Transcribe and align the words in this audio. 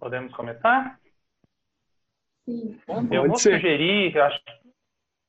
Podemos 0.00 0.34
começar? 0.34 0.98
Sim. 2.46 2.80
Eu 3.12 3.28
vou 3.28 3.36
ser. 3.36 3.52
sugerir, 3.52 4.16
eu, 4.16 4.24
acho, 4.24 4.40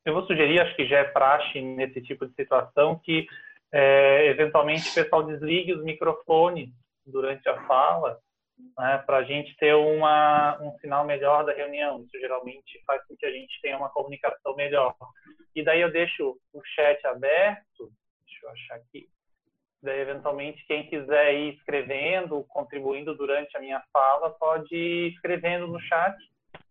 eu 0.05 0.13
vou 0.13 0.25
sugerir, 0.25 0.61
acho 0.61 0.75
que 0.77 0.87
já 0.87 0.99
é 0.99 1.03
praxe 1.03 1.61
nesse 1.61 2.01
tipo 2.01 2.25
de 2.25 2.33
situação, 2.33 2.97
que 2.97 3.27
é, 3.71 4.27
eventualmente 4.27 4.89
o 4.89 4.93
pessoal 4.93 5.23
desligue 5.23 5.73
os 5.73 5.83
microfones 5.83 6.69
durante 7.05 7.47
a 7.49 7.61
fala, 7.67 8.17
né, 8.77 9.03
para 9.05 9.17
a 9.17 9.23
gente 9.23 9.55
ter 9.57 9.75
uma, 9.75 10.57
um 10.61 10.71
sinal 10.79 11.05
melhor 11.05 11.45
da 11.45 11.53
reunião. 11.53 12.01
Isso 12.03 12.17
geralmente 12.17 12.81
faz 12.87 13.05
com 13.07 13.15
que 13.17 13.25
a 13.25 13.31
gente 13.31 13.59
tenha 13.61 13.77
uma 13.77 13.89
comunicação 13.89 14.55
melhor. 14.55 14.95
E 15.53 15.63
daí 15.63 15.81
eu 15.81 15.91
deixo 15.91 16.39
o 16.53 16.61
chat 16.63 17.05
aberto, 17.05 17.91
deixa 18.25 18.45
eu 18.45 18.49
achar 18.51 18.75
aqui, 18.75 19.09
Daí, 19.81 19.99
eventualmente, 19.99 20.63
quem 20.67 20.87
quiser 20.87 21.33
ir 21.33 21.55
escrevendo, 21.55 22.45
contribuindo 22.49 23.15
durante 23.15 23.55
a 23.57 23.59
minha 23.59 23.81
fala, 23.91 24.29
pode 24.31 24.75
ir 24.75 25.13
escrevendo 25.13 25.67
no 25.67 25.79
chat. 25.81 26.15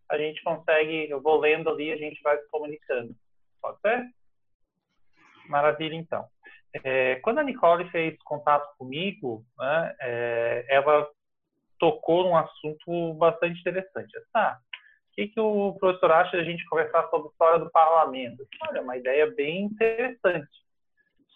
A 0.08 0.16
gente 0.16 0.42
consegue, 0.42 1.10
eu 1.10 1.20
vou 1.20 1.40
lendo 1.40 1.68
ali, 1.68 1.92
a 1.92 1.96
gente 1.96 2.20
vai 2.22 2.38
se 2.38 2.48
comunicando. 2.48 3.14
Pode 3.60 3.80
ser? 3.80 4.06
Maravilha, 5.48 5.94
então. 5.94 6.24
É, 6.84 7.16
quando 7.16 7.38
a 7.38 7.42
Nicole 7.42 7.90
fez 7.90 8.16
contato 8.22 8.76
comigo, 8.78 9.44
né, 9.58 9.96
é, 10.00 10.66
ela 10.68 11.08
tocou 11.80 12.22
num 12.22 12.36
assunto 12.36 13.14
bastante 13.14 13.58
interessante. 13.58 14.12
Tá, 14.32 14.60
o 15.10 15.14
que, 15.14 15.28
que 15.28 15.40
o 15.40 15.74
professor 15.80 16.12
acha 16.12 16.30
de 16.36 16.42
a 16.42 16.44
gente 16.44 16.64
conversar 16.66 17.08
sobre 17.08 17.28
a 17.28 17.30
história 17.32 17.58
do 17.58 17.70
parlamento? 17.70 18.46
Olha, 18.68 18.82
uma 18.82 18.96
ideia 18.96 19.28
bem 19.32 19.62
interessante. 19.62 20.48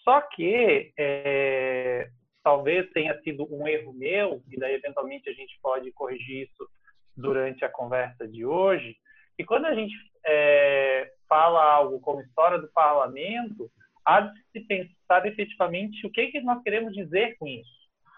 Só 0.05 0.21
que 0.21 0.93
é, 0.99 2.09
talvez 2.43 2.89
tenha 2.91 3.19
sido 3.23 3.47
um 3.51 3.67
erro 3.67 3.93
meu, 3.95 4.43
e 4.51 4.59
daí 4.59 4.75
eventualmente 4.75 5.29
a 5.31 5.33
gente 5.33 5.59
pode 5.63 5.91
corrigir 5.93 6.47
isso 6.49 6.69
durante 7.17 7.65
a 7.65 7.69
conversa 7.69 8.29
de 8.29 8.45
hoje, 8.45 8.97
e 9.39 9.45
quando 9.45 9.65
a 9.65 9.75
gente 9.75 9.95
é, 10.27 11.11
fala 11.29 11.63
algo 11.63 11.99
como 12.01 12.21
história 12.21 12.59
do 12.59 12.71
parlamento, 12.73 13.71
há 14.05 14.21
de 14.21 14.41
se 14.53 14.61
pensar 14.61 15.27
efetivamente 15.27 16.07
o 16.07 16.11
que, 16.11 16.29
que 16.29 16.41
nós 16.41 16.63
queremos 16.63 16.93
dizer 16.93 17.37
com 17.39 17.47
isso. 17.47 17.71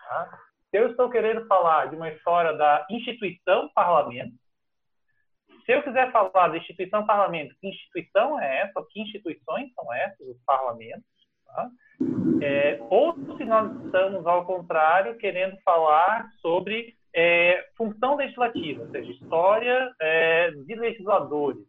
Tá? 0.09 0.39
Se 0.71 0.79
eu 0.79 0.91
estou 0.91 1.09
querendo 1.09 1.47
falar 1.47 1.87
de 1.87 1.97
uma 1.97 2.11
história 2.11 2.53
da 2.53 2.87
instituição 2.91 3.71
parlamento, 3.75 4.35
se 5.65 5.73
eu 5.73 5.83
quiser 5.83 6.13
falar 6.13 6.49
da 6.49 6.59
instituição 6.59 7.07
parlamento, 7.07 7.57
que 7.61 7.69
instituição 7.69 8.41
é 8.41 8.63
essa, 8.63 8.87
que 8.91 9.01
instituições 9.01 9.73
são 9.75 9.93
essas, 9.93 10.29
os 10.29 10.41
parlamentos, 10.45 11.16
É, 12.43 12.79
ou 12.91 13.15
se 13.37 13.45
nós 13.45 13.75
estamos, 13.85 14.27
ao 14.27 14.45
contrário, 14.45 15.17
querendo 15.17 15.57
falar 15.65 16.29
sobre 16.41 16.95
é, 17.15 17.67
função 17.77 18.17
legislativa, 18.17 18.83
ou 18.83 18.91
seja, 18.91 19.11
história 19.13 19.91
é, 20.01 20.51
de 20.51 20.75
legisladores, 20.75 21.65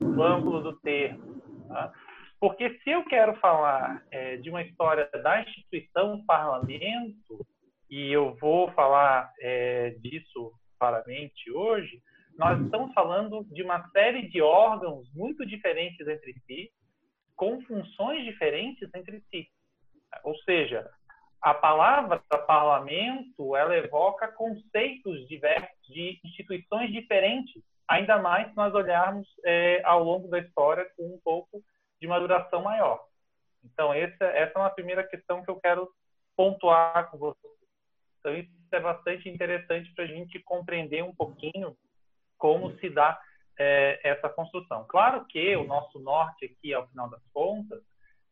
no 0.00 0.22
âmbito 0.22 0.60
do 0.62 0.80
termo. 0.80 1.42
Tá? 1.68 1.92
Porque 2.40 2.78
se 2.82 2.90
eu 2.90 3.04
quero 3.04 3.36
falar 3.36 4.02
é, 4.10 4.38
de 4.38 4.48
uma 4.48 4.62
história 4.62 5.08
da 5.22 5.42
instituição 5.42 6.24
parlamento, 6.24 7.46
e 7.90 8.10
eu 8.10 8.34
vou 8.40 8.70
falar 8.72 9.30
é, 9.40 9.90
disso 10.00 10.52
claramente 10.78 11.50
hoje, 11.52 12.00
nós 12.38 12.58
estamos 12.62 12.94
falando 12.94 13.44
de 13.52 13.62
uma 13.62 13.86
série 13.90 14.28
de 14.28 14.40
órgãos 14.40 15.06
muito 15.14 15.44
diferentes 15.44 16.08
entre 16.08 16.32
si, 16.46 16.70
com 17.40 17.58
funções 17.62 18.22
diferentes 18.22 18.86
entre 18.94 19.18
si. 19.30 19.48
Ou 20.24 20.36
seja, 20.40 20.86
a 21.40 21.54
palavra 21.54 22.18
parlamento 22.46 23.56
ela 23.56 23.74
evoca 23.74 24.30
conceitos 24.32 25.26
diversos 25.26 25.86
de 25.88 26.20
instituições 26.22 26.92
diferentes, 26.92 27.62
ainda 27.88 28.18
mais 28.18 28.50
se 28.50 28.56
nós 28.56 28.74
olharmos 28.74 29.26
é, 29.42 29.80
ao 29.86 30.04
longo 30.04 30.28
da 30.28 30.38
história 30.38 30.86
com 30.94 31.14
um 31.14 31.20
pouco 31.24 31.62
de 31.98 32.06
uma 32.06 32.20
duração 32.20 32.60
maior. 32.60 33.02
Então, 33.64 33.90
essa, 33.94 34.24
essa 34.24 34.58
é 34.58 34.60
uma 34.60 34.68
primeira 34.68 35.02
questão 35.02 35.42
que 35.42 35.50
eu 35.50 35.58
quero 35.58 35.90
pontuar 36.36 37.10
com 37.10 37.16
vocês. 37.16 37.54
Então, 38.18 38.36
isso 38.36 38.50
é 38.70 38.80
bastante 38.80 39.30
interessante 39.30 39.90
para 39.94 40.04
a 40.04 40.08
gente 40.08 40.38
compreender 40.40 41.02
um 41.02 41.14
pouquinho 41.14 41.74
como 42.36 42.76
se 42.80 42.90
dá 42.90 43.18
é, 43.58 44.00
essa 44.02 44.28
construção. 44.28 44.84
Claro 44.88 45.24
que 45.26 45.56
o 45.56 45.64
nosso 45.64 45.98
norte 45.98 46.46
aqui, 46.46 46.72
ao 46.72 46.86
final 46.88 47.08
das 47.10 47.22
contas, 47.32 47.82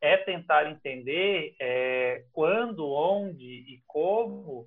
é 0.01 0.17
tentar 0.17 0.71
entender 0.71 1.55
é, 1.61 2.25
quando, 2.33 2.89
onde 2.89 3.45
e 3.45 3.83
como 3.87 4.67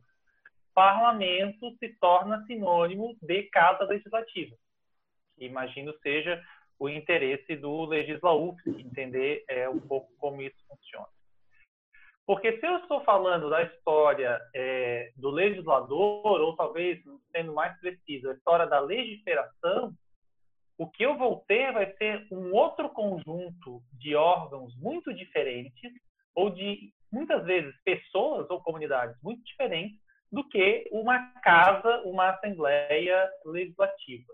parlamento 0.73 1.75
se 1.77 1.89
torna 1.99 2.45
sinônimo 2.45 3.15
de 3.21 3.43
casa 3.43 3.83
legislativa. 3.85 4.55
Imagino 5.37 5.93
seja 5.99 6.41
o 6.79 6.89
interesse 6.89 7.55
do 7.55 7.85
legislauf, 7.85 8.57
entender 8.67 9.43
é, 9.47 9.69
um 9.69 9.79
pouco 9.79 10.11
como 10.17 10.41
isso 10.41 10.57
funciona. 10.67 11.07
Porque 12.25 12.59
se 12.59 12.65
eu 12.65 12.77
estou 12.77 13.03
falando 13.03 13.49
da 13.49 13.63
história 13.63 14.39
é, 14.55 15.11
do 15.15 15.29
legislador, 15.29 16.41
ou 16.41 16.55
talvez, 16.55 16.99
sendo 17.31 17.53
mais 17.53 17.77
preciso, 17.79 18.29
a 18.29 18.33
história 18.33 18.65
da 18.67 18.79
legiferação, 18.79 19.93
o 20.81 20.89
que 20.89 21.03
eu 21.03 21.15
vou 21.15 21.45
ter 21.47 21.71
vai 21.71 21.95
ser 21.97 22.25
um 22.31 22.51
outro 22.55 22.89
conjunto 22.89 23.83
de 23.93 24.15
órgãos 24.15 24.75
muito 24.77 25.13
diferentes, 25.13 25.91
ou 26.33 26.49
de, 26.49 26.91
muitas 27.11 27.45
vezes, 27.45 27.71
pessoas 27.83 28.49
ou 28.49 28.63
comunidades 28.63 29.15
muito 29.21 29.43
diferentes 29.43 29.99
do 30.31 30.43
que 30.49 30.89
uma 30.91 31.33
casa, 31.43 32.01
uma 32.03 32.31
assembleia 32.31 33.29
legislativa. 33.45 34.33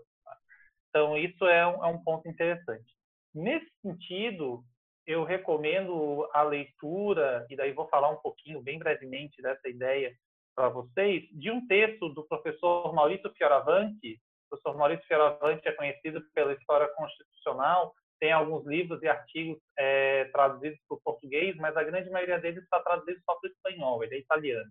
Então, 0.88 1.18
isso 1.18 1.44
é 1.44 1.66
um, 1.66 1.84
é 1.84 1.88
um 1.88 2.02
ponto 2.02 2.26
interessante. 2.26 2.94
Nesse 3.34 3.70
sentido, 3.82 4.64
eu 5.06 5.24
recomendo 5.24 6.26
a 6.32 6.42
leitura, 6.42 7.46
e 7.50 7.56
daí 7.56 7.72
vou 7.72 7.88
falar 7.88 8.08
um 8.08 8.22
pouquinho, 8.22 8.62
bem 8.62 8.78
brevemente, 8.78 9.42
dessa 9.42 9.68
ideia 9.68 10.14
para 10.56 10.70
vocês, 10.70 11.28
de 11.30 11.50
um 11.50 11.66
texto 11.66 12.08
do 12.08 12.26
professor 12.26 12.94
Maurício 12.94 13.30
Fioravanti, 13.34 14.18
o 14.48 14.56
professor 14.56 14.76
Maurício 14.76 15.06
Fioravante 15.06 15.68
é 15.68 15.72
conhecido 15.72 16.22
pela 16.34 16.54
história 16.54 16.88
constitucional, 16.94 17.94
tem 18.18 18.32
alguns 18.32 18.66
livros 18.66 19.00
e 19.02 19.08
artigos 19.08 19.58
é, 19.78 20.24
traduzidos 20.26 20.78
para 20.88 20.96
o 20.96 21.00
português, 21.00 21.56
mas 21.56 21.76
a 21.76 21.84
grande 21.84 22.10
maioria 22.10 22.38
deles 22.38 22.62
está 22.64 22.80
traduzido 22.80 23.20
só 23.24 23.34
para 23.34 23.48
o 23.48 23.52
espanhol, 23.52 24.02
ele 24.02 24.16
é 24.16 24.18
italiano. 24.18 24.70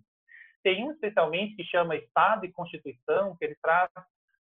Tem 0.64 0.84
um 0.84 0.92
especialmente 0.92 1.56
que 1.56 1.64
chama 1.64 1.96
Estado 1.96 2.46
e 2.46 2.52
Constituição, 2.52 3.38
que 3.38 3.46
ele 3.46 3.58
traz 3.62 3.90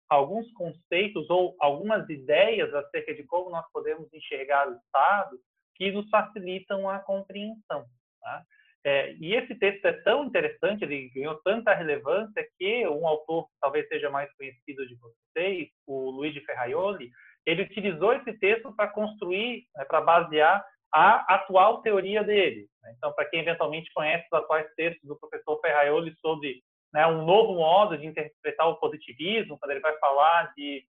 alguns 0.09 0.50
conceitos 0.53 1.28
ou 1.28 1.55
algumas 1.61 2.09
ideias 2.09 2.72
acerca 2.75 3.15
de 3.15 3.22
como 3.25 3.50
nós 3.50 3.71
podemos 3.72 4.12
enxergar 4.12 4.69
o 4.69 4.75
Estado 4.75 5.38
que 5.77 5.93
nos 5.93 6.09
facilitam 6.09 6.88
a 6.88 6.99
compreensão. 6.99 7.87
Tá? 8.21 8.43
É, 8.84 9.12
e 9.15 9.34
esse 9.34 9.55
texto 9.56 9.84
é 9.87 9.93
tão 10.03 10.25
interessante, 10.25 10.84
ele 10.84 11.11
ganhou 11.11 11.34
tanta 11.43 11.75
relevância 11.75 12.47
que 12.59 12.87
um 12.87 13.06
autor 13.06 13.49
talvez 13.61 13.87
seja 13.89 14.09
mais 14.09 14.33
conhecido 14.37 14.87
de 14.87 14.97
vocês, 14.97 15.69
o 15.87 16.11
Luigi 16.11 16.41
Ferraioli, 16.41 17.11
ele 17.44 17.62
utilizou 17.62 18.12
esse 18.12 18.33
texto 18.38 18.75
para 18.75 18.88
construir, 18.88 19.65
né, 19.75 19.84
para 19.84 20.00
basear 20.00 20.65
a 20.93 21.34
atual 21.34 21.83
teoria 21.83 22.22
dele. 22.22 22.69
Né? 22.83 22.94
Então, 22.97 23.12
para 23.12 23.25
quem 23.27 23.41
eventualmente 23.41 23.93
conhece 23.93 24.27
os 24.33 24.38
atuais 24.38 24.67
textos 24.75 25.06
do 25.06 25.19
professor 25.19 25.61
Ferraioli 25.61 26.15
sobre 26.21 26.62
né, 26.93 27.06
um 27.06 27.25
novo 27.25 27.55
modo 27.55 27.99
de 27.99 28.06
interpretar 28.06 28.69
o 28.69 28.77
positivismo, 28.77 29.59
quando 29.59 29.72
ele 29.72 29.81
vai 29.81 29.97
falar 29.99 30.53
de 30.56 30.84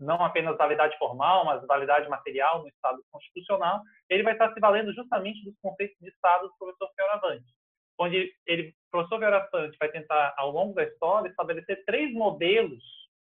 não 0.00 0.24
apenas 0.24 0.56
validade 0.56 0.96
formal, 0.98 1.44
mas 1.44 1.64
validade 1.66 2.08
material 2.08 2.62
no 2.62 2.68
Estado 2.68 3.04
constitucional, 3.12 3.82
ele 4.08 4.22
vai 4.22 4.32
estar 4.32 4.52
se 4.52 4.58
valendo 4.58 4.92
justamente 4.94 5.44
dos 5.44 5.54
conceitos 5.60 5.96
de 6.00 6.08
Estado 6.08 6.48
do 6.48 6.54
professor 6.58 6.90
Fioravante, 6.96 7.54
onde 7.98 8.32
ele, 8.46 8.70
o 8.70 8.90
professor 8.90 9.18
Fioravante 9.18 9.76
vai 9.78 9.90
tentar, 9.90 10.34
ao 10.38 10.50
longo 10.50 10.74
da 10.74 10.84
história, 10.84 11.28
estabelecer 11.28 11.84
três 11.84 12.12
modelos, 12.14 12.82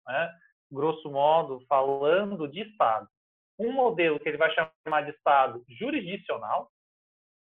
né, 0.08 0.32
grosso 0.72 1.10
modo, 1.10 1.66
falando 1.68 2.48
de 2.48 2.62
Estado. 2.62 3.08
Um 3.60 3.72
modelo 3.72 4.20
que 4.20 4.30
ele 4.30 4.38
vai 4.38 4.54
chamar 4.54 5.02
de 5.02 5.12
Estado 5.12 5.64
jurisdicional, 5.68 6.72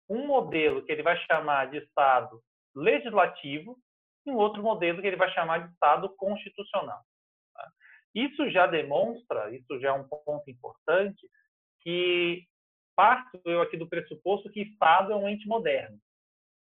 um 0.10 0.26
modelo 0.28 0.84
que 0.86 0.92
ele 0.92 1.04
vai 1.04 1.18
chamar 1.26 1.70
de 1.70 1.78
Estado 1.78 2.42
legislativo 2.76 3.78
e 4.26 4.32
um 4.32 4.36
outro 4.36 4.62
modelo 4.62 5.02
que 5.02 5.08
ele 5.08 5.18
vai 5.18 5.32
chamar 5.32 5.68
de 5.68 5.74
Estado 5.74 6.10
constitucional. 6.16 7.02
Isso 8.18 8.50
já 8.50 8.66
demonstra, 8.66 9.56
isso 9.56 9.80
já 9.80 9.90
é 9.90 9.94
um 9.94 10.08
ponto 10.08 10.50
importante, 10.50 11.30
que 11.82 12.44
parto 12.96 13.40
eu 13.46 13.62
aqui 13.62 13.78
do 13.78 13.88
pressuposto 13.88 14.50
que 14.50 14.62
Estado 14.62 15.14
é 15.14 15.16
um 15.16 15.30
ente 15.30 15.48
moderno. 15.48 16.00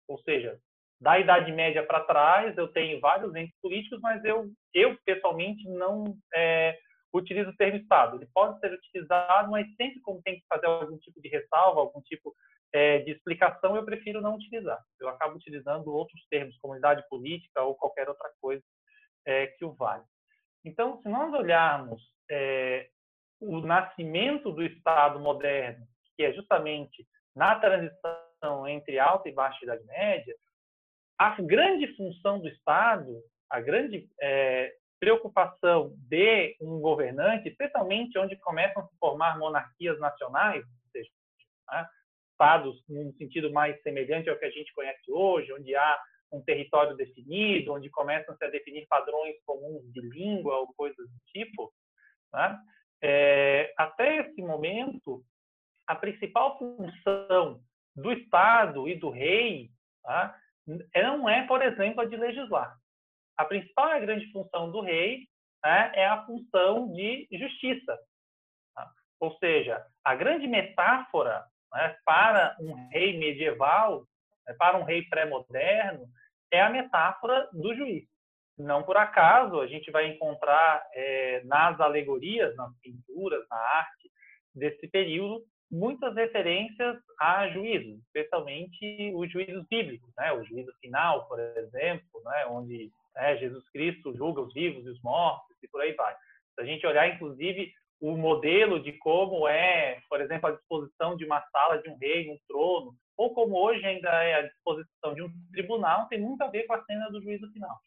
Ou 0.08 0.18
seja, 0.22 0.58
da 0.98 1.18
Idade 1.18 1.52
Média 1.52 1.84
para 1.84 2.04
trás, 2.04 2.56
eu 2.56 2.68
tenho 2.68 2.98
vários 3.00 3.34
entes 3.34 3.54
políticos, 3.60 4.00
mas 4.00 4.24
eu, 4.24 4.50
eu 4.72 4.96
pessoalmente, 5.04 5.68
não 5.68 6.16
é, 6.34 6.78
utilizo 7.12 7.50
o 7.50 7.56
termo 7.56 7.76
Estado. 7.76 8.16
Ele 8.16 8.30
pode 8.32 8.58
ser 8.58 8.72
utilizado, 8.72 9.50
mas 9.50 9.66
sempre 9.76 10.00
como 10.00 10.22
tem 10.22 10.36
que 10.36 10.46
fazer 10.48 10.64
algum 10.64 10.96
tipo 10.96 11.20
de 11.20 11.28
ressalva, 11.28 11.80
algum 11.80 12.00
tipo 12.00 12.34
é, 12.72 13.00
de 13.00 13.10
explicação, 13.10 13.76
eu 13.76 13.84
prefiro 13.84 14.22
não 14.22 14.36
utilizar. 14.36 14.82
Eu 14.98 15.10
acabo 15.10 15.36
utilizando 15.36 15.92
outros 15.92 16.24
termos, 16.30 16.56
comunidade 16.56 17.06
política 17.10 17.60
ou 17.60 17.74
qualquer 17.74 18.08
outra 18.08 18.30
coisa 18.40 18.64
é, 19.26 19.48
que 19.48 19.66
o 19.66 19.74
vale. 19.74 20.04
Então, 20.64 21.00
se 21.02 21.08
nós 21.08 21.32
olharmos 21.32 22.02
é, 22.30 22.88
o 23.40 23.60
nascimento 23.60 24.52
do 24.52 24.62
Estado 24.62 25.18
moderno, 25.18 25.86
que 26.16 26.22
é 26.22 26.32
justamente 26.32 27.06
na 27.34 27.58
transição 27.58 28.68
entre 28.68 28.98
alta 28.98 29.28
e 29.28 29.32
baixa 29.32 29.64
Idade 29.64 29.84
Média, 29.84 30.34
a 31.18 31.40
grande 31.40 31.94
função 31.96 32.40
do 32.40 32.48
Estado, 32.48 33.22
a 33.50 33.60
grande 33.60 34.08
é, 34.20 34.72
preocupação 35.00 35.94
de 35.96 36.56
um 36.60 36.80
governante, 36.80 37.48
especialmente 37.48 38.18
onde 38.18 38.36
começam 38.36 38.82
a 38.82 38.86
se 38.86 38.96
formar 38.98 39.38
monarquias 39.38 39.98
nacionais, 39.98 40.64
ou 40.64 40.90
seja, 40.92 41.10
né, 41.70 41.88
estados 42.30 42.82
num 42.88 43.12
sentido 43.14 43.52
mais 43.52 43.80
semelhante 43.82 44.30
ao 44.30 44.38
que 44.38 44.44
a 44.44 44.50
gente 44.50 44.72
conhece 44.72 45.10
hoje, 45.10 45.52
onde 45.52 45.74
há 45.74 46.00
um 46.32 46.42
território 46.42 46.96
definido, 46.96 47.72
onde 47.72 47.90
começam 47.90 48.34
-se 48.36 48.44
a 48.44 48.50
definir 48.50 48.86
padrões 48.86 49.36
comuns 49.44 49.92
de 49.92 50.00
língua 50.00 50.58
ou 50.58 50.72
coisas 50.74 51.06
do 51.08 51.18
tipo, 51.26 51.72
né? 52.32 52.58
é, 53.02 53.74
até 53.76 54.18
esse 54.18 54.40
momento, 54.40 55.24
a 55.86 55.94
principal 55.94 56.56
função 56.58 57.60
do 57.94 58.12
Estado 58.12 58.88
e 58.88 58.94
do 58.94 59.10
rei 59.10 59.70
tá? 60.02 60.38
não 60.94 61.28
é, 61.28 61.46
por 61.46 61.60
exemplo, 61.60 62.00
a 62.00 62.04
de 62.04 62.16
legislar. 62.16 62.76
A 63.36 63.44
principal 63.44 63.88
e 63.88 63.92
a 63.92 64.00
grande 64.00 64.30
função 64.32 64.70
do 64.70 64.80
rei 64.80 65.26
né, 65.64 65.92
é 65.94 66.06
a 66.06 66.24
função 66.24 66.92
de 66.92 67.26
justiça. 67.32 67.98
Tá? 68.74 68.90
Ou 69.20 69.36
seja, 69.38 69.84
a 70.04 70.14
grande 70.14 70.46
metáfora 70.46 71.44
né, 71.72 71.96
para 72.04 72.56
um 72.60 72.88
rei 72.88 73.18
medieval, 73.18 74.06
né, 74.46 74.54
para 74.54 74.78
um 74.78 74.84
rei 74.84 75.02
pré-moderno, 75.08 76.06
é 76.52 76.60
a 76.60 76.70
metáfora 76.70 77.48
do 77.52 77.74
juiz. 77.74 78.04
Não 78.58 78.82
por 78.82 78.96
acaso 78.96 79.60
a 79.60 79.66
gente 79.66 79.90
vai 79.90 80.06
encontrar 80.06 80.86
é, 80.94 81.42
nas 81.44 81.80
alegorias, 81.80 82.54
nas 82.54 82.70
pinturas, 82.80 83.44
na 83.50 83.56
arte 83.56 84.10
desse 84.54 84.86
período, 84.88 85.42
muitas 85.70 86.14
referências 86.14 86.98
a 87.18 87.48
juízos, 87.48 87.98
especialmente 88.04 89.10
os 89.14 89.32
juízos 89.32 89.66
bíblicos, 89.68 90.12
né? 90.18 90.30
o 90.32 90.44
juízo 90.44 90.70
final, 90.80 91.26
por 91.26 91.40
exemplo, 91.40 92.22
né? 92.24 92.46
onde 92.46 92.90
né, 93.16 93.38
Jesus 93.38 93.66
Cristo 93.70 94.14
julga 94.14 94.42
os 94.42 94.52
vivos 94.52 94.84
e 94.84 94.90
os 94.90 95.02
mortos 95.02 95.56
e 95.62 95.68
por 95.68 95.80
aí 95.80 95.94
vai. 95.94 96.14
Se 96.54 96.60
a 96.60 96.64
gente 96.64 96.86
olhar, 96.86 97.08
inclusive, 97.08 97.72
o 97.98 98.16
modelo 98.16 98.82
de 98.82 98.92
como 98.92 99.48
é, 99.48 99.98
por 100.10 100.20
exemplo, 100.20 100.50
a 100.50 100.52
disposição 100.52 101.16
de 101.16 101.24
uma 101.24 101.40
sala 101.50 101.80
de 101.80 101.88
um 101.88 101.96
rei, 101.96 102.30
um 102.30 102.38
trono, 102.46 102.94
ou 103.16 103.34
como 103.34 103.56
hoje 103.56 103.84
ainda 103.84 104.08
é 104.08 104.34
a 104.34 104.42
disposição 104.42 105.14
de 105.14 105.22
um 105.22 105.30
tribunal, 105.52 106.06
tem 106.08 106.20
muito 106.20 106.42
a 106.42 106.48
ver 106.48 106.64
com 106.64 106.74
a 106.74 106.84
cena 106.84 107.10
do 107.10 107.22
juízo 107.22 107.50
final. 107.52 107.78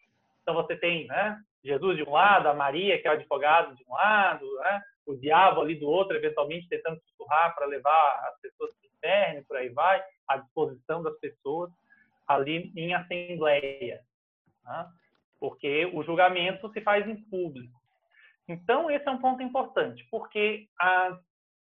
Então 0.42 0.54
você 0.54 0.76
tem 0.76 1.08
né, 1.08 1.40
Jesus 1.64 1.98
de 1.98 2.04
um 2.04 2.12
lado, 2.12 2.48
a 2.48 2.54
Maria, 2.54 3.02
que 3.02 3.08
é 3.08 3.12
o 3.12 3.14
advogado 3.14 3.76
de 3.76 3.84
um 3.88 3.94
lado, 3.94 4.46
né, 4.60 4.82
o 5.06 5.16
diabo 5.16 5.62
ali 5.62 5.76
do 5.76 5.88
outro, 5.88 6.16
eventualmente 6.16 6.70
tentando 6.70 7.00
sussurrar 7.02 7.56
para 7.56 7.66
levar 7.66 8.30
as 8.30 8.40
pessoas 8.42 8.72
para 8.76 8.88
o 8.88 8.92
inferno, 8.96 9.46
por 9.48 9.58
aí 9.58 9.70
vai, 9.70 10.04
à 10.28 10.38
disposição 10.38 11.02
das 11.02 11.18
pessoas 11.20 11.72
ali 12.28 12.72
em 12.76 12.94
assembleia. 12.94 14.02
Né? 14.64 14.88
Porque 15.40 15.86
o 15.94 16.04
julgamento 16.04 16.72
se 16.72 16.82
faz 16.82 17.08
em 17.08 17.16
público. 17.30 17.74
Então, 18.48 18.90
esse 18.90 19.08
é 19.08 19.12
um 19.12 19.20
ponto 19.20 19.42
importante, 19.42 20.08
porque 20.10 20.68
as 20.80 21.20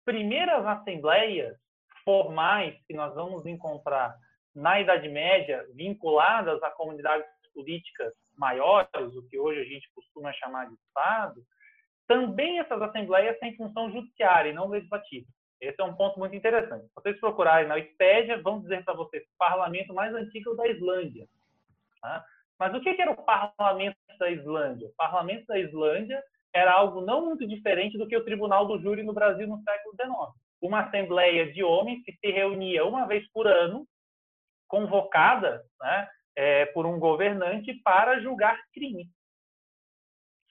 primeiras 0.05 0.65
assembleias 0.65 1.57
formais 2.03 2.75
que 2.87 2.93
nós 2.93 3.13
vamos 3.15 3.45
encontrar 3.45 4.15
na 4.55 4.79
Idade 4.79 5.07
Média, 5.09 5.65
vinculadas 5.73 6.61
a 6.61 6.69
comunidades 6.71 7.25
políticas 7.53 8.13
maiores, 8.37 9.15
o 9.15 9.27
que 9.27 9.39
hoje 9.39 9.61
a 9.61 9.65
gente 9.65 9.89
costuma 9.93 10.33
chamar 10.33 10.67
de 10.67 10.75
Estado, 10.75 11.41
também 12.07 12.59
essas 12.59 12.81
assembleias 12.81 13.39
têm 13.39 13.55
função 13.55 13.91
judiciária 13.91 14.49
e 14.49 14.53
não 14.53 14.67
legislativa. 14.67 15.27
Esse 15.61 15.79
é 15.79 15.83
um 15.83 15.95
ponto 15.95 16.17
muito 16.19 16.35
interessante. 16.35 16.87
Se 16.87 16.95
vocês 16.95 17.19
procurarem 17.19 17.67
na 17.67 17.75
Wikipédia, 17.75 18.41
vão 18.41 18.59
dizer 18.61 18.83
para 18.83 18.95
vocês 18.95 19.23
o 19.23 19.37
parlamento 19.37 19.93
mais 19.93 20.13
antigo 20.13 20.55
da 20.55 20.67
Islândia. 20.67 21.27
Tá? 22.01 22.25
Mas 22.57 22.73
o 22.73 22.81
que 22.81 22.89
era 22.89 23.11
o 23.11 23.23
parlamento 23.23 23.95
da 24.19 24.29
Islândia? 24.29 24.87
O 24.87 24.95
parlamento 24.95 25.45
da 25.45 25.59
Islândia 25.59 26.21
era 26.53 26.73
algo 26.73 27.01
não 27.01 27.25
muito 27.25 27.47
diferente 27.47 27.97
do 27.97 28.07
que 28.07 28.17
o 28.17 28.25
tribunal 28.25 28.65
do 28.65 28.79
júri 28.81 29.03
no 29.03 29.13
Brasil 29.13 29.47
no 29.47 29.61
século 29.61 29.95
XIX. 29.95 30.40
Uma 30.61 30.81
assembleia 30.81 31.51
de 31.51 31.63
homens 31.63 32.03
que 32.03 32.13
se 32.13 32.31
reunia 32.31 32.85
uma 32.85 33.07
vez 33.07 33.29
por 33.31 33.47
ano, 33.47 33.87
convocada 34.67 35.63
né, 35.79 36.09
é, 36.35 36.65
por 36.67 36.85
um 36.85 36.99
governante 36.99 37.73
para 37.83 38.21
julgar 38.21 38.57
crime. 38.73 39.03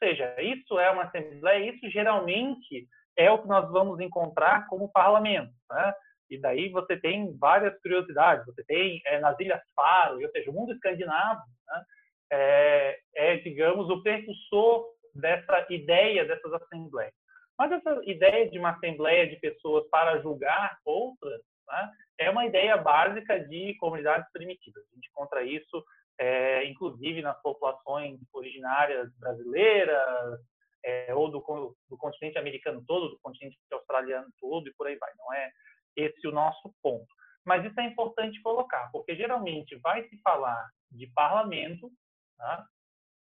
Ou 0.02 0.08
seja, 0.08 0.34
isso 0.40 0.78
é 0.78 0.90
uma 0.90 1.04
assembleia, 1.04 1.70
isso 1.70 1.88
geralmente 1.90 2.88
é 3.16 3.30
o 3.30 3.38
que 3.40 3.48
nós 3.48 3.70
vamos 3.70 4.00
encontrar 4.00 4.66
como 4.66 4.90
parlamento. 4.90 5.52
Né? 5.70 5.94
E 6.30 6.38
daí 6.38 6.68
você 6.70 6.96
tem 6.96 7.36
várias 7.38 7.78
curiosidades. 7.80 8.46
Você 8.46 8.64
tem 8.64 9.00
é, 9.04 9.18
nas 9.20 9.38
Ilhas 9.38 9.62
Faro, 9.74 10.20
ou 10.20 10.30
seja, 10.30 10.50
o 10.50 10.54
mundo 10.54 10.72
escandinavo 10.72 11.42
né? 11.68 11.84
é, 12.32 13.00
é, 13.16 13.36
digamos, 13.38 13.90
o 13.90 14.02
precursor 14.02 14.86
dessa 15.14 15.66
ideia 15.70 16.24
dessas 16.24 16.52
assembleias. 16.52 17.12
Mas 17.60 17.72
essa 17.72 18.00
ideia 18.04 18.48
de 18.48 18.58
uma 18.58 18.70
assembleia 18.70 19.28
de 19.28 19.36
pessoas 19.36 19.86
para 19.90 20.18
julgar 20.22 20.78
outras 20.82 21.42
né, 21.68 21.92
é 22.18 22.30
uma 22.30 22.46
ideia 22.46 22.74
básica 22.78 23.38
de 23.38 23.74
comunidades 23.74 24.26
primitivas. 24.32 24.82
A 24.82 24.94
gente 24.94 25.10
encontra 25.10 25.42
isso, 25.44 25.84
é, 26.18 26.64
inclusive, 26.64 27.20
nas 27.20 27.38
populações 27.42 28.18
originárias 28.32 29.14
brasileiras, 29.18 30.40
é, 30.82 31.14
ou 31.14 31.30
do, 31.30 31.76
do, 31.86 31.98
continente 31.98 32.38
americano 32.38 32.82
todo, 32.86 33.10
do 33.10 33.18
continente 33.20 33.58
australiano 33.70 34.28
todo, 34.40 34.66
e 34.66 34.72
por 34.72 34.86
aí 34.86 34.96
vai. 34.96 35.12
Não 35.18 35.30
é 35.34 35.50
esse 35.96 36.26
o 36.26 36.32
nosso 36.32 36.74
ponto. 36.82 37.12
Mas 37.44 37.62
isso 37.62 37.78
é 37.78 37.84
importante 37.84 38.40
colocar, 38.40 38.88
porque 38.90 39.14
geralmente 39.14 39.76
vai 39.80 40.08
se 40.08 40.18
falar 40.22 40.66
de 40.90 41.06
parlamento, 41.08 41.90
tá? 42.38 42.64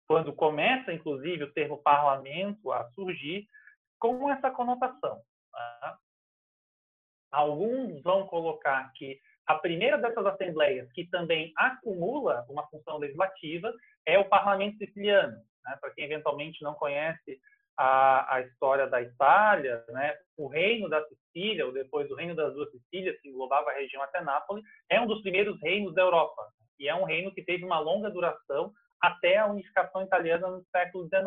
quando 0.06 0.30
começa, 0.34 0.92
inclusive, 0.92 1.44
o 1.44 1.52
termo 1.54 1.78
parlamento 1.82 2.70
a 2.70 2.86
surgir, 2.90 3.48
com 4.14 4.30
essa 4.30 4.50
conotação. 4.50 5.20
Tá? 5.52 5.98
Alguns 7.32 8.02
vão 8.02 8.26
colocar 8.26 8.92
que 8.94 9.18
a 9.46 9.54
primeira 9.54 9.96
dessas 9.98 10.26
assembleias, 10.26 10.90
que 10.92 11.08
também 11.08 11.52
acumula 11.56 12.44
uma 12.48 12.66
função 12.66 12.98
legislativa, 12.98 13.72
é 14.04 14.18
o 14.18 14.28
Parlamento 14.28 14.78
Siciliano. 14.78 15.36
Né? 15.64 15.76
Para 15.80 15.90
quem 15.92 16.04
eventualmente 16.04 16.62
não 16.62 16.74
conhece 16.74 17.40
a, 17.76 18.36
a, 18.36 18.40
história 18.40 18.86
da 18.86 19.00
Itália, 19.02 19.84
né? 19.88 20.16
o 20.36 20.48
Reino 20.48 20.88
da 20.88 21.04
Sicília, 21.06 21.66
ou 21.66 21.72
depois 21.72 22.10
o 22.10 22.14
Reino 22.14 22.34
das 22.34 22.54
Duas 22.54 22.70
Sicílias, 22.70 23.20
que 23.20 23.28
englobava 23.28 23.70
a 23.70 23.74
região 23.74 24.02
até 24.02 24.20
Nápoles, 24.20 24.64
é 24.90 25.00
um 25.00 25.06
dos 25.06 25.22
primeiros 25.22 25.60
reinos 25.60 25.94
da 25.94 26.02
Europa. 26.02 26.42
E 26.78 26.88
é 26.88 26.94
um 26.94 27.04
reino 27.04 27.32
que 27.32 27.42
teve 27.42 27.64
uma 27.64 27.78
longa 27.78 28.10
duração 28.10 28.72
até 29.00 29.36
a 29.38 29.46
unificação 29.46 30.02
italiana 30.02 30.48
no 30.48 30.64
século 30.74 31.04
XIX. 31.04 31.24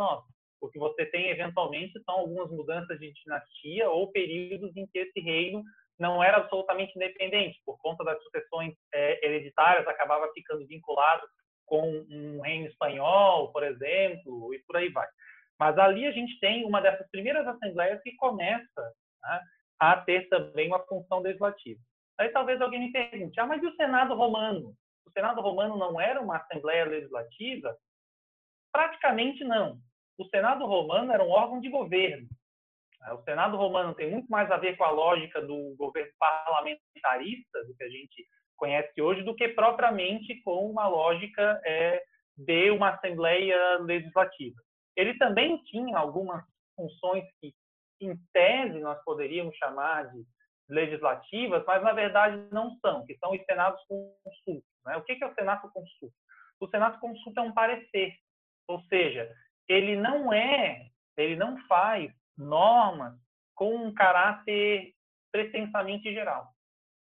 O 0.62 0.70
que 0.70 0.80
você 0.80 1.06
tem, 1.06 1.30
eventualmente, 1.30 2.02
são 2.04 2.16
algumas 2.16 2.52
mudanças 2.52 3.00
de 3.00 3.14
dinastia 3.14 3.90
ou 3.90 4.12
períodos 4.12 4.76
em 4.76 4.86
que 4.88 5.00
esse 5.00 5.20
reino 5.20 5.64
não 5.98 6.24
era 6.24 6.38
absolutamente 6.38 6.94
independente, 6.96 7.60
por 7.66 7.78
conta 7.80 8.04
das 8.04 8.22
sucessões 8.24 8.74
é, 8.94 9.26
hereditárias, 9.26 9.88
acabava 9.88 10.32
ficando 10.34 10.66
vinculado 10.66 11.28
com 11.66 12.06
um 12.10 12.42
reino 12.42 12.68
espanhol, 12.68 13.52
por 13.52 13.64
exemplo, 13.64 14.54
e 14.54 14.60
por 14.64 14.78
aí 14.78 14.90
vai. 14.90 15.08
Mas 15.60 15.78
ali 15.78 16.08
a 16.08 16.12
gente 16.12 16.40
tem 16.40 16.66
uma 16.66 16.82
dessas 16.82 17.08
primeiras 17.12 17.46
assembleias 17.46 18.02
que 18.02 18.16
começa 18.16 18.82
né, 19.22 19.42
a 19.80 19.98
ter 19.98 20.28
também 20.30 20.68
uma 20.68 20.80
função 20.86 21.20
legislativa. 21.20 21.80
Aí 22.18 22.30
talvez 22.30 22.62
alguém 22.62 22.80
me 22.80 22.92
pergunte, 22.92 23.40
ah, 23.40 23.46
mas 23.46 23.62
e 23.62 23.68
o 23.68 23.76
Senado 23.76 24.16
romano? 24.16 24.74
O 25.06 25.12
Senado 25.12 25.42
romano 25.42 25.78
não 25.78 26.00
era 26.00 26.22
uma 26.22 26.38
assembleia 26.38 26.86
legislativa? 26.86 27.76
Praticamente 28.72 29.44
não. 29.44 29.80
O 30.20 30.26
Senado 30.26 30.66
romano 30.66 31.14
era 31.14 31.24
um 31.24 31.30
órgão 31.30 31.62
de 31.62 31.70
governo. 31.70 32.28
O 33.14 33.24
Senado 33.24 33.56
romano 33.56 33.96
tem 33.96 34.12
muito 34.12 34.28
mais 34.30 34.52
a 34.52 34.58
ver 34.58 34.76
com 34.76 34.84
a 34.84 34.92
lógica 34.92 35.42
do 35.42 35.74
governo 35.78 36.12
parlamentarista, 36.20 37.64
do 37.66 37.74
que 37.74 37.84
a 37.86 37.90
gente 37.90 38.28
conhece 38.58 39.02
hoje, 39.02 39.24
do 39.24 39.34
que 39.34 39.48
propriamente 39.48 40.42
com 40.44 40.70
uma 40.70 40.90
lógica 40.90 41.62
é, 41.66 42.04
de 42.36 42.70
uma 42.70 42.90
Assembleia 42.90 43.78
Legislativa. 43.78 44.62
Ele 44.98 45.18
também 45.18 45.58
tinha 45.64 45.98
algumas 45.98 46.44
funções 46.76 47.24
que, 47.40 47.54
em 48.02 48.14
tese, 48.34 48.78
nós 48.82 49.02
poderíamos 49.06 49.56
chamar 49.56 50.12
de 50.12 50.22
legislativas, 50.68 51.64
mas 51.66 51.82
na 51.82 51.94
verdade 51.94 52.46
não 52.52 52.78
são, 52.82 53.06
que 53.06 53.18
são 53.20 53.32
os 53.32 53.42
senados 53.46 53.82
consultos. 53.88 54.70
Né? 54.86 54.98
O 54.98 55.04
que 55.04 55.24
é 55.24 55.28
o 55.28 55.34
senado 55.34 55.72
consulto? 55.72 56.14
O 56.60 56.68
senado 56.68 57.00
consulto 57.00 57.40
é 57.40 57.44
um 57.44 57.54
parecer, 57.54 58.14
ou 58.68 58.82
seja, 58.82 59.34
ele 59.70 59.96
não 59.96 60.34
é, 60.34 60.88
ele 61.16 61.36
não 61.36 61.58
faz 61.68 62.12
normas 62.36 63.14
com 63.56 63.76
um 63.76 63.94
caráter 63.94 64.94
pretensamente 65.32 66.12
geral. 66.12 66.48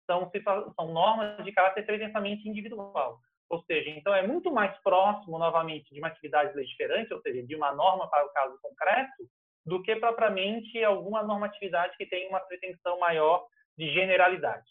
São, 0.10 0.32
são 0.76 0.92
normas 0.92 1.44
de 1.46 1.52
caráter 1.52 1.86
pretensamente 1.86 2.50
individual. 2.50 3.20
Ou 3.50 3.64
seja, 3.64 3.90
então 3.92 4.14
é 4.14 4.26
muito 4.26 4.52
mais 4.52 4.76
próximo, 4.82 5.38
novamente, 5.38 5.94
de 5.94 6.00
uma 6.00 6.08
atividade 6.08 6.56
legiferante, 6.56 7.14
ou 7.14 7.22
seja, 7.22 7.44
de 7.44 7.56
uma 7.56 7.72
norma 7.74 8.10
para 8.10 8.26
o 8.26 8.30
caso 8.30 8.58
concreto, 8.62 9.30
do 9.66 9.82
que 9.82 9.96
propriamente 9.96 10.84
alguma 10.84 11.24
normatividade 11.24 11.96
que 11.98 12.06
tenha 12.06 12.30
uma 12.30 12.40
pretensão 12.40 13.00
maior 13.00 13.46
de 13.78 13.92
generalidade. 13.94 14.66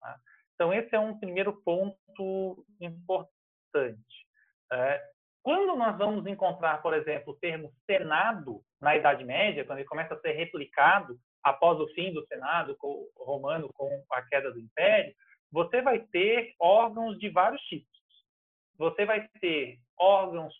Tá? 0.00 0.16
Então, 0.54 0.72
esse 0.72 0.94
é 0.94 0.98
um 0.98 1.18
primeiro 1.18 1.52
ponto 1.62 2.64
importante. 2.80 4.26
É, 4.72 5.02
quando 5.42 5.76
nós 5.76 5.96
vamos 5.96 6.26
encontrar, 6.26 6.82
por 6.82 6.92
exemplo, 6.94 7.32
o 7.32 7.36
termo 7.36 7.72
Senado 7.86 8.62
na 8.80 8.96
Idade 8.96 9.24
Média, 9.24 9.64
quando 9.64 9.78
ele 9.78 9.88
começa 9.88 10.14
a 10.14 10.20
ser 10.20 10.32
replicado 10.32 11.18
após 11.42 11.78
o 11.80 11.88
fim 11.94 12.12
do 12.12 12.26
Senado 12.26 12.76
romano 13.16 13.72
com 13.72 14.04
a 14.12 14.22
queda 14.22 14.52
do 14.52 14.60
Império, 14.60 15.14
você 15.50 15.80
vai 15.80 16.00
ter 16.00 16.54
órgãos 16.60 17.18
de 17.18 17.28
vários 17.30 17.60
tipos. 17.62 17.88
Você 18.76 19.04
vai 19.04 19.28
ter 19.40 19.78
órgãos 19.98 20.54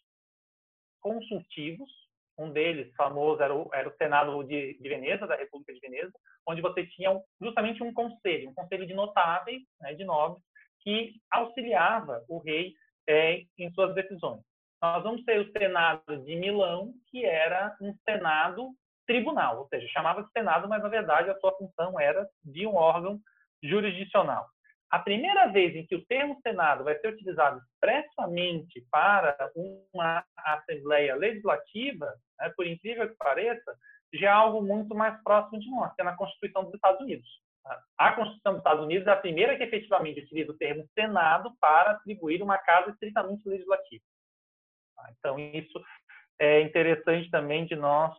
consultivos, 1.01 1.91
um 2.39 2.51
deles 2.51 2.95
famoso 2.95 3.43
era 3.43 3.55
o, 3.55 3.69
era 3.73 3.89
o 3.89 3.97
Senado 3.97 4.43
de, 4.45 4.79
de, 4.79 4.89
Veneza, 4.89 5.27
da 5.27 5.37
República 5.37 5.75
de 5.75 5.81
Veneza, 5.81 6.13
onde 6.47 6.63
você 6.63 6.87
tinha 6.87 7.21
justamente 7.41 7.83
um 7.83 7.93
conselho, 7.93 8.51
um 8.51 8.55
conselho 8.55 8.87
de 8.87 8.95
notáveis, 8.95 9.63
né, 9.81 9.95
de 9.95 10.05
nobres, 10.05 10.43
que 10.81 11.15
auxiliava 11.31 12.25
o 12.29 12.39
rei 12.39 12.75
é, 13.07 13.43
em 13.59 13.71
suas 13.73 13.95
decisões. 13.95 14.43
Nós 14.83 15.03
vamos 15.03 15.23
ter 15.25 15.39
o 15.41 15.53
Senado 15.53 16.25
de 16.25 16.37
Milão, 16.37 16.93
que 17.11 17.25
era 17.25 17.77
um 17.81 17.95
Senado 18.09 18.71
tribunal, 19.07 19.59
ou 19.59 19.69
seja, 19.69 19.87
chamava 19.89 20.23
de 20.23 20.31
Senado, 20.31 20.69
mas 20.69 20.83
na 20.83 20.89
verdade 20.89 21.29
a 21.29 21.39
sua 21.39 21.53
função 21.57 21.99
era 22.01 22.27
de 22.45 22.67
um 22.67 22.75
órgão 22.75 23.21
jurisdicional. 23.63 24.47
A 24.91 24.99
primeira 24.99 25.47
vez 25.49 25.77
em 25.77 25.87
que 25.87 25.95
o 25.95 26.05
termo 26.07 26.39
Senado 26.43 26.83
vai 26.83 26.99
ser 26.99 27.13
utilizado 27.13 27.61
expressamente 27.61 28.85
para 28.91 29.37
uma 29.93 30.25
Assembleia 30.37 31.15
Legislativa, 31.15 32.13
né, 32.39 32.53
por 32.57 32.67
incrível 32.67 33.09
que 33.09 33.17
pareça, 33.17 33.77
já 34.15 34.29
é 34.29 34.33
algo 34.33 34.63
muito 34.63 34.95
mais 34.95 35.23
próximo 35.23 35.61
de 35.61 35.71
nós, 35.71 35.95
que 35.95 36.01
é 36.01 36.05
na 36.05 36.17
Constituição 36.17 36.65
dos 36.65 36.75
Estados 36.75 37.01
Unidos. 37.01 37.29
A 37.99 38.13
Constituição 38.13 38.53
dos 38.53 38.61
Estados 38.61 38.85
Unidos 38.85 39.07
é 39.07 39.11
a 39.11 39.17
primeira 39.17 39.57
que 39.57 39.63
efetivamente 39.63 40.21
utiliza 40.21 40.51
o 40.51 40.57
termo 40.57 40.85
Senado 40.99 41.53
para 41.61 41.93
atribuir 41.93 42.43
uma 42.43 42.59
casa 42.59 42.91
estritamente 42.91 43.49
legislativa. 43.49 44.03
Então, 45.19 45.39
isso 45.39 45.81
é 46.39 46.61
interessante 46.63 47.31
também 47.31 47.67
de 47.67 47.77
nós 47.77 48.17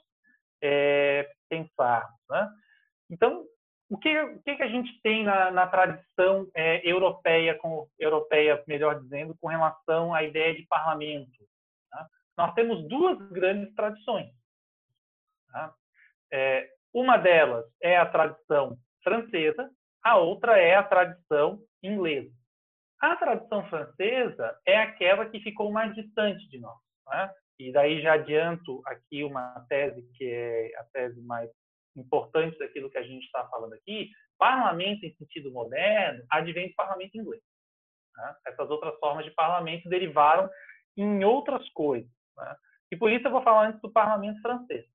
é, 0.62 1.30
pensarmos. 1.50 2.20
Né? 2.30 2.50
Então, 3.10 3.46
o 3.90 3.98
que, 3.98 4.22
o 4.22 4.42
que, 4.42 4.52
a 4.52 4.68
gente 4.68 5.02
tem 5.02 5.24
na, 5.24 5.52
na 5.52 5.68
tradição 5.68 6.50
é, 6.56 6.88
europeia, 6.90 7.56
com, 7.56 7.88
europeia, 8.00 8.64
melhor 8.68 9.02
dizendo, 9.02 9.36
com 9.42 9.48
relação 9.48 10.14
à 10.14 10.24
ideia 10.24 10.56
de 10.56 10.66
parlamento? 10.68 11.46
Tá? 11.90 12.08
Nós 12.38 12.54
temos 12.54 12.88
duas 12.88 13.18
grandes 13.32 13.74
tradições. 13.76 14.32
Tá? 15.52 15.74
É, 16.32 16.70
uma 16.94 17.18
delas 17.18 17.66
é 17.82 17.98
a 17.98 18.06
tradição 18.06 18.78
francesa, 19.04 19.70
a 20.04 20.18
outra 20.18 20.58
é 20.58 20.76
a 20.76 20.84
tradição 20.84 21.60
inglesa. 21.84 22.32
A 23.02 23.16
tradição 23.16 23.68
francesa 23.68 24.56
é 24.66 24.78
aquela 24.78 25.26
que 25.26 25.40
ficou 25.40 25.72
mais 25.72 25.94
distante 25.96 26.48
de 26.50 26.60
nós. 26.60 26.78
Né? 27.08 27.34
E 27.60 27.72
daí 27.72 28.02
já 28.02 28.14
adianto 28.14 28.82
aqui 28.86 29.24
uma 29.24 29.66
tese 29.68 30.04
que 30.14 30.26
é 30.26 30.72
a 30.78 30.84
tese 30.86 31.20
mais 31.22 31.50
importante 31.96 32.58
daquilo 32.60 32.92
que 32.92 33.00
a 33.00 33.04
gente 33.04 33.26
está 33.26 33.48
falando 33.48 33.74
aqui. 33.74 34.12
Parlamento 34.38 35.04
em 35.04 35.16
sentido 35.16 35.52
moderno 35.52 36.24
advém 36.30 36.70
do 36.70 36.76
parlamento 36.76 37.18
inglês. 37.18 37.42
Né? 38.16 38.36
Essas 38.46 38.70
outras 38.70 38.98
formas 39.00 39.26
de 39.26 39.32
parlamento 39.32 39.90
derivaram 39.90 40.48
em 40.96 41.24
outras 41.24 41.68
coisas. 41.70 42.12
Né? 42.38 42.56
E 42.92 42.96
por 42.96 43.12
isso 43.12 43.26
eu 43.26 43.32
vou 43.32 43.42
falar 43.42 43.70
antes 43.70 43.82
do 43.82 43.92
parlamento 43.92 44.40
francês. 44.42 44.86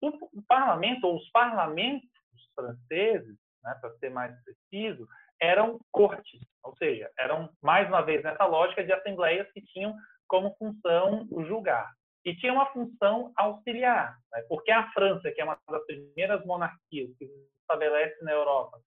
O 0.00 0.42
parlamento, 0.48 1.04
ou 1.04 1.16
os 1.16 1.30
parlamentos 1.30 2.10
franceses, 2.54 3.38
né, 3.62 3.76
para 3.80 3.96
ser 3.98 4.10
mais 4.10 4.34
preciso, 4.42 5.06
eram 5.42 5.80
cortes, 5.90 6.40
ou 6.62 6.74
seja, 6.76 7.10
eram, 7.18 7.50
mais 7.60 7.88
uma 7.88 8.00
vez, 8.00 8.22
nessa 8.22 8.46
lógica 8.46 8.84
de 8.84 8.92
assembleias 8.92 9.50
que 9.52 9.60
tinham 9.60 9.92
como 10.28 10.54
função 10.54 11.26
julgar. 11.46 11.90
E 12.24 12.36
tinha 12.36 12.52
uma 12.52 12.66
função 12.66 13.32
auxiliar, 13.36 14.16
né? 14.30 14.42
porque 14.48 14.70
a 14.70 14.88
França, 14.92 15.32
que 15.32 15.40
é 15.40 15.44
uma 15.44 15.58
das 15.68 15.84
primeiras 15.84 16.46
monarquias 16.46 17.10
que 17.18 17.26
se 17.26 17.48
estabelece 17.60 18.24
na 18.24 18.30
Europa, 18.30 18.78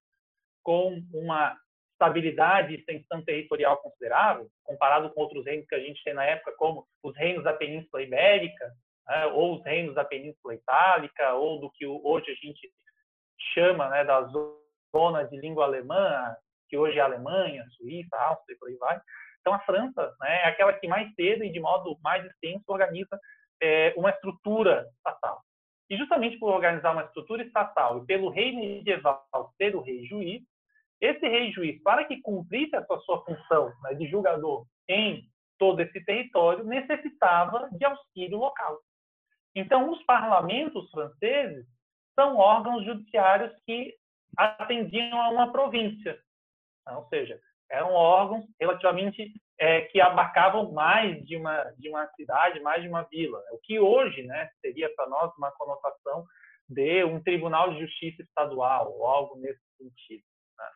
com 0.64 0.98
uma 1.12 1.54
estabilidade 1.92 2.72
e 2.72 2.78
extensão 2.78 3.22
territorial 3.22 3.76
considerável, 3.76 4.48
comparado 4.64 5.10
com 5.10 5.20
outros 5.20 5.44
reinos 5.44 5.66
que 5.66 5.74
a 5.74 5.80
gente 5.80 6.02
tem 6.02 6.14
na 6.14 6.24
época, 6.24 6.52
como 6.56 6.86
os 7.02 7.14
reinos 7.14 7.44
da 7.44 7.52
Península 7.52 8.02
Ibérica, 8.02 8.72
né? 9.06 9.26
ou 9.26 9.56
os 9.56 9.64
reinos 9.64 9.94
da 9.94 10.04
Península 10.06 10.54
Itálica, 10.54 11.34
ou 11.34 11.60
do 11.60 11.70
que 11.70 11.86
hoje 11.86 12.30
a 12.30 12.34
gente 12.34 12.72
chama 13.52 13.90
né, 13.90 14.02
da 14.04 14.22
zona 14.22 15.24
de 15.24 15.36
língua 15.36 15.64
alemã, 15.64 16.34
que 16.68 16.76
hoje 16.76 16.98
é 16.98 17.02
Alemanha, 17.02 17.64
Suíça, 17.76 18.16
Áustria 18.16 18.54
e 18.54 18.58
por 18.58 18.68
aí 18.68 18.76
vai. 18.76 19.00
Então, 19.40 19.54
a 19.54 19.60
França 19.60 20.14
né, 20.20 20.42
é 20.42 20.48
aquela 20.48 20.72
que 20.72 20.88
mais 20.88 21.12
cedo 21.14 21.44
e 21.44 21.52
de 21.52 21.60
modo 21.60 21.96
mais 22.02 22.24
extenso 22.24 22.64
organiza 22.68 23.18
é, 23.62 23.94
uma 23.96 24.10
estrutura 24.10 24.86
estatal. 24.96 25.40
E 25.88 25.96
justamente 25.96 26.38
por 26.38 26.52
organizar 26.52 26.92
uma 26.92 27.04
estrutura 27.04 27.44
estatal 27.44 27.98
e 27.98 28.06
pelo 28.06 28.28
rei 28.28 28.54
medieval 28.54 29.24
ser 29.56 29.76
o 29.76 29.80
rei 29.80 30.04
juiz, 30.04 30.42
esse 31.00 31.28
rei 31.28 31.52
juiz, 31.52 31.80
para 31.82 32.04
que 32.04 32.20
cumprisse 32.22 32.74
a 32.74 32.84
sua, 32.86 32.98
sua 33.00 33.24
função 33.24 33.72
né, 33.82 33.94
de 33.94 34.08
julgador 34.08 34.66
em 34.88 35.24
todo 35.58 35.80
esse 35.80 36.04
território, 36.04 36.64
necessitava 36.64 37.68
de 37.72 37.84
auxílio 37.84 38.38
local. 38.38 38.78
Então, 39.54 39.90
os 39.90 40.02
parlamentos 40.02 40.90
franceses 40.90 41.66
são 42.14 42.36
órgãos 42.36 42.84
judiciários 42.84 43.52
que 43.64 43.94
atendiam 44.36 45.20
a 45.20 45.30
uma 45.30 45.52
província. 45.52 46.18
Ou 46.88 47.06
seja, 47.08 47.40
eram 47.70 47.92
órgãos 47.92 48.44
relativamente 48.60 49.32
é, 49.58 49.82
que 49.82 50.00
abarcavam 50.00 50.72
mais 50.72 51.24
de 51.24 51.36
uma 51.36 51.64
de 51.78 51.88
uma 51.88 52.06
cidade, 52.08 52.60
mais 52.60 52.82
de 52.82 52.88
uma 52.88 53.02
vila. 53.04 53.42
O 53.52 53.58
que 53.58 53.78
hoje, 53.80 54.22
né, 54.22 54.48
seria 54.60 54.92
para 54.94 55.08
nós 55.08 55.32
uma 55.36 55.50
conotação 55.52 56.24
de 56.68 57.04
um 57.04 57.22
tribunal 57.22 57.72
de 57.72 57.80
justiça 57.80 58.22
estadual 58.22 58.92
ou 58.92 59.06
algo 59.06 59.36
nesse 59.38 59.60
sentido. 59.78 60.24
Né? 60.58 60.68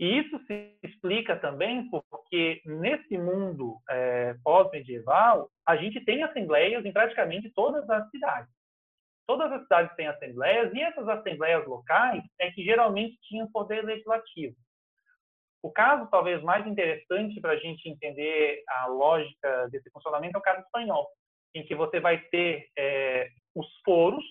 E 0.00 0.18
isso 0.18 0.38
se 0.46 0.78
explica 0.82 1.36
também 1.36 1.88
porque 2.10 2.60
nesse 2.64 3.16
mundo 3.16 3.76
é, 3.88 4.34
pós-medieval 4.44 5.50
a 5.66 5.76
gente 5.76 6.04
tem 6.04 6.22
assembleias 6.22 6.84
em 6.84 6.92
praticamente 6.92 7.50
todas 7.50 7.88
as 7.88 8.08
cidades. 8.10 8.52
Todas 9.26 9.50
as 9.52 9.62
cidades 9.62 9.94
têm 9.96 10.08
assembleias 10.08 10.74
e 10.74 10.80
essas 10.80 11.08
assembleias 11.08 11.66
locais 11.66 12.22
é 12.38 12.50
que 12.50 12.64
geralmente 12.64 13.18
tinham 13.22 13.50
poder 13.50 13.82
legislativo. 13.84 14.56
O 15.62 15.70
caso 15.70 16.10
talvez 16.10 16.42
mais 16.42 16.66
interessante 16.66 17.40
para 17.40 17.52
a 17.52 17.56
gente 17.56 17.88
entender 17.88 18.62
a 18.68 18.86
lógica 18.86 19.68
desse 19.70 19.88
funcionamento 19.90 20.36
é 20.36 20.40
o 20.40 20.42
caso 20.42 20.60
espanhol, 20.60 21.08
em 21.54 21.64
que 21.64 21.74
você 21.74 22.00
vai 22.00 22.18
ter 22.18 22.68
é, 22.76 23.28
os 23.54 23.66
foros, 23.84 24.24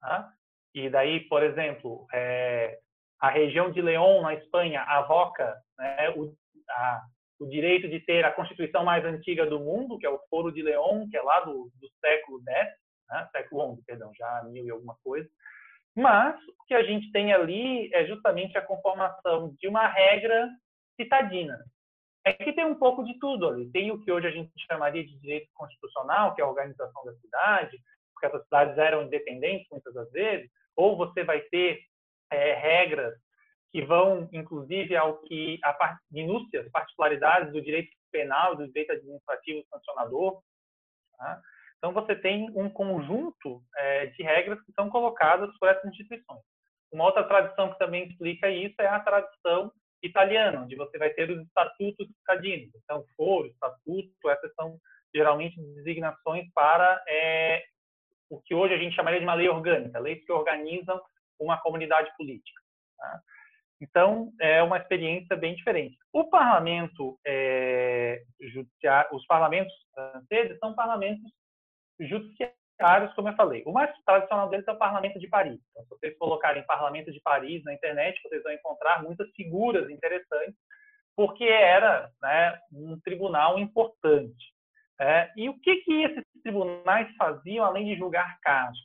tá? 0.00 0.32
e 0.74 0.90
daí, 0.90 1.20
por 1.28 1.42
exemplo, 1.42 2.06
é, 2.12 2.78
a 3.20 3.30
região 3.30 3.70
de 3.70 3.80
León, 3.80 4.22
na 4.22 4.34
Espanha, 4.34 4.82
avoca 4.82 5.56
né, 5.78 6.10
o, 6.10 6.34
a, 6.70 7.02
o, 7.40 7.46
direito 7.46 7.88
de 7.88 8.00
ter 8.00 8.24
a 8.24 8.32
constituição 8.32 8.84
mais 8.84 9.04
antiga 9.04 9.46
do 9.46 9.60
mundo, 9.60 9.98
que 9.98 10.06
é 10.06 10.10
o 10.10 10.20
Foro 10.28 10.52
de 10.52 10.62
León, 10.62 11.08
que 11.08 11.16
é 11.16 11.22
lá 11.22 11.40
do, 11.40 11.70
do 11.80 11.88
século 12.00 12.42
X, 12.46 12.68
né, 13.08 13.28
século 13.32 13.76
XI, 13.76 13.82
perdão, 13.86 14.12
já 14.14 14.42
mil 14.44 14.64
e 14.64 14.70
alguma 14.70 14.96
coisa, 15.02 15.28
mas 15.98 16.36
o 16.46 16.64
que 16.68 16.74
a 16.74 16.84
gente 16.84 17.10
tem 17.10 17.32
ali 17.32 17.92
é 17.92 18.06
justamente 18.06 18.56
a 18.56 18.62
conformação 18.62 19.52
de 19.58 19.66
uma 19.66 19.88
regra 19.88 20.48
citadina. 20.94 21.58
É 22.24 22.32
que 22.32 22.52
tem 22.52 22.64
um 22.64 22.76
pouco 22.76 23.02
de 23.02 23.18
tudo 23.18 23.48
ali. 23.48 23.68
Tem 23.72 23.90
o 23.90 24.00
que 24.00 24.12
hoje 24.12 24.28
a 24.28 24.30
gente 24.30 24.52
chamaria 24.70 25.04
de 25.04 25.18
direito 25.18 25.48
constitucional, 25.54 26.34
que 26.34 26.40
é 26.40 26.44
a 26.44 26.48
organização 26.48 27.04
da 27.04 27.12
cidade, 27.14 27.76
porque 28.12 28.26
essas 28.26 28.44
cidades 28.44 28.78
eram 28.78 29.02
independentes 29.02 29.66
muitas 29.72 29.92
das 29.92 30.08
vezes, 30.12 30.48
ou 30.76 30.96
você 30.96 31.24
vai 31.24 31.40
ter 31.40 31.80
é, 32.30 32.54
regras 32.54 33.14
que 33.72 33.82
vão, 33.82 34.28
inclusive, 34.32 34.96
ao 34.96 35.18
que 35.22 35.58
a 35.64 35.98
minúcias, 36.12 36.70
particularidades 36.70 37.52
do 37.52 37.60
direito 37.60 37.90
penal, 38.12 38.54
do 38.54 38.68
direito 38.68 38.92
administrativo 38.92 39.66
sancionador. 39.68 40.40
Tá? 41.16 41.42
Então, 41.78 41.92
você 41.92 42.14
tem 42.14 42.50
um 42.54 42.68
conjunto 42.68 43.62
é, 43.76 44.06
de 44.06 44.22
regras 44.22 44.60
que 44.64 44.72
são 44.72 44.90
colocadas 44.90 45.50
por 45.58 45.68
essas 45.68 45.84
instituições. 45.86 46.42
Uma 46.92 47.04
outra 47.04 47.24
tradição 47.24 47.70
que 47.70 47.78
também 47.78 48.08
explica 48.08 48.50
isso 48.50 48.74
é 48.80 48.86
a 48.86 49.00
tradição 49.00 49.70
italiana, 50.02 50.62
onde 50.62 50.76
você 50.76 50.98
vai 50.98 51.10
ter 51.10 51.30
os 51.30 51.40
estatutos 51.46 52.06
citadinos. 52.18 52.70
Então, 52.82 53.04
foro, 53.16 53.46
estatuto, 53.46 54.30
essas 54.30 54.52
são 54.54 54.78
geralmente 55.14 55.60
designações 55.74 56.46
para 56.54 57.02
é, 57.08 57.62
o 58.30 58.40
que 58.42 58.54
hoje 58.54 58.74
a 58.74 58.78
gente 58.78 58.94
chamaria 58.94 59.18
de 59.18 59.26
uma 59.26 59.34
lei 59.34 59.48
orgânica, 59.48 59.98
leis 59.98 60.24
que 60.24 60.32
organizam 60.32 61.00
uma 61.38 61.60
comunidade 61.60 62.10
política. 62.16 62.60
Tá? 62.98 63.20
Então, 63.80 64.32
é 64.40 64.62
uma 64.62 64.78
experiência 64.78 65.36
bem 65.36 65.54
diferente. 65.54 65.96
O 66.12 66.24
parlamento 66.28 67.18
é, 67.24 68.22
judiciário, 68.40 69.16
os 69.16 69.24
parlamentos 69.26 69.72
franceses 69.94 70.58
são 70.58 70.74
parlamentos 70.74 71.30
judiciários, 72.00 73.14
como 73.14 73.28
eu 73.28 73.34
falei. 73.34 73.62
O 73.66 73.72
mais 73.72 73.90
tradicional 74.04 74.48
deles 74.48 74.66
é 74.66 74.72
o 74.72 74.78
parlamento 74.78 75.18
de 75.18 75.28
Paris. 75.28 75.60
Então, 75.70 75.82
se 75.84 75.88
vocês 75.90 76.18
colocarem 76.18 76.66
parlamento 76.66 77.12
de 77.12 77.20
Paris 77.20 77.62
na 77.64 77.74
internet, 77.74 78.20
vocês 78.22 78.42
vão 78.42 78.52
encontrar 78.52 79.02
muitas 79.02 79.28
figuras 79.32 79.90
interessantes, 79.90 80.54
porque 81.16 81.44
era 81.44 82.10
né, 82.22 82.58
um 82.72 82.98
tribunal 83.00 83.58
importante. 83.58 84.52
É, 85.00 85.30
e 85.36 85.48
o 85.48 85.58
que, 85.60 85.76
que 85.76 86.02
esses 86.02 86.24
tribunais 86.42 87.08
faziam 87.16 87.64
além 87.64 87.86
de 87.86 87.96
julgar 87.96 88.38
casos? 88.40 88.78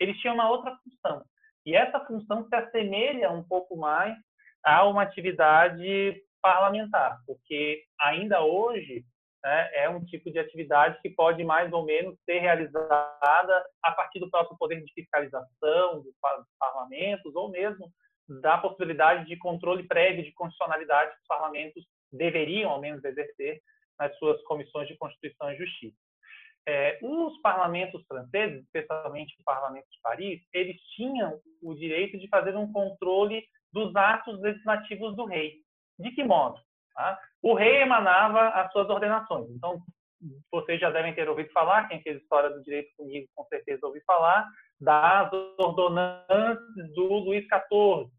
Eles 0.00 0.18
tinham 0.18 0.34
uma 0.34 0.48
outra 0.48 0.76
função. 0.76 1.22
E 1.66 1.74
essa 1.74 2.00
função 2.00 2.46
se 2.48 2.54
assemelha 2.54 3.30
um 3.30 3.42
pouco 3.42 3.76
mais 3.76 4.16
a 4.64 4.86
uma 4.86 5.02
atividade 5.02 6.22
parlamentar, 6.40 7.18
porque 7.26 7.82
ainda 8.00 8.42
hoje 8.42 9.04
né, 9.48 9.70
é 9.72 9.88
um 9.88 10.04
tipo 10.04 10.30
de 10.30 10.38
atividade 10.38 11.00
que 11.00 11.08
pode 11.08 11.42
mais 11.42 11.72
ou 11.72 11.82
menos 11.82 12.18
ser 12.26 12.38
realizada 12.38 13.66
a 13.82 13.92
partir 13.92 14.20
do 14.20 14.30
próprio 14.30 14.58
poder 14.58 14.84
de 14.84 14.92
fiscalização 14.92 16.02
dos 16.02 16.14
parlamentos 16.58 17.34
ou 17.34 17.50
mesmo 17.50 17.90
da 18.42 18.58
possibilidade 18.58 19.24
de 19.24 19.38
controle 19.38 19.88
prévio 19.88 20.22
de 20.22 20.34
constitucionalidade 20.34 21.12
que 21.12 21.22
os 21.22 21.26
parlamentos 21.26 21.82
deveriam, 22.12 22.70
ao 22.70 22.78
menos, 22.78 23.02
exercer 23.02 23.62
nas 23.98 24.14
suas 24.18 24.38
comissões 24.42 24.86
de 24.86 24.98
Constituição 24.98 25.50
e 25.50 25.56
Justiça. 25.56 25.96
É, 26.66 26.98
os 27.00 27.40
parlamentos 27.40 28.04
franceses, 28.06 28.62
especialmente 28.64 29.34
o 29.40 29.44
Parlamento 29.44 29.86
de 29.90 29.98
Paris, 30.02 30.42
eles 30.52 30.78
tinham 30.94 31.40
o 31.62 31.74
direito 31.74 32.18
de 32.18 32.28
fazer 32.28 32.54
um 32.54 32.70
controle 32.70 33.42
dos 33.72 33.96
atos 33.96 34.38
legislativos 34.42 35.16
do 35.16 35.24
rei. 35.24 35.62
De 35.98 36.10
que 36.10 36.22
modo? 36.22 36.60
Tá? 36.98 37.16
O 37.40 37.54
rei 37.54 37.80
emanava 37.80 38.48
as 38.48 38.72
suas 38.72 38.90
ordenações. 38.90 39.48
Então, 39.50 39.80
vocês 40.50 40.80
já 40.80 40.90
devem 40.90 41.14
ter 41.14 41.28
ouvido 41.28 41.48
falar, 41.52 41.86
quem 41.86 42.02
fez 42.02 42.20
história 42.20 42.50
do 42.50 42.60
direito 42.64 42.90
comigo 42.96 43.28
com 43.36 43.44
certeza 43.44 43.86
ouviu 43.86 44.02
falar, 44.04 44.44
das 44.80 45.32
ordonanças 45.56 46.58
do 46.96 47.04
Luís 47.04 47.44
XIV, 47.44 48.10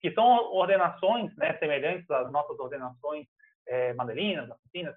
que 0.00 0.12
são 0.12 0.24
ordenações 0.52 1.34
né, 1.36 1.58
semelhantes 1.58 2.08
às 2.12 2.30
nossas 2.30 2.56
ordenações 2.60 3.26
é, 3.66 3.92
madelinas, 3.94 4.48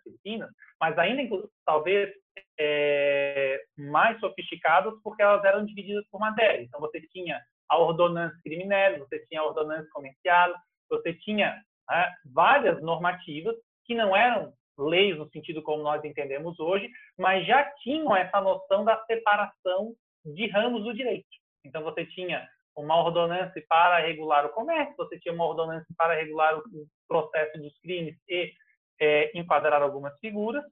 filipinas, 0.04 0.52
mas 0.80 0.96
ainda 1.00 1.24
talvez 1.66 2.14
é, 2.60 3.60
mais 3.76 4.20
sofisticadas 4.20 4.94
porque 5.04 5.24
elas 5.24 5.44
eram 5.44 5.66
divididas 5.66 6.06
por 6.12 6.20
matéria. 6.20 6.62
Então 6.62 6.80
você 6.80 7.02
tinha 7.08 7.42
a 7.70 7.78
ordonança 7.80 8.40
criminal, 8.44 9.00
você 9.00 9.18
tinha 9.26 9.42
a 9.42 9.46
ordonança 9.46 9.90
comercial, 9.92 10.54
você 10.88 11.12
tinha 11.16 11.60
né, 11.90 12.14
várias 12.26 12.82
normativas 12.82 13.56
que 13.86 13.96
não 13.96 14.16
eram 14.16 14.54
leis 14.78 15.18
no 15.18 15.30
sentido 15.30 15.62
como 15.62 15.84
nós 15.84 16.04
entendemos 16.04 16.60
hoje, 16.60 16.90
mas 17.18 17.46
já 17.46 17.64
tinham 17.82 18.16
essa 18.16 18.42
noção 18.42 18.84
da 18.84 19.02
separação 19.06 19.94
de 20.26 20.48
ramos 20.48 20.84
do 20.84 20.94
direito. 20.94 21.28
Então 21.64 21.84
você 21.84 22.06
tinha 22.06 22.48
uma 22.76 22.98
ordonança 22.98 23.54
para 23.70 24.00
regular 24.00 24.46
o 24.46 24.50
comércio, 24.50 24.96
você 24.98 25.18
tinha 25.20 25.34
uma 25.34 25.46
ordonança 25.46 25.86
para 25.98 26.16
regular 26.16 26.58
o 26.58 26.64
processo 27.08 27.58
dos 27.58 27.78
crimes 27.80 28.18
e 28.28 28.52
é, 29.00 29.38
enquadrar 29.38 29.82
algumas 29.82 30.18
figuras, 30.20 30.64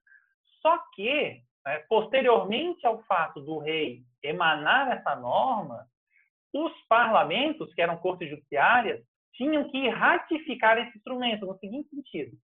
só 0.62 0.78
que, 0.94 1.42
né, 1.66 1.80
posteriormente 1.88 2.86
ao 2.86 3.02
fato 3.04 3.40
do 3.40 3.58
rei 3.60 4.02
emanar 4.22 4.98
essa 4.98 5.16
norma, 5.16 5.86
os 6.54 6.72
parlamentos, 6.88 7.74
que 7.74 7.82
eram 7.82 7.98
cortes 7.98 8.30
judiciárias, 8.30 9.02
tinham 9.34 9.70
que 9.70 9.90
ratificar 9.90 10.78
esse 10.78 10.98
instrumento 10.98 11.46
no 11.46 11.58
seguinte 11.58 11.90
sentido. 11.90 12.38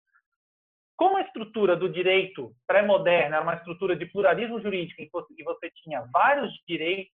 Como 0.97 1.17
a 1.17 1.21
estrutura 1.21 1.77
do 1.77 1.87
direito 1.87 2.53
pré-moderno 2.67 3.35
era 3.35 3.43
uma 3.43 3.55
estrutura 3.55 3.95
de 3.95 4.05
pluralismo 4.05 4.59
jurídico, 4.59 5.01
que 5.35 5.43
você 5.43 5.71
tinha 5.71 6.01
vários 6.11 6.51
direitos 6.67 7.13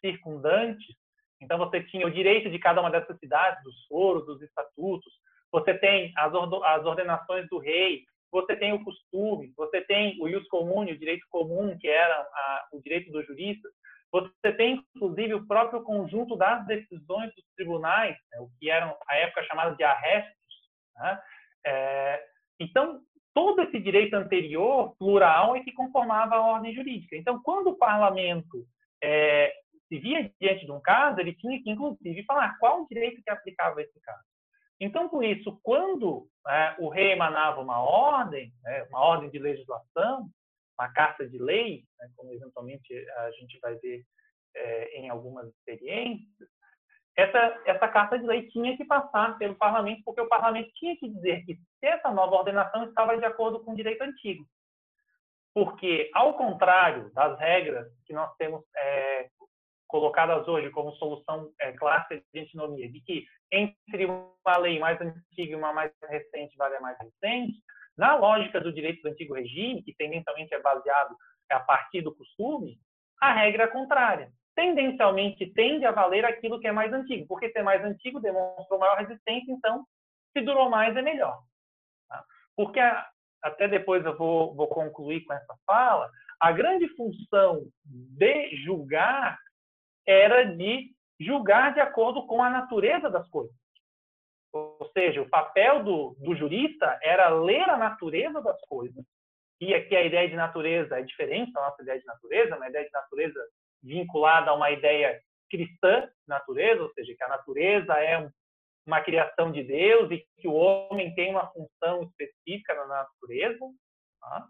circundantes, 0.00 0.94
então 1.40 1.58
você 1.58 1.82
tinha 1.84 2.06
o 2.06 2.10
direito 2.10 2.50
de 2.50 2.58
cada 2.58 2.80
uma 2.80 2.90
dessas 2.90 3.18
cidades, 3.18 3.62
dos 3.64 3.86
foros, 3.86 4.26
dos 4.26 4.42
estatutos, 4.42 5.12
você 5.50 5.74
tem 5.74 6.12
as 6.16 6.34
ordenações 6.84 7.48
do 7.48 7.58
rei, 7.58 8.04
você 8.30 8.56
tem 8.56 8.72
o 8.72 8.82
costume, 8.82 9.52
você 9.56 9.82
tem 9.82 10.18
o 10.20 10.28
ius 10.28 10.46
comune, 10.48 10.92
o 10.92 10.98
direito 10.98 11.26
comum, 11.30 11.76
que 11.78 11.88
era 11.88 12.14
a, 12.14 12.68
o 12.72 12.80
direito 12.80 13.10
dos 13.10 13.26
juristas, 13.26 13.70
você 14.12 14.52
tem, 14.52 14.84
inclusive, 14.94 15.34
o 15.34 15.46
próprio 15.46 15.82
conjunto 15.82 16.36
das 16.36 16.66
decisões 16.66 17.34
dos 17.34 17.44
tribunais, 17.56 18.14
né, 18.30 18.40
o 18.40 18.50
que 18.58 18.68
eram, 18.68 18.94
a 19.08 19.16
época, 19.16 19.42
chamada 19.44 19.74
de 19.74 19.82
arrestos. 19.82 20.36
Né? 20.96 21.22
É, 21.66 22.24
então, 22.60 23.00
todo 23.34 23.62
esse 23.62 23.80
direito 23.80 24.14
anterior, 24.14 24.94
plural, 24.98 25.56
é 25.56 25.60
que 25.60 25.72
conformava 25.72 26.36
a 26.36 26.42
ordem 26.42 26.74
jurídica. 26.74 27.16
Então, 27.16 27.42
quando 27.42 27.68
o 27.68 27.78
parlamento 27.78 28.66
é, 29.02 29.50
se 29.88 29.98
via 29.98 30.30
diante 30.40 30.66
de 30.66 30.72
um 30.72 30.80
caso, 30.80 31.20
ele 31.20 31.34
tinha 31.34 31.62
que, 31.62 31.70
inclusive, 31.70 32.22
falar 32.24 32.58
qual 32.58 32.82
o 32.82 32.88
direito 32.88 33.22
que 33.22 33.30
aplicava 33.30 33.80
esse 33.80 34.00
caso. 34.00 34.22
Então, 34.80 35.08
por 35.08 35.24
isso, 35.24 35.58
quando 35.62 36.26
né, 36.44 36.76
o 36.78 36.88
rei 36.88 37.12
emanava 37.12 37.60
uma 37.60 37.78
ordem, 37.80 38.52
né, 38.62 38.84
uma 38.90 39.00
ordem 39.00 39.30
de 39.30 39.38
legislação, 39.38 40.28
uma 40.78 40.92
carta 40.92 41.28
de 41.28 41.38
lei, 41.38 41.84
né, 41.98 42.08
como 42.16 42.32
eventualmente 42.32 42.94
a 43.18 43.30
gente 43.32 43.58
vai 43.60 43.74
ver 43.76 44.04
é, 44.54 45.00
em 45.00 45.08
algumas 45.08 45.48
experiências, 45.48 46.48
essa, 47.16 47.62
essa 47.66 47.88
carta 47.88 48.18
de 48.18 48.26
lei 48.26 48.48
tinha 48.48 48.76
que 48.76 48.84
passar 48.84 49.36
pelo 49.36 49.54
parlamento, 49.54 50.02
porque 50.04 50.20
o 50.20 50.28
parlamento 50.28 50.70
tinha 50.74 50.96
que 50.96 51.08
dizer 51.08 51.44
que 51.44 51.58
essa 51.82 52.10
nova 52.10 52.36
ordenação 52.36 52.84
estava 52.84 53.18
de 53.18 53.24
acordo 53.24 53.62
com 53.62 53.72
o 53.72 53.76
direito 53.76 54.02
antigo. 54.02 54.46
Porque, 55.54 56.10
ao 56.14 56.34
contrário 56.34 57.12
das 57.12 57.38
regras 57.38 57.86
que 58.06 58.14
nós 58.14 58.34
temos 58.36 58.64
é, 58.74 59.28
colocadas 59.86 60.48
hoje 60.48 60.70
como 60.70 60.92
solução 60.92 61.52
é, 61.60 61.72
clássica 61.72 62.22
de 62.32 62.40
antinomia, 62.40 62.90
de 62.90 63.00
que 63.02 63.26
entre 63.50 64.06
uma 64.06 64.56
lei 64.56 64.78
mais 64.78 64.98
antiga 64.98 65.52
e 65.52 65.54
uma 65.54 65.74
mais 65.74 65.92
recente 66.08 66.56
vale 66.56 66.76
a 66.76 66.80
mais 66.80 66.96
recente, 66.98 67.62
na 67.96 68.14
lógica 68.16 68.60
do 68.60 68.72
direito 68.72 69.02
do 69.02 69.08
antigo 69.08 69.34
regime, 69.34 69.82
que 69.82 69.94
tendencialmente 69.94 70.54
é 70.54 70.60
baseado 70.60 71.16
a 71.50 71.60
partir 71.60 72.00
do 72.00 72.14
costume, 72.14 72.78
a 73.20 73.32
regra 73.32 73.64
é 73.64 73.68
contrária. 73.68 74.32
Tendencialmente 74.54 75.46
tende 75.52 75.84
a 75.84 75.92
valer 75.92 76.24
aquilo 76.24 76.60
que 76.60 76.66
é 76.66 76.72
mais 76.72 76.92
antigo, 76.92 77.26
porque 77.26 77.50
se 77.50 77.58
é 77.58 77.62
mais 77.62 77.84
antigo 77.84 78.20
demonstrou 78.20 78.78
maior 78.78 78.98
resistência, 78.98 79.52
então 79.52 79.86
se 80.32 80.42
durou 80.42 80.68
mais 80.68 80.96
é 80.96 81.02
melhor. 81.02 81.42
Tá? 82.08 82.24
Porque 82.56 82.80
até 83.42 83.68
depois 83.68 84.04
eu 84.04 84.16
vou, 84.16 84.54
vou 84.54 84.68
concluir 84.68 85.24
com 85.24 85.32
essa 85.32 85.54
fala, 85.66 86.10
a 86.40 86.52
grande 86.52 86.88
função 86.96 87.64
de 87.84 88.56
julgar 88.64 89.38
era 90.06 90.44
de 90.44 90.90
julgar 91.20 91.72
de 91.72 91.80
acordo 91.80 92.26
com 92.26 92.42
a 92.42 92.50
natureza 92.50 93.08
das 93.08 93.28
coisas. 93.28 93.54
Ou 94.52 94.90
seja, 94.92 95.22
o 95.22 95.28
papel 95.28 95.82
do, 95.82 96.16
do 96.18 96.34
jurista 96.34 96.98
era 97.02 97.28
ler 97.28 97.68
a 97.68 97.76
natureza 97.76 98.40
das 98.42 98.60
coisas. 98.62 99.04
E 99.60 99.72
aqui 99.74 99.96
a 99.96 100.02
ideia 100.02 100.28
de 100.28 100.36
natureza 100.36 100.98
é 100.98 101.02
diferente 101.02 101.52
da 101.52 101.62
nossa 101.62 101.82
ideia 101.82 101.98
de 101.98 102.04
natureza, 102.04 102.56
uma 102.56 102.68
ideia 102.68 102.84
de 102.84 102.92
natureza 102.92 103.40
vinculada 103.82 104.50
a 104.50 104.54
uma 104.54 104.70
ideia 104.70 105.20
cristã 105.50 106.00
de 106.02 106.28
natureza, 106.28 106.82
ou 106.82 106.92
seja, 106.92 107.14
que 107.16 107.24
a 107.24 107.28
natureza 107.28 107.94
é 107.94 108.18
um, 108.18 108.30
uma 108.86 109.00
criação 109.00 109.52
de 109.52 109.62
Deus 109.62 110.10
e 110.10 110.24
que 110.38 110.48
o 110.48 110.54
homem 110.54 111.14
tem 111.14 111.30
uma 111.30 111.46
função 111.52 112.02
específica 112.02 112.74
na 112.74 112.86
natureza, 112.86 113.64
tá? 114.20 114.48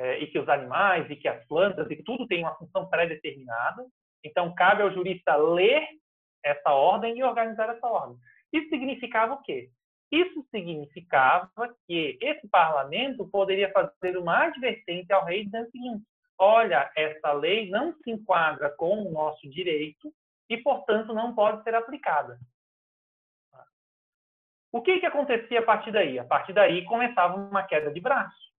é, 0.00 0.18
e 0.18 0.26
que 0.26 0.38
os 0.38 0.48
animais 0.48 1.08
e 1.10 1.16
que 1.16 1.28
as 1.28 1.44
plantas 1.46 1.90
e 1.90 2.02
tudo 2.02 2.26
tem 2.26 2.42
uma 2.42 2.54
função 2.56 2.88
pré-determinada. 2.88 3.84
Então, 4.24 4.54
cabe 4.54 4.82
ao 4.82 4.92
jurista 4.92 5.36
ler 5.36 5.86
essa 6.42 6.72
ordem 6.72 7.18
e 7.18 7.22
organizar 7.22 7.68
essa 7.68 7.86
ordem. 7.86 8.16
Isso 8.52 8.68
significava 8.68 9.34
o 9.34 9.42
quê? 9.42 9.70
Isso 10.10 10.44
significava 10.50 11.74
que 11.86 12.18
esse 12.20 12.48
parlamento 12.48 13.28
poderia 13.28 13.70
fazer 13.72 14.16
uma 14.16 14.46
advertência 14.46 15.14
ao 15.14 15.24
rei 15.24 15.44
dizendo 15.44 15.68
o 15.68 15.70
seguinte: 15.70 16.04
olha, 16.38 16.90
essa 16.96 17.32
lei 17.32 17.70
não 17.70 17.94
se 18.02 18.10
enquadra 18.10 18.70
com 18.70 19.02
o 19.02 19.12
nosso 19.12 19.48
direito 19.48 20.12
e, 20.48 20.56
portanto, 20.56 21.14
não 21.14 21.34
pode 21.34 21.62
ser 21.62 21.74
aplicada. 21.74 22.38
O 24.72 24.82
que, 24.82 24.98
que 25.00 25.06
acontecia 25.06 25.60
a 25.60 25.64
partir 25.64 25.92
daí? 25.92 26.18
A 26.18 26.24
partir 26.24 26.52
daí 26.52 26.84
começava 26.84 27.36
uma 27.36 27.62
queda 27.62 27.92
de 27.92 28.00
braço, 28.00 28.52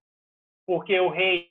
porque 0.65 0.97
o 0.99 1.09
rei 1.09 1.49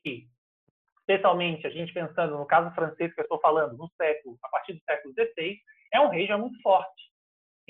especialmente 1.10 1.66
a 1.66 1.70
gente 1.70 1.92
pensando 1.92 2.38
no 2.38 2.46
caso 2.46 2.74
francês 2.74 3.12
que 3.12 3.20
eu 3.20 3.24
estou 3.24 3.40
falando, 3.40 3.76
no 3.76 3.90
século, 4.00 4.38
a 4.42 4.48
partir 4.48 4.74
do 4.74 4.82
século 4.84 5.12
XVI, 5.12 5.58
é 5.92 6.00
um 6.00 6.08
rei 6.08 6.26
já 6.26 6.38
muito 6.38 6.60
forte. 6.62 7.09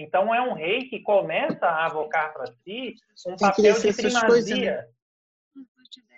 Então 0.01 0.35
é 0.35 0.41
um 0.41 0.55
rei 0.55 0.89
que 0.89 1.01
começa 1.01 1.67
a 1.67 1.85
avocar 1.85 2.33
para 2.33 2.47
si 2.47 2.95
um 3.27 3.37
papel 3.37 3.75
de 3.75 3.93
primazia 3.93 4.77
né? 4.77 4.87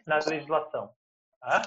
na 0.07 0.19
legislação. 0.19 0.91
Tá? 1.41 1.63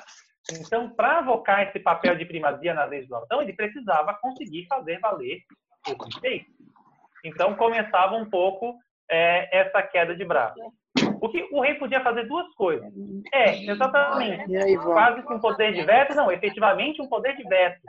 Então, 0.53 0.89
para 0.91 1.17
avocar 1.17 1.67
esse 1.67 1.79
papel 1.79 2.15
de 2.15 2.23
primazia 2.23 2.73
na 2.73 2.85
legislação, 2.85 3.41
ele 3.41 3.51
precisava 3.51 4.13
conseguir 4.13 4.65
fazer 4.67 4.99
valer 4.99 5.41
esse 5.85 6.09
direito. 6.09 6.51
Então 7.25 7.55
começava 7.55 8.15
um 8.15 8.29
pouco 8.29 8.77
é, 9.09 9.59
essa 9.59 9.81
queda 9.81 10.15
de 10.15 10.23
braço. 10.23 10.59
O 11.19 11.27
que 11.27 11.49
o 11.51 11.59
rei 11.59 11.73
podia 11.75 12.01
fazer 12.01 12.27
duas 12.27 12.47
coisas. 12.53 12.89
É, 13.33 13.61
exatamente. 13.65 14.45
Quase 14.77 15.21
que 15.21 15.33
um 15.33 15.39
poder 15.39 15.73
de 15.73 15.83
veto, 15.83 16.15
não, 16.15 16.31
efetivamente 16.31 17.01
um 17.01 17.09
poder 17.09 17.35
de 17.35 17.43
veto. 17.43 17.81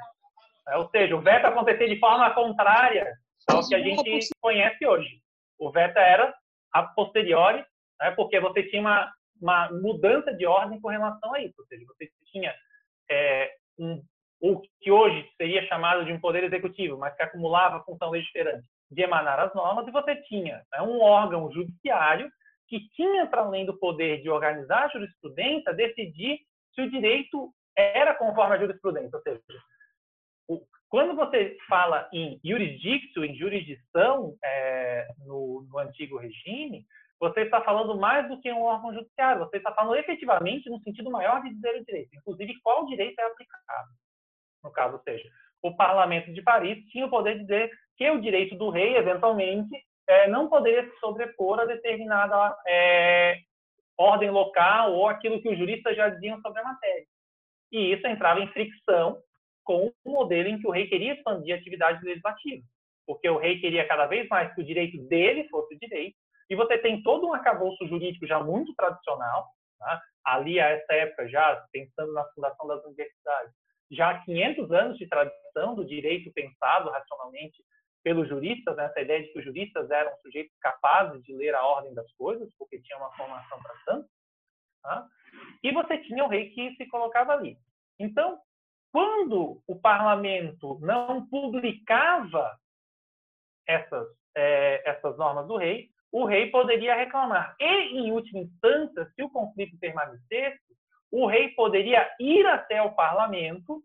É, 0.69 0.77
ou 0.79 0.89
seja, 0.89 1.15
o 1.15 1.21
veto 1.21 1.47
acontecer 1.47 1.87
de 1.89 2.01
forma 2.01 2.29
contrária 2.31 3.17
ao 3.49 3.67
que 3.67 3.75
a 3.75 3.81
gente 3.81 4.29
conhece 4.41 4.87
hoje. 4.87 5.21
O 5.59 5.71
veto 5.71 5.99
era 5.99 6.35
a 6.73 6.83
posteriori, 6.83 7.65
né, 8.01 8.11
porque 8.13 8.39
você 8.41 8.63
tinha 8.65 8.81
uma, 8.81 9.13
uma 9.41 9.71
mudança 9.73 10.35
de 10.35 10.47
ordem 10.47 10.81
com 10.81 10.89
relação 10.89 11.35
a 11.35 11.41
isso. 11.41 11.55
Ou 11.59 11.67
seja, 11.67 11.85
você 11.87 12.11
tinha 12.27 12.55
é, 13.11 13.53
um, 13.79 14.03
o 14.41 14.61
que 14.81 14.91
hoje 14.91 15.29
seria 15.37 15.67
chamado 15.67 16.05
de 16.05 16.13
um 16.13 16.21
poder 16.21 16.45
executivo, 16.45 16.99
mas 16.99 17.15
que 17.17 17.23
acumulava 17.23 17.77
a 17.77 17.85
função 17.85 18.11
legiferante 18.11 18.67
de 18.91 19.03
emanar 19.03 19.41
as 19.41 19.55
normas, 19.55 19.87
e 19.89 19.91
você 19.91 20.15
tinha 20.23 20.63
né, 20.73 20.83
um 20.83 21.01
órgão 21.01 21.51
judiciário 21.51 22.31
que 22.69 22.89
tinha, 22.91 23.27
para 23.27 23.43
além 23.43 23.65
do 23.65 23.79
poder 23.79 24.23
de 24.23 24.31
organizar 24.31 24.85
a 24.85 24.89
jurisprudência, 24.89 25.73
decidir 25.73 26.39
se 26.75 26.83
o 26.83 26.91
direito 26.91 27.53
era 27.77 28.15
conforme 28.15 28.57
a 28.57 28.59
jurisprudência. 28.59 29.17
Ou 29.17 29.23
seja, 29.23 29.41
o, 29.41 29.55
quando 30.89 31.17
você 31.17 31.57
fala 31.69 32.09
em 32.13 32.41
jurisdictio, 32.45 33.25
em 33.25 33.37
jurisdição, 33.37 34.35
é, 34.45 35.09
no, 35.27 35.67
no 35.69 35.79
antigo 35.79 36.17
regime, 36.17 36.85
você 37.19 37.41
está 37.43 37.61
falando 37.63 37.99
mais 37.99 38.29
do 38.29 38.41
que 38.41 38.53
um 38.53 38.63
órgão 38.63 38.95
judiciário, 38.95 39.45
você 39.45 39.57
está 39.57 39.73
falando 39.73 39.97
efetivamente 39.97 40.69
no 40.69 40.81
sentido 40.81 41.11
maior 41.11 41.43
de 41.43 41.55
dizer 41.55 41.77
o 41.77 41.85
direito, 41.85 42.11
inclusive 42.15 42.61
qual 42.63 42.87
direito 42.87 43.19
é 43.19 43.25
aplicado. 43.25 43.89
No 44.63 44.71
caso, 44.71 44.97
ou 44.97 45.03
seja, 45.03 45.29
o 45.63 45.75
parlamento 45.75 46.33
de 46.33 46.43
Paris 46.43 46.85
tinha 46.91 47.07
o 47.07 47.11
poder 47.11 47.35
de 47.35 47.43
dizer 47.43 47.71
que 47.97 48.11
o 48.11 48.21
direito 48.21 48.55
do 48.57 48.69
rei, 48.69 48.97
eventualmente, 48.97 49.75
é, 50.07 50.29
não 50.29 50.49
poderia 50.49 50.89
se 50.89 50.99
sobrepor 50.99 51.59
a 51.59 51.65
determinada 51.65 52.57
é, 52.67 53.39
ordem 53.99 54.31
local 54.31 54.93
ou 54.93 55.09
aquilo 55.09 55.41
que 55.41 55.49
os 55.49 55.59
juristas 55.59 55.97
já 55.97 56.09
diziam 56.11 56.41
sobre 56.41 56.61
a 56.61 56.65
matéria. 56.65 57.07
E 57.73 57.93
isso 57.93 58.07
entrava 58.07 58.41
em 58.41 58.49
fricção 58.49 59.19
com 59.67 59.93
o 60.05 60.11
modelo 60.11 60.49
em 60.49 60.59
que 60.59 60.67
o 60.67 60.71
rei 60.71 60.87
queria 60.87 61.15
expandir 61.15 61.55
a 61.55 61.59
atividade 61.59 62.03
legislativa, 62.03 62.63
porque 63.07 63.29
o 63.29 63.37
rei 63.37 63.61
queria 63.61 63.87
cada 63.87 64.07
vez 64.07 64.27
mais 64.29 64.55
que 64.55 64.63
o 64.63 64.65
direito 64.65 64.97
dele 65.09 65.49
fosse 65.49 65.75
o 65.75 65.79
direito, 65.79 66.17
e 66.49 66.55
você 66.55 66.79
tem 66.79 67.03
todo 67.03 67.27
um 67.27 67.35
arcabouço 67.35 67.87
jurídico 67.89 68.27
já 68.27 68.43
muito 68.43 68.73
tradicional, 68.75 69.47
tá? 69.79 70.01
ali 70.25 70.61
a 70.61 70.69
essa 70.69 70.93
época 70.95 71.29
já, 71.29 71.67
pensando 71.73 72.13
na 72.13 72.25
fundação 72.27 72.67
das 72.69 72.85
universidades, 72.85 73.53
já 73.91 74.11
há 74.11 74.25
500 74.25 74.71
anos 74.73 74.99
de 74.99 75.09
tradição 75.09 75.75
do 75.75 75.85
direito 75.85 76.33
pensado 76.33 76.91
racionalmente 76.91 77.63
pelos 78.03 78.29
juristas, 78.29 78.77
né? 78.77 78.85
essa 78.85 79.01
ideia 79.01 79.23
de 79.23 79.33
que 79.33 79.39
os 79.41 79.45
juristas 79.45 79.91
eram 79.91 80.17
sujeitos 80.19 80.57
capazes 80.61 81.21
de 81.25 81.35
ler 81.35 81.55
a 81.57 81.67
ordem 81.67 81.93
das 81.93 82.11
coisas, 82.13 82.49
porque 82.57 82.81
tinha 82.81 82.99
uma 82.99 83.13
formação 83.17 83.61
para 83.61 83.75
tanto. 83.85 84.09
Tá? 84.83 85.07
E 85.63 85.73
você 85.73 85.99
tinha 85.99 86.25
o 86.25 86.29
rei 86.29 86.51
que 86.51 86.77
se 86.77 86.87
colocava 86.87 87.33
ali. 87.33 87.57
Então, 87.99 88.39
quando 88.97 89.63
o 89.67 89.79
parlamento 89.79 90.79
não 90.81 91.27
publicava 91.27 92.59
essas, 93.69 94.09
é, 94.35 94.89
essas 94.89 95.19
normas 95.19 95.47
do 95.47 95.59
rei, 95.59 95.91
o 96.11 96.25
rei 96.25 96.51
poderia 96.51 96.97
reclamar. 96.97 97.55
E, 97.61 97.99
em 97.99 98.11
última 98.11 98.41
instância, 98.41 99.05
se 99.15 99.23
o 99.23 99.29
conflito 99.29 99.79
permanecesse, 99.79 100.63
o 101.11 101.27
rei 101.27 101.51
poderia 101.51 102.11
ir 102.19 102.47
até 102.47 102.81
o 102.81 102.95
parlamento 102.95 103.83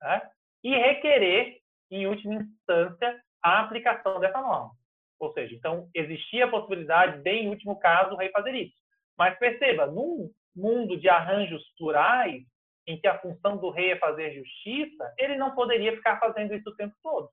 né, 0.00 0.30
e 0.62 0.70
requerer, 0.70 1.58
em 1.90 2.06
última 2.06 2.36
instância, 2.36 3.20
a 3.42 3.58
aplicação 3.62 4.20
dessa 4.20 4.40
norma. 4.40 4.70
Ou 5.18 5.32
seja, 5.32 5.52
então 5.52 5.90
existia 5.92 6.44
a 6.44 6.50
possibilidade 6.50 7.24
de, 7.24 7.32
em 7.32 7.48
último 7.48 7.76
caso, 7.80 8.14
o 8.14 8.16
rei 8.16 8.30
fazer 8.30 8.54
isso. 8.54 8.76
Mas 9.18 9.36
perceba, 9.36 9.88
num 9.88 10.30
mundo 10.54 10.96
de 10.96 11.08
arranjos 11.08 11.68
plurais, 11.76 12.44
em 12.88 12.98
que 12.98 13.06
a 13.06 13.18
função 13.18 13.58
do 13.58 13.68
rei 13.68 13.92
é 13.92 13.98
fazer 13.98 14.32
justiça, 14.32 15.14
ele 15.18 15.36
não 15.36 15.54
poderia 15.54 15.94
ficar 15.94 16.18
fazendo 16.18 16.54
isso 16.54 16.70
o 16.70 16.74
tempo 16.74 16.94
todo. 17.02 17.28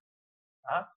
Tá? 0.61 0.89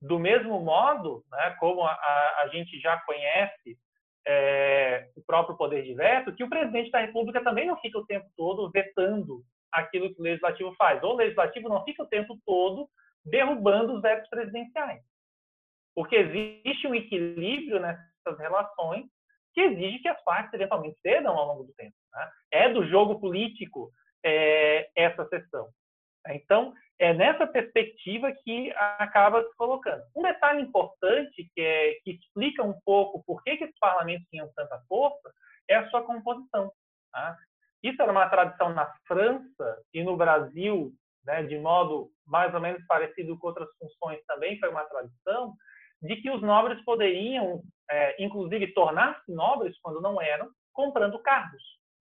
Do 0.00 0.18
mesmo 0.18 0.58
modo, 0.60 1.22
né, 1.30 1.50
como 1.60 1.84
a, 1.84 1.92
a, 1.92 2.48
gente 2.50 2.80
já 2.80 2.96
conhece 3.02 3.78
é, 4.26 5.10
o 5.14 5.22
próprio 5.22 5.58
poder 5.58 5.82
de 5.82 5.94
veto, 5.94 6.34
que 6.34 6.42
o 6.42 6.48
presidente 6.48 6.90
da 6.90 7.00
República 7.00 7.44
também 7.44 7.66
não 7.66 7.76
fica 7.80 7.98
o 7.98 8.06
tempo 8.06 8.26
todo 8.34 8.70
vetando 8.70 9.44
aquilo 9.70 10.12
que 10.14 10.20
o 10.20 10.24
legislativo 10.24 10.74
faz. 10.76 11.02
Ou 11.02 11.12
o 11.12 11.16
legislativo 11.16 11.68
não 11.68 11.84
fica 11.84 12.02
o 12.02 12.08
tempo 12.08 12.38
todo 12.46 12.88
derrubando 13.24 13.94
os 13.94 14.02
vetos 14.02 14.28
presidenciais. 14.30 15.02
Porque 15.94 16.16
existe 16.16 16.86
um 16.86 16.94
equilíbrio 16.94 17.78
nessas 17.78 18.38
relações 18.38 19.04
que 19.52 19.60
exige 19.60 19.98
que 19.98 20.08
as 20.08 20.22
partes 20.24 20.54
eventualmente 20.54 20.98
cedam 21.02 21.36
ao 21.36 21.46
longo 21.48 21.64
do 21.64 21.74
tempo. 21.74 21.94
Né? 22.12 22.30
É 22.52 22.68
do 22.68 22.86
jogo 22.86 23.18
político 23.20 23.90
é, 24.24 24.90
essa 24.96 25.26
sessão. 25.28 25.68
Então, 26.28 26.72
é 26.98 27.12
nessa 27.12 27.46
perspectiva 27.46 28.32
que 28.44 28.70
acaba 28.76 29.42
se 29.42 29.56
colocando. 29.56 30.02
Um 30.14 30.22
detalhe 30.22 30.62
importante 30.62 31.50
que, 31.52 31.60
é, 31.60 31.94
que 32.04 32.12
explica 32.12 32.62
um 32.62 32.78
pouco 32.84 33.24
por 33.24 33.42
que, 33.42 33.56
que 33.56 33.64
esses 33.64 33.78
parlamentos 33.78 34.28
tinham 34.28 34.50
tanta 34.54 34.80
força 34.88 35.32
é 35.68 35.76
a 35.76 35.90
sua 35.90 36.02
composição. 36.02 36.72
Tá? 37.12 37.36
Isso 37.82 38.00
era 38.00 38.12
uma 38.12 38.28
tradição 38.28 38.72
na 38.72 38.92
França 39.08 39.82
e 39.92 40.04
no 40.04 40.16
Brasil 40.16 40.94
né, 41.24 41.42
de 41.42 41.58
modo 41.58 42.10
mais 42.26 42.52
ou 42.54 42.60
menos 42.60 42.84
parecido 42.86 43.38
com 43.38 43.48
outras 43.48 43.68
funções 43.78 44.20
também, 44.26 44.58
foi 44.58 44.68
uma 44.68 44.84
tradição, 44.84 45.54
de 46.00 46.16
que 46.16 46.30
os 46.30 46.42
nobres 46.42 46.82
poderiam, 46.84 47.62
é, 47.90 48.22
inclusive, 48.22 48.72
tornar-se 48.74 49.32
nobres 49.32 49.78
quando 49.80 50.00
não 50.00 50.20
eram, 50.20 50.50
comprando 50.72 51.18
cargos. 51.20 51.62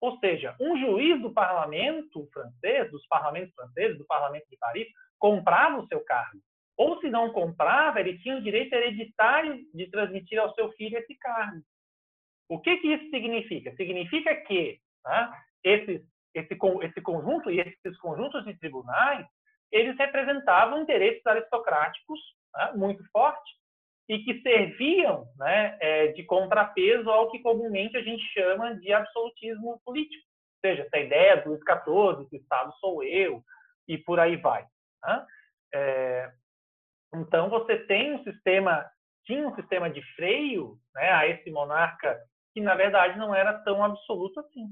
Ou 0.00 0.18
seja, 0.18 0.56
um 0.58 0.78
juiz 0.78 1.20
do 1.20 1.32
parlamento 1.32 2.28
francês, 2.32 2.90
dos 2.90 3.06
parlamentos 3.06 3.54
franceses, 3.54 3.98
do 3.98 4.06
parlamento 4.06 4.48
de 4.48 4.56
Paris, 4.56 4.88
comprava 5.18 5.78
o 5.78 5.86
seu 5.86 6.00
cargo. 6.04 6.40
Ou 6.76 6.98
se 7.00 7.10
não 7.10 7.30
comprava, 7.30 8.00
ele 8.00 8.18
tinha 8.18 8.38
o 8.38 8.42
direito 8.42 8.72
hereditário 8.72 9.60
de 9.74 9.90
transmitir 9.90 10.38
ao 10.38 10.54
seu 10.54 10.72
filho 10.72 10.96
esse 10.96 11.14
cargo. 11.16 11.60
O 12.48 12.58
que, 12.58 12.78
que 12.78 12.88
isso 12.88 13.10
significa? 13.10 13.74
Significa 13.76 14.34
que 14.34 14.80
né, 15.04 15.32
esse, 15.62 16.02
esse 16.34 17.00
conjunto 17.02 17.50
e 17.50 17.60
esses 17.60 17.98
conjuntos 17.98 18.44
de 18.44 18.58
tribunais, 18.58 19.26
eles 19.70 19.96
representavam 19.98 20.82
interesses 20.82 21.24
aristocráticos 21.26 22.18
né, 22.54 22.72
muito 22.74 23.04
fortes 23.12 23.59
e 24.10 24.18
que 24.24 24.42
serviam 24.42 25.24
né, 25.36 25.78
é, 25.80 26.08
de 26.08 26.24
contrapeso 26.24 27.08
ao 27.08 27.30
que 27.30 27.38
comumente 27.38 27.96
a 27.96 28.02
gente 28.02 28.20
chama 28.32 28.74
de 28.74 28.92
absolutismo 28.92 29.80
político. 29.84 30.26
Ou 30.56 30.68
seja, 30.68 30.82
essa 30.82 30.98
ideia 30.98 31.36
do 31.36 31.50
Luís 31.50 31.60
XIV, 31.60 32.28
que 32.28 32.36
o 32.36 32.40
Estado 32.40 32.72
sou 32.80 33.04
eu, 33.04 33.40
e 33.86 33.96
por 33.96 34.18
aí 34.18 34.34
vai. 34.34 34.66
Né? 35.04 35.26
É, 35.72 36.32
então, 37.14 37.48
você 37.48 37.78
tem 37.86 38.14
um 38.14 38.24
sistema, 38.24 38.84
tinha 39.26 39.46
um 39.46 39.54
sistema 39.54 39.88
de 39.88 40.02
freio 40.16 40.76
né, 40.92 41.12
a 41.12 41.28
esse 41.28 41.48
monarca 41.48 42.20
que, 42.52 42.60
na 42.60 42.74
verdade, 42.74 43.16
não 43.16 43.32
era 43.32 43.60
tão 43.62 43.84
absoluto 43.84 44.40
assim. 44.40 44.66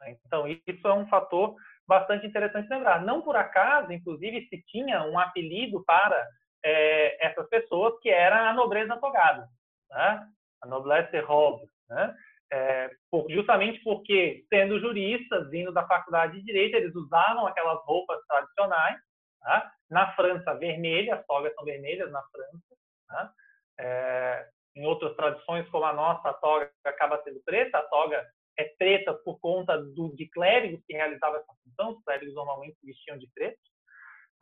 Né? 0.00 0.16
Então, 0.24 0.48
isso 0.48 0.88
é 0.88 0.94
um 0.94 1.06
fator 1.08 1.54
bastante 1.86 2.26
interessante 2.26 2.70
lembrar. 2.70 3.04
Não 3.04 3.20
por 3.20 3.36
acaso, 3.36 3.92
inclusive, 3.92 4.48
se 4.48 4.62
tinha 4.62 5.04
um 5.04 5.18
apelido 5.18 5.84
para 5.84 6.26
é, 6.64 7.26
essas 7.26 7.48
pessoas 7.48 7.98
que 8.00 8.08
era 8.08 8.50
a 8.50 8.54
nobreza 8.54 8.96
togada, 8.98 9.48
né? 9.90 10.26
a 10.62 10.66
noblesse 10.66 11.18
robe, 11.20 11.66
né? 11.88 12.14
É, 12.52 12.90
por, 13.10 13.30
justamente 13.30 13.82
porque, 13.82 14.44
sendo 14.52 14.78
juristas, 14.78 15.48
vindo 15.50 15.72
da 15.72 15.86
faculdade 15.86 16.34
de 16.34 16.44
Direito, 16.44 16.76
eles 16.76 16.94
usavam 16.94 17.46
aquelas 17.46 17.82
roupas 17.84 18.20
tradicionais, 18.28 18.98
tá? 19.40 19.72
na 19.90 20.14
França, 20.14 20.54
vermelha, 20.54 21.14
as 21.14 21.26
togas 21.26 21.54
são 21.54 21.64
vermelhas 21.64 22.12
na 22.12 22.22
França, 22.24 22.76
tá? 23.08 23.32
é, 23.80 24.48
em 24.76 24.86
outras 24.86 25.14
tradições, 25.16 25.68
como 25.70 25.84
a 25.84 25.92
nossa, 25.92 26.28
a 26.28 26.34
toga 26.34 26.70
acaba 26.84 27.22
sendo 27.22 27.40
preta, 27.42 27.78
a 27.78 27.82
toga 27.84 28.22
é 28.58 28.64
preta 28.78 29.14
por 29.14 29.38
conta 29.40 29.78
do, 29.78 30.14
de 30.14 30.28
clérigos 30.28 30.84
que 30.86 30.94
realizavam 30.94 31.40
essa 31.40 31.52
função, 31.64 31.92
os 31.92 32.04
clérigos 32.04 32.34
normalmente 32.34 32.76
vestiam 32.82 33.18
de 33.18 33.28
preto. 33.34 33.58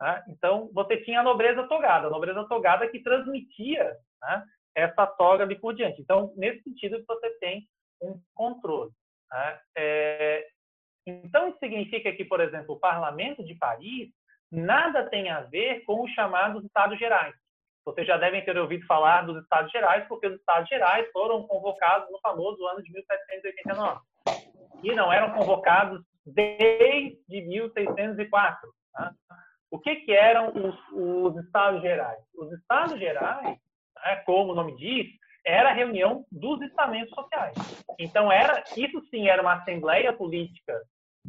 Né? 0.01 0.23
Então, 0.29 0.69
você 0.73 0.97
tinha 0.97 1.19
a 1.19 1.23
nobreza 1.23 1.67
togada, 1.67 2.07
a 2.07 2.09
nobreza 2.09 2.43
togada 2.47 2.89
que 2.89 3.03
transmitia 3.03 3.95
né, 4.23 4.43
essa 4.75 5.05
toga 5.05 5.43
ali 5.43 5.55
por 5.55 5.75
diante. 5.75 6.01
Então, 6.01 6.33
nesse 6.35 6.63
sentido, 6.63 7.03
você 7.07 7.29
tem 7.39 7.67
um 8.01 8.19
controle. 8.33 8.91
Né? 9.31 9.59
É, 9.77 10.47
então, 11.05 11.49
isso 11.49 11.59
significa 11.59 12.11
que, 12.13 12.25
por 12.25 12.41
exemplo, 12.41 12.75
o 12.75 12.79
Parlamento 12.79 13.43
de 13.45 13.53
Paris 13.55 14.09
nada 14.51 15.07
tem 15.07 15.29
a 15.29 15.41
ver 15.41 15.85
com 15.85 16.03
os 16.03 16.11
chamados 16.11 16.65
Estados 16.65 16.97
Gerais. 16.97 17.35
Vocês 17.85 18.05
já 18.05 18.17
devem 18.17 18.43
ter 18.43 18.57
ouvido 18.57 18.85
falar 18.85 19.21
dos 19.21 19.41
Estados 19.41 19.71
Gerais, 19.71 20.07
porque 20.07 20.27
os 20.27 20.35
Estados 20.35 20.67
Gerais 20.67 21.09
foram 21.11 21.43
convocados 21.47 22.11
no 22.11 22.19
famoso 22.19 22.65
ano 22.67 22.81
de 22.81 22.91
1789. 22.91 23.99
E 24.83 24.93
não 24.95 25.13
eram 25.13 25.33
convocados 25.33 26.03
desde 26.25 27.19
1604. 27.29 28.73
Tá? 28.93 29.13
O 29.71 29.79
que, 29.79 29.95
que 29.95 30.11
eram 30.11 30.49
os, 30.49 30.75
os, 30.91 31.43
Estados 31.45 31.81
Gerais? 31.81 32.19
Os 32.35 32.51
Estados 32.51 32.99
Gerais 32.99 33.57
né, 34.05 34.15
como 34.25 34.51
o 34.51 34.55
nome 34.55 34.75
diz, 34.75 35.07
era 35.45 35.69
a 35.69 35.73
reunião 35.73 36.25
dos 36.31 36.61
estamentos 36.61 37.13
sociais. 37.13 37.55
Então, 37.99 38.31
era 38.31 38.63
isso 38.75 39.01
sim 39.09 39.27
era 39.27 39.41
uma 39.41 39.55
assembleia 39.55 40.13
política 40.13 40.79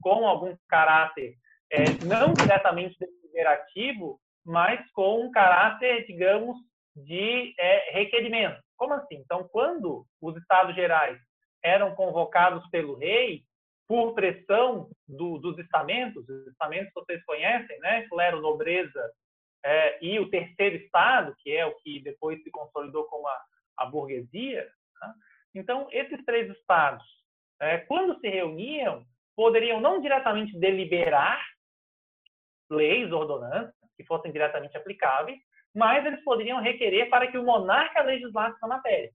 com 0.01 0.27
algum 0.27 0.55
caráter 0.69 1.35
é, 1.71 1.85
não 2.05 2.35
diretamente 2.35 2.97
deliberativo, 2.99 4.21
mas 4.45 4.81
com 4.93 5.25
um 5.25 5.31
caráter, 5.31 6.05
digamos, 6.07 6.57
de 6.95 7.55
é, 7.59 7.93
requerimento. 7.93 8.61
Como 8.77 8.93
assim? 8.95 9.17
Então, 9.17 9.49
quando 9.51 10.05
os 10.21 10.37
estados 10.37 10.75
gerais 10.75 11.19
eram 11.65 11.95
convocados 11.95 12.69
pelo 12.71 12.99
rei, 12.99 13.43
por 13.93 14.15
pressão 14.15 14.89
do, 15.07 15.37
dos 15.37 15.59
estamentos, 15.59 16.27
os 16.27 16.47
estamentos 16.47 16.91
vocês 16.95 17.23
conhecem, 17.27 17.79
né? 17.81 18.09
Clero, 18.09 18.41
nobreza 18.41 19.13
é, 19.63 20.03
e 20.03 20.19
o 20.19 20.31
terceiro 20.31 20.77
estado, 20.77 21.37
que 21.41 21.55
é 21.55 21.67
o 21.67 21.75
que 21.75 22.03
depois 22.03 22.43
se 22.43 22.51
consolidou 22.51 23.05
como 23.05 23.29
a, 23.29 23.39
a 23.77 23.85
burguesia. 23.85 24.67
Né? 24.99 25.15
Então, 25.57 25.89
esses 25.93 26.25
três 26.25 26.51
estados, 26.57 27.05
é, 27.61 27.77
quando 27.81 28.19
se 28.19 28.29
reuniam, 28.31 29.05
poderiam 29.37 29.79
não 29.79 30.01
diretamente 30.01 30.59
deliberar 30.59 31.45
leis, 32.71 33.13
ordonanças, 33.13 33.75
que 33.95 34.07
fossem 34.07 34.33
diretamente 34.33 34.75
aplicáveis, 34.75 35.39
mas 35.75 36.03
eles 36.07 36.25
poderiam 36.25 36.63
requerer 36.63 37.11
para 37.11 37.31
que 37.31 37.37
o 37.37 37.45
monarca 37.45 38.01
legislasse 38.01 38.57
essa 38.57 38.67
matéria. 38.67 39.13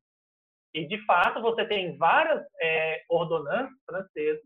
E, 0.71 0.87
de 0.87 1.03
fato, 1.07 1.41
você 1.41 1.65
tem 1.65 1.97
várias 1.97 2.45
é, 2.61 3.03
ordonanças 3.09 3.75
francesas, 3.83 4.45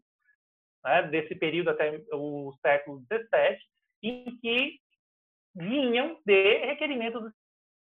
né, 0.84 1.04
desse 1.04 1.36
período 1.36 1.70
até 1.70 2.02
o 2.12 2.54
século 2.62 3.02
XVII, 3.12 3.58
em 4.04 4.38
que 4.40 4.80
vinham 5.56 6.20
de 6.26 6.58
requerimentos 6.66 7.22
dos 7.22 7.34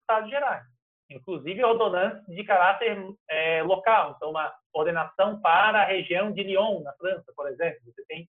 Estados 0.01 0.29
Gerais. 0.29 0.65
Inclusive 1.09 1.63
ordonanças 1.63 2.25
de 2.27 2.43
caráter 2.43 2.97
é, 3.29 3.63
local. 3.63 4.13
Então, 4.15 4.31
uma 4.31 4.53
ordenação 4.73 5.39
para 5.41 5.81
a 5.81 5.85
região 5.85 6.31
de 6.31 6.43
Lyon, 6.43 6.81
na 6.81 6.93
França, 6.93 7.31
por 7.35 7.47
exemplo. 7.49 7.79
Você 7.85 8.03
tem 8.05 8.27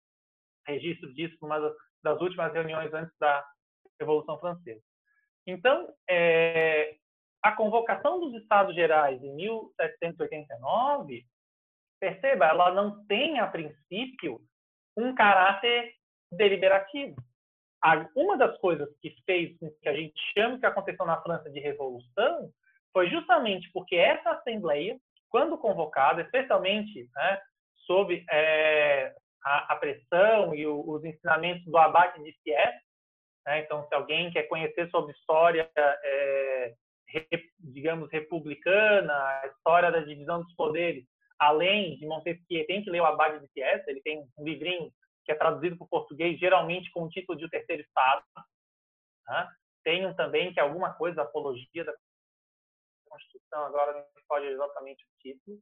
registro 0.66 1.12
disso 1.14 1.36
numa 1.42 1.58
das 2.02 2.20
últimas 2.20 2.52
reuniões 2.52 2.92
antes 2.94 3.14
da 3.18 3.44
Revolução 3.98 4.38
Francesa. 4.38 4.82
Então, 5.46 5.92
é, 6.08 6.96
a 7.42 7.52
convocação 7.52 8.20
dos 8.20 8.34
Estados 8.40 8.74
Gerais 8.74 9.22
em 9.22 9.34
1789, 9.34 11.26
perceba, 11.98 12.46
ela 12.46 12.72
não 12.72 13.04
tem, 13.06 13.38
a 13.40 13.46
princípio, 13.46 14.40
um 15.00 15.14
caráter 15.14 15.92
deliberativo. 16.32 17.16
Uma 18.14 18.36
das 18.36 18.56
coisas 18.58 18.88
que 19.00 19.14
fez 19.24 19.56
com 19.58 19.70
que 19.82 19.88
a 19.88 19.94
gente 19.94 20.14
chame 20.34 20.60
que 20.60 20.66
aconteceu 20.66 21.06
na 21.06 21.20
França 21.22 21.50
de 21.50 21.60
revolução 21.60 22.50
foi 22.92 23.08
justamente 23.08 23.70
porque 23.72 23.96
essa 23.96 24.32
Assembleia, 24.32 24.98
quando 25.30 25.56
convocada, 25.56 26.22
especialmente 26.22 27.08
né, 27.14 27.40
sob 27.86 28.24
é, 28.30 29.14
a, 29.44 29.72
a, 29.72 29.76
pressão 29.76 30.54
e 30.54 30.66
o, 30.66 30.82
os 30.86 31.04
ensinamentos 31.04 31.64
do 31.64 31.78
abate 31.78 32.22
de 32.22 32.32
Sies, 32.42 32.74
né, 33.46 33.60
então, 33.60 33.86
se 33.88 33.94
alguém 33.94 34.30
quer 34.30 34.42
conhecer 34.44 34.90
sobre 34.90 35.12
história 35.12 35.70
é, 35.76 36.74
digamos, 37.58 38.10
republicana, 38.10 39.12
a 39.12 39.46
história 39.46 39.90
da 39.90 40.00
divisão 40.00 40.42
dos 40.42 40.54
poderes, 40.54 41.04
além 41.40 41.96
de 41.96 42.06
Montesquieu, 42.06 42.66
tem 42.66 42.84
que 42.84 42.90
ler 42.90 43.00
o 43.00 43.06
Abade 43.06 43.40
de 43.40 43.50
Sies, 43.52 43.88
ele 43.88 44.02
tem 44.02 44.20
um 44.38 44.44
livrinho 44.44 44.92
que 45.24 45.32
é 45.32 45.34
traduzido 45.34 45.76
para 45.76 45.86
o 45.86 45.88
português, 45.88 46.38
geralmente 46.38 46.90
com 46.90 47.04
o 47.04 47.08
título 47.08 47.38
de 47.38 47.46
O 47.46 47.50
Terceiro 47.50 47.82
Estado. 47.82 48.22
Né? 49.26 49.48
Tem 49.82 50.06
um 50.06 50.14
também 50.14 50.52
que 50.52 50.60
é 50.60 50.62
alguma 50.62 50.92
coisa, 50.92 51.22
Apologia 51.22 51.84
da 51.84 51.94
Constituição, 53.08 53.64
agora 53.64 53.94
não 53.94 54.04
pode 54.28 54.46
exatamente 54.46 55.02
o 55.04 55.18
título, 55.18 55.58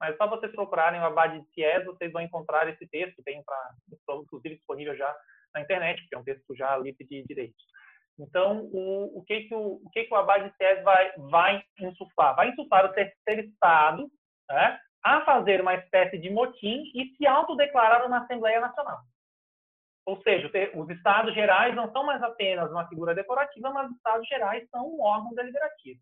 mas 0.00 0.16
só 0.16 0.26
vocês 0.26 0.50
procurarem 0.52 1.00
o 1.00 1.04
Abade 1.04 1.40
de 1.40 1.46
Sies, 1.52 1.84
vocês 1.84 2.12
vão 2.12 2.22
encontrar 2.22 2.68
esse 2.68 2.86
texto, 2.88 3.22
tem 3.22 3.42
para, 3.44 3.70
inclusive 4.20 4.56
disponível 4.56 4.96
já 4.96 5.16
na 5.54 5.60
internet, 5.60 6.06
que 6.08 6.14
é 6.14 6.18
um 6.18 6.24
texto 6.24 6.56
já 6.56 6.76
livre 6.76 7.04
de 7.04 7.22
direitos. 7.22 7.64
Então, 8.18 8.68
o, 8.72 9.18
o, 9.18 9.24
que, 9.24 9.42
que, 9.42 9.54
o, 9.54 9.80
o 9.82 9.90
que, 9.90 10.04
que 10.04 10.12
o 10.12 10.16
Abade 10.16 10.52
Tese 10.58 10.82
vai, 10.82 11.12
vai 11.16 11.62
insuflar? 11.78 12.34
Vai 12.34 12.50
insuflar 12.50 12.84
o 12.86 12.92
terceiro 12.92 13.48
Estado 13.48 14.10
né, 14.48 14.78
a 15.02 15.22
fazer 15.22 15.60
uma 15.60 15.74
espécie 15.74 16.18
de 16.18 16.30
motim 16.30 16.90
e 16.94 17.14
se 17.16 17.26
autodeclarar 17.26 18.06
uma 18.06 18.18
Assembleia 18.18 18.60
Nacional. 18.60 19.00
Ou 20.06 20.20
seja, 20.22 20.50
os 20.74 20.88
Estados 20.90 21.34
Gerais 21.34 21.74
não 21.74 21.90
são 21.92 22.04
mais 22.04 22.22
apenas 22.22 22.70
uma 22.70 22.88
figura 22.88 23.14
decorativa, 23.14 23.70
mas 23.70 23.90
os 23.90 23.96
Estados 23.96 24.26
Gerais 24.26 24.68
são 24.70 24.86
um 24.86 25.02
órgão 25.02 25.34
deliberativo. 25.34 26.00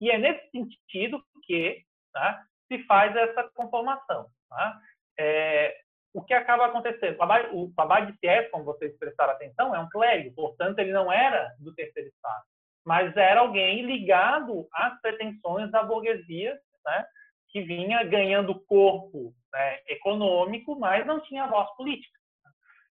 E 0.00 0.10
é 0.10 0.18
nesse 0.18 0.50
sentido 0.50 1.22
que 1.44 1.82
tá, 2.12 2.44
se 2.68 2.82
faz 2.84 3.14
essa 3.16 3.48
conformação. 3.54 4.26
Tá? 4.48 4.80
É, 5.18 5.76
o 6.14 6.22
que 6.22 6.34
acaba 6.34 6.66
acontecendo? 6.66 7.16
O 7.18 7.72
Abade 7.76 8.12
de 8.12 8.18
Sies, 8.18 8.50
como 8.50 8.64
vocês 8.64 8.96
prestaram 8.98 9.32
atenção, 9.32 9.74
é 9.74 9.78
um 9.78 9.88
clérigo, 9.88 10.34
portanto, 10.34 10.78
ele 10.78 10.92
não 10.92 11.10
era 11.10 11.54
do 11.58 11.74
terceiro 11.74 12.08
estado, 12.08 12.44
mas 12.84 13.16
era 13.16 13.40
alguém 13.40 13.82
ligado 13.82 14.68
às 14.72 15.00
pretensões 15.00 15.70
da 15.70 15.82
burguesia, 15.82 16.58
né, 16.84 17.06
que 17.52 17.60
vinha 17.62 18.02
ganhando 18.04 18.60
corpo 18.66 19.34
né, 19.52 19.80
econômico, 19.88 20.78
mas 20.78 21.06
não 21.06 21.20
tinha 21.20 21.46
voz 21.46 21.68
política. 21.76 22.18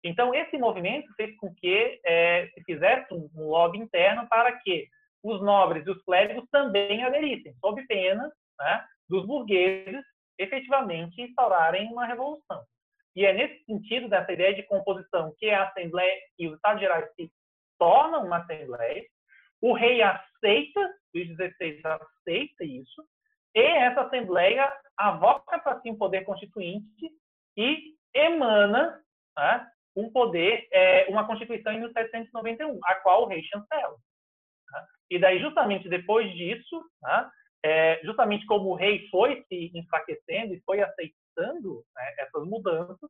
Então, 0.04 0.34
esse 0.34 0.58
movimento 0.58 1.12
fez 1.15 1.36
com 1.38 1.54
que 1.54 2.00
é, 2.06 2.47
se 2.54 2.63
fizesse 2.63 3.13
um 3.13 3.30
lobby 3.36 3.80
interno 3.80 4.28
para 4.28 4.52
que 4.60 4.88
os 5.24 5.41
nobres 5.41 5.86
e 5.86 5.91
os 5.91 6.02
clérigos 6.04 6.47
também 6.52 7.04
aderissem, 7.04 7.54
sob 7.60 7.86
pena 7.86 8.32
né, 8.60 8.86
dos 9.08 9.26
burgueses 9.26 10.04
efetivamente 10.38 11.21
instaurarem 11.21 11.91
uma 11.91 12.06
revolução. 12.06 12.63
E 13.15 13.26
é 13.26 13.34
nesse 13.34 13.63
sentido 13.65 14.10
dessa 14.10 14.32
ideia 14.32 14.56
de 14.56 14.63
composição 14.63 15.34
que 15.38 15.50
a 15.50 15.67
Assembleia 15.67 16.17
e 16.39 16.47
os 16.47 16.56
Estados 16.56 16.82
Gerais 16.82 17.08
se 17.15 17.32
tornam 17.78 18.26
uma 18.26 18.38
Assembleia, 18.38 19.04
o 19.62 19.74
rei 19.74 20.02
aceita, 20.02 20.93
Luís 21.13 21.28
XVI 21.36 21.82
aceita 21.84 22.63
isso, 22.63 23.04
e 23.54 23.60
essa 23.60 24.02
Assembleia 24.02 24.72
avoca 24.98 25.60
para 25.60 25.80
si 25.82 25.90
um 25.90 25.98
poder 25.98 26.24
constituinte 26.24 27.12
e 27.58 27.96
emana 28.14 29.02
né, 29.38 29.68
um 29.96 30.10
poder, 30.12 30.68
é, 30.72 31.06
uma 31.10 31.26
Constituição 31.26 31.74
em 31.74 31.80
1791, 31.82 32.80
a 32.84 32.96
qual 32.96 33.24
o 33.24 33.28
rei 33.28 33.44
chancela. 33.44 33.96
Né? 34.72 34.86
E 35.10 35.20
daí, 35.20 35.40
justamente 35.40 35.90
depois 35.90 36.32
disso, 36.34 36.84
né, 37.02 37.30
é, 37.64 38.02
justamente 38.04 38.46
como 38.46 38.70
o 38.70 38.76
rei 38.76 39.08
foi 39.10 39.44
se 39.48 39.72
enfraquecendo 39.76 40.54
e 40.54 40.62
foi 40.62 40.82
aceitando 40.82 41.84
né, 41.96 42.16
essas 42.20 42.48
mudanças, 42.48 43.10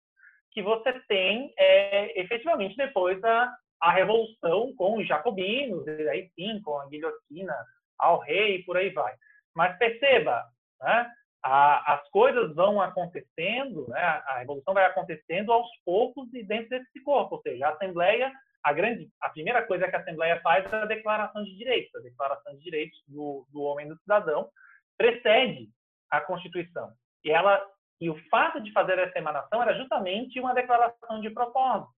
que 0.52 0.62
você 0.62 0.94
tem 1.08 1.54
é, 1.58 2.20
efetivamente 2.20 2.76
depois 2.76 3.24
a, 3.24 3.56
a 3.82 3.92
revolução 3.92 4.74
com 4.76 4.98
os 4.98 5.08
jacobinos, 5.08 5.88
e 5.88 6.10
aí 6.10 6.30
sim, 6.36 6.62
com 6.62 6.78
a 6.80 6.88
guilhotina 6.88 7.56
ao 7.98 8.20
rei 8.20 8.56
e 8.56 8.64
por 8.64 8.76
aí 8.76 8.90
vai. 8.90 9.16
Mas 9.56 9.78
perceba, 9.78 10.46
né, 10.80 11.12
a, 11.44 11.94
as 11.96 12.10
coisas 12.10 12.54
vão 12.56 12.82
acontecendo, 12.82 13.88
né, 13.90 14.02
a 14.02 14.40
revolução 14.40 14.74
vai 14.74 14.86
acontecendo 14.86 15.52
aos 15.52 15.68
poucos 15.84 16.32
e 16.34 16.44
dentro 16.44 16.70
desse 16.70 17.02
corpo, 17.04 17.36
ou 17.36 17.42
seja, 17.42 17.68
a 17.68 17.72
Assembleia, 17.72 18.32
a 18.64 18.74
grande, 18.74 19.10
a 19.22 19.30
primeira 19.30 19.66
coisa 19.66 19.88
que 19.88 19.96
a 19.96 20.00
Assembleia 20.00 20.40
faz 20.42 20.72
é 20.72 20.76
a 20.76 20.86
Declaração 20.86 21.44
de 21.44 21.58
Direitos. 21.58 21.96
A 21.96 22.04
Declaração 22.04 22.54
de 22.54 22.64
Direitos 22.64 23.02
do, 23.08 23.46
do 23.50 23.62
Homem 23.64 23.88
e 23.88 23.90
do 23.90 24.00
Cidadão 24.02 24.50
precede 24.98 25.70
a 26.12 26.22
Constituição. 26.22 26.94
E 27.24 27.32
ela 27.32 27.60
e 28.00 28.10
o 28.10 28.18
fato 28.30 28.60
de 28.60 28.72
fazer 28.72 28.98
essa 28.98 29.18
emanação 29.20 29.62
era 29.62 29.76
justamente 29.76 30.40
uma 30.40 30.56
declaração 30.56 31.22
de 31.22 31.30
propósito. 31.30 31.92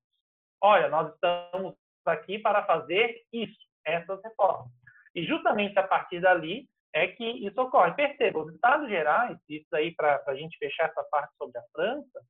Olha, 0.61 0.89
nós 0.89 1.13
estamos 1.13 1.75
aqui 2.05 2.37
para 2.39 2.65
fazer 2.65 3.21
isso, 3.31 3.57
essas 3.85 4.21
reformas. 4.21 4.69
E 5.15 5.23
justamente 5.25 5.79
a 5.79 5.87
partir 5.87 6.19
dali 6.19 6.67
é 6.93 7.07
que 7.07 7.23
isso 7.23 7.59
ocorre. 7.59 7.93
Perceba, 7.93 8.39
os 8.39 8.53
Estados 8.53 8.87
Gerais, 8.87 9.37
isso 9.49 9.75
aí 9.75 9.93
para 9.95 10.21
a 10.27 10.35
gente 10.35 10.57
fechar 10.57 10.89
essa 10.89 11.03
parte 11.11 11.33
sobre 11.37 11.57
a 11.57 11.63
França, 11.73 12.21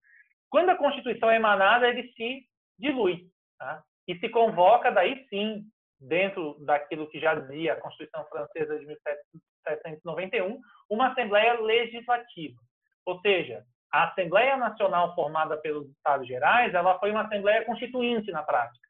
quando 0.49 0.69
a 0.69 0.77
Constituição 0.77 1.29
é 1.29 1.35
emanada, 1.35 1.87
ele 1.87 2.11
se 2.13 2.47
dilui. 2.79 3.27
Tá? 3.57 3.83
E 4.07 4.17
se 4.19 4.29
convoca, 4.29 4.91
daí 4.91 5.25
sim, 5.29 5.63
dentro 5.99 6.57
daquilo 6.65 7.09
que 7.09 7.19
já 7.19 7.35
dizia 7.35 7.73
a 7.73 7.81
Constituição 7.81 8.25
Francesa 8.25 8.77
de 8.77 8.85
1791, 8.85 10.59
uma 10.89 11.11
Assembleia 11.11 11.59
Legislativa. 11.59 12.59
Ou 13.05 13.19
seja, 13.21 13.63
a 13.91 14.09
Assembleia 14.09 14.57
Nacional 14.57 15.13
formada 15.15 15.57
pelos 15.57 15.89
Estados 15.89 16.27
Gerais, 16.27 16.73
ela 16.73 16.99
foi 16.99 17.11
uma 17.11 17.23
Assembleia 17.23 17.65
Constituinte 17.65 18.31
na 18.31 18.43
prática. 18.43 18.87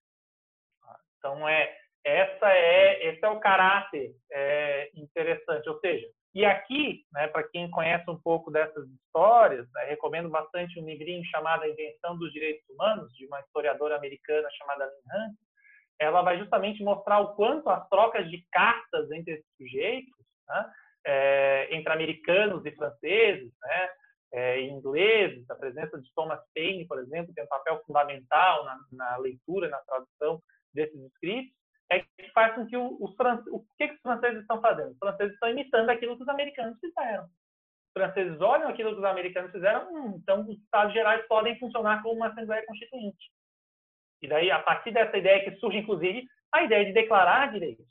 Então, 1.17 1.47
é, 1.47 1.75
essa 2.05 2.49
é, 2.51 3.09
esse 3.09 3.23
é 3.23 3.29
o 3.29 3.39
caráter 3.39 4.13
é, 4.31 4.91
interessante. 4.95 5.67
Ou 5.69 5.79
seja, 5.79 6.07
e 6.33 6.45
aqui, 6.45 7.05
né, 7.13 7.27
para 7.27 7.43
quem 7.43 7.69
conhece 7.69 8.09
um 8.09 8.19
pouco 8.19 8.51
dessas 8.51 8.87
histórias, 8.89 9.67
né, 9.73 9.85
recomendo 9.85 10.29
bastante 10.29 10.79
um 10.79 10.85
livrinho 10.85 11.23
chamado 11.25 11.63
A 11.63 11.69
Invenção 11.69 12.17
dos 12.17 12.31
Direitos 12.33 12.67
Humanos, 12.69 13.13
de 13.13 13.25
uma 13.27 13.39
historiadora 13.39 13.95
americana 13.95 14.49
chamada 14.57 14.85
Lynn 14.85 15.27
Hunt. 15.27 15.35
Ela 15.99 16.21
vai 16.23 16.39
justamente 16.39 16.83
mostrar 16.83 17.19
o 17.19 17.35
quanto 17.35 17.69
as 17.69 17.87
trocas 17.87 18.29
de 18.29 18.43
cartas 18.51 19.11
entre 19.11 19.35
esses 19.35 19.55
sujeitos 19.55 20.23
né, 20.47 20.71
é, 21.05 21.67
entre 21.75 21.93
americanos 21.93 22.65
e 22.65 22.71
franceses, 22.71 23.51
né, 23.61 23.89
é, 24.33 24.61
ingleses, 24.61 25.47
a 25.49 25.55
presença 25.55 26.01
de 26.01 26.11
Thomas 26.15 26.41
Paine, 26.55 26.87
por 26.87 26.99
exemplo, 26.99 27.33
tem 27.33 27.43
um 27.43 27.47
papel 27.47 27.81
fundamental 27.85 28.65
na, 28.65 28.79
na 28.91 29.17
leitura, 29.17 29.69
na 29.69 29.77
tradução 29.79 30.41
desses 30.73 30.99
escritos, 31.05 31.53
é 31.91 31.99
que 31.99 32.31
faz 32.33 32.55
com 32.55 32.65
que 32.65 32.77
os 32.77 32.99
o 32.99 33.65
que, 33.77 33.87
que 33.87 33.93
os 33.93 34.01
franceses 34.01 34.41
estão 34.41 34.61
fazendo? 34.61 34.91
Os 34.91 34.97
franceses 34.97 35.33
estão 35.33 35.49
imitando 35.49 35.89
aquilo 35.89 36.15
que 36.15 36.23
os 36.23 36.29
americanos 36.29 36.79
fizeram. 36.79 37.23
Os 37.23 37.93
franceses 37.93 38.41
olham 38.41 38.69
aquilo 38.69 38.93
que 38.93 38.99
os 38.99 39.03
americanos 39.03 39.51
fizeram, 39.51 39.93
hum, 39.93 40.19
então 40.21 40.41
os 40.41 40.57
Estados 40.59 40.93
Gerais 40.93 41.25
podem 41.27 41.57
funcionar 41.59 42.01
como 42.01 42.15
uma 42.15 42.27
Assembleia 42.27 42.65
Constituinte. 42.65 43.31
E 44.21 44.27
daí, 44.27 44.49
a 44.49 44.59
partir 44.59 44.91
dessa 44.91 45.17
ideia 45.17 45.43
que 45.43 45.57
surge, 45.57 45.77
inclusive, 45.77 46.25
a 46.51 46.63
ideia 46.63 46.85
de 46.85 46.93
declarar 46.93 47.51
direitos. 47.51 47.85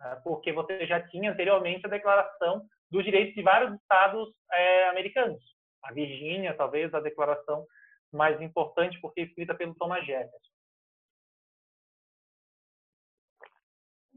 Né? 0.00 0.20
Porque 0.24 0.52
você 0.52 0.86
já 0.86 1.00
tinha 1.08 1.30
anteriormente 1.30 1.84
a 1.86 1.90
declaração 1.90 2.64
dos 2.90 3.04
direitos 3.04 3.34
de 3.34 3.42
vários 3.42 3.74
estados 3.74 4.28
é, 4.50 4.88
americanos. 4.88 5.42
A 5.84 5.92
Virgínia, 5.92 6.54
talvez, 6.54 6.92
a 6.94 7.00
declaração 7.00 7.66
mais 8.12 8.40
importante, 8.40 8.98
porque 9.00 9.20
escrita 9.20 9.54
pelo 9.54 9.74
Thomas 9.74 10.04
Jefferson. 10.06 10.47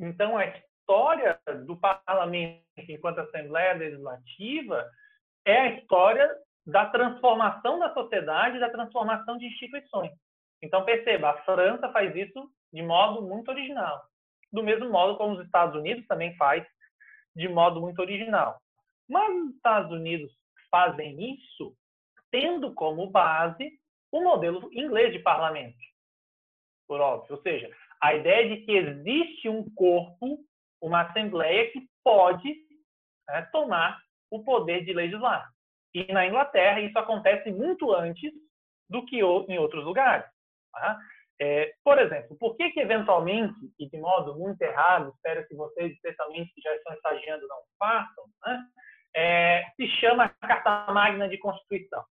Então, 0.02 0.36
a 0.36 0.46
história 0.48 1.40
do 1.66 1.78
parlamento 1.78 2.64
enquanto 2.90 3.20
Assembleia 3.20 3.74
Legislativa 3.74 4.90
é 5.46 5.58
a 5.58 5.68
história 5.76 6.28
da 6.66 6.88
transformação 6.88 7.78
da 7.78 7.94
sociedade, 7.94 8.60
da 8.60 8.70
transformação 8.70 9.38
de 9.38 9.46
instituições. 9.46 10.12
Então, 10.62 10.84
perceba, 10.84 11.30
a 11.30 11.44
França 11.44 11.92
faz 11.92 12.16
isso 12.16 12.50
de 12.74 12.82
modo 12.82 13.22
muito 13.22 13.50
original. 13.50 14.04
Do 14.52 14.64
mesmo 14.64 14.90
modo 14.90 15.18
como 15.18 15.36
os 15.36 15.46
Estados 15.46 15.76
Unidos 15.76 16.06
também 16.08 16.36
faz 16.36 16.66
de 17.36 17.48
modo 17.48 17.80
muito 17.80 18.00
original. 18.00 18.60
Mas 19.08 19.34
os 19.36 19.56
Estados 19.56 19.92
Unidos 19.92 20.32
fazem 20.70 21.36
isso 21.36 21.76
tendo 22.32 22.74
como 22.74 23.10
base 23.10 23.80
o 24.12 24.22
modelo 24.22 24.70
inglês 24.74 25.14
de 25.14 25.20
parlamento, 25.20 25.78
por 26.88 27.00
óbvio. 27.00 27.36
Ou 27.36 27.42
seja, 27.42 27.70
a 28.02 28.16
ideia 28.16 28.50
de 28.50 28.66
que 28.66 28.72
existe 28.72 29.48
um 29.48 29.64
corpo, 29.76 30.40
uma 30.82 31.02
assembleia 31.02 31.72
que 31.72 31.88
pode 32.04 32.56
né, 33.30 33.44
tomar 33.52 34.00
o 34.32 34.44
poder 34.44 34.84
de 34.84 34.94
legislar. 34.94 35.50
E 35.94 36.12
na 36.12 36.26
Inglaterra 36.26 36.80
isso 36.80 36.98
acontece 36.98 37.52
muito 37.52 37.94
antes 37.94 38.32
do 38.90 39.06
que 39.06 39.18
em 39.20 39.58
outros 39.58 39.84
lugares. 39.86 40.26
Tá? 40.72 41.00
É, 41.40 41.74
por 41.84 42.00
exemplo, 42.00 42.38
por 42.38 42.56
que, 42.56 42.72
que 42.72 42.80
eventualmente, 42.80 43.56
e 43.80 43.90
de 43.90 43.98
modo 43.98 44.38
muito 44.38 44.62
errado, 44.62 45.12
espero 45.16 45.48
que 45.48 45.56
vocês, 45.56 45.92
especialmente 45.94 46.54
que 46.54 46.62
já 46.62 46.74
estão 46.76 46.94
estagiando, 46.94 47.48
não 47.48 47.58
façam, 47.80 48.26
né? 48.46 48.64
é, 49.16 49.66
se 49.76 49.88
chama 50.00 50.30
Carta 50.42 50.92
Magna 50.92 51.28
de 51.28 51.38
Constituição? 51.38 52.04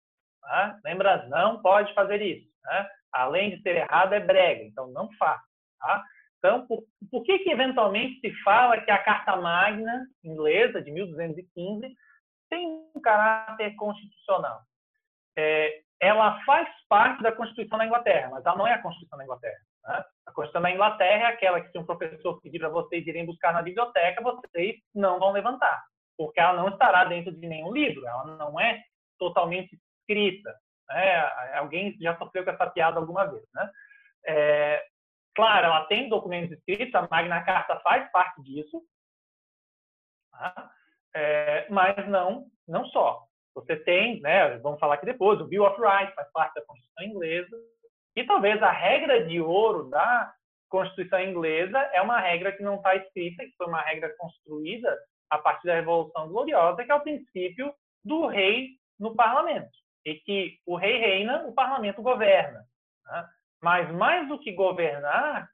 Tá? 0.40 0.78
Lembra, 0.84 1.26
não 1.28 1.60
pode 1.62 1.92
fazer 1.94 2.20
isso. 2.22 2.48
Né? 2.64 2.88
Além 3.12 3.50
de 3.50 3.62
ser 3.62 3.76
errado, 3.76 4.14
é 4.14 4.20
brega, 4.20 4.62
então 4.62 4.88
não 4.88 5.10
faça. 5.18 5.47
Tá? 5.78 6.04
Então, 6.38 6.66
por, 6.66 6.84
por, 7.10 7.22
que, 7.24 7.38
que 7.40 7.50
eventualmente 7.50 8.20
se 8.20 8.32
fala 8.42 8.80
que 8.80 8.90
a 8.90 9.02
Carta 9.02 9.36
Magna 9.36 10.06
inglesa, 10.24 10.80
de 10.80 10.90
1215, 10.90 11.94
tem 12.48 12.66
um 12.94 13.00
caráter 13.00 13.74
constitucional? 13.76 14.60
É, 15.36 15.80
ela 16.00 16.40
faz 16.44 16.68
parte 16.88 17.22
da 17.22 17.32
Constituição 17.32 17.78
da 17.78 17.86
Inglaterra, 17.86 18.28
mas 18.30 18.44
ela 18.44 18.56
não 18.56 18.66
é 18.66 18.74
a 18.74 18.82
Constituição 18.82 19.18
da 19.18 19.24
Inglaterra. 19.24 19.58
Né? 19.84 20.04
A 20.26 20.32
Constituição 20.32 20.62
da 20.62 20.70
Inglaterra 20.70 21.22
é 21.22 21.32
aquela 21.32 21.60
que, 21.60 21.70
se 21.70 21.78
um 21.78 21.86
professor 21.86 22.40
pedir 22.40 22.60
para 22.60 22.68
vocês 22.68 23.06
irem 23.06 23.26
buscar 23.26 23.52
na 23.52 23.62
biblioteca, 23.62 24.22
vocês 24.22 24.76
não 24.94 25.18
vão 25.18 25.32
levantar, 25.32 25.82
porque 26.16 26.40
ela 26.40 26.54
não 26.54 26.68
estará 26.68 27.04
dentro 27.04 27.32
de 27.32 27.46
nenhum 27.46 27.72
livro, 27.72 28.06
ela 28.06 28.24
não 28.24 28.60
é 28.60 28.80
totalmente 29.18 29.76
escrita. 30.00 30.54
Né? 30.88 31.20
Alguém 31.54 31.96
já 32.00 32.16
sofreu 32.16 32.44
com 32.44 32.50
essa 32.50 32.70
piada 32.70 32.98
alguma 32.98 33.26
vez. 33.26 33.44
Né? 33.52 33.70
É, 34.26 34.84
claro, 35.38 35.66
ela 35.66 35.84
tem 35.84 36.08
documentos 36.08 36.58
escritos, 36.58 36.92
a 36.96 37.06
Magna 37.08 37.44
Carta 37.44 37.78
faz 37.78 38.10
parte 38.10 38.42
disso, 38.42 38.82
tá? 40.32 40.72
é, 41.14 41.64
mas 41.70 42.08
não, 42.08 42.46
não 42.66 42.84
só. 42.86 43.22
Você 43.54 43.76
tem, 43.76 44.20
né, 44.20 44.58
vamos 44.58 44.80
falar 44.80 44.94
aqui 44.94 45.06
depois, 45.06 45.40
o 45.40 45.46
Bill 45.46 45.62
of 45.62 45.80
Rights 45.80 46.12
faz 46.16 46.28
parte 46.32 46.54
da 46.54 46.66
Constituição 46.66 47.04
inglesa, 47.04 47.56
e 48.16 48.24
talvez 48.24 48.60
a 48.60 48.72
regra 48.72 49.28
de 49.28 49.40
ouro 49.40 49.88
da 49.88 50.34
Constituição 50.68 51.20
inglesa 51.20 51.78
é 51.92 52.02
uma 52.02 52.18
regra 52.18 52.50
que 52.50 52.64
não 52.64 52.74
está 52.74 52.96
escrita, 52.96 53.44
que 53.44 53.54
foi 53.56 53.68
uma 53.68 53.82
regra 53.82 54.12
construída 54.18 54.92
a 55.30 55.38
partir 55.38 55.68
da 55.68 55.74
Revolução 55.74 56.28
Gloriosa, 56.28 56.84
que 56.84 56.90
é 56.90 56.94
o 56.96 57.00
princípio 57.00 57.72
do 58.04 58.26
rei 58.26 58.70
no 58.98 59.14
parlamento. 59.14 59.70
E 60.04 60.16
que 60.16 60.58
o 60.66 60.74
rei 60.74 60.98
reina, 60.98 61.46
o 61.46 61.52
parlamento 61.52 62.02
governa. 62.02 62.64
Né? 63.06 63.28
Mas 63.62 63.90
mais 63.92 64.28
do 64.28 64.38
que 64.38 64.52
governar, 64.52 65.48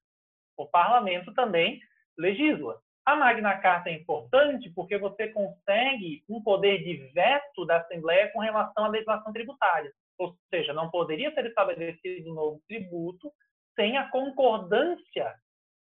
o 0.56 0.66
parlamento 0.66 1.32
também 1.34 1.80
legisla. 2.18 2.78
A 3.06 3.16
Magna 3.16 3.58
Carta 3.58 3.90
é 3.90 3.92
importante 3.92 4.70
porque 4.70 4.96
você 4.96 5.28
consegue 5.28 6.24
um 6.28 6.42
poder 6.42 6.82
de 6.82 6.96
veto 7.12 7.66
da 7.66 7.78
Assembleia 7.78 8.30
com 8.32 8.40
relação 8.40 8.84
à 8.84 8.88
legislação 8.88 9.32
tributária. 9.32 9.92
Ou 10.18 10.34
seja, 10.48 10.72
não 10.72 10.90
poderia 10.90 11.32
ser 11.34 11.46
estabelecido 11.46 12.30
um 12.30 12.34
novo 12.34 12.62
tributo 12.66 13.30
sem 13.74 13.98
a 13.98 14.08
concordância 14.08 15.34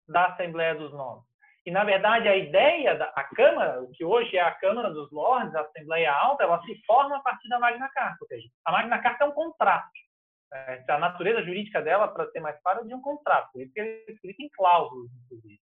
da 0.08 0.26
Assembleia 0.26 0.74
dos 0.74 0.92
Nomes. 0.92 1.24
E, 1.66 1.70
na 1.70 1.84
verdade, 1.84 2.26
a 2.26 2.36
ideia 2.36 2.96
da 2.96 3.06
a 3.14 3.24
Câmara, 3.24 3.82
o 3.82 3.90
que 3.90 4.04
hoje 4.04 4.36
é 4.36 4.40
a 4.40 4.54
Câmara 4.54 4.90
dos 4.90 5.10
Lordes, 5.12 5.54
a 5.54 5.60
Assembleia 5.60 6.10
Alta, 6.10 6.44
ela 6.44 6.62
se 6.62 6.74
forma 6.86 7.16
a 7.16 7.20
partir 7.20 7.48
da 7.48 7.58
Magna 7.58 7.88
Carta. 7.90 8.16
Ou 8.22 8.28
seja, 8.28 8.48
a 8.64 8.72
Magna 8.72 8.98
Carta 8.98 9.24
é 9.24 9.26
um 9.26 9.32
contrato. 9.32 9.90
É, 10.52 10.84
a 10.88 10.98
natureza 10.98 11.42
jurídica 11.42 11.80
dela, 11.80 12.08
para 12.08 12.28
ser 12.30 12.40
mais 12.40 12.60
claro, 12.62 12.80
é 12.80 12.84
de 12.84 12.94
um 12.94 13.00
contrato. 13.00 13.52
Por 13.52 13.62
isso 13.62 13.72
que 13.72 13.80
é 13.80 14.10
escrito 14.10 14.40
em 14.40 14.48
cláusulas, 14.50 15.10
inclusive. 15.24 15.60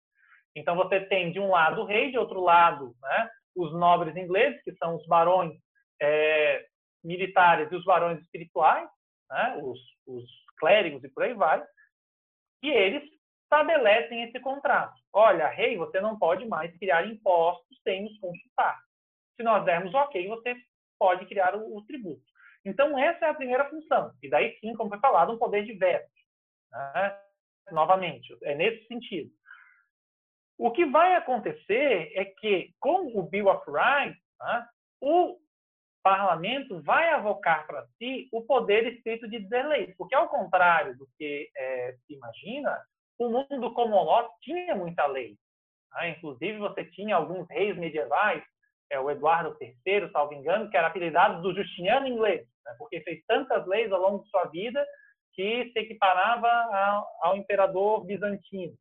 Então 0.55 0.75
você 0.75 1.01
tem 1.01 1.31
de 1.31 1.39
um 1.39 1.49
lado 1.49 1.81
o 1.81 1.85
rei, 1.85 2.11
de 2.11 2.17
outro 2.17 2.39
lado 2.39 2.95
né, 3.01 3.29
os 3.55 3.73
nobres 3.73 4.15
ingleses, 4.15 4.61
que 4.63 4.73
são 4.75 4.95
os 4.95 5.05
barões 5.07 5.53
é, 6.01 6.65
militares 7.03 7.71
e 7.71 7.75
os 7.75 7.83
barões 7.83 8.19
espirituais, 8.21 8.87
né, 9.29 9.59
os, 9.61 9.79
os 10.07 10.23
clérigos 10.57 11.03
e 11.03 11.09
por 11.09 11.23
aí 11.23 11.33
vai, 11.33 11.63
e 12.63 12.69
eles 12.69 13.03
estabelecem 13.43 14.23
esse 14.23 14.39
contrato. 14.39 14.95
Olha, 15.13 15.47
rei, 15.47 15.77
você 15.77 15.99
não 15.99 16.17
pode 16.17 16.45
mais 16.45 16.75
criar 16.77 17.05
impostos 17.05 17.79
sem 17.83 18.03
nos 18.03 18.17
consultar. 18.19 18.79
Se 19.35 19.43
nós 19.43 19.63
dermos 19.65 19.93
ok, 19.93 20.27
você 20.27 20.55
pode 20.97 21.25
criar 21.25 21.55
o, 21.55 21.77
o 21.77 21.85
tributo. 21.85 22.23
Então, 22.65 22.97
essa 22.97 23.25
é 23.25 23.29
a 23.29 23.33
primeira 23.35 23.69
função. 23.69 24.11
E 24.21 24.29
daí 24.29 24.57
sim, 24.59 24.73
como 24.73 24.89
foi 24.89 24.99
falado, 24.99 25.33
um 25.33 25.37
poder 25.37 25.63
de 25.63 25.73
veto. 25.73 26.09
Né? 26.71 27.19
Novamente, 27.71 28.35
é 28.43 28.55
nesse 28.55 28.87
sentido. 28.87 29.31
O 30.57 30.71
que 30.71 30.85
vai 30.85 31.15
acontecer 31.15 32.11
é 32.15 32.25
que, 32.25 32.73
com 32.79 33.07
o 33.17 33.23
Bill 33.23 33.47
of 33.47 33.63
Rights, 33.69 34.21
né, 34.39 34.67
o 35.01 35.37
parlamento 36.03 36.81
vai 36.81 37.09
avocar 37.09 37.65
para 37.67 37.85
si 37.97 38.29
o 38.31 38.41
poder 38.43 38.93
escrito 38.93 39.27
de 39.27 39.39
dizer 39.39 39.65
leis, 39.67 39.95
porque, 39.97 40.15
ao 40.15 40.29
contrário 40.29 40.97
do 40.97 41.07
que 41.17 41.49
é, 41.57 41.95
se 42.05 42.13
imagina, 42.13 42.79
o 43.17 43.29
mundo 43.29 43.73
law 44.03 44.29
tinha 44.41 44.75
muita 44.75 45.05
lei. 45.07 45.37
Né? 45.93 46.09
Inclusive, 46.09 46.57
você 46.59 46.85
tinha 46.85 47.15
alguns 47.15 47.47
reis 47.49 47.75
medievais, 47.77 48.43
é, 48.91 48.99
o 48.99 49.09
Eduardo 49.09 49.55
III, 49.61 50.11
salvo 50.11 50.33
engano, 50.33 50.69
que 50.69 50.77
era 50.77 50.87
apelidado 50.87 51.41
do 51.41 51.53
Justiniano 51.53 52.07
inglês, 52.07 52.47
né? 52.65 52.75
porque 52.77 53.01
fez 53.01 53.23
tantas 53.25 53.65
leis 53.67 53.91
ao 53.91 54.01
longo 54.01 54.23
de 54.23 54.29
sua 54.29 54.45
vida 54.45 54.85
que 55.33 55.71
se 55.71 55.79
equiparava 55.79 56.47
ao, 56.47 57.07
ao 57.21 57.37
imperador 57.37 58.05
bizantino. 58.05 58.73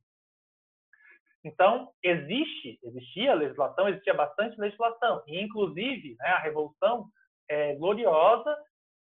Então, 1.45 1.93
existe, 2.03 2.79
existia 2.83 3.35
legislação, 3.35 3.89
existia 3.89 4.15
bastante 4.15 4.59
legislação. 4.59 5.23
E, 5.27 5.41
inclusive, 5.41 6.17
né, 6.19 6.29
a 6.29 6.39
Revolução 6.39 7.07
é, 7.49 7.75
Gloriosa 7.75 8.57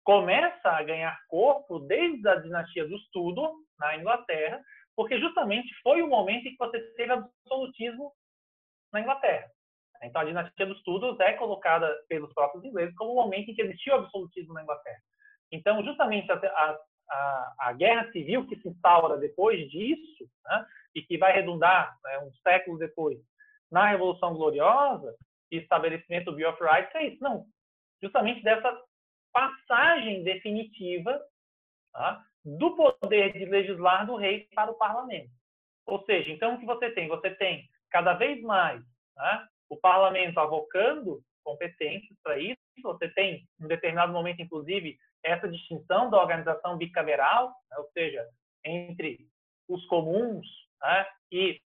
começa 0.04 0.70
a 0.70 0.84
ganhar 0.84 1.20
corpo 1.28 1.80
desde 1.80 2.28
a 2.28 2.36
dinastia 2.36 2.88
dos 2.88 3.10
Tudor, 3.10 3.56
na 3.80 3.96
Inglaterra, 3.96 4.62
porque 4.96 5.20
justamente 5.20 5.74
foi 5.82 6.02
o 6.02 6.08
momento 6.08 6.48
em 6.48 6.52
que 6.52 6.58
você 6.58 6.80
teve 6.96 7.14
absolutismo 7.14 8.12
na 8.92 9.02
Inglaterra. 9.02 9.50
Então, 10.04 10.22
a 10.22 10.26
dinastia 10.26 10.66
dos 10.66 10.82
Tudors 10.84 11.20
é 11.20 11.34
colocada 11.34 11.94
pelos 12.08 12.34
próprios 12.34 12.64
ingleses 12.64 12.96
como 12.96 13.12
o 13.12 13.16
momento 13.16 13.52
em 13.52 13.54
que 13.54 13.62
existiu 13.62 13.94
o 13.94 13.98
absolutismo 13.98 14.54
na 14.54 14.64
Inglaterra. 14.64 15.02
Então, 15.52 15.84
justamente 15.84 16.32
a, 16.32 16.80
a, 17.10 17.54
a, 17.60 17.74
guerra 17.74 18.10
civil 18.12 18.48
que 18.48 18.56
se 18.62 18.70
instaura 18.70 19.18
depois 19.18 19.70
disso, 19.70 20.30
né, 20.46 20.66
e 20.96 21.02
que 21.02 21.18
vai 21.18 21.34
redundar 21.34 21.98
né, 22.04 22.20
um 22.20 22.32
século 22.44 22.78
depois 22.78 23.20
na 23.72 23.88
Revolução 23.88 24.34
Gloriosa 24.34 25.16
e 25.52 25.58
estabelecimento 25.58 26.26
do 26.26 26.36
Bill 26.36 26.50
of 26.50 26.64
Rights 26.64 26.94
é 26.96 27.08
isso. 27.08 27.24
Não, 27.24 27.46
justamente 28.02 28.44
dessa 28.44 28.80
passagem 29.34 30.24
definitiva 30.24 31.20
tá, 31.92 32.24
do 32.44 32.76
poder 32.76 33.34
de 33.34 33.46
legislar 33.46 34.06
do 34.06 34.16
rei 34.16 34.48
para 34.56 34.72
o 34.72 34.78
parlamento. 34.78 35.32
Ou 35.86 36.04
seja, 36.06 36.32
então 36.32 36.56
o 36.56 36.60
que 36.60 36.66
você 36.66 36.92
tem? 36.92 37.08
Você 37.08 37.32
tem 37.32 37.68
cada 37.90 38.14
vez 38.14 38.42
mais 38.42 38.84
tá, 39.16 39.48
o 39.70 39.78
parlamento 39.78 40.40
avocando 40.40 41.22
competências 41.44 42.18
para 42.24 42.38
isso. 42.38 42.58
Você 42.82 43.10
tem, 43.10 43.48
em 43.60 43.68
determinado 43.68 44.12
momento, 44.12 44.42
inclusive, 44.42 44.98
essa 45.24 45.48
distinção 45.48 46.10
da 46.10 46.18
organização 46.18 46.78
bicameral, 46.78 47.50
né? 47.70 47.78
ou 47.78 47.90
seja, 47.92 48.28
entre 48.64 49.28
os 49.68 49.86
comuns 49.86 50.46
né? 50.82 51.08
e 51.32 51.62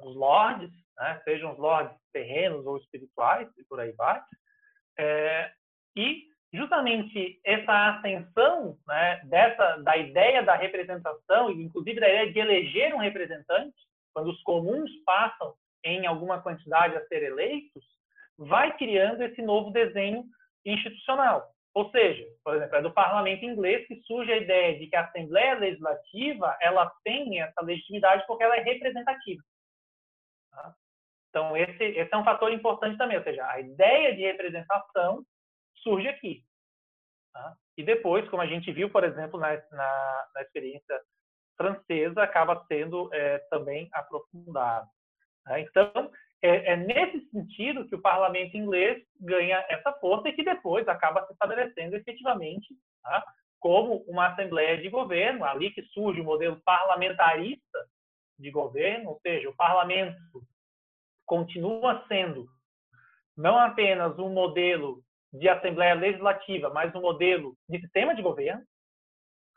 os 0.00 0.14
lords, 0.14 0.70
né? 0.96 1.20
sejam 1.24 1.52
os 1.52 1.58
lords 1.58 1.96
terrenos 2.12 2.66
ou 2.66 2.76
espirituais, 2.76 3.48
e 3.56 3.64
por 3.64 3.80
aí 3.80 3.92
vai. 3.92 4.22
É, 4.98 5.52
e 5.96 6.24
justamente 6.52 7.40
essa 7.44 7.96
ascensão 7.96 8.78
né, 8.86 9.20
dessa 9.24 9.76
da 9.78 9.96
ideia 9.96 10.42
da 10.42 10.54
representação 10.54 11.50
e 11.50 11.62
inclusive 11.62 11.98
da 11.98 12.08
ideia 12.08 12.32
de 12.32 12.38
eleger 12.38 12.94
um 12.94 12.98
representante, 12.98 13.74
quando 14.12 14.30
os 14.30 14.40
comuns 14.42 14.90
passam 15.04 15.54
em 15.84 16.06
alguma 16.06 16.40
quantidade 16.42 16.96
a 16.96 17.06
ser 17.06 17.22
eleitos, 17.22 17.84
vai 18.36 18.76
criando 18.76 19.22
esse 19.22 19.42
novo 19.42 19.70
desenho 19.70 20.24
institucional. 20.64 21.54
Ou 21.74 21.90
seja, 21.90 22.24
por 22.44 22.54
exemplo, 22.54 22.76
é 22.76 22.82
do 22.82 22.92
parlamento 22.92 23.44
inglês 23.44 23.86
que 23.88 24.00
surge 24.02 24.32
a 24.32 24.36
ideia 24.36 24.78
de 24.78 24.86
que 24.86 24.96
a 24.96 25.04
Assembleia 25.04 25.58
Legislativa 25.58 26.56
ela 26.60 26.90
tem 27.02 27.40
essa 27.40 27.60
legitimidade 27.62 28.24
porque 28.26 28.44
ela 28.44 28.56
é 28.56 28.60
representativa. 28.60 29.42
Tá? 30.52 30.74
Então, 31.28 31.56
esse, 31.56 31.82
esse 31.82 32.14
é 32.14 32.16
um 32.16 32.24
fator 32.24 32.52
importante 32.52 32.96
também, 32.96 33.18
ou 33.18 33.24
seja, 33.24 33.44
a 33.48 33.58
ideia 33.58 34.14
de 34.14 34.22
representação 34.22 35.24
surge 35.82 36.06
aqui. 36.06 36.44
Tá? 37.32 37.56
E 37.76 37.82
depois, 37.82 38.28
como 38.30 38.40
a 38.40 38.46
gente 38.46 38.70
viu, 38.72 38.88
por 38.88 39.02
exemplo, 39.02 39.40
na, 39.40 39.54
na, 39.72 40.28
na 40.32 40.42
experiência 40.42 41.00
francesa, 41.56 42.22
acaba 42.22 42.64
sendo 42.68 43.12
é, 43.12 43.38
também 43.50 43.88
aprofundado. 43.92 44.88
Tá? 45.44 45.60
Então, 45.60 46.10
é, 46.42 46.72
é, 46.72 46.76
nesse 46.76 47.28
sentido 47.30 47.88
que 47.88 47.94
o 47.94 48.02
parlamento 48.02 48.56
inglês 48.56 49.02
ganha 49.20 49.64
essa 49.68 49.92
força 49.94 50.28
e 50.28 50.32
que 50.32 50.44
depois 50.44 50.86
acaba 50.88 51.24
se 51.26 51.32
estabelecendo 51.32 51.96
efetivamente 51.96 52.74
tá? 53.02 53.24
como 53.58 54.04
uma 54.06 54.28
assembleia 54.28 54.76
de 54.76 54.90
governo, 54.90 55.44
ali 55.44 55.70
que 55.70 55.82
surge 55.84 56.20
o 56.20 56.24
modelo 56.24 56.60
parlamentarista 56.64 57.86
de 58.38 58.50
governo, 58.50 59.10
ou 59.10 59.20
seja, 59.20 59.48
o 59.48 59.56
parlamento 59.56 60.42
continua 61.24 62.04
sendo 62.08 62.46
não 63.36 63.58
apenas 63.58 64.18
um 64.18 64.28
modelo 64.28 65.02
de 65.32 65.48
assembleia 65.48 65.94
legislativa, 65.94 66.70
mas 66.70 66.94
um 66.94 67.00
modelo 67.00 67.56
de 67.68 67.80
sistema 67.80 68.14
de 68.14 68.22
governo. 68.22 68.62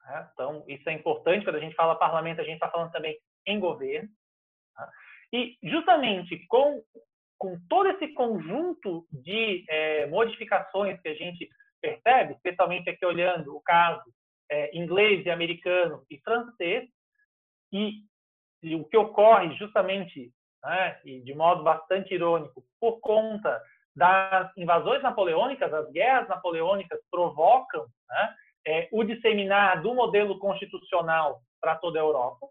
Né? 0.06 0.30
Então, 0.34 0.64
isso 0.68 0.90
é 0.90 0.94
importante 0.94 1.44
quando 1.44 1.58
a 1.58 1.60
gente 1.60 1.76
fala 1.76 1.96
parlamento, 1.96 2.42
a 2.42 2.44
gente 2.44 2.56
está 2.56 2.70
falando 2.70 2.92
também 2.92 3.20
em 3.46 3.60
governo. 3.60 4.10
Tá? 4.74 4.90
E 5.34 5.58
justamente 5.62 6.46
com, 6.48 6.82
com 7.38 7.60
todo 7.70 7.90
esse 7.90 8.10
conjunto 8.14 9.06
de 9.12 9.66
é, 9.70 10.06
modificações 10.08 11.00
que 11.02 11.10
a 11.10 11.16
gente 11.16 11.50
percebe, 11.82 12.34
especialmente 12.34 12.90
aqui 12.90 13.06
olhando 13.06 13.56
o 13.56 13.62
caso 13.62 14.04
é, 14.50 14.76
inglês 14.78 15.26
e 15.26 15.30
americano 15.30 16.04
e 16.10 16.18
francês, 16.20 16.88
e, 17.72 18.02
e 18.64 18.76
o 18.76 18.86
que 18.86 18.98
ocorre 18.98 19.54
justamente, 19.56 20.32
né, 20.64 21.00
e 21.06 21.22
de 21.22 21.34
modo 21.34 21.64
bastante 21.64 22.14
irônico, 22.14 22.64
por 22.80 23.00
conta 23.00 23.62
das 23.96 24.56
invasões 24.56 25.02
napoleônicas, 25.02 25.74
as 25.74 25.92
guerras 25.92 26.30
napoleônicas 26.30 27.00
provocam 27.10 27.86
né, 28.10 28.36
é, 28.66 28.90
o 28.92 29.04
disseminar 29.04 29.82
do 29.82 29.94
modelo 29.94 30.38
constitucional 30.40 31.42
para 31.60 31.76
toda 31.76 32.00
a 32.00 32.04
Europa, 32.04 32.48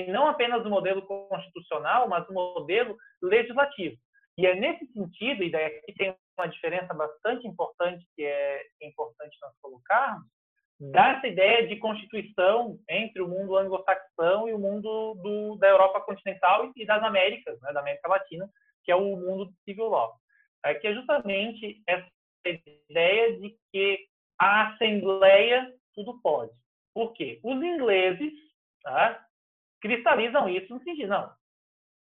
e 0.00 0.10
não 0.10 0.28
apenas 0.28 0.64
o 0.64 0.70
modelo 0.70 1.02
constitucional, 1.02 2.08
mas 2.08 2.28
o 2.28 2.32
modelo 2.32 2.96
legislativo. 3.22 3.96
E 4.38 4.46
é 4.46 4.54
nesse 4.54 4.86
sentido, 4.92 5.42
e 5.42 5.50
daí 5.50 5.64
aqui 5.64 5.92
tem 5.94 6.14
uma 6.38 6.48
diferença 6.48 6.92
bastante 6.92 7.46
importante 7.46 8.04
que 8.14 8.22
é, 8.22 8.62
importante 8.82 9.36
nós 9.40 9.52
colocarmos, 9.62 10.26
dessa 10.78 11.26
ideia 11.26 11.66
de 11.66 11.76
constituição 11.76 12.78
entre 12.88 13.22
o 13.22 13.28
mundo 13.28 13.56
anglo-saxão 13.56 14.46
e 14.46 14.52
o 14.52 14.58
mundo 14.58 15.14
do, 15.22 15.56
da 15.56 15.68
Europa 15.68 16.02
continental 16.02 16.70
e 16.76 16.84
das 16.84 17.02
Américas, 17.02 17.58
né, 17.62 17.72
da 17.72 17.80
América 17.80 18.08
Latina, 18.08 18.46
que 18.84 18.92
é 18.92 18.96
o 18.96 19.16
mundo 19.16 19.46
do 19.46 19.54
civil 19.64 19.88
law 19.88 20.14
é 20.66 20.74
que 20.74 20.86
é 20.86 20.94
justamente 20.94 21.82
essa 21.86 22.10
ideia 22.90 23.38
de 23.38 23.56
que 23.72 24.06
a 24.38 24.68
Assembleia 24.68 25.72
tudo 25.94 26.20
pode. 26.20 26.52
Por 26.94 27.12
quê? 27.12 27.40
Os 27.42 27.56
ingleses 27.56 28.32
tá, 28.82 29.25
cristalizam 29.80 30.48
isso 30.48 30.72
no 30.72 30.82
sentido, 30.82 31.08
não, 31.08 31.32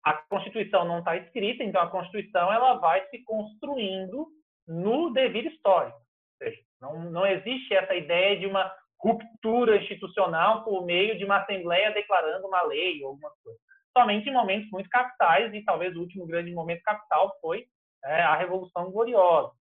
a 0.04 0.12
Constituição 0.12 0.84
não 0.84 0.98
está 0.98 1.16
escrita, 1.16 1.64
então 1.64 1.80
a 1.80 1.90
Constituição 1.90 2.52
ela 2.52 2.74
vai 2.74 3.06
se 3.08 3.22
construindo 3.24 4.28
no 4.68 5.10
devido 5.10 5.48
histórico. 5.48 5.96
Ou 5.96 6.48
seja, 6.48 6.62
não, 6.80 7.10
não 7.10 7.26
existe 7.26 7.74
essa 7.74 7.94
ideia 7.94 8.38
de 8.38 8.46
uma 8.46 8.70
ruptura 9.00 9.76
institucional 9.76 10.62
por 10.64 10.84
meio 10.84 11.16
de 11.18 11.24
uma 11.24 11.38
Assembleia 11.38 11.92
declarando 11.92 12.46
uma 12.46 12.62
lei 12.62 13.02
ou 13.02 13.10
alguma 13.10 13.30
coisa. 13.42 13.58
Somente 13.96 14.28
em 14.28 14.32
momentos 14.32 14.70
muito 14.70 14.88
capitais, 14.88 15.52
e 15.54 15.62
talvez 15.64 15.96
o 15.96 16.00
último 16.00 16.26
grande 16.26 16.52
momento 16.52 16.82
capital 16.82 17.34
foi 17.40 17.66
é, 18.04 18.22
a 18.22 18.34
Revolução 18.34 18.90
Gloriosa. 18.90 19.52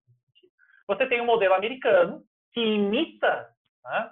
Você 0.87 1.07
tem 1.07 1.21
um 1.21 1.25
modelo 1.25 1.53
americano 1.53 2.23
que 2.51 2.59
imita 2.59 3.49
né, 3.85 4.11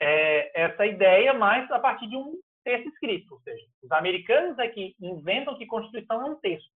é, 0.00 0.62
essa 0.62 0.86
ideia, 0.86 1.34
mas 1.34 1.70
a 1.72 1.78
partir 1.78 2.08
de 2.08 2.16
um 2.16 2.38
texto 2.68 2.88
escrito. 2.88 3.34
Ou 3.34 3.40
seja, 3.40 3.66
os 3.82 3.90
americanos 3.90 4.58
é 4.58 4.68
que 4.68 4.94
inventam 5.00 5.56
que 5.56 5.66
Constituição 5.66 6.26
é 6.26 6.30
um 6.30 6.40
texto. 6.40 6.70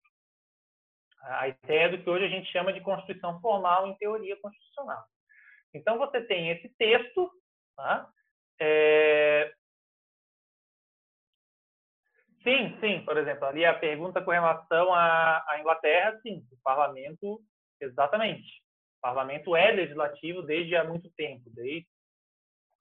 A 1.21 1.49
ideia 1.49 1.91
do 1.91 2.03
que 2.03 2.09
hoje 2.09 2.25
a 2.25 2.29
gente 2.29 2.51
chama 2.51 2.73
de 2.73 2.81
Constituição 2.81 3.41
formal 3.41 3.87
em 3.87 3.97
teoria 3.97 4.37
constitucional. 4.41 5.05
Então, 5.75 5.99
você 5.99 6.23
tem 6.23 6.51
esse 6.51 6.69
texto, 6.77 7.31
tá? 7.77 8.09
é, 8.59 9.53
Sim, 12.43 12.77
sim. 12.81 13.05
Por 13.05 13.17
exemplo, 13.17 13.47
ali 13.47 13.65
a 13.65 13.79
pergunta 13.79 14.21
com 14.21 14.33
relação 14.33 14.93
à, 14.93 15.45
à 15.47 15.61
Inglaterra, 15.61 16.19
sim, 16.23 16.45
o 16.51 16.57
parlamento, 16.63 17.41
exatamente. 17.81 18.61
O 18.99 19.01
parlamento 19.01 19.55
é 19.55 19.71
legislativo 19.71 20.43
desde 20.43 20.75
há 20.75 20.83
muito 20.83 21.09
tempo, 21.17 21.49
desde 21.51 21.87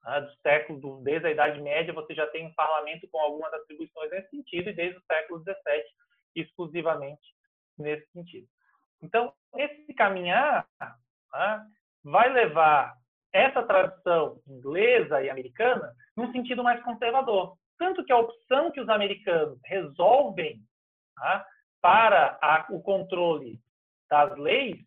né, 0.04 0.20
do 0.20 0.32
século, 0.40 1.02
desde 1.02 1.28
a 1.28 1.30
Idade 1.30 1.60
Média, 1.60 1.92
você 1.92 2.14
já 2.14 2.26
tem 2.28 2.46
um 2.46 2.54
parlamento 2.54 3.08
com 3.08 3.18
algumas 3.20 3.52
atribuições 3.54 4.10
nesse 4.10 4.30
sentido, 4.30 4.70
e 4.70 4.74
desde 4.74 4.98
o 4.98 5.04
século 5.04 5.40
XVII, 5.40 5.54
exclusivamente 6.36 7.34
nesse 7.78 8.06
sentido. 8.12 8.46
Então, 9.02 9.32
esse 9.56 9.92
caminhar 9.94 10.66
né, 10.80 11.66
vai 12.04 12.28
levar 12.32 12.94
essa 13.32 13.62
tradição 13.62 14.40
inglesa 14.46 15.22
e 15.22 15.30
americana 15.30 15.94
num 16.16 16.30
sentido 16.32 16.62
mais 16.62 16.82
conservador. 16.82 17.56
Tanto 17.78 18.04
que 18.04 18.12
a 18.12 18.18
opção 18.18 18.70
que 18.70 18.80
os 18.80 18.88
americanos 18.88 19.58
resolvem 19.64 20.60
tá, 21.16 21.46
para 21.80 22.38
a, 22.40 22.66
o 22.70 22.82
controle 22.82 23.58
das 24.08 24.36
leis, 24.36 24.78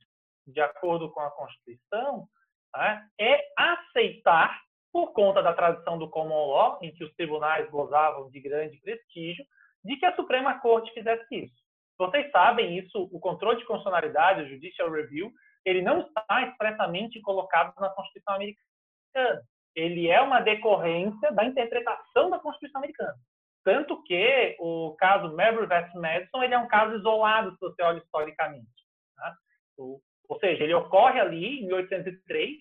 de 0.48 0.62
acordo 0.62 1.12
com 1.12 1.20
a 1.20 1.32
Constituição, 1.32 2.28
tá, 2.72 3.06
é 3.20 3.42
aceitar, 3.58 4.62
por 4.96 5.12
conta 5.12 5.44
da 5.44 5.54
tradição 5.54 6.00
do 6.00 6.10
common 6.10 6.48
law, 6.48 6.80
em 6.82 6.94
que 6.94 7.04
os 7.04 7.14
tribunais 7.16 7.70
gozavam 7.70 8.30
de 8.30 8.40
grande 8.40 8.78
prestígio, 8.78 9.44
de 9.84 9.98
que 9.98 10.06
a 10.06 10.16
Suprema 10.16 10.58
Corte 10.62 10.94
fizesse 10.94 11.26
isso. 11.36 11.56
Vocês 11.98 12.32
sabem 12.32 12.78
isso, 12.78 13.10
o 13.12 13.20
controle 13.20 13.58
de 13.58 13.66
constitucionalidade, 13.66 14.44
o 14.44 14.48
judicial 14.48 14.90
review, 14.90 15.30
ele 15.66 15.82
não 15.82 16.00
está 16.00 16.48
expressamente 16.48 17.20
colocado 17.20 17.74
na 17.78 17.90
Constituição 17.90 18.36
americana 18.36 19.42
ele 19.76 20.08
é 20.08 20.22
uma 20.22 20.40
decorrência 20.40 21.32
da 21.34 21.44
interpretação 21.44 22.30
da 22.30 22.40
Constituição 22.40 22.80
americana. 22.80 23.16
Tanto 23.64 24.02
que 24.04 24.56
o 24.60 24.96
caso 24.98 25.36
Marbury 25.36 25.68
vs. 25.68 25.94
Madison 25.96 26.44
ele 26.44 26.54
é 26.54 26.58
um 26.58 26.68
caso 26.68 26.96
isolado, 26.96 27.52
se 27.52 27.60
você 27.60 27.84
olha 27.84 27.98
historicamente. 27.98 28.70
Tá? 29.18 29.36
Ou 29.78 30.40
seja, 30.40 30.64
ele 30.64 30.74
ocorre 30.74 31.20
ali 31.20 31.60
em 31.60 31.68
1803, 31.68 32.58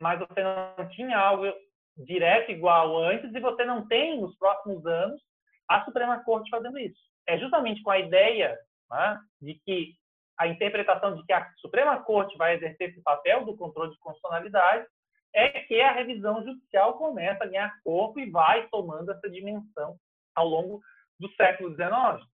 mas 0.00 0.18
você 0.18 0.42
não 0.42 0.88
tinha 0.90 1.18
algo 1.18 1.52
direto 1.96 2.50
igual 2.50 2.96
antes 2.96 3.32
e 3.34 3.40
você 3.40 3.64
não 3.64 3.86
tem, 3.86 4.20
nos 4.20 4.36
próximos 4.36 4.84
anos, 4.86 5.20
a 5.68 5.84
Suprema 5.84 6.22
Corte 6.24 6.50
fazendo 6.50 6.78
isso. 6.78 7.00
É 7.26 7.38
justamente 7.38 7.82
com 7.82 7.90
a 7.90 7.98
ideia 7.98 8.58
né, 8.90 9.20
de 9.40 9.54
que 9.54 9.94
a 10.38 10.48
interpretação 10.48 11.14
de 11.14 11.24
que 11.24 11.32
a 11.32 11.48
Suprema 11.58 12.02
Corte 12.02 12.36
vai 12.38 12.54
exercer 12.54 12.90
esse 12.90 13.02
papel 13.02 13.44
do 13.44 13.56
controle 13.56 13.90
de 13.90 13.98
constitucionalidade 13.98 14.86
é 15.34 15.48
que 15.50 15.80
a 15.80 15.92
revisão 15.92 16.42
judicial 16.42 16.96
começa 16.96 17.44
a 17.44 17.46
ganhar 17.46 17.78
corpo 17.84 18.18
e 18.18 18.30
vai 18.30 18.66
tomando 18.68 19.12
essa 19.12 19.28
dimensão 19.28 19.96
ao 20.34 20.48
longo 20.48 20.80
do 21.20 21.30
século 21.34 21.70
XIX, 21.74 22.26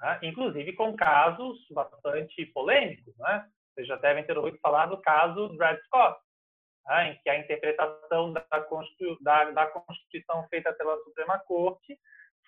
né? 0.00 0.18
inclusive 0.22 0.72
com 0.72 0.96
casos 0.96 1.64
bastante 1.70 2.44
polêmicos. 2.46 3.16
Né? 3.16 3.46
Vocês 3.72 3.86
já 3.86 3.96
devem 3.96 4.24
ter 4.24 4.36
ouvido 4.36 4.58
falar 4.58 4.86
do 4.86 5.00
caso 5.00 5.56
Dred 5.56 5.80
Scott, 5.84 6.18
né? 6.86 7.12
em 7.12 7.18
que 7.22 7.28
a 7.28 7.38
interpretação 7.38 8.32
da, 8.32 8.44
da, 9.20 9.50
da 9.50 9.66
Constituição 9.66 10.46
feita 10.48 10.72
pela 10.72 10.96
Suprema 10.98 11.38
Corte 11.40 11.98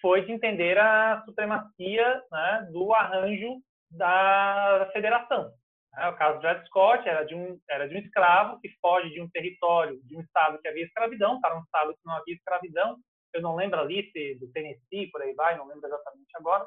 foi 0.01 0.25
de 0.25 0.33
entender 0.33 0.79
a 0.79 1.23
supremacia 1.25 2.23
né, 2.31 2.69
do 2.73 2.93
arranjo 2.95 3.61
da 3.91 4.89
federação. 4.93 5.51
Né? 5.93 6.09
O 6.09 6.17
caso 6.17 6.41
de 6.41 6.67
Scott 6.67 7.09
era 7.09 7.25
de, 7.25 7.35
um, 7.35 7.59
era 7.69 7.89
de 7.89 7.97
um 7.97 7.99
escravo 7.99 8.61
que 8.61 8.69
foge 8.81 9.11
de 9.11 9.21
um 9.21 9.29
território, 9.31 10.01
de 10.05 10.17
um 10.17 10.21
estado 10.21 10.61
que 10.61 10.69
havia 10.69 10.85
escravidão, 10.85 11.41
para 11.41 11.59
um 11.59 11.63
estado 11.63 11.93
que 11.93 12.01
não 12.05 12.15
havia 12.15 12.35
escravidão. 12.35 12.97
Eu 13.35 13.43
não 13.43 13.57
lembro 13.57 13.81
ali 13.81 14.11
se 14.13 14.37
do 14.37 14.51
Tennessee, 14.53 15.11
por 15.11 15.21
aí 15.23 15.35
vai, 15.35 15.57
não 15.57 15.67
lembro 15.67 15.87
exatamente 15.87 16.31
agora. 16.37 16.65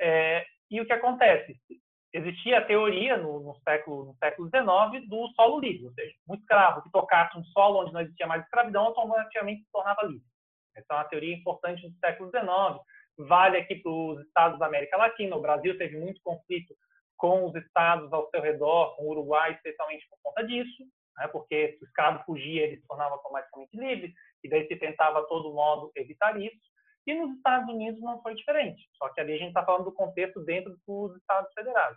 É, 0.00 0.44
e 0.70 0.80
o 0.80 0.86
que 0.86 0.92
acontece? 0.92 1.54
Existia 2.14 2.58
a 2.58 2.64
teoria 2.64 3.16
no, 3.16 3.40
no, 3.40 3.54
século, 3.60 4.04
no 4.04 4.14
século 4.16 4.50
XIX 4.50 5.08
do 5.08 5.28
solo 5.28 5.60
livre, 5.60 5.86
ou 5.86 5.92
seja, 5.92 6.14
um 6.28 6.34
escravo 6.34 6.82
que 6.82 6.90
tocasse 6.90 7.38
um 7.38 7.44
solo 7.44 7.80
onde 7.80 7.92
não 7.92 8.02
existia 8.02 8.26
mais 8.26 8.42
escravidão 8.44 8.84
automaticamente 8.86 9.62
se 9.62 9.72
tornava 9.72 10.06
livre. 10.06 10.26
Essa 10.76 10.86
é 10.90 10.96
uma 10.96 11.04
teoria 11.04 11.34
importante 11.34 11.88
do 11.88 11.98
século 11.98 12.30
XIX. 12.30 12.80
Vale 13.18 13.58
aqui 13.58 13.76
para 13.76 13.92
os 13.92 14.20
estados 14.26 14.58
da 14.58 14.66
América 14.66 14.96
Latina. 14.96 15.36
O 15.36 15.40
Brasil 15.40 15.76
teve 15.78 15.98
muito 15.98 16.20
conflito 16.22 16.74
com 17.16 17.46
os 17.46 17.54
estados 17.54 18.12
ao 18.12 18.28
seu 18.30 18.42
redor, 18.42 18.96
com 18.96 19.04
o 19.04 19.10
Uruguai, 19.10 19.52
especialmente 19.52 20.06
por 20.08 20.18
conta 20.22 20.44
disso, 20.44 20.84
né? 21.16 21.28
porque 21.28 21.76
se 21.78 21.84
o 21.84 21.86
escravo 21.86 22.24
fugia, 22.24 22.64
ele 22.64 22.78
se 22.78 22.86
tornava 22.86 23.14
automaticamente 23.14 23.76
livre, 23.76 24.14
e 24.42 24.48
daí 24.48 24.66
se 24.66 24.76
tentava, 24.76 25.20
a 25.20 25.24
todo 25.24 25.54
modo, 25.54 25.92
evitar 25.94 26.38
isso. 26.40 26.71
E 27.06 27.14
nos 27.14 27.36
Estados 27.36 27.68
Unidos 27.68 28.00
não 28.00 28.22
foi 28.22 28.34
diferente, 28.34 28.88
só 28.96 29.08
que 29.08 29.20
ali 29.20 29.32
a 29.32 29.38
gente 29.38 29.48
está 29.48 29.64
falando 29.64 29.84
do 29.84 29.92
contexto 29.92 30.40
dentro 30.44 30.76
dos 30.86 31.16
Estados 31.16 31.52
Federais. 31.52 31.96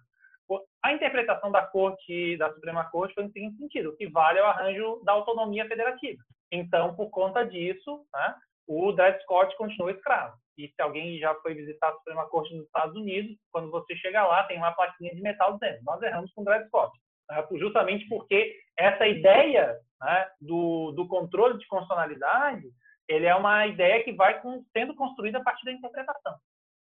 A 0.84 0.94
interpretação 0.94 1.52
da 1.52 1.66
Corte, 1.66 2.38
da 2.38 2.54
Suprema 2.54 2.90
Corte, 2.92 3.16
foi 3.16 3.24
no 3.24 3.32
seguinte 3.32 3.58
sentido: 3.58 3.90
o 3.90 3.96
que 3.96 4.08
vale 4.08 4.40
é 4.40 4.44
o 4.44 4.46
arranjo 4.46 5.02
da 5.04 5.14
autonomia 5.14 5.68
federativa. 5.68 6.22
Então, 6.52 6.96
por 6.96 7.10
conta 7.10 7.44
disso, 7.44 8.06
né, 8.14 8.36
o 8.68 8.92
Dred 8.92 9.20
Scott 9.24 9.56
continua 9.58 9.92
escravo. 9.92 10.38
E 10.58 10.70
se 10.70 10.82
alguém 10.82 11.18
já 11.20 11.34
foi 11.36 11.54
visitar 11.54 11.90
a 11.90 11.94
Suprema 11.94 12.28
Corte 12.30 12.56
nos 12.56 12.66
Estados 12.66 12.96
Unidos, 12.96 13.36
quando 13.52 13.72
você 13.72 13.96
chega 13.98 14.26
lá, 14.26 14.44
tem 14.44 14.58
uma 14.58 14.72
plaquinha 14.72 15.14
de 15.14 15.22
metal 15.22 15.58
dizendo: 15.58 15.80
nós 15.84 16.02
erramos 16.02 16.32
com 16.34 16.42
o 16.42 16.46
Dred 16.46 16.66
Scott. 16.68 16.92
Né? 17.30 17.46
Justamente 17.54 18.08
porque 18.08 18.56
essa 18.78 19.08
ideia 19.08 19.78
né, 20.02 20.30
do, 20.40 20.92
do 20.92 21.08
controle 21.08 21.58
de 21.58 21.68
constitucionalidade 21.68 22.68
ele 23.08 23.26
é 23.26 23.36
uma 23.36 23.68
ideia 23.68 24.04
que 24.04 24.12
vai 24.14 24.42
sendo 24.76 24.96
construída 24.96 25.40
a 25.40 25.44
partir 25.44 25.66
da 25.66 25.72
interpretação. 25.72 26.36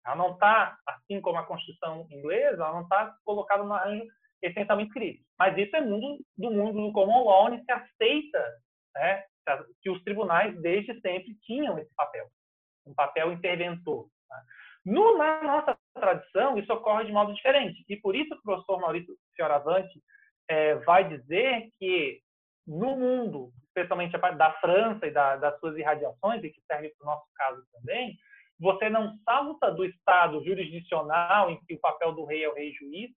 Ela 0.05 0.15
não 0.15 0.33
está, 0.33 0.77
assim 0.87 1.21
como 1.21 1.37
a 1.37 1.45
Constituição 1.45 2.07
inglesa, 2.09 2.63
ela 2.63 2.73
não 2.73 2.83
está 2.83 3.15
colocada 3.25 3.63
no 3.63 3.73
arranjo 3.73 4.05
essencialmente 4.41 4.89
escrito. 4.89 5.23
Mas 5.37 5.57
isso 5.57 5.75
é 5.75 5.81
mundo, 5.81 6.19
do 6.37 6.51
mundo 6.51 6.87
do 6.87 6.93
common 6.93 7.23
law, 7.25 7.47
onde 7.47 7.63
se 7.63 7.71
aceita 7.71 8.45
né, 8.95 9.23
que 9.81 9.89
os 9.89 10.01
tribunais, 10.03 10.59
desde 10.61 10.99
sempre, 11.01 11.35
tinham 11.43 11.77
esse 11.77 11.93
papel, 11.95 12.27
um 12.85 12.93
papel 12.93 13.31
interventor. 13.33 14.07
Tá? 14.27 14.41
No, 14.85 15.17
na 15.17 15.43
nossa 15.43 15.77
tradição, 15.93 16.57
isso 16.57 16.71
ocorre 16.73 17.05
de 17.05 17.11
modo 17.11 17.33
diferente. 17.33 17.83
E 17.87 17.97
por 17.97 18.15
isso 18.15 18.33
o 18.33 18.41
professor 18.41 18.79
Maurício 18.79 19.15
Fioravante 19.35 20.01
é, 20.49 20.75
vai 20.75 21.07
dizer 21.07 21.69
que 21.77 22.21
no 22.65 22.95
mundo, 22.95 23.51
especialmente 23.79 24.17
da 24.17 24.53
França 24.59 25.07
e 25.07 25.11
da, 25.11 25.37
das 25.37 25.59
suas 25.59 25.77
irradiações, 25.77 26.43
e 26.43 26.49
que 26.49 26.61
serve 26.69 26.89
para 26.89 27.03
o 27.03 27.09
nosso 27.11 27.25
caso 27.35 27.63
também, 27.71 28.17
você 28.59 28.89
não 28.89 29.17
salta 29.23 29.71
do 29.71 29.85
estado 29.85 30.43
jurisdicional, 30.43 31.49
em 31.49 31.59
que 31.65 31.75
o 31.75 31.79
papel 31.79 32.11
do 32.11 32.25
rei 32.25 32.43
é 32.43 32.49
o 32.49 32.53
rei 32.53 32.73
juiz, 32.73 33.09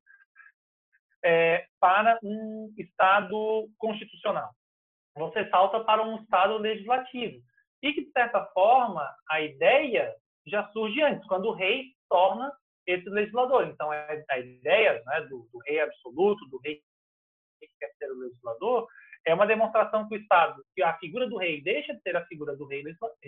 é, 1.24 1.66
para 1.80 2.18
um 2.22 2.72
estado 2.78 3.68
constitucional. 3.78 4.50
Você 5.16 5.48
salta 5.50 5.80
para 5.80 6.02
um 6.02 6.22
estado 6.22 6.58
legislativo. 6.58 7.42
E 7.82 7.92
que, 7.92 8.04
de 8.04 8.12
certa 8.12 8.44
forma, 8.46 9.08
a 9.28 9.40
ideia 9.40 10.14
já 10.46 10.68
surge 10.68 11.02
antes, 11.02 11.26
quando 11.26 11.46
o 11.46 11.54
rei 11.54 11.92
torna 12.08 12.52
esse 12.86 13.08
legislador. 13.08 13.66
Então, 13.66 13.92
é 13.92 14.24
a 14.30 14.38
ideia 14.38 15.02
né, 15.04 15.20
do, 15.22 15.48
do 15.52 15.58
rei 15.66 15.80
absoluto, 15.80 16.48
do 16.48 16.58
rei 16.58 16.80
que 17.60 17.68
quer 17.78 17.92
ser 17.98 18.10
o 18.10 18.18
legislador, 18.18 18.88
é 19.26 19.34
uma 19.34 19.46
demonstração 19.46 20.08
que 20.08 20.16
o 20.16 20.20
Estado, 20.20 20.62
que 20.74 20.82
a 20.82 20.96
figura 20.98 21.28
do 21.28 21.36
rei 21.36 21.62
deixa 21.62 21.94
de 21.94 22.02
ser 22.02 22.16
a 22.16 22.26
figura 22.26 22.56
do 22.56 22.66
rei 22.66 22.82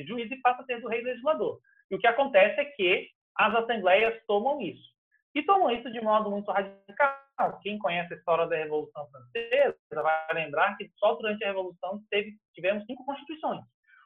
juiz 0.07 0.31
e 0.31 0.37
passa 0.37 0.63
a 0.63 0.65
ser 0.65 0.81
do 0.81 0.89
rei 0.89 1.03
legislador. 1.03 1.59
E 1.91 1.95
o 1.95 1.99
que 1.99 2.07
acontece 2.07 2.61
é 2.61 2.65
que 2.65 3.09
as 3.37 3.55
assembleias 3.55 4.21
tomam 4.27 4.61
isso. 4.61 4.95
E 5.35 5.43
tomam 5.43 5.71
isso 5.71 5.91
de 5.91 6.01
modo 6.01 6.31
muito 6.31 6.51
radical. 6.51 7.19
Quem 7.63 7.79
conhece 7.79 8.15
a 8.15 8.17
história 8.17 8.47
da 8.47 8.57
Revolução 8.57 9.09
Francesa 9.09 9.77
vai 9.91 10.35
lembrar 10.35 10.77
que 10.77 10.89
só 10.97 11.15
durante 11.15 11.43
a 11.45 11.49
Revolução 11.49 12.01
teve, 12.11 12.37
tivemos 12.55 12.85
cinco 12.87 13.05
constituições. 13.05 13.61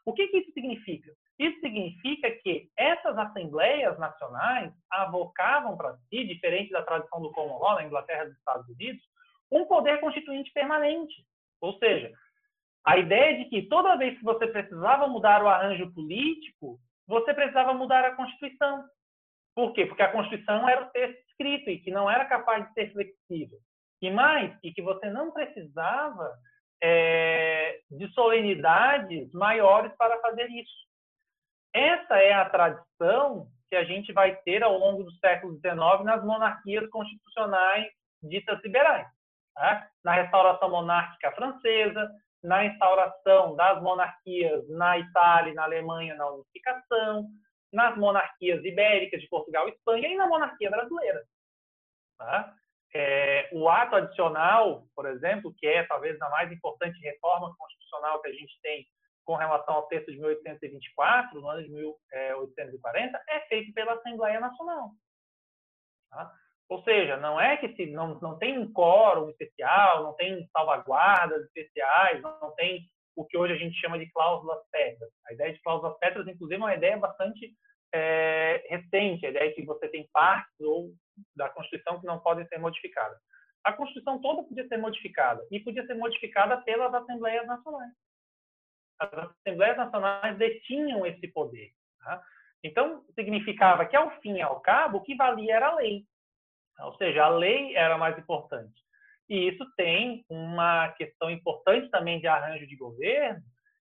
O 0.07 0.15
que, 0.15 0.27
que 0.29 0.39
isso 0.39 0.53
significa? 0.53 1.13
Isso 1.39 1.61
significa 1.61 2.31
que 2.43 2.71
essas 2.77 3.17
assembleias 3.19 3.99
nacionais 3.99 4.73
avocavam 4.91 5.77
para 5.77 5.97
si, 6.09 6.25
diferente 6.25 6.71
da 6.71 6.83
tradição 6.83 7.21
do 7.21 7.31
common 7.33 7.59
law 7.59 7.75
na 7.75 7.85
Inglaterra 7.85 8.25
e 8.25 8.29
nos 8.29 8.39
Estados 8.39 8.69
Unidos, 8.69 9.03
um 9.53 9.67
poder 9.67 10.01
constituinte 10.01 10.51
permanente. 10.53 11.15
Ou 11.61 11.77
seja, 11.79 12.13
a 12.87 12.97
ideia 12.97 13.37
de 13.39 13.51
que 13.51 13.69
toda 13.69 13.97
vez 13.97 14.17
que 14.19 14.25
você 14.25 14.47
precisava 14.47 15.07
mudar 15.07 15.43
o 15.43 15.49
arranjo 15.49 15.93
político, 15.93 16.79
você 17.07 17.35
precisava 17.35 17.75
mudar 17.75 18.05
a 18.05 18.15
Constituição. 18.15 18.85
Por 19.55 19.73
quê? 19.73 19.87
Porque 19.87 20.03
a 20.03 20.13
Constituição 20.13 20.69
era 20.69 20.85
o 20.85 20.91
texto 20.91 21.19
escrito 21.29 21.71
e 21.71 21.81
que 21.81 21.91
não 21.91 22.09
era 22.09 22.25
capaz 22.25 22.67
de 22.67 22.73
ser 22.75 22.93
flexível. 22.93 23.59
E 24.01 24.11
mais, 24.11 24.57
e 24.63 24.73
que 24.73 24.81
você 24.81 25.11
não 25.11 25.33
precisava 25.33 26.33
é, 26.83 27.81
de 27.91 28.09
solenidades 28.13 29.33
maiores 29.33 29.93
para 29.97 30.21
fazer 30.21 30.49
isso. 30.51 30.89
Essa 31.75 32.17
é 32.19 32.33
a 32.33 32.49
tradição 32.49 33.49
que 33.69 33.77
a 33.77 33.85
gente 33.85 34.13
vai 34.13 34.37
ter 34.37 34.63
ao 34.63 34.79
longo 34.79 35.03
do 35.03 35.13
século 35.19 35.55
XIX 35.55 36.05
nas 36.05 36.25
monarquias 36.25 36.89
constitucionais 36.89 37.87
ditas 38.23 38.63
liberais 38.63 39.07
né? 39.59 39.89
na 40.05 40.13
restauração 40.13 40.71
monárquica 40.71 41.33
francesa, 41.33 42.11
na 42.43 42.65
instauração 42.65 43.57
das 43.57 43.83
monarquias 43.83 44.69
na 44.69 44.99
Itália 44.99 45.51
e 45.51 45.55
na 45.55 45.65
Alemanha 45.65 46.15
na 46.15 46.31
unificação, 46.31 47.29
nas 47.73 47.97
monarquias 47.97 48.65
ibéricas 48.65 49.21
de 49.21 49.29
Portugal 49.29 49.69
e 49.69 49.73
Espanha 49.73 50.09
e 50.09 50.17
na 50.17 50.27
monarquia 50.27 50.71
brasileira. 50.71 51.23
Tá? 52.17 52.55
É, 52.95 53.51
o 53.53 53.69
ato 53.69 53.97
adicional, 53.97 54.87
por 54.95 55.07
exemplo, 55.07 55.53
que 55.59 55.67
é 55.67 55.85
talvez 55.85 56.21
a 56.23 56.31
mais 56.31 56.51
importante 56.51 56.99
reforma 57.01 57.55
constitucional 57.59 58.23
que 58.23 58.29
a 58.29 58.33
gente 58.33 58.59
tem 58.63 58.87
com 59.25 59.35
relação 59.35 59.75
ao 59.75 59.87
texto 59.89 60.11
de 60.11 60.19
1824, 60.19 61.39
no 61.39 61.49
ano 61.51 61.63
de 61.63 61.71
1840, 61.71 63.23
é 63.29 63.41
feito 63.41 63.75
pela 63.75 63.93
Assembleia 63.93 64.41
Nacional. 64.41 64.93
Tá? 66.11 66.33
Ou 66.69 66.83
seja, 66.83 67.17
não 67.17 67.41
é 67.41 67.57
que 67.57 67.75
se 67.75 67.87
não, 67.87 68.19
não 68.21 68.39
tem 68.39 68.59
um 68.59 68.71
quórum 68.73 69.31
especial, 69.31 70.03
não 70.03 70.15
tem 70.15 70.47
salvaguardas 70.53 71.45
especiais, 71.45 72.21
não 72.23 72.55
tem 72.55 72.87
o 73.17 73.25
que 73.25 73.39
hoje 73.39 73.55
a 73.55 73.57
gente 73.57 73.81
chama 73.81 73.99
de 73.99 74.11
cláusulas 74.11 74.61
petras. 74.71 75.11
A 75.27 75.33
ideia 75.33 75.53
de 75.53 75.61
cláusulas 75.63 75.99
petras, 75.99 76.27
inclusive, 76.29 76.61
é 76.61 76.65
uma 76.65 76.75
ideia 76.75 76.97
bastante 76.99 77.53
é, 77.93 78.63
recente, 78.69 79.27
a 79.27 79.31
ideia 79.31 79.49
de 79.49 79.55
que 79.55 79.65
você 79.65 79.89
tem 79.89 80.09
partes 80.13 80.61
ou 80.61 80.93
da 81.35 81.49
Constituição 81.49 82.01
que 82.01 82.07
não 82.07 82.21
podem 82.21 82.47
ser 82.49 82.59
modificadas. 82.59 83.19
A 83.65 83.73
Constituição 83.73 84.21
toda 84.21 84.45
podia 84.45 84.67
ser 84.69 84.77
modificada 84.77 85.45
e 85.51 85.61
podia 85.61 85.85
ser 85.87 85.95
modificada 85.95 86.59
pelas 86.63 86.93
Assembleias 86.95 87.47
Nacionais. 87.47 87.93
As 89.01 89.13
Assembleias 89.13 89.77
Nacionais 89.77 90.37
detinham 90.37 91.07
esse 91.07 91.29
poder. 91.29 91.73
Tá? 91.99 92.23
Então, 92.63 93.05
significava 93.15 93.87
que, 93.87 93.97
ao 93.97 94.11
fim 94.21 94.37
e 94.37 94.43
ao 94.43 94.61
cabo, 94.61 94.99
o 94.99 95.03
que 95.03 95.15
valia 95.15 95.57
era 95.57 95.69
a 95.69 95.75
lei. 95.77 96.05
Ou 96.81 96.95
seja, 96.97 97.25
a 97.25 97.29
lei 97.29 97.75
era 97.77 97.99
mais 97.99 98.17
importante. 98.19 98.83
E 99.29 99.49
isso 99.49 99.65
tem 99.77 100.25
uma 100.29 100.89
questão 100.93 101.31
importante 101.31 101.91
também 101.91 102.21
de 102.21 102.27
arranjo 102.27 102.67
de 102.67 102.77
governo, 102.77 103.43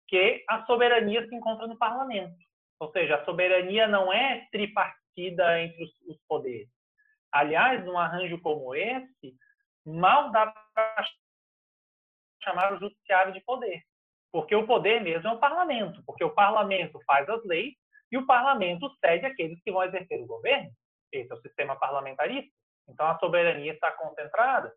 que 0.06 0.44
a 0.48 0.64
soberania 0.66 1.26
se 1.26 1.34
encontra 1.34 1.66
no 1.66 1.76
parlamento. 1.76 2.36
Ou 2.78 2.90
seja, 2.92 3.16
a 3.16 3.24
soberania 3.24 3.88
não 3.88 4.12
é 4.12 4.46
tripartida 4.52 5.60
entre 5.60 5.84
os, 5.84 6.18
poderes. 6.28 6.68
Aliás, 7.32 7.84
num 7.84 7.98
arranjo 7.98 8.40
como 8.40 8.74
esse, 8.74 9.34
mal 9.84 10.30
dá 10.30 10.46
para 10.74 11.04
chamar 12.44 12.74
o 12.74 12.78
judiciário 12.78 13.32
de 13.32 13.40
poder. 13.40 13.82
Porque 14.30 14.54
o 14.54 14.66
poder 14.66 15.00
mesmo 15.00 15.28
é 15.28 15.32
o 15.32 15.38
parlamento. 15.38 16.02
Porque 16.04 16.24
o 16.24 16.34
parlamento 16.34 17.00
faz 17.06 17.28
as 17.28 17.44
leis 17.44 17.74
e 18.10 18.18
o 18.18 18.26
parlamento 18.26 18.90
cede 19.04 19.26
aqueles 19.26 19.60
que 19.62 19.72
vão 19.72 19.82
exercer 19.82 20.20
o 20.20 20.26
governo. 20.26 20.70
Esse 21.10 21.30
é 21.30 21.34
o 21.34 21.40
sistema 21.40 21.76
parlamentarista. 21.76 22.52
Então, 22.88 23.06
a 23.06 23.18
soberania 23.18 23.72
está 23.72 23.90
concentrada. 23.92 24.72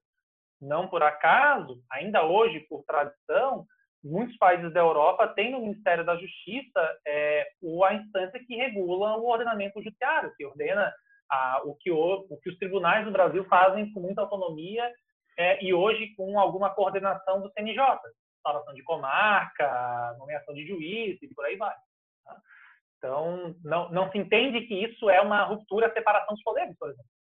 Não 0.61 0.87
por 0.87 1.03
acaso, 1.03 1.81
ainda 1.91 2.25
hoje, 2.25 2.61
por 2.61 2.83
tradição, 2.85 3.65
muitos 4.03 4.37
países 4.37 4.71
da 4.71 4.79
Europa 4.79 5.27
têm 5.29 5.51
no 5.51 5.61
Ministério 5.61 6.05
da 6.05 6.15
Justiça 6.15 6.99
é, 7.05 7.47
a 7.83 7.93
instância 7.93 8.39
que 8.45 8.55
regula 8.55 9.17
o 9.17 9.27
ordenamento 9.27 9.81
judiciário, 9.81 10.33
que 10.37 10.45
ordena 10.45 10.93
a, 11.29 11.61
o, 11.65 11.75
que 11.75 11.91
o, 11.91 12.25
o, 12.29 12.37
que 12.39 12.49
os 12.49 12.57
tribunais 12.57 13.03
do 13.05 13.11
Brasil 13.11 13.43
fazem 13.45 13.91
com 13.91 13.99
muita 13.99 14.21
autonomia 14.21 14.91
é, 15.37 15.63
e 15.63 15.73
hoje 15.73 16.13
com 16.15 16.39
alguma 16.39 16.69
coordenação 16.69 17.41
do 17.41 17.51
CNJ, 17.51 17.81
instalação 18.37 18.73
de 18.73 18.83
comarca, 18.83 20.15
nomeação 20.19 20.53
de 20.53 20.67
juiz 20.67 21.21
e 21.21 21.27
por 21.33 21.45
aí 21.45 21.57
vai. 21.57 21.75
Tá? 22.23 22.37
Então, 22.97 23.55
não, 23.63 23.89
não 23.91 24.11
se 24.11 24.17
entende 24.17 24.61
que 24.61 24.75
isso 24.85 25.09
é 25.09 25.19
uma 25.19 25.43
ruptura, 25.43 25.91
separação 25.93 26.35
dos 26.35 26.43
poderes, 26.43 26.77
por 26.77 26.89
exemplo. 26.89 27.14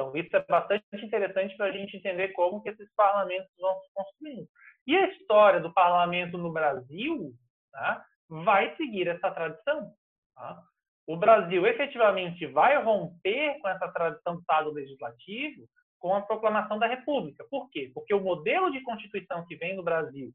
Então, 0.00 0.16
isso 0.16 0.34
é 0.34 0.44
bastante 0.48 0.84
interessante 1.04 1.54
para 1.56 1.66
a 1.66 1.72
gente 1.72 1.94
entender 1.94 2.28
como 2.28 2.62
que 2.62 2.70
esses 2.70 2.90
parlamentos 2.94 3.50
vão 3.58 3.78
se 3.80 3.88
construindo. 3.92 4.48
E 4.86 4.96
a 4.96 5.08
história 5.08 5.60
do 5.60 5.72
parlamento 5.74 6.38
no 6.38 6.50
Brasil 6.50 7.34
tá, 7.70 8.04
vai 8.26 8.74
seguir 8.76 9.08
essa 9.08 9.30
tradição. 9.30 9.92
Tá? 10.34 10.62
O 11.06 11.18
Brasil 11.18 11.66
efetivamente 11.66 12.46
vai 12.46 12.82
romper 12.82 13.58
com 13.60 13.68
essa 13.68 13.88
tradição 13.88 14.36
do 14.36 14.40
Estado 14.40 14.70
legislativo 14.70 15.66
com 15.98 16.14
a 16.14 16.22
proclamação 16.22 16.78
da 16.78 16.86
República. 16.86 17.44
Por 17.50 17.68
quê? 17.68 17.90
Porque 17.92 18.14
o 18.14 18.20
modelo 18.20 18.70
de 18.70 18.80
constituição 18.82 19.44
que 19.46 19.56
vem 19.56 19.76
no 19.76 19.82
Brasil 19.82 20.32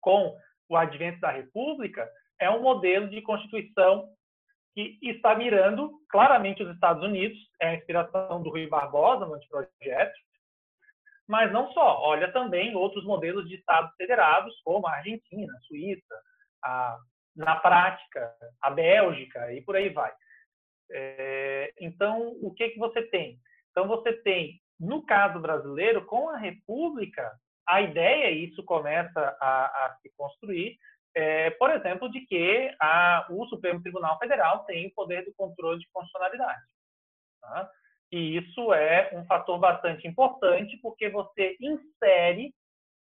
com 0.00 0.36
o 0.68 0.76
advento 0.76 1.18
da 1.18 1.32
República 1.32 2.08
é 2.40 2.48
um 2.48 2.62
modelo 2.62 3.08
de 3.08 3.20
constituição 3.22 4.08
que 4.78 5.10
está 5.10 5.34
mirando 5.34 6.00
claramente 6.08 6.62
os 6.62 6.72
Estados 6.72 7.02
Unidos, 7.02 7.36
é 7.60 7.70
a 7.70 7.74
inspiração 7.74 8.40
do 8.42 8.50
Rui 8.50 8.68
Barbosa 8.68 9.26
no 9.26 9.34
anteprojeto, 9.34 10.18
mas 11.26 11.52
não 11.52 11.72
só, 11.72 12.00
olha 12.00 12.32
também 12.32 12.76
outros 12.76 13.04
modelos 13.04 13.48
de 13.48 13.56
Estados 13.56 13.92
federados, 13.96 14.54
como 14.62 14.86
a 14.86 14.94
Argentina, 14.94 15.52
a 15.52 15.60
Suíça, 15.62 16.22
a, 16.64 16.96
na 17.34 17.56
prática, 17.56 18.32
a 18.62 18.70
Bélgica 18.70 19.52
e 19.52 19.60
por 19.62 19.74
aí 19.74 19.88
vai. 19.88 20.12
É, 20.90 21.72
então, 21.80 22.36
o 22.40 22.54
que, 22.54 22.70
que 22.70 22.78
você 22.78 23.02
tem? 23.02 23.38
Então, 23.72 23.88
você 23.88 24.12
tem, 24.12 24.60
no 24.78 25.04
caso 25.04 25.40
brasileiro, 25.40 26.04
com 26.06 26.30
a 26.30 26.38
República, 26.38 27.30
a 27.66 27.82
ideia, 27.82 28.30
e 28.30 28.44
isso 28.46 28.62
começa 28.64 29.36
a, 29.40 29.86
a 29.86 29.98
se 30.00 30.10
construir, 30.16 30.78
é, 31.14 31.50
por 31.50 31.70
exemplo, 31.70 32.10
de 32.10 32.20
que 32.26 32.70
a, 32.80 33.26
o 33.30 33.46
Supremo 33.46 33.82
Tribunal 33.82 34.18
Federal 34.18 34.64
tem 34.64 34.90
poder 34.90 35.24
do 35.24 35.34
controle 35.34 35.78
de 35.78 35.88
constitucionalidade. 35.92 36.62
Tá? 37.40 37.70
E 38.10 38.36
isso 38.36 38.72
é 38.72 39.10
um 39.12 39.24
fator 39.26 39.58
bastante 39.58 40.06
importante, 40.06 40.76
porque 40.78 41.08
você 41.08 41.56
insere 41.60 42.54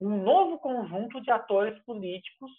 um 0.00 0.22
novo 0.22 0.58
conjunto 0.58 1.20
de 1.20 1.30
atores 1.30 1.78
políticos 1.84 2.50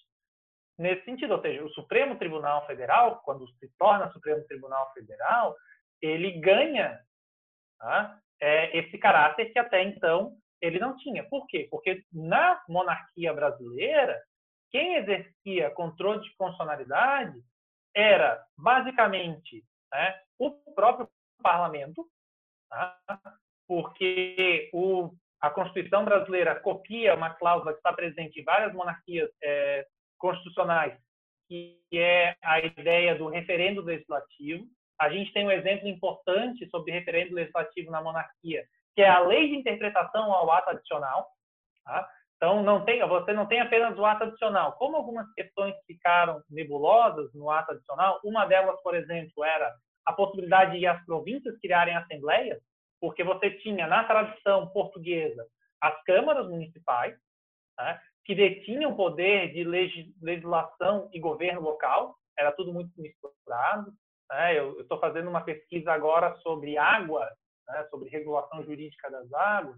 nesse 0.77 1.03
sentido. 1.05 1.33
Ou 1.33 1.41
seja, 1.41 1.63
o 1.63 1.69
Supremo 1.71 2.17
Tribunal 2.17 2.65
Federal, 2.65 3.21
quando 3.23 3.47
se 3.55 3.69
torna 3.77 4.11
Supremo 4.11 4.43
Tribunal 4.45 4.91
Federal, 4.93 5.55
ele 6.01 6.39
ganha 6.39 6.99
tá? 7.77 8.19
é, 8.41 8.77
esse 8.77 8.97
caráter 8.97 9.51
que 9.51 9.59
até 9.59 9.83
então 9.83 10.37
ele 10.61 10.79
não 10.79 10.95
tinha. 10.97 11.23
Por 11.23 11.45
quê? 11.47 11.67
Porque 11.69 12.03
na 12.11 12.61
monarquia 12.67 13.33
brasileira, 13.33 14.21
quem 14.71 14.95
exercia 14.95 15.71
controle 15.71 16.21
de 16.21 16.35
constitucionalidade 16.35 17.39
era 17.95 18.43
basicamente 18.57 19.63
né, 19.91 20.19
o 20.37 20.51
próprio 20.73 21.09
parlamento, 21.41 22.07
tá? 22.69 22.97
porque 23.67 24.69
o, 24.73 25.11
a 25.41 25.49
Constituição 25.49 26.05
brasileira 26.05 26.59
copia 26.59 27.15
uma 27.15 27.33
cláusula 27.33 27.73
que 27.73 27.79
está 27.79 27.93
presente 27.93 28.39
em 28.39 28.43
várias 28.43 28.73
monarquias 28.73 29.29
é, 29.43 29.85
constitucionais, 30.17 30.97
que 31.47 31.79
é 31.93 32.35
a 32.43 32.59
ideia 32.59 33.15
do 33.15 33.27
referendo 33.27 33.81
legislativo. 33.81 34.65
A 34.99 35.09
gente 35.09 35.31
tem 35.33 35.45
um 35.45 35.51
exemplo 35.51 35.87
importante 35.87 36.69
sobre 36.69 36.91
referendo 36.91 37.33
legislativo 37.33 37.89
na 37.89 38.01
monarquia, 38.01 38.65
que 38.95 39.01
é 39.01 39.09
a 39.09 39.19
lei 39.19 39.49
de 39.49 39.55
interpretação 39.55 40.31
ao 40.31 40.51
ato 40.51 40.71
adicional. 40.71 41.27
Tá? 41.85 42.07
Então, 42.39 42.63
não 42.63 42.85
tem, 42.85 43.05
você 43.05 43.33
não 43.33 43.45
tem 43.45 43.59
apenas 43.59 43.97
o 43.99 44.05
ato 44.05 44.23
adicional. 44.23 44.71
Como 44.77 44.95
algumas 44.95 45.29
questões 45.33 45.75
ficaram 45.85 46.41
nebulosas 46.49 47.29
no 47.33 47.51
ato 47.51 47.73
adicional, 47.73 48.21
uma 48.23 48.45
delas, 48.45 48.81
por 48.81 48.95
exemplo, 48.95 49.43
era 49.43 49.75
a 50.05 50.13
possibilidade 50.13 50.79
de 50.79 50.87
as 50.87 51.05
províncias 51.05 51.59
criarem 51.59 51.97
assembleias, 51.97 52.61
porque 53.01 53.25
você 53.25 53.51
tinha, 53.51 53.87
na 53.87 54.05
tradição 54.05 54.69
portuguesa, 54.69 55.45
as 55.81 56.01
câmaras 56.03 56.47
municipais, 56.47 57.13
né, 57.77 57.99
que 58.23 58.33
detinham 58.33 58.95
poder 58.95 59.51
de 59.51 59.65
legislação 60.21 61.09
e 61.11 61.19
governo 61.19 61.59
local, 61.59 62.15
era 62.37 62.53
tudo 62.53 62.71
muito 62.71 62.89
misturado. 62.97 63.91
Né? 64.31 64.57
Eu 64.57 64.79
estou 64.79 64.97
fazendo 64.97 65.29
uma 65.29 65.41
pesquisa 65.41 65.91
agora 65.91 66.37
sobre 66.37 66.77
água, 66.77 67.29
né, 67.67 67.85
sobre 67.89 68.07
regulação 68.07 68.63
jurídica 68.63 69.11
das 69.11 69.31
águas, 69.33 69.77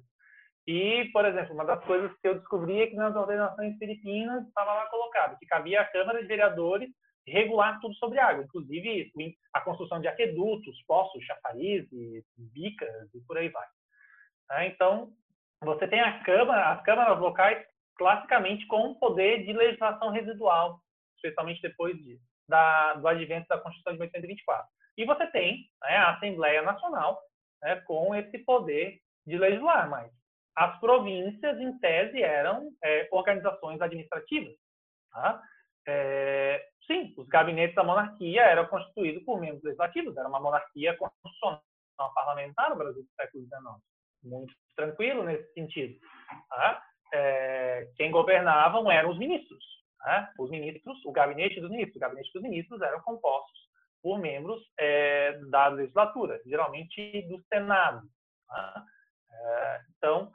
e, 0.67 1.09
por 1.11 1.25
exemplo, 1.25 1.53
uma 1.53 1.65
das 1.65 1.83
coisas 1.85 2.11
que 2.21 2.27
eu 2.27 2.35
descobri 2.35 2.81
é 2.81 2.87
que 2.87 2.95
nas 2.95 3.15
ordenações 3.15 3.77
filipinas 3.77 4.47
estava 4.47 4.73
lá 4.73 4.85
colocado 4.87 5.37
que 5.39 5.45
cabia 5.45 5.81
à 5.81 5.85
Câmara 5.85 6.21
de 6.21 6.27
Vereadores 6.27 6.89
regular 7.27 7.79
tudo 7.79 7.93
sobre 7.95 8.19
água, 8.19 8.43
inclusive 8.43 9.11
a 9.53 9.61
construção 9.61 9.99
de 9.99 10.07
aquedutos, 10.07 10.83
poços, 10.87 11.23
chafarizes, 11.23 12.23
bicas 12.37 13.13
e 13.13 13.21
por 13.21 13.37
aí 13.37 13.49
vai. 13.49 13.67
Tá? 14.47 14.65
Então, 14.65 15.11
você 15.63 15.87
tem 15.87 16.01
a 16.01 16.23
Câmara, 16.23 16.71
as 16.71 16.83
câmaras 16.83 17.19
locais 17.19 17.65
classicamente 17.95 18.65
com 18.67 18.95
poder 18.95 19.45
de 19.45 19.53
legislação 19.53 20.09
residual, 20.09 20.79
especialmente 21.15 21.61
depois 21.61 21.95
de, 21.97 22.19
da, 22.47 22.95
do 22.95 23.07
advento 23.07 23.47
da 23.47 23.59
Constituição 23.59 23.93
de 23.93 23.99
1824. 23.99 24.67
E 24.97 25.05
você 25.05 25.27
tem 25.27 25.69
né, 25.83 25.97
a 25.97 26.15
Assembleia 26.15 26.61
Nacional 26.63 27.21
né, 27.61 27.75
com 27.81 28.15
esse 28.15 28.39
poder 28.39 28.99
de 29.25 29.37
legislar, 29.37 29.87
mas 29.89 30.11
as 30.61 30.79
províncias, 30.79 31.59
em 31.59 31.75
tese, 31.79 32.21
eram 32.21 32.69
é, 32.83 33.07
organizações 33.11 33.81
administrativas. 33.81 34.53
Tá? 35.11 35.41
É, 35.87 36.63
sim, 36.85 37.15
os 37.17 37.27
gabinetes 37.27 37.73
da 37.75 37.83
monarquia 37.83 38.43
eram 38.43 38.67
constituídos 38.67 39.23
por 39.23 39.39
membros 39.39 39.63
legislativos, 39.63 40.15
era 40.15 40.27
uma 40.27 40.39
monarquia 40.39 40.95
constitucional 40.97 41.63
parlamentar 42.13 42.69
no 42.69 42.75
Brasil 42.75 43.01
do 43.01 43.09
século 43.19 43.43
XIX. 43.43 43.61
Muito 44.23 44.53
tranquilo 44.75 45.23
nesse 45.23 45.51
sentido. 45.53 45.99
Tá? 46.49 46.83
É, 47.11 47.89
quem 47.97 48.11
governavam 48.11 48.91
eram 48.91 49.09
os 49.09 49.17
ministros. 49.17 49.65
Tá? 49.97 50.31
Os 50.37 50.51
ministros, 50.51 51.03
o 51.05 51.11
gabinete 51.11 51.59
dos 51.59 51.71
ministros, 51.71 51.95
o 51.95 51.99
gabinete 51.99 52.31
dos 52.33 52.43
ministros 52.43 52.81
eram 52.83 53.01
compostos 53.01 53.59
por 54.03 54.19
membros 54.19 54.61
é, 54.79 55.39
da 55.49 55.69
legislatura, 55.69 56.39
geralmente 56.45 57.23
do 57.23 57.41
Senado. 57.51 58.07
Tá? 58.47 58.85
É, 59.31 59.81
então, 59.97 60.31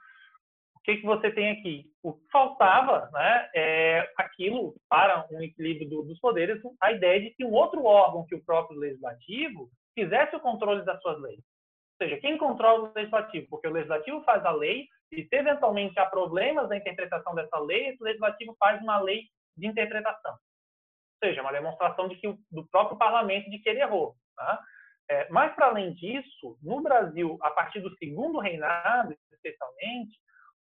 que, 0.87 0.99
que 0.99 1.05
você 1.05 1.33
tem 1.33 1.51
aqui? 1.51 1.91
O 2.01 2.13
que 2.13 2.31
faltava 2.31 3.11
né, 3.13 3.51
é 3.57 4.13
aquilo, 4.17 4.77
para 4.89 5.27
um 5.33 5.43
equilíbrio 5.43 5.91
do, 5.91 6.03
dos 6.05 6.21
poderes, 6.21 6.63
a 6.81 6.93
ideia 6.93 7.21
de 7.21 7.31
que 7.31 7.45
um 7.45 7.53
outro 7.53 7.85
órgão 7.85 8.25
que 8.25 8.37
o 8.37 8.45
próprio 8.45 8.79
legislativo 8.79 9.69
fizesse 9.97 10.37
o 10.37 10.41
controle 10.41 10.85
das 10.85 11.03
suas 11.03 11.21
leis. 11.21 11.41
Ou 11.41 12.07
seja, 12.07 12.21
quem 12.21 12.39
controla 12.39 12.89
o 12.89 12.93
legislativo? 12.95 13.49
Porque 13.51 13.67
o 13.67 13.73
legislativo 13.73 14.23
faz 14.23 14.45
a 14.45 14.53
lei 14.53 14.87
e, 15.11 15.25
se 15.25 15.35
eventualmente 15.35 15.99
há 15.99 16.07
problemas 16.07 16.69
na 16.69 16.77
interpretação 16.77 17.35
dessa 17.35 17.59
lei, 17.59 17.97
o 18.01 18.05
legislativo 18.05 18.55
faz 18.57 18.81
uma 18.81 19.01
lei 19.01 19.23
de 19.57 19.67
interpretação. 19.67 20.33
Ou 20.33 21.29
seja, 21.29 21.43
uma 21.43 21.53
demonstração 21.53 22.07
de 22.07 22.15
que, 22.17 22.29
do 22.51 22.65
próprio 22.71 22.97
parlamento 22.97 23.51
de 23.51 23.59
que 23.59 23.69
ele 23.69 23.81
errou. 23.81 24.15
Tá? 24.37 24.63
É, 25.11 25.29
mas, 25.31 25.53
para 25.57 25.67
além 25.67 25.95
disso, 25.95 26.57
no 26.63 26.81
Brasil, 26.81 27.39
a 27.43 27.51
partir 27.51 27.81
do 27.81 27.97
segundo 27.97 28.39
reinado, 28.39 29.17
especialmente, 29.33 30.17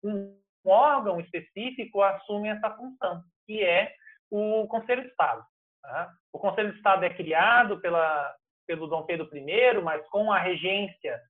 um 0.03 0.37
órgão 0.65 1.21
específico 1.21 2.03
assume 2.03 2.49
essa 2.49 2.71
função, 2.71 3.23
que 3.47 3.63
é 3.63 3.93
o 4.31 4.67
Conselho 4.67 5.03
de 5.03 5.09
Estado. 5.09 5.45
Tá? 5.83 6.13
O 6.33 6.39
Conselho 6.39 6.71
de 6.73 6.77
Estado 6.77 7.05
é 7.05 7.11
criado 7.11 7.81
pela, 7.81 8.35
pelo 8.67 8.87
Dom 8.87 9.05
Pedro 9.05 9.29
I, 9.37 9.81
mas 9.83 10.07
com 10.09 10.33
a 10.33 10.39
regência 10.39 11.21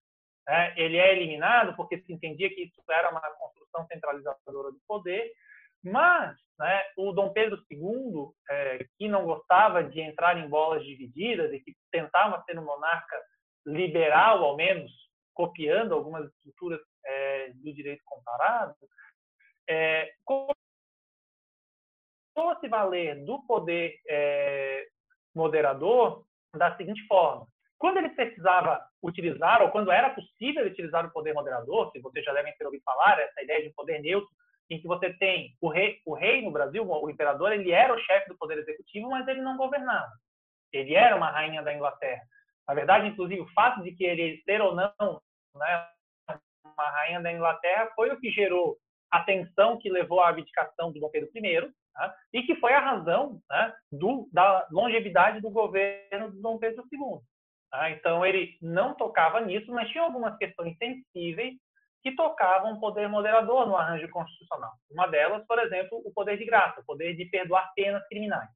né, 0.46 0.74
ele 0.76 0.96
é 0.96 1.12
eliminado 1.12 1.74
porque 1.76 1.98
se 2.02 2.12
entendia 2.12 2.48
que 2.48 2.62
isso 2.64 2.82
era 2.90 3.10
uma 3.10 3.20
construção 3.20 3.86
centralizadora 3.86 4.70
do 4.70 4.80
poder. 4.86 5.32
Mas 5.84 6.36
né, 6.58 6.84
o 6.96 7.12
Dom 7.12 7.32
Pedro 7.32 7.58
II, 7.70 8.30
é, 8.48 8.86
que 8.96 9.08
não 9.08 9.24
gostava 9.24 9.82
de 9.82 10.00
entrar 10.00 10.36
em 10.38 10.48
bolas 10.48 10.84
divididas 10.84 11.52
e 11.52 11.60
que 11.60 11.74
tentava 11.90 12.42
ser 12.44 12.58
um 12.58 12.64
monarca 12.64 13.20
liberal, 13.66 14.44
ao 14.44 14.56
menos, 14.56 14.92
copiando 15.34 15.94
algumas 15.94 16.28
estruturas 16.28 16.80
é, 17.42 17.50
do 17.50 17.72
direito 17.74 18.02
comparado, 18.04 18.74
é, 19.68 20.12
começou 20.24 20.54
a 22.50 22.60
se 22.60 22.68
valer 22.68 23.24
do 23.24 23.42
poder 23.46 24.00
é, 24.08 24.86
moderador 25.34 26.24
da 26.54 26.76
seguinte 26.76 27.06
forma. 27.06 27.46
Quando 27.78 27.96
ele 27.98 28.10
precisava 28.10 28.86
utilizar, 29.02 29.60
ou 29.60 29.70
quando 29.70 29.90
era 29.90 30.10
possível 30.10 30.64
utilizar 30.64 31.04
o 31.04 31.10
poder 31.10 31.34
moderador, 31.34 31.90
se 31.90 32.00
vocês 32.00 32.24
já 32.24 32.32
devem 32.32 32.54
ter 32.56 32.64
ouvido 32.64 32.82
falar, 32.84 33.18
essa 33.18 33.42
ideia 33.42 33.62
de 33.62 33.74
poder 33.74 34.00
neutro, 34.00 34.30
em 34.70 34.80
que 34.80 34.86
você 34.86 35.12
tem 35.14 35.56
o 35.60 35.68
rei, 35.68 36.00
o 36.06 36.14
rei 36.14 36.42
no 36.42 36.52
Brasil, 36.52 36.88
o 36.88 37.10
imperador, 37.10 37.52
ele 37.52 37.72
era 37.72 37.92
o 37.92 37.98
chefe 37.98 38.28
do 38.28 38.38
poder 38.38 38.58
executivo, 38.58 39.10
mas 39.10 39.26
ele 39.26 39.42
não 39.42 39.56
governava. 39.56 40.12
Ele 40.72 40.94
era 40.94 41.16
uma 41.16 41.30
rainha 41.30 41.62
da 41.62 41.74
Inglaterra. 41.74 42.22
Na 42.66 42.74
verdade, 42.74 43.08
inclusive, 43.08 43.40
o 43.40 43.52
fato 43.52 43.82
de 43.82 43.92
que 43.92 44.04
ele 44.04 44.40
ser 44.44 44.60
ou 44.62 44.74
não 44.74 45.20
né, 45.56 45.88
uma 46.76 46.90
rainha 46.90 47.20
da 47.20 47.32
Inglaterra, 47.32 47.90
foi 47.94 48.10
o 48.10 48.20
que 48.20 48.30
gerou 48.30 48.76
a 49.10 49.22
tensão 49.22 49.78
que 49.78 49.90
levou 49.90 50.20
à 50.20 50.28
abdicação 50.28 50.90
do 50.90 50.98
Dom 50.98 51.10
Pedro 51.10 51.30
I, 51.34 51.40
né? 51.40 52.14
e 52.32 52.42
que 52.42 52.56
foi 52.56 52.72
a 52.72 52.80
razão 52.80 53.40
né, 53.48 53.74
do, 53.90 54.28
da 54.32 54.66
longevidade 54.70 55.40
do 55.40 55.50
governo 55.50 56.30
do 56.30 56.40
Dom 56.40 56.58
Pedro 56.58 56.84
II. 56.90 57.20
Tá? 57.70 57.90
Então, 57.90 58.24
ele 58.24 58.56
não 58.62 58.94
tocava 58.94 59.40
nisso, 59.40 59.70
mas 59.70 59.90
tinha 59.90 60.02
algumas 60.02 60.36
questões 60.38 60.76
sensíveis 60.78 61.54
que 62.02 62.16
tocavam 62.16 62.72
o 62.72 62.80
poder 62.80 63.08
moderador 63.08 63.66
no 63.66 63.76
arranjo 63.76 64.08
constitucional. 64.10 64.72
Uma 64.90 65.06
delas, 65.06 65.46
por 65.46 65.58
exemplo, 65.58 66.02
o 66.04 66.12
poder 66.12 66.36
de 66.36 66.44
graça, 66.44 66.80
o 66.80 66.84
poder 66.84 67.14
de 67.14 67.26
perdoar 67.26 67.72
penas 67.74 68.06
criminais. 68.08 68.50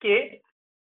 Que 0.00 0.40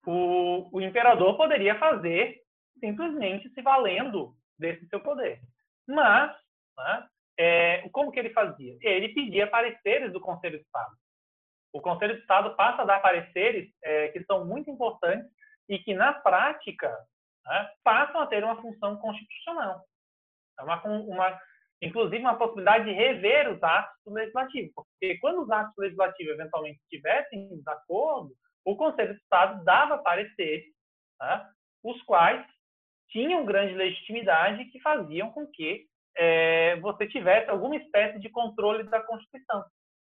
o, 0.05 0.70
o 0.76 0.82
imperador 0.82 1.38
poderia 1.38 1.80
fazer 1.80 2.41
simplesmente 2.80 3.49
se 3.49 3.61
valendo 3.61 4.36
desse 4.58 4.88
seu 4.88 4.99
poder. 4.99 5.39
Mas, 5.88 6.36
né, 6.78 7.08
é, 7.38 7.89
como 7.89 8.12
que 8.12 8.20
ele 8.20 8.32
fazia? 8.32 8.78
Ele 8.82 9.10
pedia 9.10 9.47
pareceres 9.47 10.12
do 10.12 10.20
Conselho 10.20 10.58
de 10.58 10.66
Estado. 10.66 10.95
O 11.74 11.82
Conselho 11.82 12.16
de 12.16 12.22
Estado 12.22 12.56
passa 12.56 12.82
a 12.82 12.86
dar 12.86 13.01
pareceres 13.01 13.70
é, 13.84 14.08
que 14.10 14.24
são 14.24 14.45
muito 14.45 14.70
importantes 14.70 15.30
e 15.68 15.78
que, 15.80 15.93
na 15.93 16.14
prática, 16.14 16.89
né, 17.45 17.70
passam 17.84 18.22
a 18.22 18.28
ter 18.28 18.43
uma 18.43 18.62
função 18.62 18.97
constitucional. 18.97 19.84
É 20.58 20.64
uma, 20.64 20.82
uma, 20.84 21.41
inclusive, 21.82 22.20
uma 22.20 22.38
possibilidade 22.38 22.86
de 22.86 22.91
rever 22.91 23.51
os 23.51 23.62
atos 23.62 23.93
legislativos. 24.08 24.72
Porque 24.74 25.18
quando 25.18 25.41
os 25.41 25.51
atos 25.51 25.74
legislativos 25.78 26.34
eventualmente 26.34 26.80
estivessem 26.84 27.39
em 27.39 27.58
desacordo, 27.58 28.34
o 28.64 28.76
Conselho 28.78 29.14
de 29.14 29.20
Estado 29.20 29.64
dava 29.64 29.97
pareceres, 29.97 30.74
né, 31.20 31.49
os 31.84 32.01
quais 32.03 32.45
tinham 33.10 33.45
grande 33.45 33.74
legitimidade 33.74 34.66
que 34.66 34.80
faziam 34.80 35.32
com 35.32 35.47
que 35.47 35.86
é, 36.18 36.78
você 36.78 37.08
tivesse 37.08 37.49
alguma 37.49 37.76
espécie 37.76 38.20
de 38.20 38.30
controle 38.30 38.84
da 38.84 39.01
Constituição, 39.01 39.64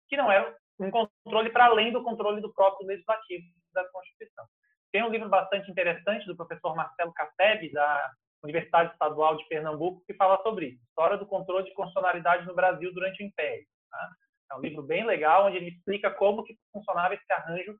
que 0.08 0.16
não 0.16 0.30
era 0.30 0.54
um 0.80 0.90
controle 0.90 1.50
para 1.50 1.66
além 1.66 1.92
do 1.92 2.02
controle 2.02 2.40
do 2.40 2.52
próprio 2.52 2.86
legislativo 2.86 3.44
da 3.72 3.86
Constituição. 3.90 4.44
Tem 4.92 5.02
um 5.02 5.10
livro 5.10 5.28
bastante 5.28 5.70
interessante 5.70 6.26
do 6.26 6.36
professor 6.36 6.74
Marcelo 6.74 7.12
Casseb, 7.12 7.70
da 7.72 8.10
Universidade 8.42 8.92
Estadual 8.92 9.36
de 9.36 9.46
Pernambuco, 9.48 10.02
que 10.06 10.14
fala 10.14 10.40
sobre 10.42 10.68
isso, 10.68 10.82
História 10.84 11.18
do 11.18 11.26
Controle 11.26 11.64
de 11.64 11.74
Constitucionalidade 11.74 12.46
no 12.46 12.54
Brasil 12.54 12.92
durante 12.94 13.22
o 13.22 13.26
Império. 13.26 13.66
Tá? 13.90 14.08
É 14.52 14.54
um 14.54 14.60
livro 14.60 14.82
bem 14.82 15.04
legal, 15.04 15.46
onde 15.46 15.56
ele 15.56 15.70
explica 15.70 16.10
como 16.10 16.44
que 16.44 16.56
funcionava 16.72 17.14
esse 17.14 17.32
arranjo 17.32 17.76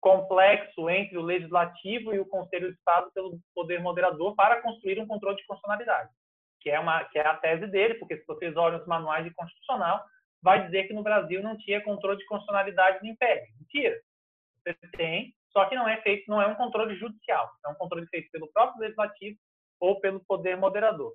complexo 0.00 0.88
entre 0.88 1.18
o 1.18 1.22
Legislativo 1.22 2.14
e 2.14 2.18
o 2.18 2.26
Conselho 2.26 2.68
de 2.68 2.78
Estado 2.78 3.10
pelo 3.12 3.38
poder 3.54 3.80
moderador 3.80 4.34
para 4.34 4.60
construir 4.62 4.98
um 4.98 5.06
controle 5.06 5.36
de 5.36 5.46
constitucionalidade, 5.46 6.10
que 6.60 6.70
é, 6.70 6.80
uma, 6.80 7.04
que 7.04 7.18
é 7.18 7.26
a 7.26 7.36
tese 7.36 7.66
dele, 7.66 7.94
porque 7.94 8.16
se 8.16 8.26
vocês 8.26 8.56
olham 8.56 8.80
os 8.80 8.86
manuais 8.86 9.24
de 9.24 9.34
constitucional, 9.34 10.02
vai 10.42 10.64
dizer 10.64 10.84
que 10.88 10.94
no 10.94 11.02
Brasil 11.02 11.42
não 11.42 11.56
tinha 11.58 11.82
controle 11.82 12.18
de 12.18 12.26
constitucionalidade 12.26 12.98
no 13.02 13.10
Império. 13.10 13.46
Mentira. 13.58 14.00
Você 14.64 14.74
tem 14.96 15.34
só 15.52 15.64
que 15.66 15.74
não 15.74 15.88
é 15.88 16.00
feito, 16.02 16.24
não 16.28 16.40
é 16.40 16.46
um 16.46 16.54
controle 16.54 16.96
judicial, 16.96 17.50
é 17.66 17.68
um 17.68 17.74
controle 17.74 18.06
feito 18.06 18.30
pelo 18.30 18.50
próprio 18.52 18.80
legislativo 18.80 19.36
ou 19.80 20.00
pelo 20.00 20.20
poder 20.20 20.56
moderador. 20.56 21.12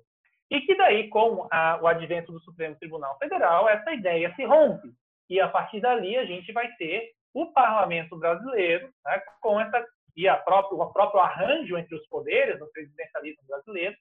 E 0.50 0.60
que 0.60 0.76
daí, 0.76 1.08
com 1.08 1.48
a, 1.50 1.80
o 1.82 1.86
advento 1.86 2.30
do 2.30 2.40
Supremo 2.40 2.76
Tribunal 2.76 3.16
Federal, 3.18 3.68
essa 3.68 3.92
ideia 3.92 4.32
se 4.34 4.44
rompe. 4.44 4.88
E 5.28 5.40
a 5.40 5.48
partir 5.48 5.80
dali 5.80 6.16
a 6.16 6.24
gente 6.24 6.52
vai 6.52 6.70
ter 6.76 7.10
o 7.36 7.52
parlamento 7.52 8.16
brasileiro, 8.16 8.90
né, 9.04 9.20
com 9.42 9.60
essa 9.60 9.84
e 10.16 10.26
a 10.26 10.34
próprio, 10.34 10.80
o 10.80 10.92
próprio 10.92 11.20
arranjo 11.20 11.76
entre 11.76 11.94
os 11.94 12.06
poderes 12.08 12.58
no 12.58 12.66
presidencialismo 12.72 13.42
brasileiro, 13.46 13.94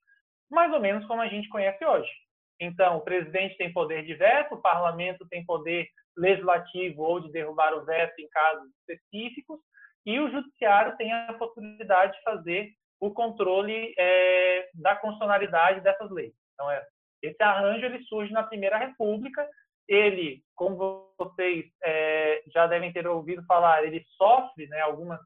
mais 0.49 0.71
ou 0.71 0.79
menos 0.79 1.05
como 1.05 1.21
a 1.21 1.27
gente 1.27 1.49
conhece 1.49 1.85
hoje. 1.85 2.09
Então, 2.57 2.95
o 2.95 3.01
presidente 3.01 3.57
tem 3.57 3.73
poder 3.73 4.05
de 4.05 4.13
veto, 4.13 4.55
o 4.55 4.61
parlamento 4.61 5.27
tem 5.27 5.45
poder 5.45 5.85
legislativo 6.15 7.01
ou 7.01 7.19
de 7.19 7.29
derrubar 7.33 7.73
o 7.73 7.83
veto 7.83 8.17
em 8.21 8.29
casos 8.29 8.69
específicos, 8.79 9.59
e 10.05 10.17
o 10.17 10.31
judiciário 10.31 10.95
tem 10.95 11.11
a 11.11 11.33
possibilidade 11.33 12.13
de 12.13 12.23
fazer 12.23 12.71
o 13.01 13.11
controle 13.11 13.93
é, 13.99 14.69
da 14.75 14.95
constitucionalidade 14.95 15.81
dessas 15.81 16.09
leis. 16.09 16.33
Então, 16.53 16.71
é, 16.71 16.81
esse 17.21 17.43
arranjo 17.43 17.85
ele 17.85 18.01
surge 18.05 18.31
na 18.31 18.43
Primeira 18.43 18.77
República. 18.77 19.45
Ele, 19.87 20.43
como 20.55 21.13
vocês 21.17 21.65
é, 21.83 22.43
já 22.53 22.67
devem 22.67 22.91
ter 22.91 23.07
ouvido 23.07 23.45
falar, 23.45 23.83
ele 23.83 24.03
sofre 24.17 24.67
né, 24.67 24.81
algumas 24.81 25.19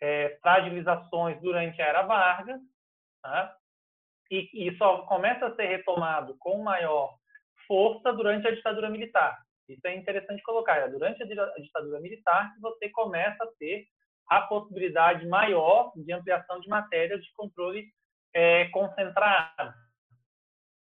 é, 0.00 0.38
fragilizações 0.40 1.40
durante 1.40 1.80
a 1.82 1.86
Era 1.86 2.02
Vargas, 2.02 2.60
tá? 3.22 3.54
e, 4.30 4.68
e 4.68 4.76
só 4.76 5.02
começa 5.02 5.46
a 5.46 5.54
ser 5.54 5.66
retomado 5.66 6.36
com 6.38 6.62
maior 6.62 7.16
força 7.66 8.12
durante 8.12 8.46
a 8.46 8.54
ditadura 8.54 8.90
militar. 8.90 9.38
Isso 9.68 9.86
é 9.86 9.94
interessante 9.94 10.42
colocar. 10.42 10.76
É 10.76 10.88
durante 10.88 11.22
a 11.22 11.26
ditadura 11.26 12.00
militar 12.00 12.54
que 12.54 12.60
você 12.60 12.88
começa 12.90 13.44
a 13.44 13.50
ter 13.58 13.86
a 14.28 14.42
possibilidade 14.42 15.26
maior 15.26 15.92
de 15.94 16.12
ampliação 16.12 16.60
de 16.60 16.68
matérias 16.68 17.22
de 17.22 17.32
controle 17.34 17.86
é, 18.34 18.66
concentrado. 18.68 19.74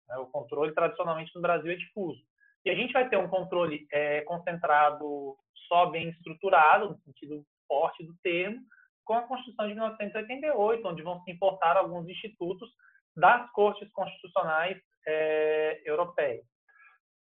É, 0.10 0.18
o 0.18 0.28
controle, 0.28 0.74
tradicionalmente, 0.74 1.34
no 1.36 1.42
Brasil 1.42 1.72
é 1.72 1.76
difuso. 1.76 2.22
E 2.68 2.70
a 2.70 2.76
gente 2.76 2.92
vai 2.92 3.08
ter 3.08 3.16
um 3.16 3.30
controle 3.30 3.88
é, 3.94 4.22
concentrado 4.24 5.38
só 5.70 5.86
bem 5.86 6.10
estruturado, 6.10 6.90
no 6.90 6.98
sentido 7.00 7.42
forte 7.66 8.04
do 8.04 8.14
termo, 8.22 8.60
com 9.06 9.14
a 9.14 9.22
Constituição 9.22 9.70
de 9.70 9.74
1988, 9.74 10.86
onde 10.86 11.02
vão 11.02 11.24
se 11.24 11.32
importar 11.32 11.78
alguns 11.78 12.10
institutos 12.10 12.70
das 13.16 13.50
cortes 13.52 13.90
constitucionais 13.94 14.78
é, 15.08 15.82
europeias. 15.86 16.44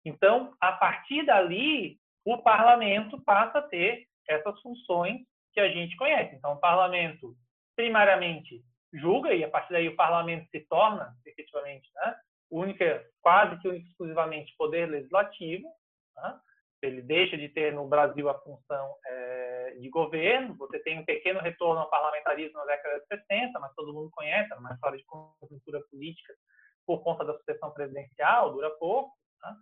Então, 0.05 0.55
a 0.61 0.73
partir 0.73 1.25
dali, 1.25 1.97
o 2.27 2.37
parlamento 2.37 3.19
passa 3.23 3.61
a 3.61 3.63
ter 3.63 4.07
essas 4.29 4.61
funções 4.61 5.23
que 5.55 5.61
a 5.61 5.69
gente 5.71 5.97
conhece. 5.97 6.37
Então, 6.37 6.53
o 6.53 6.61
parlamento, 6.61 7.35
primariamente, 7.75 8.63
julga, 8.93 9.33
e 9.33 9.43
a 9.43 9.49
partir 9.49 9.73
daí 9.73 9.89
o 9.89 9.97
parlamento 9.97 10.47
se 10.51 10.61
torna, 10.69 11.17
efetivamente, 11.25 11.89
né, 11.95 12.17
única, 12.53 13.05
quase 13.23 13.59
que 13.61 13.69
exclusivamente 13.69 14.55
poder 14.57 14.87
legislativo. 14.87 15.67
Né? 16.17 16.41
Ele 16.83 17.01
deixa 17.01 17.37
de 17.37 17.49
ter 17.49 17.73
no 17.73 17.89
Brasil 17.89 18.29
a 18.29 18.39
função 18.41 18.95
é, 19.07 19.77
de 19.81 19.89
governo. 19.89 20.57
Você 20.57 20.79
tem 20.81 20.99
um 20.99 21.05
pequeno 21.05 21.41
retorno 21.41 21.81
ao 21.81 21.91
parlamentarismo 21.91 22.59
na 22.59 22.67
década 22.67 23.01
de 23.01 23.07
60, 23.07 23.59
mas 23.59 23.75
todo 23.75 23.95
mundo 23.95 24.11
conhece, 24.13 24.53
uma 24.55 24.75
história 24.75 24.99
de 24.99 25.05
conjuntura 25.05 25.81
política 25.91 26.35
por 26.85 27.03
conta 27.03 27.25
da 27.25 27.35
sucessão 27.39 27.71
presidencial, 27.73 28.53
dura 28.53 28.71
pouco. 28.71 29.13
Né? 29.43 29.57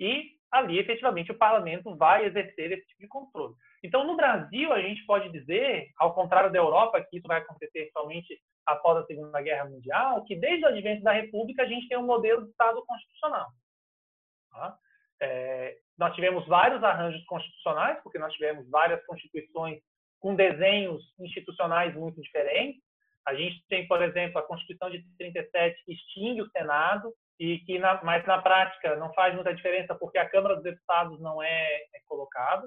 E 0.00 0.30
ali, 0.50 0.78
efetivamente, 0.78 1.30
o 1.30 1.38
parlamento 1.38 1.94
vai 1.96 2.24
exercer 2.24 2.72
esse 2.72 2.86
tipo 2.86 3.00
de 3.02 3.08
controle. 3.08 3.54
Então, 3.84 4.04
no 4.04 4.16
Brasil, 4.16 4.72
a 4.72 4.80
gente 4.80 5.04
pode 5.06 5.30
dizer, 5.30 5.88
ao 5.98 6.14
contrário 6.14 6.50
da 6.50 6.58
Europa, 6.58 7.00
que 7.02 7.18
isso 7.18 7.28
vai 7.28 7.38
acontecer 7.38 7.90
somente 7.92 8.40
após 8.66 8.98
a 8.98 9.06
Segunda 9.06 9.40
Guerra 9.40 9.68
Mundial, 9.68 10.24
que 10.24 10.36
desde 10.36 10.64
o 10.64 10.68
advento 10.68 11.02
da 11.02 11.12
República 11.12 11.62
a 11.62 11.66
gente 11.66 11.88
tem 11.88 11.98
um 11.98 12.06
modelo 12.06 12.44
de 12.44 12.50
Estado 12.50 12.84
constitucional. 12.86 13.48
Tá? 14.50 14.76
É, 15.20 15.76
nós 15.98 16.14
tivemos 16.14 16.46
vários 16.46 16.82
arranjos 16.82 17.24
constitucionais, 17.26 18.00
porque 18.02 18.18
nós 18.18 18.32
tivemos 18.34 18.68
várias 18.68 19.04
constituições 19.06 19.80
com 20.20 20.34
desenhos 20.34 21.02
institucionais 21.18 21.94
muito 21.94 22.20
diferentes. 22.20 22.80
A 23.26 23.34
gente 23.34 23.64
tem, 23.68 23.86
por 23.86 24.02
exemplo, 24.02 24.38
a 24.38 24.46
Constituição 24.46 24.90
de 24.90 25.04
37 25.16 25.84
que 25.84 25.92
extingue 25.92 26.42
o 26.42 26.50
Senado 26.50 27.12
e 27.38 27.58
que, 27.60 27.78
na, 27.78 28.02
mas 28.02 28.24
na 28.26 28.40
prática 28.42 28.96
não 28.96 29.12
faz 29.14 29.34
muita 29.34 29.54
diferença 29.54 29.94
porque 29.94 30.18
a 30.18 30.28
Câmara 30.28 30.54
dos 30.54 30.64
Deputados 30.64 31.20
não 31.20 31.42
é, 31.42 31.76
é 31.94 32.00
colocada 32.06 32.66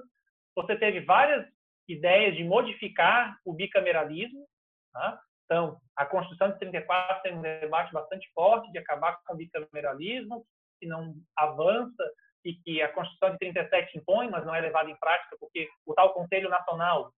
você 0.56 0.74
teve 0.74 1.00
várias 1.00 1.46
ideias 1.86 2.34
de 2.34 2.42
modificar 2.42 3.38
o 3.44 3.52
bicameralismo. 3.52 4.48
Tá? 4.92 5.20
Então, 5.46 5.80
a 5.96 6.04
Constituição 6.04 6.50
de 6.50 6.58
34 6.58 7.22
tem 7.22 7.34
um 7.34 7.40
debate 7.40 7.92
bastante 7.92 8.28
forte 8.34 8.70
de 8.72 8.78
acabar 8.78 9.18
com 9.24 9.34
o 9.34 9.36
bicameralismo, 9.36 10.44
que 10.78 10.86
não 10.86 11.14
avança 11.36 12.12
e 12.44 12.54
que 12.54 12.82
a 12.82 12.92
Constituição 12.92 13.32
de 13.32 13.38
37 13.38 13.98
impõe, 13.98 14.28
mas 14.28 14.44
não 14.44 14.54
é 14.54 14.60
levada 14.60 14.90
em 14.90 14.98
prática, 14.98 15.36
porque 15.40 15.68
o 15.84 15.94
tal 15.94 16.12
Conselho 16.12 16.48
Nacional, 16.48 17.12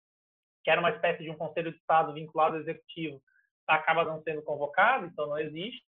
que 0.62 0.70
era 0.70 0.80
uma 0.80 0.90
espécie 0.90 1.22
de 1.22 1.30
um 1.30 1.36
Conselho 1.36 1.72
de 1.72 1.78
Estado 1.78 2.12
vinculado 2.12 2.56
ao 2.56 2.60
Executivo, 2.60 3.20
acaba 3.66 4.04
não 4.04 4.22
sendo 4.22 4.42
convocado, 4.42 5.06
então 5.06 5.26
não 5.26 5.38
existe. 5.38 5.82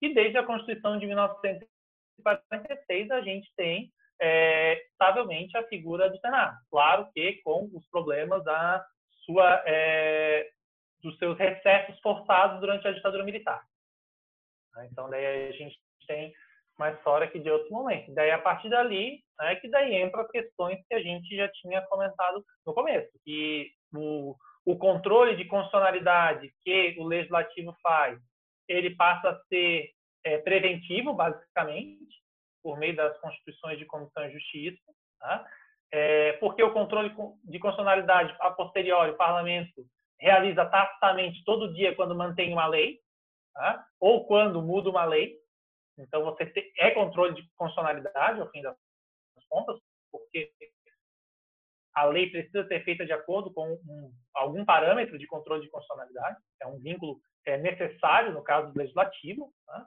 E 0.00 0.14
desde 0.14 0.38
a 0.38 0.44
Constituição 0.44 0.98
de 0.98 1.06
1946, 1.06 3.10
a 3.10 3.20
gente 3.20 3.50
tem 3.56 3.92
é, 4.20 4.74
estavelmente 4.90 5.56
a 5.56 5.66
figura 5.66 6.10
do 6.10 6.18
Senado. 6.18 6.56
Claro 6.70 7.08
que 7.14 7.40
com 7.42 7.70
os 7.72 7.86
problemas 7.88 8.44
da 8.44 8.84
sua, 9.24 9.62
é, 9.66 10.48
dos 11.02 11.16
seus 11.18 11.38
recessos 11.38 11.98
forçados 12.00 12.60
durante 12.60 12.86
a 12.86 12.92
ditadura 12.92 13.24
militar. 13.24 13.62
Então, 14.90 15.08
daí 15.10 15.48
a 15.48 15.52
gente 15.52 15.76
tem 16.06 16.32
uma 16.78 16.90
história 16.90 17.26
aqui 17.26 17.40
de 17.40 17.50
outro 17.50 17.70
momento. 17.72 18.14
Daí, 18.14 18.30
a 18.30 18.38
partir 18.38 18.68
dali, 18.68 19.20
é 19.40 19.56
que 19.56 19.68
daí 19.68 19.94
entra 19.96 20.22
as 20.22 20.30
questões 20.30 20.78
que 20.86 20.94
a 20.94 21.02
gente 21.02 21.36
já 21.36 21.48
tinha 21.48 21.82
comentado 21.82 22.44
no 22.64 22.72
começo, 22.72 23.10
que 23.24 23.70
o, 23.92 24.36
o 24.64 24.76
controle 24.76 25.36
de 25.36 25.44
constitucionalidade 25.44 26.52
que 26.62 26.96
o 26.98 27.04
legislativo 27.04 27.74
faz, 27.82 28.18
ele 28.68 28.94
passa 28.94 29.30
a 29.30 29.40
ser 29.46 29.90
é, 30.24 30.38
preventivo, 30.38 31.12
basicamente, 31.14 32.22
por 32.62 32.78
meio 32.78 32.94
das 32.94 33.18
constituições 33.18 33.78
de 33.78 33.86
comissão 33.86 34.24
e 34.24 34.32
justiça, 34.32 34.82
tá? 35.18 35.44
é, 35.92 36.32
porque 36.34 36.62
o 36.62 36.72
controle 36.72 37.08
de 37.08 37.58
constitucionalidade 37.58 38.34
a 38.40 38.50
posteriori, 38.50 39.12
o 39.12 39.16
parlamento 39.16 39.86
realiza 40.20 40.66
tacitamente 40.66 41.42
todo 41.44 41.72
dia 41.74 41.94
quando 41.94 42.14
mantém 42.14 42.52
uma 42.52 42.66
lei, 42.66 42.98
tá? 43.54 43.86
ou 44.00 44.26
quando 44.26 44.62
muda 44.62 44.90
uma 44.90 45.04
lei. 45.04 45.36
Então, 45.98 46.24
você 46.24 46.52
é 46.78 46.90
controle 46.92 47.34
de 47.34 47.48
constitucionalidade, 47.56 48.40
ao 48.40 48.50
fim 48.50 48.62
das 48.62 48.76
contas, 49.48 49.78
porque 50.12 50.52
a 51.94 52.04
lei 52.04 52.30
precisa 52.30 52.66
ser 52.68 52.84
feita 52.84 53.04
de 53.04 53.12
acordo 53.12 53.52
com 53.52 53.72
um, 53.72 54.12
algum 54.34 54.64
parâmetro 54.64 55.18
de 55.18 55.26
controle 55.26 55.62
de 55.62 55.70
constitucionalidade, 55.70 56.36
é 56.62 56.66
um 56.66 56.78
vínculo 56.78 57.20
é, 57.44 57.56
necessário 57.56 58.32
no 58.32 58.42
caso 58.42 58.72
do 58.72 58.78
legislativo. 58.78 59.52
Tá? 59.66 59.86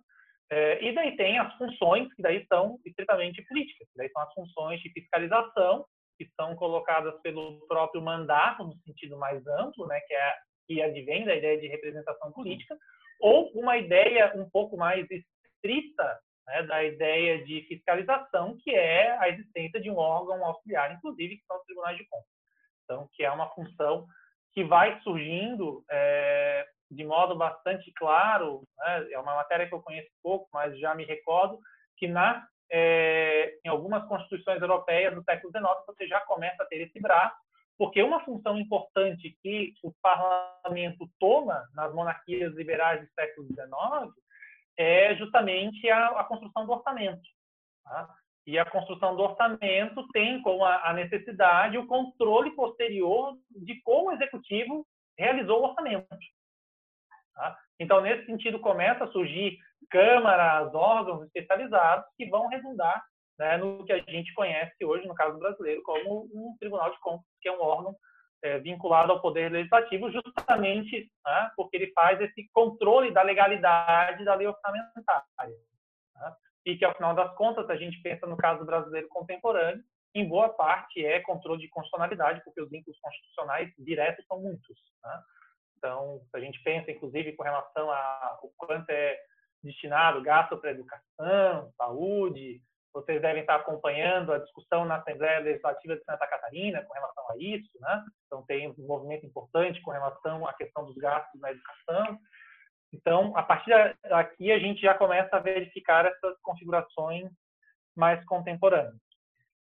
É, 0.51 0.84
e 0.84 0.93
daí 0.93 1.15
tem 1.15 1.39
as 1.39 1.53
funções 1.55 2.13
que 2.13 2.21
daí 2.21 2.45
são 2.47 2.77
estritamente 2.86 3.41
políticas, 3.43 3.88
que 3.88 3.97
daí 3.97 4.09
são 4.09 4.21
as 4.21 4.34
funções 4.34 4.82
de 4.82 4.91
fiscalização 4.91 5.86
que 6.22 6.32
são 6.36 6.55
colocadas 6.55 7.19
pelo 7.22 7.65
próprio 7.67 7.99
mandato 7.99 8.63
no 8.63 8.76
sentido 8.86 9.17
mais 9.17 9.45
amplo, 9.47 9.88
né, 9.88 9.99
que 10.01 10.13
é 10.13 10.36
que 10.67 10.82
advém 10.82 11.26
da 11.26 11.36
ideia 11.36 11.59
de 11.59 11.67
representação 11.67 12.32
política, 12.32 12.78
ou 13.19 13.51
uma 13.55 13.78
ideia 13.78 14.32
um 14.36 14.47
pouco 14.47 14.78
mais 14.78 15.05
estrita 15.09 16.19
né, 16.45 16.63
da 16.63 16.84
ideia 16.84 17.43
de 17.43 17.63
fiscalização, 17.63 18.55
que 18.61 18.69
é 18.69 19.17
a 19.17 19.30
existência 19.30 19.82
de 19.82 19.89
um 19.89 19.97
órgão 19.97 20.45
auxiliar, 20.45 20.93
inclusive, 20.93 21.38
que 21.38 21.45
são 21.45 21.57
os 21.57 21.63
tribunais 21.63 21.97
de 21.97 22.05
contas. 22.07 22.30
Então, 22.84 23.09
que 23.13 23.24
é 23.24 23.32
uma 23.32 23.49
função 23.49 24.05
que 24.53 24.63
vai 24.63 25.01
surgindo 25.01 25.84
é, 25.89 26.67
de 26.91 27.03
modo 27.03 27.36
bastante 27.36 27.91
claro, 27.93 28.61
né, 28.78 29.11
é 29.11 29.19
uma 29.19 29.36
matéria 29.36 29.67
que 29.67 29.74
eu 29.74 29.82
conheço 29.82 30.09
pouco, 30.22 30.47
mas 30.53 30.78
já 30.80 30.93
me 30.93 31.03
recordo, 31.03 31.59
que 31.97 32.07
na, 32.07 32.45
é, 32.72 33.59
em 33.65 33.69
algumas 33.69 34.07
constituições 34.07 34.61
europeias 34.61 35.13
do 35.13 35.24
século 35.24 35.51
XIX 35.51 35.86
você 35.86 36.07
já 36.07 36.22
começa 36.22 36.63
a 36.63 36.65
ter 36.65 36.78
esse 36.78 36.99
braço, 37.01 37.36
porque 37.78 38.01
uma 38.01 38.24
função 38.24 38.57
importante 38.57 39.38
que 39.41 39.74
o 39.84 39.93
parlamento 40.01 41.09
toma 41.19 41.67
nas 41.74 41.93
monarquias 41.93 42.53
liberais 42.53 43.01
do 43.01 43.13
século 43.13 43.47
XIX 43.47 44.13
é 44.78 45.15
justamente 45.15 45.89
a, 45.89 46.19
a 46.19 46.24
construção 46.24 46.65
do 46.65 46.72
orçamento. 46.72 47.28
Tá? 47.84 48.09
E 48.47 48.57
a 48.57 48.65
construção 48.65 49.15
do 49.15 49.24
orçamento 49.24 50.07
tem 50.09 50.41
como 50.41 50.63
a, 50.63 50.89
a 50.89 50.93
necessidade 50.93 51.78
o 51.78 51.88
controle 51.88 52.51
posterior 52.51 53.38
de 53.49 53.82
como 53.82 54.09
o 54.09 54.13
executivo 54.13 54.86
realizou 55.17 55.61
o 55.61 55.67
orçamento. 55.67 56.07
Tá? 57.34 57.57
Então, 57.80 58.01
nesse 58.01 58.26
sentido, 58.26 58.59
começa 58.59 59.03
a 59.03 59.11
surgir 59.11 59.57
câmaras, 59.89 60.73
órgãos 60.73 61.23
especializados 61.23 62.05
que 62.17 62.29
vão 62.29 62.47
redundar 62.47 63.03
né, 63.39 63.57
no 63.57 63.84
que 63.86 63.91
a 63.91 63.97
gente 63.97 64.34
conhece 64.34 64.86
hoje, 64.86 65.07
no 65.07 65.15
caso 65.15 65.38
brasileiro, 65.39 65.82
como 65.84 66.29
um 66.34 66.55
Tribunal 66.59 66.91
de 66.91 66.99
Contas, 66.99 67.25
que 67.41 67.49
é 67.49 67.51
um 67.51 67.61
órgão 67.61 67.95
é, 68.43 68.59
vinculado 68.59 69.11
ao 69.11 69.21
Poder 69.21 69.51
Legislativo, 69.51 70.11
justamente 70.11 71.11
né, 71.25 71.51
porque 71.55 71.77
ele 71.77 71.91
faz 71.93 72.19
esse 72.21 72.49
controle 72.53 73.11
da 73.11 73.21
legalidade 73.21 74.23
da 74.23 74.36
lei 74.36 74.47
orçamentária. 74.47 75.55
Né, 76.15 76.36
e 76.65 76.77
que, 76.77 76.86
ao 76.86 76.93
final 76.93 77.15
das 77.15 77.34
contas, 77.36 77.69
a 77.69 77.75
gente 77.75 77.99
pensa 78.01 78.27
no 78.27 78.38
caso 78.38 78.63
brasileiro 78.65 79.07
contemporâneo, 79.09 79.84
em 80.13 80.27
boa 80.27 80.49
parte 80.49 81.03
é 81.05 81.21
controle 81.21 81.61
de 81.61 81.69
constitucionalidade, 81.69 82.43
porque 82.43 82.61
os 82.61 82.69
vínculos 82.69 82.99
constitucionais 82.99 83.71
diretos 83.79 84.25
são 84.27 84.39
muitos. 84.39 84.77
Né? 85.03 85.23
Então, 85.77 86.21
a 86.34 86.39
gente 86.39 86.61
pensa, 86.63 86.91
inclusive, 86.91 87.34
com 87.34 87.43
relação 87.43 87.89
ao 87.89 88.51
quanto 88.57 88.89
é 88.89 89.17
destinado 89.64 90.22
gasto 90.22 90.57
para 90.57 90.72
educação, 90.72 91.72
saúde, 91.78 92.62
vocês 92.93 93.22
devem 93.22 93.41
estar 93.41 93.55
acompanhando 93.55 94.34
a 94.34 94.39
discussão 94.39 94.86
na 94.86 94.97
Assembleia 94.97 95.39
Legislativa 95.39 95.95
de 95.95 96.03
Santa 96.03 96.28
Catarina 96.28 96.84
com 96.84 96.93
relação 96.93 97.24
a 97.32 97.38
isso, 97.38 97.72
né? 97.80 98.03
Então 98.26 98.43
tem 98.45 98.70
um 98.70 98.86
movimento 98.86 99.26
importante 99.26 99.82
com 99.82 99.91
relação 99.91 100.45
à 100.45 100.53
questão 100.53 100.86
dos 100.86 100.95
gastos 100.97 101.39
na 101.39 101.51
educação. 101.51 102.20
Então, 102.93 103.36
a 103.38 103.43
partir 103.43 103.72
daqui 104.03 104.51
a 104.51 104.59
gente 104.59 104.82
já 104.82 104.93
começa 104.93 105.38
a 105.38 105.39
verificar 105.39 106.05
essas 106.05 106.38
configurações 106.41 107.32
mais 107.95 108.24
contemporâneas. 108.26 108.95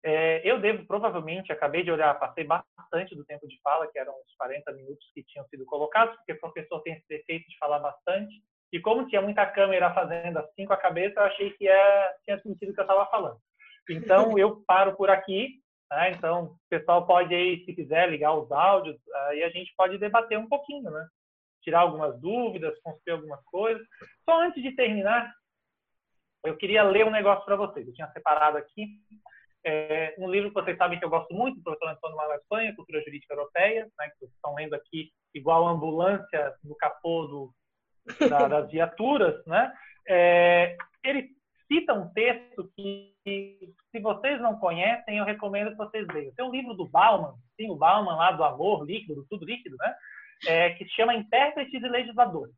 É, 0.05 0.41
eu 0.43 0.59
devo, 0.59 0.85
provavelmente, 0.85 1.51
acabei 1.51 1.81
de 1.81 1.91
olhar, 1.91 2.19
passei 2.19 2.43
bastante 2.43 3.15
do 3.15 3.23
tempo 3.23 3.47
de 3.47 3.57
fala, 3.61 3.89
que 3.89 3.97
eram 3.97 4.11
uns 4.13 4.35
40 4.37 4.73
minutos 4.73 5.09
que 5.13 5.23
tinham 5.23 5.47
sido 5.47 5.65
colocados, 5.65 6.13
porque 6.17 6.33
o 6.33 6.39
professor 6.39 6.81
tem 6.81 6.93
esse 6.93 7.07
defeito 7.07 7.47
de 7.47 7.57
falar 7.57 7.79
bastante. 7.79 8.43
E 8.73 8.79
como 8.79 9.07
tinha 9.07 9.21
muita 9.21 9.45
câmera 9.45 9.93
fazendo 9.93 10.39
assim 10.39 10.65
com 10.65 10.73
a 10.73 10.77
cabeça, 10.77 11.19
eu 11.19 11.23
achei 11.23 11.51
que 11.51 11.65
ia, 11.65 12.13
tinha 12.25 12.39
sentido 12.39 12.71
o 12.71 12.73
que 12.73 12.79
eu 12.79 12.83
estava 12.83 13.05
falando. 13.05 13.37
Então, 13.87 14.35
eu 14.37 14.63
paro 14.65 14.95
por 14.95 15.11
aqui. 15.11 15.61
Né? 15.91 16.09
Então, 16.09 16.45
o 16.45 16.57
pessoal 16.67 17.05
pode 17.05 17.35
aí, 17.35 17.63
se 17.65 17.73
quiser, 17.73 18.09
ligar 18.09 18.33
os 18.33 18.51
áudios, 18.51 18.97
aí 19.27 19.43
a 19.43 19.49
gente 19.49 19.71
pode 19.77 19.99
debater 19.99 20.39
um 20.39 20.49
pouquinho, 20.49 20.89
né? 20.89 21.07
Tirar 21.61 21.81
algumas 21.81 22.19
dúvidas, 22.19 22.77
construir 22.81 23.13
algumas 23.13 23.43
coisas. 23.45 23.85
Só 24.27 24.41
antes 24.41 24.61
de 24.61 24.75
terminar, 24.75 25.31
eu 26.43 26.57
queria 26.57 26.81
ler 26.81 27.05
um 27.05 27.11
negócio 27.11 27.45
para 27.45 27.55
vocês. 27.55 27.87
Eu 27.87 27.93
tinha 27.93 28.11
separado 28.11 28.57
aqui 28.57 28.87
é 29.65 30.13
um 30.17 30.29
livro 30.29 30.49
que 30.49 30.55
vocês 30.55 30.77
sabem 30.77 30.99
que 30.99 31.05
eu 31.05 31.09
gosto 31.09 31.33
muito, 31.33 31.55
do 31.55 31.63
professor 31.63 31.89
Antônio 31.89 32.17
Malaspânia, 32.17 32.75
Cultura 32.75 33.01
Jurídica 33.01 33.33
Europeia, 33.33 33.89
né, 33.97 34.09
que 34.09 34.19
vocês 34.19 34.31
estão 34.31 34.53
lendo 34.55 34.73
aqui, 34.73 35.09
igual 35.33 35.67
a 35.67 35.71
ambulância 35.71 36.53
no 36.63 36.75
capô 36.75 37.25
do, 37.27 37.53
da, 38.29 38.47
das 38.47 38.71
viaturas, 38.71 39.45
né? 39.45 39.73
É, 40.07 40.75
ele 41.03 41.29
cita 41.67 41.93
um 41.93 42.09
texto 42.13 42.69
que, 42.75 43.13
se 43.91 43.99
vocês 43.99 44.41
não 44.41 44.59
conhecem, 44.59 45.17
eu 45.17 45.25
recomendo 45.25 45.71
que 45.71 45.77
vocês 45.77 46.05
leiam. 46.07 46.33
Tem 46.35 46.45
um 46.45 46.51
livro 46.51 46.73
do 46.73 46.87
Bauman, 46.87 47.33
sim, 47.55 47.69
o 47.69 47.75
Bauman 47.75 48.15
lá 48.15 48.31
do 48.31 48.43
amor 48.43 48.85
líquido, 48.85 49.15
do 49.15 49.27
tudo 49.27 49.45
líquido, 49.45 49.75
né? 49.77 49.95
É, 50.45 50.69
que 50.71 50.85
se 50.85 50.91
chama 50.91 51.15
Intérpretes 51.15 51.81
e 51.81 51.87
Legisladores. 51.87 52.53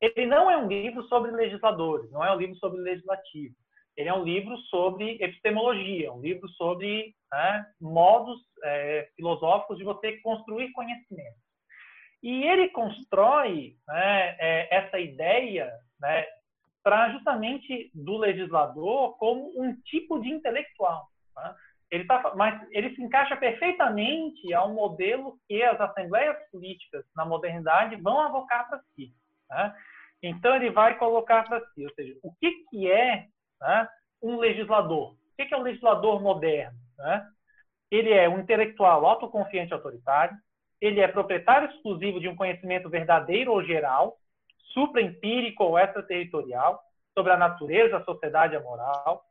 Ele 0.00 0.26
não 0.26 0.50
é 0.50 0.56
um 0.56 0.66
livro 0.66 1.02
sobre 1.04 1.30
legisladores, 1.30 2.10
não 2.10 2.24
é 2.24 2.34
um 2.34 2.38
livro 2.38 2.56
sobre 2.56 2.80
legislativo 2.80 3.54
ele 3.96 4.08
é 4.08 4.14
um 4.14 4.24
livro 4.24 4.56
sobre 4.62 5.22
epistemologia, 5.22 6.12
um 6.12 6.20
livro 6.20 6.48
sobre 6.50 7.14
né, 7.32 7.66
modos 7.80 8.40
é, 8.62 9.08
filosóficos 9.14 9.78
de 9.78 9.84
você 9.84 10.20
construir 10.20 10.72
conhecimento. 10.72 11.36
E 12.24 12.42
ele 12.42 12.70
constrói 12.70 13.76
né, 13.86 14.36
é, 14.38 14.74
essa 14.74 14.98
ideia 14.98 15.70
né, 16.00 16.24
para 16.82 17.10
justamente 17.10 17.90
do 17.94 18.16
legislador 18.16 19.14
como 19.18 19.52
um 19.60 19.76
tipo 19.82 20.18
de 20.18 20.30
intelectual. 20.30 21.06
Né? 21.36 21.54
Ele 21.90 22.06
tá, 22.06 22.32
mas 22.34 22.66
ele 22.70 22.96
se 22.96 23.02
encaixa 23.02 23.36
perfeitamente 23.36 24.54
ao 24.54 24.72
modelo 24.72 25.38
que 25.46 25.62
as 25.62 25.78
assembleias 25.78 26.38
políticas 26.50 27.04
na 27.14 27.26
modernidade 27.26 27.96
vão 27.96 28.18
avocar 28.18 28.70
para 28.70 28.80
si. 28.94 29.12
Né? 29.50 29.76
Então 30.22 30.56
ele 30.56 30.70
vai 30.70 30.96
colocar 30.96 31.44
para 31.44 31.60
si, 31.74 31.84
ou 31.84 31.92
seja, 31.92 32.18
o 32.22 32.32
que, 32.40 32.50
que 32.70 32.90
é 32.90 33.26
né, 33.60 33.88
um 34.22 34.38
legislador. 34.38 35.12
O 35.12 35.36
que 35.36 35.52
é 35.52 35.58
um 35.58 35.62
legislador 35.62 36.22
moderno? 36.22 36.78
Né? 36.96 37.28
Ele 37.90 38.14
é 38.14 38.26
um 38.30 38.38
intelectual 38.38 39.04
autoconfiante 39.04 39.74
autoritário, 39.74 40.34
ele 40.80 41.00
é 41.00 41.08
proprietário 41.08 41.68
exclusivo 41.70 42.20
de 42.20 42.28
um 42.28 42.36
conhecimento 42.36 42.88
verdadeiro 42.88 43.52
ou 43.52 43.64
geral, 43.64 44.16
supraempírico 44.72 45.64
ou 45.64 45.78
extraterritorial, 45.78 46.80
sobre 47.16 47.32
a 47.32 47.36
natureza, 47.36 47.96
a 47.96 48.04
sociedade 48.04 48.54
e 48.54 48.56
a 48.56 48.60
moral, 48.60 49.24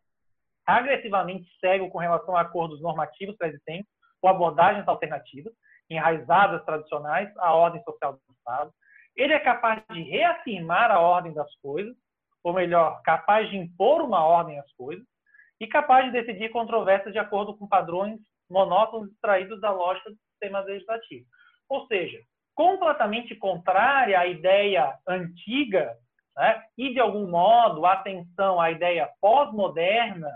agressivamente 0.65 1.45
cego 1.59 1.89
com 1.89 1.97
relação 1.97 2.35
a 2.35 2.41
acordos 2.41 2.81
normativos 2.81 3.35
pré-existentes 3.35 3.91
ou 4.21 4.29
abordagens 4.29 4.87
alternativas, 4.87 5.53
enraizadas 5.89 6.63
tradicionais 6.63 7.29
à 7.37 7.53
ordem 7.53 7.83
social 7.83 8.13
do 8.13 8.19
Estado. 8.37 8.73
Ele 9.15 9.33
é 9.33 9.39
capaz 9.39 9.83
de 9.91 10.01
reafirmar 10.01 10.89
a 10.89 10.99
ordem 10.99 11.33
das 11.33 11.53
coisas, 11.57 11.95
ou 12.41 12.53
melhor, 12.53 13.01
capaz 13.03 13.49
de 13.49 13.57
impor 13.57 14.01
uma 14.01 14.23
ordem 14.25 14.57
às 14.59 14.71
coisas, 14.73 15.05
e 15.59 15.67
capaz 15.67 16.05
de 16.05 16.11
decidir 16.11 16.49
controvérsias 16.49 17.13
de 17.13 17.19
acordo 17.19 17.55
com 17.57 17.67
padrões 17.67 18.19
monótonos 18.49 19.11
extraídos 19.11 19.61
da 19.61 19.71
lógica 19.71 20.11
sistema 20.43 20.59
legislativo. 20.61 21.25
Ou 21.69 21.87
seja, 21.87 22.19
completamente 22.55 23.35
contrária 23.35 24.19
à 24.19 24.27
ideia 24.27 24.97
antiga 25.07 25.97
né, 26.35 26.63
e, 26.77 26.93
de 26.93 26.99
algum 26.99 27.27
modo, 27.27 27.85
atenção 27.85 28.59
à 28.59 28.71
ideia 28.71 29.09
pós-moderna 29.21 30.29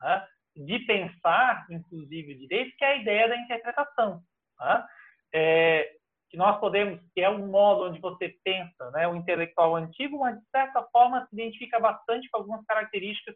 né, 0.00 0.26
de 0.56 0.78
pensar, 0.80 1.66
inclusive, 1.70 2.32
o 2.32 2.38
direito, 2.38 2.76
que 2.76 2.84
é 2.84 2.88
a 2.88 2.96
ideia 2.96 3.28
da 3.28 3.36
interpretação. 3.36 4.22
Né? 4.60 4.86
É, 5.34 5.92
que 6.30 6.36
nós 6.36 6.58
podemos, 6.60 7.00
que 7.14 7.22
é 7.22 7.30
um 7.30 7.46
modo 7.48 7.88
onde 7.88 8.00
você 8.00 8.34
pensa, 8.44 8.90
né, 8.90 9.08
o 9.08 9.16
intelectual 9.16 9.76
antigo, 9.76 10.18
mas 10.18 10.38
de 10.38 10.46
certa 10.50 10.82
forma 10.92 11.26
se 11.26 11.34
identifica 11.34 11.80
bastante 11.80 12.28
com 12.28 12.38
algumas 12.38 12.64
características 12.66 13.34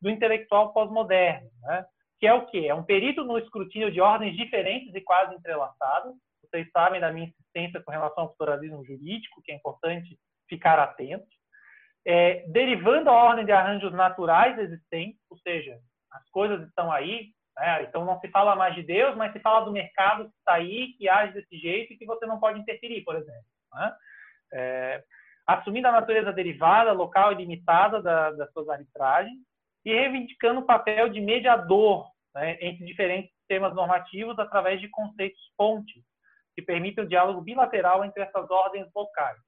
do 0.00 0.10
intelectual 0.10 0.72
pós-moderno, 0.74 1.48
né? 1.62 1.86
Que 2.18 2.26
é 2.26 2.32
o 2.32 2.46
que 2.46 2.66
é 2.66 2.74
um 2.74 2.82
perito 2.82 3.24
no 3.24 3.38
escrutínio 3.38 3.90
de 3.90 4.00
ordens 4.00 4.36
diferentes 4.36 4.94
e 4.94 5.00
quase 5.00 5.34
entrelaçadas. 5.34 6.14
Vocês 6.42 6.70
sabem 6.70 7.00
da 7.00 7.12
minha 7.12 7.26
insistência 7.26 7.82
com 7.82 7.90
relação 7.90 8.24
ao 8.24 8.34
pluralismo 8.34 8.84
jurídico, 8.84 9.42
que 9.42 9.52
é 9.52 9.56
importante 9.56 10.18
ficar 10.48 10.78
atento. 10.78 11.26
É, 12.06 12.46
derivando 12.48 13.10
a 13.10 13.12
ordem 13.12 13.44
de 13.44 13.52
arranjos 13.52 13.92
naturais 13.92 14.58
existentes, 14.58 15.20
ou 15.30 15.38
seja, 15.38 15.78
as 16.12 16.28
coisas 16.30 16.66
estão 16.68 16.92
aí, 16.92 17.32
Né? 17.56 17.82
Então 17.84 18.04
não 18.04 18.20
se 18.20 18.28
fala 18.28 18.56
mais 18.56 18.74
de 18.74 18.82
Deus, 18.82 19.16
mas 19.16 19.32
se 19.32 19.40
fala 19.40 19.64
do 19.64 19.72
mercado 19.72 20.24
que 20.24 20.36
está 20.38 20.54
aí, 20.54 20.92
que 20.94 21.08
age 21.08 21.32
desse 21.32 21.56
jeito 21.56 21.92
e 21.92 21.96
que 21.96 22.06
você 22.06 22.26
não 22.26 22.38
pode 22.38 22.58
interferir, 22.58 23.02
por 23.04 23.16
exemplo. 23.16 23.44
Né? 23.72 23.96
É, 24.52 25.04
assumindo 25.46 25.88
a 25.88 25.92
natureza 25.92 26.32
derivada, 26.32 26.92
local 26.92 27.32
e 27.32 27.36
limitada 27.36 28.02
da, 28.02 28.30
das 28.32 28.52
suas 28.52 28.68
arbitragens 28.68 29.38
e 29.84 29.92
reivindicando 29.92 30.60
o 30.60 30.66
papel 30.66 31.08
de 31.08 31.20
mediador 31.20 32.06
né, 32.34 32.58
entre 32.60 32.84
diferentes 32.84 33.30
sistemas 33.36 33.74
normativos 33.74 34.38
através 34.38 34.80
de 34.80 34.88
conceitos 34.88 35.40
pontes 35.56 36.02
que 36.54 36.62
permitem 36.62 37.04
o 37.04 37.08
diálogo 37.08 37.40
bilateral 37.40 38.04
entre 38.04 38.22
essas 38.22 38.48
ordens 38.50 38.88
locais, 38.94 39.38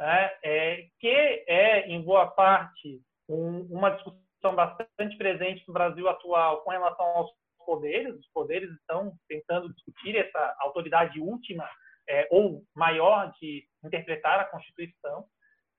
né, 0.00 0.32
é, 0.42 0.86
que 0.98 1.44
é, 1.46 1.88
em 1.88 2.02
boa 2.02 2.26
parte, 2.28 3.00
um, 3.28 3.60
uma 3.70 3.90
discussão 3.90 4.54
bastante 4.54 5.16
presente 5.16 5.64
no 5.66 5.74
Brasil 5.74 6.08
atual 6.08 6.62
com 6.62 6.70
relação 6.70 7.04
aos 7.06 7.30
poderes. 7.64 8.14
Os 8.14 8.28
poderes 8.32 8.70
estão 8.70 9.12
tentando 9.28 9.72
discutir 9.74 10.16
essa 10.16 10.56
autoridade 10.60 11.20
última 11.20 11.68
é, 12.08 12.28
ou 12.30 12.62
maior 12.74 13.32
de 13.40 13.66
interpretar 13.84 14.38
a 14.38 14.44
Constituição. 14.44 15.26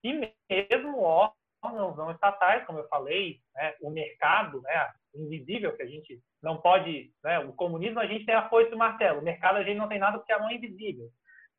E 0.04 0.12
mesmo 0.12 1.00
órgãos 1.62 1.96
não 1.96 2.10
estatais, 2.10 2.64
como 2.66 2.78
eu 2.78 2.88
falei, 2.88 3.40
né, 3.54 3.74
o 3.80 3.90
mercado, 3.90 4.60
né, 4.62 4.88
invisível 5.14 5.76
que 5.76 5.82
a 5.82 5.86
gente 5.86 6.20
não 6.42 6.60
pode, 6.60 7.10
né, 7.22 7.38
o 7.40 7.52
comunismo 7.52 7.98
a 8.00 8.06
gente 8.06 8.24
tem 8.24 8.34
a 8.34 8.48
foice 8.48 8.70
e 8.70 8.74
o 8.74 8.78
martelo, 8.78 9.20
o 9.20 9.24
mercado 9.24 9.56
a 9.56 9.62
gente 9.62 9.76
não 9.76 9.88
tem 9.88 9.98
nada 9.98 10.18
porque 10.18 10.32
a 10.32 10.38
mão 10.38 10.50
é 10.50 10.54
invisível. 10.54 11.08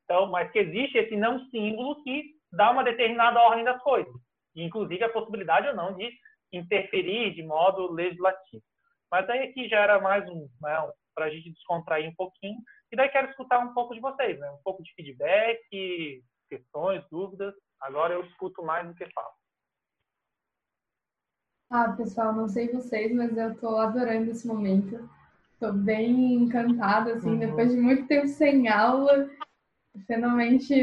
Então, 0.03 0.27
mas 0.27 0.51
que 0.51 0.59
existe 0.59 0.97
esse 0.97 1.15
não 1.15 1.39
símbolo 1.49 2.01
que 2.03 2.31
dá 2.51 2.71
uma 2.71 2.83
determinada 2.83 3.39
ordem 3.39 3.63
das 3.63 3.81
coisas, 3.81 4.13
inclusive 4.55 5.03
a 5.03 5.11
possibilidade 5.11 5.67
ou 5.67 5.75
não 5.75 5.95
de 5.95 6.11
interferir 6.51 7.33
de 7.35 7.43
modo 7.43 7.91
legislativo. 7.91 8.63
Mas 9.11 9.29
aí 9.29 9.49
aqui 9.49 9.67
já 9.67 9.79
era 9.79 9.99
mais 9.99 10.27
um, 10.29 10.47
né, 10.61 10.91
para 11.13 11.25
a 11.25 11.29
gente 11.29 11.51
descontrair 11.51 12.09
um 12.09 12.15
pouquinho, 12.15 12.57
e 12.91 12.95
daí 12.95 13.09
quero 13.09 13.29
escutar 13.29 13.59
um 13.59 13.73
pouco 13.73 13.93
de 13.93 13.99
vocês, 13.99 14.39
né, 14.39 14.49
um 14.51 14.61
pouco 14.63 14.81
de 14.81 14.93
feedback, 14.93 16.23
questões, 16.49 17.03
dúvidas. 17.11 17.53
Agora 17.79 18.13
eu 18.13 18.25
escuto 18.25 18.63
mais 18.63 18.87
do 18.87 18.95
que 18.95 19.05
falo. 19.11 19.38
Ah, 21.69 21.89
pessoal, 21.89 22.33
não 22.33 22.47
sei 22.47 22.71
vocês, 22.71 23.13
mas 23.13 23.37
eu 23.37 23.53
tô 23.55 23.77
adorando 23.77 24.31
esse 24.31 24.47
momento. 24.47 25.07
Tô 25.59 25.71
bem 25.71 26.33
encantada, 26.33 27.13
assim, 27.13 27.31
uhum. 27.31 27.39
depois 27.39 27.71
de 27.71 27.77
muito 27.77 28.07
tempo 28.07 28.27
sem 28.27 28.67
aula, 28.67 29.29
finalmente 30.07 30.73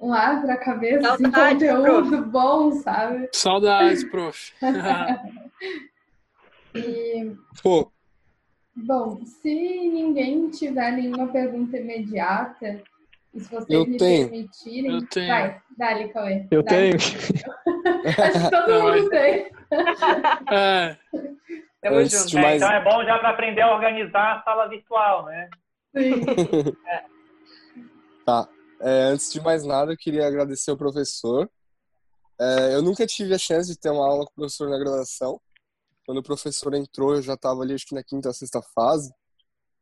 um 0.00 0.12
ar 0.12 0.42
pra 0.42 0.56
cabeça, 0.56 1.12
assim, 1.12 1.30
conteúdo 1.30 2.08
prof. 2.08 2.30
bom, 2.30 2.72
sabe? 2.72 3.28
Saudades, 3.32 4.02
prof. 4.04 4.52
e... 6.74 7.32
Pô. 7.62 7.92
Bom, 8.74 9.24
se 9.24 9.54
ninguém 9.54 10.48
tiver 10.50 10.92
nenhuma 10.92 11.28
pergunta 11.28 11.76
imediata, 11.76 12.82
e 13.34 13.40
se 13.40 13.50
vocês 13.50 13.68
eu 13.68 13.86
me 13.86 13.98
tenho. 13.98 14.28
permitirem, 14.28 14.94
eu 14.94 15.06
tenho. 15.06 15.28
vai, 15.28 15.60
dá-lhe, 15.76 16.08
Cauê. 16.08 16.46
Eu 16.50 16.62
dá-lhe. 16.62 16.90
tenho. 16.90 16.96
Acho 18.18 18.44
que 18.44 18.50
todo 18.50 18.82
mundo 18.82 19.10
tem. 19.10 19.50
É. 20.50 20.96
Antes 21.84 22.26
de 22.26 22.36
mais... 22.36 22.60
Então 22.60 22.74
é 22.74 22.82
bom 22.82 23.04
já 23.04 23.18
para 23.18 23.30
aprender 23.30 23.62
a 23.62 23.72
organizar 23.72 24.38
a 24.38 24.42
sala 24.42 24.68
virtual, 24.68 25.26
né? 25.26 25.48
Sim. 25.96 26.14
é. 26.86 27.04
Tá. 28.24 28.48
É, 28.80 29.02
antes 29.04 29.32
de 29.32 29.40
mais 29.40 29.64
nada, 29.64 29.92
eu 29.92 29.96
queria 29.96 30.26
agradecer 30.26 30.70
ao 30.70 30.76
professor. 30.76 31.48
É, 32.40 32.74
eu 32.74 32.82
nunca 32.82 33.06
tive 33.06 33.34
a 33.34 33.38
chance 33.38 33.70
de 33.70 33.78
ter 33.78 33.90
uma 33.90 34.06
aula 34.06 34.24
com 34.24 34.32
o 34.32 34.34
professor 34.34 34.68
na 34.68 34.78
graduação. 34.78 35.40
Quando 36.06 36.18
o 36.18 36.22
professor 36.22 36.74
entrou, 36.74 37.14
eu 37.14 37.22
já 37.22 37.34
estava 37.34 37.62
ali, 37.62 37.74
acho 37.74 37.86
que 37.86 37.94
na 37.94 38.02
quinta 38.02 38.28
ou 38.28 38.34
sexta 38.34 38.62
fase. 38.74 39.12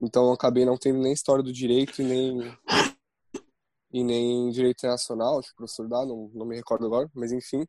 Então, 0.00 0.26
eu 0.26 0.32
acabei 0.32 0.64
não 0.64 0.76
tendo 0.76 0.98
nem 0.98 1.12
história 1.12 1.42
do 1.42 1.52
direito 1.52 2.00
e 2.00 2.04
nem, 2.04 2.58
e 3.92 4.04
nem 4.04 4.50
direito 4.50 4.78
internacional. 4.78 5.38
Acho 5.38 5.48
que 5.48 5.54
o 5.54 5.58
professor 5.58 5.88
dá, 5.88 6.04
não, 6.04 6.30
não 6.34 6.46
me 6.46 6.56
recordo 6.56 6.86
agora, 6.86 7.10
mas 7.14 7.32
enfim. 7.32 7.66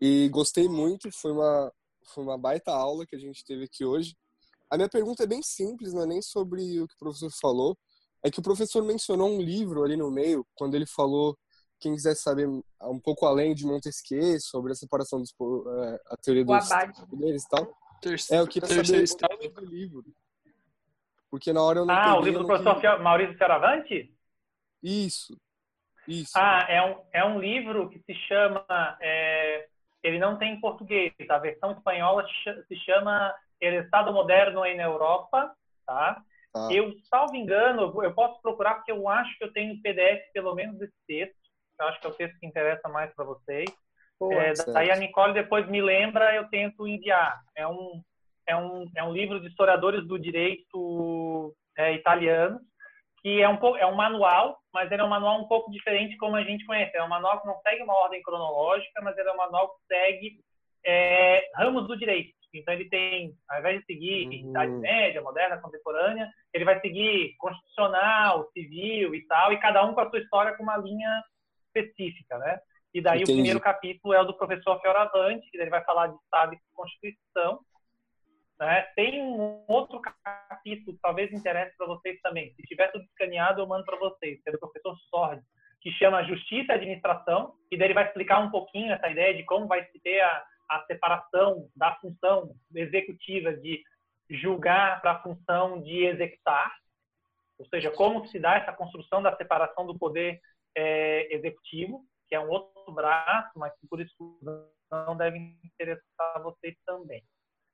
E 0.00 0.28
gostei 0.30 0.68
muito, 0.68 1.10
foi 1.12 1.32
uma, 1.32 1.72
foi 2.14 2.24
uma 2.24 2.38
baita 2.38 2.72
aula 2.72 3.06
que 3.06 3.14
a 3.14 3.18
gente 3.18 3.44
teve 3.44 3.64
aqui 3.64 3.84
hoje. 3.84 4.16
A 4.70 4.76
minha 4.76 4.88
pergunta 4.88 5.24
é 5.24 5.26
bem 5.26 5.42
simples, 5.42 5.92
não 5.92 6.02
é 6.02 6.06
nem 6.06 6.22
sobre 6.22 6.80
o 6.80 6.86
que 6.86 6.94
o 6.94 6.98
professor 6.98 7.30
falou. 7.40 7.76
É 8.22 8.30
que 8.30 8.38
o 8.38 8.42
professor 8.42 8.82
mencionou 8.82 9.28
um 9.28 9.40
livro 9.40 9.82
ali 9.82 9.96
no 9.96 10.10
meio, 10.10 10.46
quando 10.54 10.74
ele 10.74 10.86
falou, 10.86 11.36
quem 11.78 11.94
quiser 11.94 12.14
saber 12.14 12.46
um 12.46 13.00
pouco 13.02 13.26
além 13.26 13.54
de 13.54 13.64
Montesquieu, 13.64 14.38
sobre 14.40 14.72
a 14.72 14.74
separação 14.74 15.20
dos 15.20 15.32
é, 15.32 16.00
a 16.06 16.16
teoria 16.16 16.44
dos 16.44 16.68
poderes 17.08 17.44
e 17.44 17.48
tal. 17.48 17.74
Terceiro, 18.00 18.42
é, 18.42 18.44
eu 18.44 18.48
queria 18.48 18.68
saber 18.68 19.04
o 19.04 19.36
nome 19.36 19.48
do 19.48 19.64
livro. 19.64 20.04
Porque 21.30 21.52
na 21.52 21.62
hora 21.62 21.80
eu 21.80 21.86
não 21.86 21.94
Ah, 21.94 22.18
o 22.18 22.22
livro 22.22 22.40
do 22.40 22.46
professor 22.46 22.74
queria... 22.76 22.98
Maurício 22.98 23.36
Fioravante? 23.36 24.14
Isso. 24.82 25.36
Isso. 26.06 26.32
Ah, 26.34 26.66
é 26.68 26.82
um, 26.82 27.02
é 27.12 27.24
um 27.24 27.38
livro 27.38 27.88
que 27.88 28.00
se 28.00 28.14
chama 28.26 28.64
é, 29.00 29.68
ele 30.02 30.18
não 30.18 30.38
tem 30.38 30.54
em 30.54 30.60
português. 30.60 31.12
A 31.28 31.38
versão 31.38 31.72
espanhola 31.72 32.24
se 32.66 32.76
chama 32.84 33.34
El 33.60 33.82
Estado 33.82 34.12
Moderno 34.12 34.64
em 34.64 34.80
Europa, 34.80 35.54
tá? 35.86 36.22
Ah. 36.54 36.68
Eu, 36.70 36.92
salvo 37.08 37.36
engano, 37.36 37.92
eu 38.02 38.12
posso 38.12 38.40
procurar 38.42 38.76
porque 38.76 38.90
eu 38.90 39.08
acho 39.08 39.36
que 39.38 39.44
eu 39.44 39.52
tenho 39.52 39.80
PDF 39.82 40.32
pelo 40.32 40.54
menos 40.54 40.80
esse 40.80 40.96
texto. 41.06 41.36
Eu 41.78 41.86
acho 41.86 42.00
que 42.00 42.06
é 42.06 42.10
o 42.10 42.14
texto 42.14 42.38
que 42.38 42.46
interessa 42.46 42.88
mais 42.88 43.12
para 43.14 43.24
vocês. 43.24 43.70
Pô, 44.18 44.32
é, 44.32 44.52
daí 44.72 44.90
a 44.90 44.96
Nicole 44.96 45.32
depois 45.32 45.66
me 45.66 45.80
lembra, 45.80 46.34
eu 46.34 46.48
tento 46.48 46.86
enviar. 46.86 47.40
É 47.56 47.66
um 47.66 48.02
é 48.46 48.56
um, 48.56 48.90
é 48.96 49.04
um 49.04 49.12
livro 49.12 49.40
de 49.40 49.46
historiadores 49.46 50.06
do 50.06 50.18
direito 50.18 51.54
é, 51.78 51.94
italiano 51.94 52.60
que 53.22 53.42
é 53.42 53.48
um 53.48 53.56
pouco 53.56 53.78
é 53.78 53.86
um 53.86 53.94
manual, 53.94 54.58
mas 54.72 54.90
ele 54.90 55.02
é 55.02 55.04
um 55.04 55.08
manual 55.08 55.40
um 55.40 55.48
pouco 55.48 55.70
diferente 55.70 56.16
como 56.16 56.36
a 56.36 56.42
gente 56.42 56.64
conhece. 56.64 56.96
É 56.96 57.02
um 57.02 57.08
manual 57.08 57.40
que 57.40 57.46
não 57.46 57.58
segue 57.60 57.82
uma 57.82 57.94
ordem 57.94 58.22
cronológica, 58.22 59.00
mas 59.02 59.16
ele 59.16 59.28
é 59.28 59.32
um 59.32 59.36
manual 59.36 59.68
que 59.68 59.94
segue 59.94 60.40
é, 60.84 61.50
ramos 61.54 61.86
do 61.86 61.98
direito. 61.98 62.32
Então 62.52 62.74
ele 62.74 62.88
tem, 62.88 63.32
ao 63.48 63.60
invés 63.60 63.80
de 63.80 63.86
seguir 63.86 64.26
uhum. 64.26 64.50
Idade 64.50 64.72
Média, 64.72 65.22
Moderna, 65.22 65.58
Contemporânea, 65.58 66.28
ele 66.52 66.64
vai 66.64 66.80
seguir 66.80 67.36
constitucional, 67.38 68.48
civil 68.52 69.14
e 69.14 69.26
tal, 69.26 69.52
e 69.52 69.58
cada 69.58 69.84
um 69.84 69.94
com 69.94 70.00
a 70.00 70.10
sua 70.10 70.18
história 70.18 70.56
com 70.56 70.62
uma 70.62 70.76
linha 70.76 71.22
específica, 71.66 72.38
né? 72.38 72.58
E 72.92 73.00
daí 73.00 73.18
Entendi. 73.18 73.32
o 73.32 73.34
primeiro 73.36 73.60
capítulo 73.60 74.14
é 74.14 74.20
o 74.20 74.24
do 74.24 74.36
professor 74.36 74.80
Fioravante, 74.80 75.48
que 75.50 75.58
ele 75.58 75.70
vai 75.70 75.84
falar 75.84 76.08
de 76.08 76.16
Estado 76.16 76.54
e 76.54 76.58
Constituição, 76.74 77.60
né? 78.60 78.82
Tem 78.94 79.22
um 79.22 79.64
outro 79.66 80.00
capítulo 80.22 80.94
que 80.94 81.02
talvez 81.02 81.32
interesse 81.32 81.74
para 81.78 81.86
vocês 81.86 82.20
também. 82.20 82.52
Se 82.54 82.62
tiver 82.62 82.92
tudo 82.92 83.04
escaneado, 83.04 83.62
eu 83.62 83.66
mando 83.66 83.86
para 83.86 83.98
vocês, 83.98 84.38
é 84.46 84.52
do 84.52 84.58
professor 84.58 84.94
Sordi, 85.08 85.42
que 85.80 85.90
chama 85.92 86.22
Justiça 86.24 86.72
e 86.72 86.76
Administração, 86.76 87.54
e 87.72 87.78
daí 87.78 87.86
ele 87.86 87.94
vai 87.94 88.06
explicar 88.06 88.40
um 88.40 88.50
pouquinho 88.50 88.92
essa 88.92 89.08
ideia 89.08 89.34
de 89.34 89.44
como 89.44 89.66
vai 89.66 89.82
se 89.86 89.98
ter 90.00 90.20
a, 90.20 90.44
a 90.68 90.84
separação 90.84 91.68
da 91.74 91.94
função 91.96 92.54
executiva 92.74 93.54
de 93.54 93.82
julgar 94.28 95.00
para 95.00 95.12
a 95.12 95.22
função 95.22 95.80
de 95.82 96.04
executar, 96.04 96.70
ou 97.58 97.66
seja, 97.66 97.90
como 97.90 98.26
se 98.26 98.38
dá 98.38 98.56
essa 98.56 98.72
construção 98.72 99.22
da 99.22 99.34
separação 99.36 99.86
do 99.86 99.98
poder 99.98 100.38
é, 100.76 101.34
executivo, 101.34 102.04
que 102.28 102.34
é 102.34 102.40
um 102.40 102.48
outro 102.48 102.92
braço, 102.92 103.58
mas 103.58 103.72
que 103.78 103.86
por 103.88 104.00
isso 104.00 104.38
não 104.90 105.16
deve 105.16 105.38
interessar 105.64 106.42
vocês 106.42 106.76
também. 106.86 107.22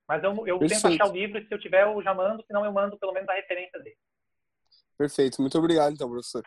Mas 0.09 0.23
eu, 0.23 0.47
eu 0.47 0.59
tento 0.61 0.87
achar 0.87 1.09
o 1.09 1.13
livro 1.13 1.39
e 1.39 1.47
se 1.47 1.53
eu 1.53 1.59
tiver 1.59 1.83
eu 1.83 2.03
já 2.03 2.15
mando, 2.15 2.45
senão 2.47 2.65
eu 2.65 2.73
mando 2.73 2.99
pelo 2.99 3.13
menos 3.13 3.29
a 3.29 3.35
referência 3.35 3.79
dele. 3.81 3.97
Perfeito. 4.97 5.41
Muito 5.41 5.59
obrigado, 5.59 5.93
então, 5.93 6.09
professor. 6.09 6.43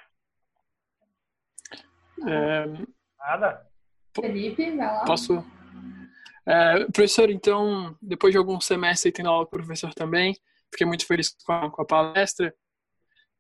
É... 2.28 2.66
Nada. 3.18 3.68
Felipe, 4.16 4.76
vai 4.76 4.88
lá. 4.88 5.06
Posso? 5.06 5.46
É, 6.46 6.86
professor, 6.86 7.30
então, 7.30 7.96
depois 8.02 8.32
de 8.32 8.38
alguns 8.38 8.66
semestres 8.66 9.14
tendo 9.14 9.30
aula 9.30 9.46
com 9.46 9.56
o 9.56 9.60
professor 9.60 9.94
também, 9.94 10.36
fiquei 10.72 10.88
muito 10.88 11.06
feliz 11.06 11.30
com 11.46 11.52
a, 11.52 11.70
com 11.70 11.82
a 11.82 11.86
palestra. 11.86 12.56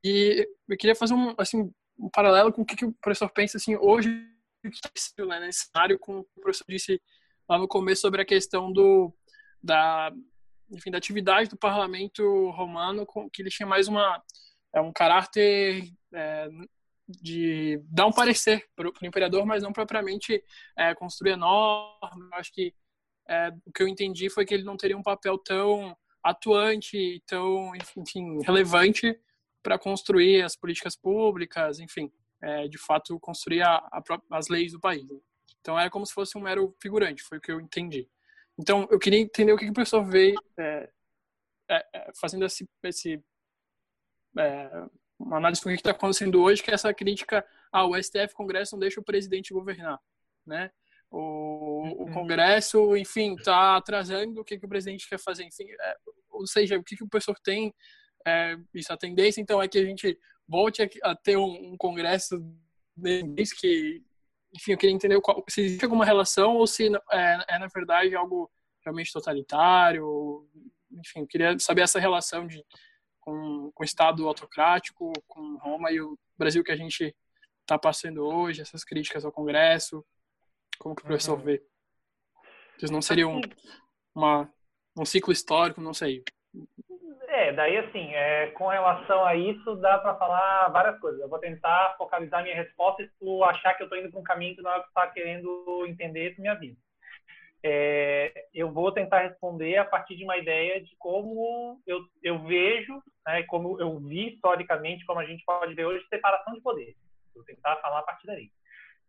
E 0.03 0.47
eu 0.67 0.77
queria 0.77 0.95
fazer 0.95 1.13
um, 1.13 1.33
assim, 1.37 1.71
um 1.97 2.09
paralelo 2.09 2.53
com 2.53 2.61
o 2.61 2.65
que, 2.65 2.75
que 2.75 2.85
o 2.85 2.93
professor 3.01 3.29
pensa 3.31 3.57
assim, 3.57 3.75
hoje, 3.77 4.09
né, 4.63 5.39
nesse 5.39 5.69
cenário, 5.71 5.97
com 5.97 6.19
o 6.19 6.41
professor 6.41 6.65
disse 6.69 7.01
lá 7.49 7.57
no 7.57 7.67
começo 7.67 8.01
sobre 8.01 8.21
a 8.21 8.25
questão 8.25 8.71
do 8.71 9.13
da, 9.61 10.11
enfim, 10.71 10.91
da 10.91 10.97
atividade 10.97 11.49
do 11.49 11.57
parlamento 11.57 12.49
romano, 12.51 13.05
que 13.31 13.41
ele 13.41 13.49
tinha 13.49 13.67
mais 13.67 13.87
uma, 13.87 14.21
é, 14.73 14.81
um 14.81 14.91
caráter 14.91 15.83
é, 16.13 16.49
de 17.07 17.81
dar 17.85 18.05
um 18.05 18.11
parecer 18.11 18.67
para 18.75 18.89
o 18.89 18.93
imperador, 19.05 19.45
mas 19.45 19.63
não 19.63 19.73
propriamente 19.73 20.43
é, 20.77 20.93
construir 20.93 21.35
norma. 21.35 22.29
Acho 22.33 22.53
que 22.53 22.73
é, 23.27 23.49
o 23.65 23.71
que 23.71 23.83
eu 23.83 23.87
entendi 23.87 24.29
foi 24.29 24.45
que 24.45 24.53
ele 24.53 24.63
não 24.63 24.77
teria 24.77 24.97
um 24.97 25.03
papel 25.03 25.37
tão 25.37 25.97
atuante, 26.23 27.21
tão, 27.25 27.71
enfim, 27.75 28.39
relevante 28.43 29.17
para 29.63 29.79
construir 29.79 30.43
as 30.43 30.55
políticas 30.55 30.95
públicas, 30.95 31.79
enfim, 31.79 32.11
é, 32.41 32.67
de 32.67 32.77
fato 32.77 33.19
construir 33.19 33.61
a, 33.61 33.75
a, 33.77 34.01
as 34.31 34.47
leis 34.47 34.71
do 34.71 34.79
país. 34.79 35.05
Então 35.59 35.79
era 35.79 35.89
como 35.89 36.05
se 36.05 36.13
fosse 36.13 36.37
um 36.37 36.41
mero 36.41 36.75
figurante, 36.81 37.23
foi 37.23 37.37
o 37.37 37.41
que 37.41 37.51
eu 37.51 37.59
entendi. 37.59 38.07
Então, 38.59 38.85
eu 38.91 38.99
queria 38.99 39.19
entender 39.19 39.53
o 39.53 39.57
que, 39.57 39.69
o 39.69 39.73
professor 39.73 40.03
vê 40.03 40.35
é, 40.57 40.89
é, 41.69 41.87
é, 41.93 42.11
fazendo 42.19 42.43
esse, 42.43 42.67
esse 42.83 43.23
é, 44.37 44.69
uma 45.17 45.37
análise 45.37 45.61
do 45.61 45.69
que 45.69 45.75
está 45.75 45.91
acontecendo 45.91 46.41
hoje, 46.41 46.61
que 46.61 46.69
é 46.69 46.73
essa 46.73 46.93
crítica 46.93 47.45
ao 47.71 47.93
ah, 47.93 48.03
STF, 48.03 48.33
Congresso 48.33 48.75
não 48.75 48.79
deixa 48.81 48.99
o 48.99 49.03
presidente 49.03 49.53
governar, 49.53 49.97
né? 50.45 50.71
O, 51.09 51.19
o 51.19 52.03
uhum. 52.03 52.13
Congresso, 52.13 52.97
enfim, 52.97 53.35
está 53.35 53.77
atrasando 53.77 54.41
o 54.41 54.43
que, 54.43 54.59
que 54.59 54.65
o 54.65 54.69
presidente 54.69 55.07
quer 55.07 55.19
fazer, 55.19 55.45
enfim, 55.45 55.65
é, 55.69 55.97
ou 56.29 56.45
seja, 56.45 56.77
o 56.77 56.83
que, 56.83 56.97
que 56.97 57.03
o 57.03 57.09
professor 57.09 57.39
tem, 57.39 57.73
é, 58.27 58.57
isso, 58.73 58.91
a 58.91 58.97
tendência, 58.97 59.39
então, 59.39 59.61
é 59.61 59.69
que 59.69 59.77
a 59.77 59.85
gente 59.85 60.19
volte 60.45 60.83
a, 60.83 60.89
a 61.03 61.15
ter 61.15 61.37
um, 61.37 61.71
um 61.71 61.77
Congresso 61.77 62.43
que, 63.59 64.03
enfim, 64.53 64.71
eu 64.71 64.77
queria 64.77 64.95
entender 64.95 65.19
qual, 65.21 65.43
se 65.47 65.61
existe 65.61 65.83
alguma 65.83 66.05
relação 66.05 66.55
ou 66.55 66.65
se 66.65 66.87
é, 67.11 67.45
é 67.47 67.59
na 67.59 67.67
verdade, 67.67 68.15
algo 68.15 68.49
realmente 68.83 69.13
totalitário, 69.13 70.47
enfim, 70.91 71.21
eu 71.21 71.27
queria 71.27 71.59
saber 71.59 71.81
essa 71.81 71.99
relação 71.99 72.47
de 72.47 72.63
com, 73.19 73.71
com 73.73 73.83
o 73.83 73.85
Estado 73.85 74.27
autocrático, 74.27 75.11
com 75.27 75.57
Roma 75.57 75.91
e 75.91 76.01
o 76.01 76.17
Brasil 76.37 76.63
que 76.63 76.71
a 76.71 76.75
gente 76.75 77.15
está 77.61 77.77
passando 77.77 78.25
hoje, 78.25 78.61
essas 78.61 78.83
críticas 78.83 79.23
ao 79.23 79.31
Congresso, 79.31 80.03
como 80.79 80.95
que 80.95 81.03
o 81.03 81.05
professor 81.05 81.37
uhum. 81.37 81.45
vê? 81.45 81.63
Isso 82.81 82.93
não 82.93 83.01
seria 83.01 83.27
um, 83.27 83.41
uma, 84.15 84.51
um 84.97 85.05
ciclo 85.05 85.33
histórico, 85.33 85.81
não 85.81 85.93
sei. 85.93 86.23
Daí 87.53 87.77
assim, 87.77 88.13
é, 88.13 88.47
com 88.47 88.67
relação 88.67 89.23
a 89.25 89.35
isso, 89.35 89.75
dá 89.77 89.97
para 89.97 90.15
falar 90.15 90.69
várias 90.69 90.99
coisas. 90.99 91.19
Eu 91.21 91.29
vou 91.29 91.39
tentar 91.39 91.95
focalizar 91.97 92.43
minha 92.43 92.55
resposta 92.55 93.01
e 93.03 93.09
tu 93.19 93.43
achar 93.43 93.73
que 93.75 93.83
eu 93.83 93.85
estou 93.85 93.97
indo 93.99 94.09
para 94.11 94.19
um 94.19 94.23
caminho 94.23 94.55
que 94.55 94.61
não 94.61 94.71
é 94.71 94.77
o 94.77 94.81
que 94.81 94.87
está 94.87 95.07
querendo 95.07 95.85
entender, 95.87 96.35
tu 96.35 96.41
me 96.41 96.47
avisa. 96.47 96.77
É, 97.61 98.31
eu 98.53 98.71
vou 98.71 98.91
tentar 98.91 99.19
responder 99.19 99.77
a 99.77 99.85
partir 99.85 100.15
de 100.15 100.23
uma 100.23 100.37
ideia 100.37 100.81
de 100.81 100.95
como 100.97 101.81
eu, 101.85 101.99
eu 102.23 102.39
vejo, 102.39 103.01
né, 103.27 103.43
como 103.43 103.79
eu 103.81 103.99
vi 103.99 104.33
historicamente, 104.33 105.05
como 105.05 105.19
a 105.19 105.25
gente 105.25 105.43
pode 105.43 105.73
ver 105.73 105.85
hoje, 105.85 106.05
separação 106.07 106.53
de 106.53 106.61
poderes. 106.61 106.95
Vou 107.35 107.43
tentar 107.43 107.75
falar 107.77 107.99
a 107.99 108.03
partir 108.03 108.27
daí. 108.27 108.49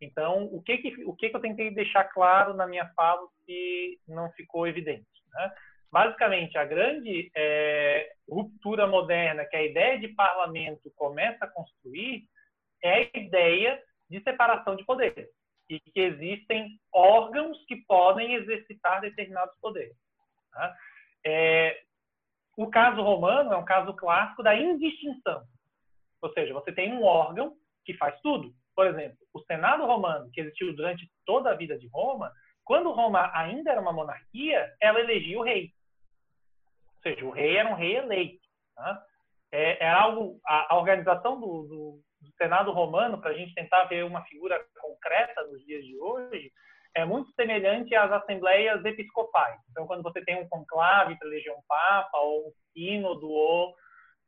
Então, 0.00 0.44
o 0.46 0.62
que 0.62 0.78
que, 0.78 1.04
o 1.04 1.14
que 1.14 1.28
que 1.28 1.36
eu 1.36 1.40
tentei 1.40 1.70
deixar 1.70 2.04
claro 2.04 2.54
na 2.54 2.66
minha 2.66 2.90
fala 2.96 3.28
que 3.46 3.98
não 4.08 4.30
ficou 4.32 4.66
evidente? 4.66 5.06
Né? 5.32 5.52
Basicamente, 5.92 6.56
a 6.56 6.64
grande 6.64 7.30
é, 7.34 8.12
ruptura 8.28 8.86
moderna 8.86 9.44
que 9.44 9.56
a 9.56 9.62
ideia 9.62 9.98
de 9.98 10.08
parlamento 10.08 10.90
começa 10.94 11.44
a 11.44 11.48
construir 11.48 12.24
é 12.82 12.92
a 12.92 13.18
ideia 13.18 13.82
de 14.08 14.22
separação 14.22 14.76
de 14.76 14.84
poderes 14.84 15.28
e 15.68 15.78
que 15.78 16.00
existem 16.00 16.78
órgãos 16.92 17.56
que 17.66 17.76
podem 17.86 18.34
exercitar 18.34 19.00
determinados 19.00 19.54
poderes. 19.60 19.96
Tá? 20.52 20.76
É, 21.24 21.80
o 22.56 22.68
caso 22.68 23.00
romano 23.02 23.52
é 23.52 23.56
um 23.56 23.64
caso 23.64 23.94
clássico 23.94 24.42
da 24.42 24.56
indistinção, 24.56 25.42
ou 26.20 26.32
seja, 26.32 26.52
você 26.52 26.72
tem 26.72 26.92
um 26.92 27.04
órgão 27.04 27.54
que 27.84 27.94
faz 27.94 28.18
tudo. 28.20 28.52
Por 28.74 28.86
exemplo, 28.86 29.18
o 29.32 29.40
Senado 29.40 29.84
romano, 29.86 30.30
que 30.32 30.40
existiu 30.40 30.74
durante 30.74 31.08
toda 31.24 31.50
a 31.50 31.56
vida 31.56 31.78
de 31.78 31.88
Roma, 31.88 32.32
quando 32.64 32.92
Roma 32.92 33.30
ainda 33.34 33.70
era 33.70 33.80
uma 33.80 33.92
monarquia, 33.92 34.72
ela 34.80 35.00
elegia 35.00 35.38
o 35.38 35.42
rei. 35.42 35.72
Ou 37.04 37.12
seja, 37.12 37.24
o 37.24 37.30
rei 37.30 37.56
era 37.56 37.68
um 37.68 37.74
rei 37.74 37.96
eleito. 37.96 38.46
Tá? 38.74 39.02
É, 39.52 39.84
é 39.84 39.88
algo, 39.88 40.38
a, 40.46 40.74
a 40.74 40.78
organização 40.78 41.40
do, 41.40 41.62
do, 41.62 42.00
do 42.20 42.32
Senado 42.36 42.70
romano, 42.72 43.20
para 43.20 43.30
a 43.30 43.34
gente 43.34 43.54
tentar 43.54 43.84
ver 43.84 44.04
uma 44.04 44.22
figura 44.24 44.62
concreta 44.80 45.42
nos 45.44 45.64
dias 45.64 45.84
de 45.84 45.98
hoje, 45.98 46.52
é 46.94 47.04
muito 47.04 47.32
semelhante 47.32 47.94
às 47.94 48.10
assembleias 48.12 48.84
episcopais. 48.84 49.58
Então, 49.70 49.86
quando 49.86 50.02
você 50.02 50.22
tem 50.24 50.40
um 50.40 50.48
conclave 50.48 51.16
para 51.16 51.28
eleger 51.28 51.52
um 51.52 51.62
papa, 51.66 52.18
ou 52.18 52.48
um 52.48 52.52
sínodo, 52.72 53.28
ou 53.28 53.74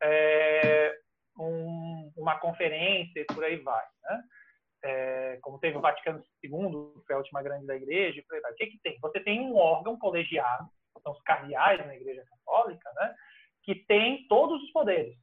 é, 0.02 0.94
um, 1.38 2.12
uma 2.16 2.38
conferência, 2.38 3.20
e 3.20 3.24
por 3.26 3.44
aí 3.44 3.56
vai. 3.56 3.84
Né? 4.04 4.22
É, 4.84 5.38
como 5.42 5.58
teve 5.58 5.76
o 5.76 5.80
Vaticano 5.80 6.24
II, 6.42 7.00
que 7.00 7.06
foi 7.06 7.14
a 7.14 7.18
última 7.18 7.42
grande 7.42 7.66
da 7.66 7.76
igreja, 7.76 8.22
por 8.28 8.36
aí 8.36 8.40
vai. 8.40 8.52
o 8.52 8.54
que, 8.54 8.66
que 8.66 8.80
tem? 8.80 8.98
Você 9.00 9.20
tem 9.20 9.40
um 9.40 9.56
órgão 9.56 9.98
colegiado, 9.98 10.68
são 11.02 11.12
os 11.12 11.22
cardeais 11.22 11.84
na 11.86 11.94
igreja 11.94 12.24
católica, 12.28 12.90
né? 12.94 13.14
que 13.62 13.74
tem 13.74 14.26
todos 14.28 14.62
os 14.62 14.70
poderes. 14.72 15.16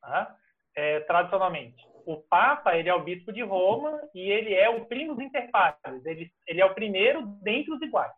Tá? 0.00 0.36
é, 0.76 1.00
tradicionalmente. 1.00 1.86
O 2.06 2.16
Papa 2.16 2.76
ele 2.76 2.88
é 2.88 2.94
o 2.94 3.02
bispo 3.02 3.32
de 3.32 3.42
Roma 3.42 4.00
e 4.14 4.20
ele 4.30 4.52
é 4.52 4.68
o 4.68 4.84
primus 4.84 5.18
inter 5.18 5.50
pares. 5.50 6.04
Ele, 6.04 6.30
ele 6.46 6.60
é 6.60 6.66
o 6.66 6.74
primeiro 6.74 7.22
dentre 7.42 7.72
os 7.72 7.80
iguais. 7.80 8.12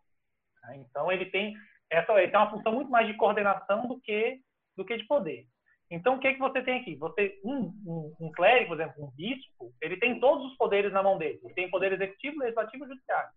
Né? 0.64 0.78
Então 0.78 1.12
ele 1.12 1.26
tem 1.26 1.54
essa 1.90 2.12
ele 2.14 2.32
tem 2.32 2.40
uma 2.40 2.50
função 2.50 2.72
muito 2.72 2.90
mais 2.90 3.06
de 3.06 3.14
coordenação 3.14 3.86
do 3.86 4.00
que 4.00 4.40
do 4.76 4.84
que 4.84 4.96
de 4.96 5.06
poder. 5.06 5.46
Então 5.88 6.16
o 6.16 6.18
que 6.18 6.32
que 6.32 6.40
você 6.40 6.60
tem 6.62 6.80
aqui? 6.80 6.96
Você 6.96 7.38
um, 7.44 7.72
um, 7.86 8.16
um 8.20 8.32
clérigo, 8.32 8.70
por 8.70 8.80
exemplo, 8.80 9.04
um 9.04 9.10
bispo, 9.12 9.72
ele 9.80 9.96
tem 9.98 10.18
todos 10.18 10.50
os 10.50 10.56
poderes 10.56 10.92
na 10.92 11.02
mão 11.02 11.16
dele. 11.16 11.38
Ele 11.44 11.54
tem 11.54 11.70
poder 11.70 11.92
executivo, 11.92 12.40
legislativo 12.40 12.84
e 12.84 12.88
judiciário. 12.88 13.30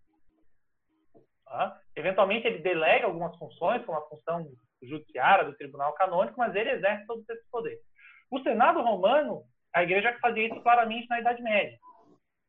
Tá? 1.50 1.76
Eventualmente 1.96 2.46
ele 2.46 2.60
delega 2.60 3.06
algumas 3.06 3.36
funções, 3.36 3.84
como 3.84 3.98
a 3.98 4.08
função 4.08 4.46
judiciária 4.80 5.44
do 5.44 5.56
tribunal 5.56 5.92
canônico, 5.94 6.38
mas 6.38 6.54
ele 6.54 6.70
exerce 6.70 7.04
todos 7.06 7.28
esses 7.28 7.50
poderes. 7.50 7.80
O 8.30 8.40
Senado 8.40 8.80
romano, 8.80 9.42
a 9.74 9.82
igreja 9.82 10.16
fazia 10.22 10.46
isso 10.46 10.62
claramente 10.62 11.08
na 11.08 11.18
Idade 11.18 11.42
Média. 11.42 11.76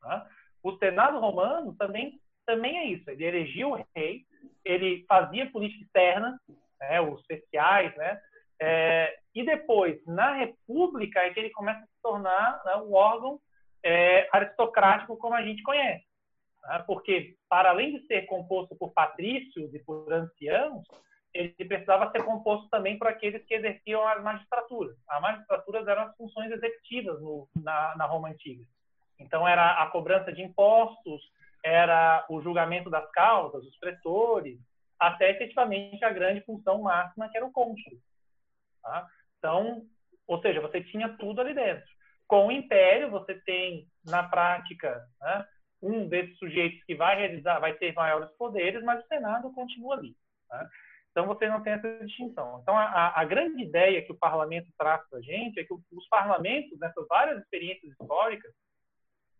Tá? 0.01 0.27
O 0.61 0.77
Senado 0.77 1.19
romano 1.19 1.75
também, 1.77 2.19
também 2.45 2.77
é 2.77 2.85
isso. 2.85 3.09
Ele 3.09 3.25
elegia 3.25 3.67
o 3.67 3.83
rei, 3.95 4.21
ele 4.63 5.03
fazia 5.07 5.49
política 5.49 5.83
externa, 5.83 6.39
né, 6.79 7.01
os 7.01 7.19
especiais, 7.21 7.95
né? 7.97 8.21
É, 8.61 9.17
e 9.33 9.43
depois, 9.43 9.99
na 10.05 10.33
República, 10.33 11.21
é 11.21 11.31
que 11.31 11.39
ele 11.39 11.49
começa 11.49 11.79
a 11.79 11.87
se 11.87 12.01
tornar 12.03 12.61
né, 12.63 12.75
um 12.75 12.93
órgão 12.93 13.39
é, 13.83 14.29
aristocrático 14.31 15.17
como 15.17 15.33
a 15.33 15.41
gente 15.41 15.63
conhece. 15.63 16.05
Tá? 16.61 16.83
Porque, 16.83 17.35
para 17.49 17.69
além 17.69 17.97
de 17.97 18.05
ser 18.07 18.23
composto 18.23 18.75
por 18.75 18.91
patrícios 18.93 19.73
e 19.73 19.79
por 19.79 20.11
anciãos, 20.13 20.83
ele 21.33 21.53
precisava 21.65 22.11
ser 22.11 22.23
composto 22.23 22.69
também 22.69 22.97
por 22.97 23.07
aqueles 23.07 23.43
que 23.45 23.53
exerciam 23.53 24.05
as 24.07 24.21
magistraturas. 24.21 24.95
As 25.07 25.21
magistraturas 25.21 25.87
eram 25.87 26.03
as 26.03 26.15
funções 26.17 26.51
executivas 26.51 27.21
no, 27.21 27.47
na, 27.55 27.95
na 27.95 28.05
Roma 28.05 28.29
Antiga. 28.29 28.63
Então, 29.19 29.47
era 29.47 29.81
a 29.81 29.87
cobrança 29.87 30.31
de 30.31 30.41
impostos, 30.41 31.21
era 31.63 32.25
o 32.29 32.41
julgamento 32.41 32.89
das 32.89 33.09
causas, 33.11 33.63
os 33.63 33.77
pretores, 33.77 34.59
até 34.99 35.31
efetivamente 35.31 36.03
a 36.03 36.11
grande 36.11 36.41
função 36.41 36.81
máxima, 36.81 37.29
que 37.29 37.37
era 37.37 37.45
o 37.45 37.51
cônsul. 37.51 37.97
Tá? 38.83 39.07
Então, 39.37 39.83
ou 40.27 40.41
seja, 40.41 40.61
você 40.61 40.83
tinha 40.83 41.09
tudo 41.17 41.41
ali 41.41 41.53
dentro. 41.53 41.89
Com 42.27 42.47
o 42.47 42.51
Império, 42.51 43.09
você 43.09 43.35
tem, 43.41 43.87
na 44.05 44.23
prática, 44.23 45.05
né, 45.19 45.45
um 45.81 46.07
desses 46.07 46.37
sujeitos 46.37 46.83
que 46.83 46.95
vai 46.95 47.17
realizar, 47.17 47.59
vai 47.59 47.73
ter 47.73 47.93
maiores 47.93 48.29
poderes, 48.37 48.83
mas 48.83 49.03
o 49.03 49.07
Senado 49.07 49.51
continua 49.53 49.95
ali. 49.95 50.15
Tá? 50.47 50.69
Então 51.11 51.27
você 51.27 51.47
não 51.47 51.61
tem 51.61 51.73
essa 51.73 52.05
distinção. 52.05 52.59
Então 52.61 52.77
a, 52.77 53.19
a 53.19 53.25
grande 53.25 53.63
ideia 53.63 54.01
que 54.01 54.11
o 54.11 54.17
parlamento 54.17 54.67
traz 54.77 55.01
para 55.09 55.19
a 55.19 55.21
gente 55.21 55.59
é 55.59 55.63
que 55.63 55.73
os 55.73 56.07
parlamentos, 56.09 56.79
nessas 56.79 57.07
várias 57.07 57.41
experiências 57.41 57.91
históricas, 57.91 58.51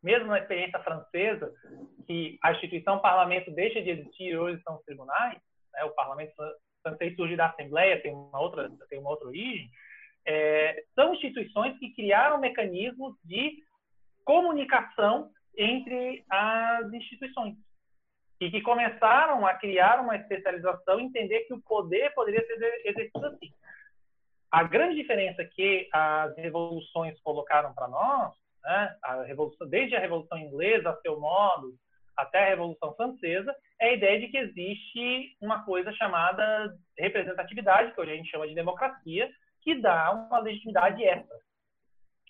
mesmo 0.04 0.28
na 0.28 0.40
experiência 0.40 0.80
francesa, 0.80 1.54
que 2.08 2.38
a 2.44 2.52
instituição 2.52 3.00
parlamento 3.00 3.52
deixa 3.52 3.82
de 3.82 3.92
existir 3.92 4.38
hoje 4.38 4.62
são 4.64 4.76
os 4.76 4.84
tribunais, 4.84 5.40
né, 5.74 5.84
o 5.86 5.92
parlamento 5.92 6.34
francês 6.82 7.16
surge 7.16 7.36
da 7.36 7.48
Assembleia, 7.48 8.02
tem 8.02 8.14
uma 8.14 8.40
outra, 8.40 8.70
tem 8.90 9.00
uma 9.00 9.12
outra 9.12 9.28
origem, 9.28 9.70
é, 10.26 10.84
são 10.96 11.14
instituições 11.14 11.78
que 11.80 11.94
criaram 11.94 12.40
mecanismos 12.40 13.16
de 13.24 13.64
comunicação 14.26 15.32
entre 15.58 16.24
as 16.30 16.92
instituições 16.94 17.56
e 18.42 18.50
que 18.50 18.62
começaram 18.62 19.46
a 19.46 19.54
criar 19.54 20.02
uma 20.02 20.16
especialização 20.16 21.00
entender 21.00 21.42
que 21.42 21.54
o 21.54 21.62
poder 21.62 22.12
poderia 22.16 22.44
ser 22.46 22.82
exercido 22.86 23.28
assim. 23.28 23.54
A 24.52 24.64
grande 24.64 24.96
diferença 24.96 25.46
que 25.46 25.88
as 25.94 26.36
revoluções 26.38 27.20
colocaram 27.22 27.74
para 27.74 27.88
nós, 27.88 28.34
né, 28.64 28.96
a 29.04 29.24
revolução, 29.24 29.68
desde 29.70 29.96
a 29.96 30.00
Revolução 30.00 30.38
Inglesa, 30.38 30.90
a 30.90 31.02
seu 31.02 31.20
modo, 31.20 31.76
até 32.18 32.44
a 32.44 32.50
Revolução 32.50 32.94
Francesa, 32.96 33.56
é 33.80 33.90
a 33.90 33.94
ideia 33.94 34.20
de 34.20 34.28
que 34.28 34.38
existe 34.38 35.38
uma 35.40 35.64
coisa 35.64 35.92
chamada 35.94 36.76
representatividade, 36.98 37.94
que 37.94 38.02
hoje 38.02 38.12
a 38.12 38.16
gente 38.16 38.30
chama 38.30 38.48
de 38.48 38.56
democracia, 38.56 39.30
que 39.62 39.76
dá 39.76 40.12
uma 40.12 40.40
legitimidade 40.40 41.04
extra. 41.04 41.38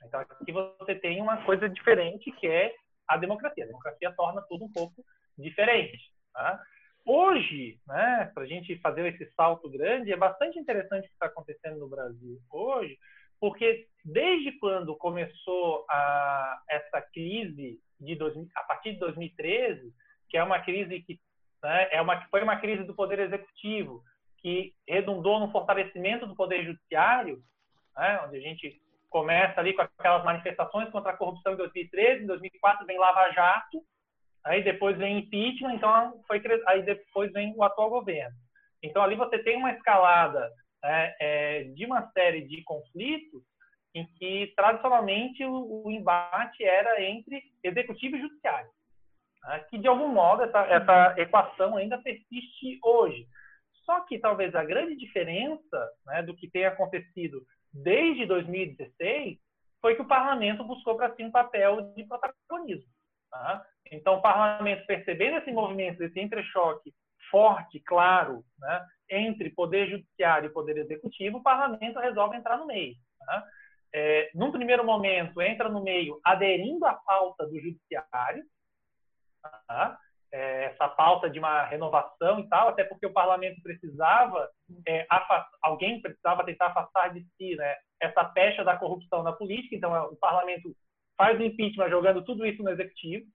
Então, 0.06 0.20
aqui 0.20 0.52
você 0.52 0.96
tem 0.96 1.22
uma 1.22 1.44
coisa 1.44 1.70
diferente, 1.70 2.32
que 2.34 2.48
é 2.48 2.74
a 3.12 3.18
democracia. 3.18 3.64
A 3.64 3.68
democracia 3.68 4.14
torna 4.14 4.42
tudo 4.44 4.66
um 4.66 4.72
pouco 4.72 5.04
diferente. 5.38 6.12
Tá? 6.34 6.62
Hoje, 7.06 7.80
né, 7.88 8.32
para 8.34 8.44
a 8.44 8.48
gente 8.48 8.78
fazer 8.80 9.14
esse 9.14 9.30
salto 9.34 9.70
grande, 9.70 10.12
é 10.12 10.18
bastante 10.18 10.58
interessante 10.58 11.06
o 11.06 11.08
que 11.08 11.14
está 11.14 11.26
acontecendo 11.26 11.80
no 11.80 11.90
Brasil 11.90 12.40
hoje, 12.50 12.98
porque 13.40 13.88
desde 14.06 14.52
quando 14.60 14.96
começou 14.96 15.86
a, 15.90 16.62
essa 16.70 17.02
crise 17.02 17.80
de 18.00 18.16
2000, 18.16 18.48
a 18.56 18.64
partir 18.64 18.94
de 18.94 19.00
2013, 19.00 19.92
que 20.30 20.38
é 20.38 20.44
uma 20.44 20.60
crise 20.60 21.02
que 21.02 21.20
né, 21.64 21.90
é 21.92 22.02
uma, 22.02 22.22
foi 22.30 22.42
uma 22.44 22.58
crise 22.58 22.84
do 22.84 22.96
poder 22.96 23.20
executivo, 23.20 24.04
que 24.38 24.74
redundou 24.88 25.40
no 25.40 25.52
fortalecimento 25.52 26.26
do 26.26 26.36
poder 26.36 26.64
judiciário, 26.64 27.44
né, 27.96 28.22
onde 28.26 28.38
a 28.38 28.42
gente 28.42 28.80
começa 29.12 29.60
ali 29.60 29.74
com 29.74 29.82
aquelas 29.82 30.24
manifestações 30.24 30.90
contra 30.90 31.12
a 31.12 31.18
corrupção 31.18 31.54
em 31.54 31.58
2013, 31.58 32.24
em 32.24 32.28
2004 32.28 32.86
vem 32.88 32.98
Lava 32.98 33.30
Jato, 33.32 33.84
aí 34.44 34.64
depois 34.64 34.98
vem 34.98 35.20
impeachment, 35.20 35.76
então 35.76 36.20
foi 36.26 36.42
aí 36.68 36.82
depois 36.82 37.32
vem 37.34 37.54
o 37.56 37.64
atual 37.64 37.90
governo. 37.90 38.36
Então 38.82 39.04
ali 39.04 39.16
você 39.16 39.38
tem 39.40 39.58
uma 39.58 39.72
escalada 39.72 40.50
é, 40.84 41.16
é, 41.20 41.64
de 41.66 41.86
uma 41.86 42.10
série 42.12 42.48
de 42.48 42.64
conflitos 42.64 43.44
em 43.94 44.08
que 44.16 44.54
tradicionalmente 44.56 45.44
o, 45.44 45.84
o 45.86 45.92
embate 45.92 46.64
era 46.64 47.04
entre 47.04 47.44
executivo 47.62 48.16
e 48.16 48.22
judiciário, 48.22 48.70
né? 49.44 49.60
que 49.70 49.78
de 49.78 49.90
algum 49.90 50.08
modo 50.08 50.44
essa, 50.44 50.66
essa 50.68 51.16
equação 51.18 51.76
ainda 51.76 52.02
persiste 52.02 52.80
hoje. 52.82 53.28
Só 53.84 54.00
que 54.02 54.18
talvez 54.18 54.56
a 54.56 54.64
grande 54.64 54.96
diferença 54.96 55.90
né, 56.06 56.24
do 56.24 56.34
que 56.36 56.50
tem 56.50 56.66
acontecido 56.66 57.46
desde 57.74 58.26
2016 58.26 59.38
foi 59.82 59.96
que 59.96 60.02
o 60.02 60.08
parlamento 60.08 60.64
buscou 60.64 60.96
para 60.96 61.14
si 61.16 61.24
um 61.24 61.32
papel 61.32 61.94
de 61.96 62.04
protagonismo. 62.04 62.90
Tá? 63.30 63.66
Então, 63.92 64.16
o 64.16 64.22
parlamento, 64.22 64.86
percebendo 64.86 65.38
esse 65.38 65.52
movimento, 65.52 66.04
esse 66.04 66.20
entrechoque 66.20 66.94
forte, 67.30 67.80
claro, 67.80 68.44
né, 68.60 68.86
entre 69.10 69.50
poder 69.52 69.90
judiciário 69.90 70.48
e 70.50 70.54
poder 70.54 70.78
executivo, 70.78 71.38
o 71.38 71.44
parlamento 71.44 72.00
resolve 72.00 72.36
entrar 72.36 72.58
no 72.58 72.68
meio. 72.68 72.96
Tá? 73.20 73.48
É, 73.94 74.32
num 74.34 74.52
primeiro 74.52 74.86
momento, 74.86 75.42
entra 75.42 75.70
no 75.70 75.84
meio 75.84 76.20
aderindo 76.24 76.86
à 76.86 76.94
pauta 76.94 77.46
do 77.46 77.60
judiciário, 77.60 78.44
tá? 79.68 79.98
É, 80.34 80.66
essa 80.66 80.88
pauta 80.88 81.30
de 81.30 81.40
uma 81.40 81.66
renovação 81.66 82.40
e 82.40 82.48
tal, 82.48 82.70
até 82.70 82.84
porque 82.84 83.06
o 83.06 83.14
parlamento 83.14 83.62
precisava, 83.62 84.50
é, 84.88 85.06
alguém 85.62 86.02
precisava 86.02 86.46
tentar 86.46 86.68
afastar 86.68 87.14
de 87.14 87.26
si 87.38 87.56
né, 87.56 87.76
essa 88.00 88.24
pecha 88.26 88.64
da 88.64 88.78
corrupção 88.78 89.24
na 89.24 89.34
política, 89.34 89.76
então 89.76 89.94
o 90.06 90.16
parlamento 90.16 90.74
faz 91.18 91.38
o 91.40 91.44
impeachment 91.44 91.90
jogando 91.90 92.24
tudo 92.24 92.46
isso 92.46 92.64
no 92.64 92.70
executivo. 92.70 93.26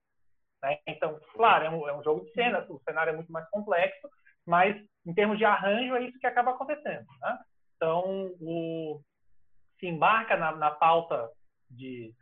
Né? 0.62 0.78
Então, 0.86 1.18
claro, 1.34 1.64
é 1.66 1.70
um, 1.70 1.88
é 1.88 1.96
um, 1.96 2.02
jogo 2.02 2.24
de 2.24 2.32
cena, 2.32 2.66
o 2.68 2.80
cenário 2.80 3.12
é 3.12 3.16
muito 3.16 3.30
mais 3.30 3.48
complexo, 3.50 4.08
mas 4.46 4.76
em 5.04 5.14
termos 5.14 5.38
de 5.38 5.44
arranjo 5.44 5.94
é 5.94 6.02
isso 6.02 6.18
que 6.18 6.26
acaba 6.26 6.52
acontecendo. 6.52 7.06
Né? 7.20 7.38
Então, 7.76 8.34
o, 8.40 9.00
se 9.78 9.86
embarca 9.86 10.36
na, 10.36 10.52
na 10.52 10.70
pauta 10.70 11.28
de, 11.70 12.12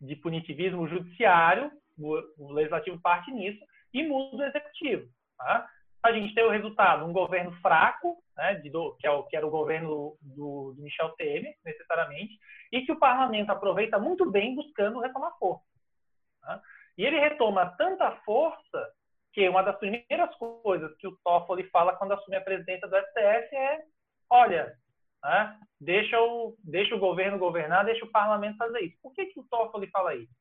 de 0.00 0.16
punitivismo 0.16 0.86
judiciário, 0.86 1.70
o, 1.98 2.20
o 2.38 2.52
legislativo 2.52 3.00
parte 3.00 3.30
nisso, 3.32 3.64
e 3.92 4.02
muda 4.02 4.44
o 4.44 4.46
executivo. 4.46 5.08
Tá? 5.36 5.68
A 6.02 6.12
gente 6.12 6.34
tem 6.34 6.44
o 6.44 6.50
resultado, 6.50 7.04
um 7.04 7.12
governo 7.12 7.52
fraco, 7.60 8.16
né, 8.36 8.54
de, 8.54 8.70
que, 8.70 9.06
é 9.06 9.10
o, 9.10 9.24
que 9.24 9.36
era 9.36 9.46
o 9.46 9.50
governo 9.50 10.16
do, 10.22 10.74
do, 10.74 10.82
Michel 10.82 11.10
Temer, 11.16 11.54
necessariamente, 11.64 12.38
e 12.72 12.82
que 12.82 12.92
o 12.92 12.98
parlamento 12.98 13.50
aproveita 13.50 13.98
muito 13.98 14.30
bem 14.30 14.54
buscando 14.54 15.00
retomar 15.00 15.36
força. 15.38 15.64
Tá? 16.40 16.62
E 16.96 17.04
ele 17.04 17.18
retoma 17.18 17.74
tanta 17.76 18.12
força 18.24 18.92
que 19.32 19.48
uma 19.48 19.62
das 19.62 19.76
primeiras 19.78 20.34
coisas 20.36 20.96
que 20.96 21.06
o 21.06 21.16
Toffoli 21.24 21.64
fala 21.70 21.96
quando 21.96 22.12
assume 22.12 22.36
a 22.36 22.40
presidência 22.40 22.88
do 22.88 22.96
STF 22.96 23.56
é: 23.56 23.82
olha, 24.30 24.72
né, 25.22 25.58
deixa, 25.80 26.20
o, 26.20 26.56
deixa 26.64 26.94
o 26.94 26.98
governo 26.98 27.38
governar, 27.38 27.84
deixa 27.84 28.04
o 28.04 28.10
parlamento 28.10 28.56
fazer 28.56 28.80
isso. 28.80 28.96
Por 29.02 29.12
que, 29.14 29.26
que 29.26 29.40
o 29.40 29.46
Toffoli 29.50 29.88
fala 29.90 30.14
isso? 30.14 30.32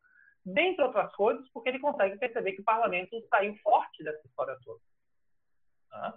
Dentre 0.47 0.83
outras 0.83 1.13
coisas, 1.13 1.47
porque 1.51 1.69
ele 1.69 1.79
consegue 1.79 2.17
perceber 2.17 2.53
que 2.53 2.61
o 2.61 2.65
parlamento 2.65 3.21
saiu 3.29 3.55
forte 3.57 4.03
dessa 4.03 4.25
história 4.25 4.57
toda. 4.63 4.79
Tá? 5.89 6.13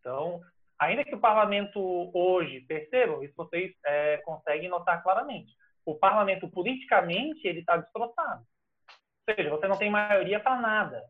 Então, 0.00 0.40
ainda 0.78 1.04
que 1.04 1.14
o 1.14 1.20
parlamento 1.20 2.10
hoje, 2.14 2.62
percebam, 2.62 3.22
isso 3.22 3.34
vocês 3.36 3.74
é, 3.84 4.18
conseguem 4.18 4.68
notar 4.68 5.02
claramente, 5.02 5.52
o 5.84 5.94
parlamento 5.94 6.48
politicamente 6.50 7.46
ele 7.46 7.60
está 7.60 7.76
destroçado. 7.76 8.42
Ou 9.28 9.34
seja, 9.34 9.50
você 9.50 9.68
não 9.68 9.76
tem 9.76 9.90
maioria 9.90 10.40
para 10.40 10.60
nada. 10.60 11.04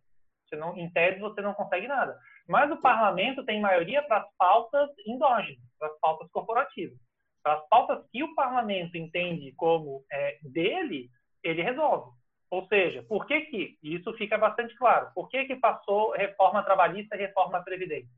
Você 0.45 0.57
não, 0.57 0.77
em 0.77 0.91
tese, 0.91 1.21
você 1.21 1.41
não 1.41 1.55
consegue 1.55 1.87
nada. 1.87 2.19
Mas 2.49 2.71
o 2.71 2.81
parlamento 2.81 3.45
tem 3.45 3.61
maioria 3.61 4.03
para 4.03 4.19
as 4.19 4.37
pautas 4.37 4.91
endógenas, 5.07 5.65
para 5.79 5.89
as 5.89 5.99
pautas 6.01 6.31
corporativas. 6.31 6.99
Para 7.43 7.55
as 7.55 7.69
pautas 7.69 8.05
que 8.11 8.23
o 8.23 8.35
parlamento 8.35 8.97
entende 8.97 9.53
como 9.57 10.05
é, 10.11 10.39
dele, 10.43 11.09
ele 11.43 11.63
resolve. 11.63 12.11
Ou 12.51 12.67
seja, 12.67 13.03
por 13.03 13.27
que 13.27 13.41
que, 13.43 13.79
isso 13.83 14.13
fica 14.15 14.39
bastante 14.39 14.77
claro, 14.77 15.11
por 15.15 15.29
que 15.29 15.45
que 15.45 15.57
passou 15.57 16.13
reforma 16.13 16.63
trabalhista 16.63 17.17
e 17.17 17.19
reforma 17.19 17.63
previdente? 17.63 18.09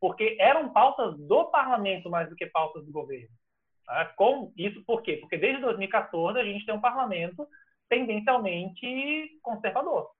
Porque 0.00 0.36
eram 0.38 0.72
pautas 0.72 1.18
do 1.18 1.50
parlamento 1.50 2.08
mais 2.08 2.28
do 2.28 2.36
que 2.36 2.46
pautas 2.46 2.84
do 2.84 2.92
governo. 2.92 3.34
Tá? 3.84 4.06
Com 4.16 4.52
isso 4.56 4.82
por 4.84 5.02
quê? 5.02 5.16
Porque 5.16 5.36
desde 5.36 5.60
2014 5.60 6.38
a 6.38 6.44
gente 6.44 6.64
tem 6.64 6.74
um 6.74 6.80
parlamento 6.80 7.46
tendencialmente 7.88 9.38
conservador 9.42 10.10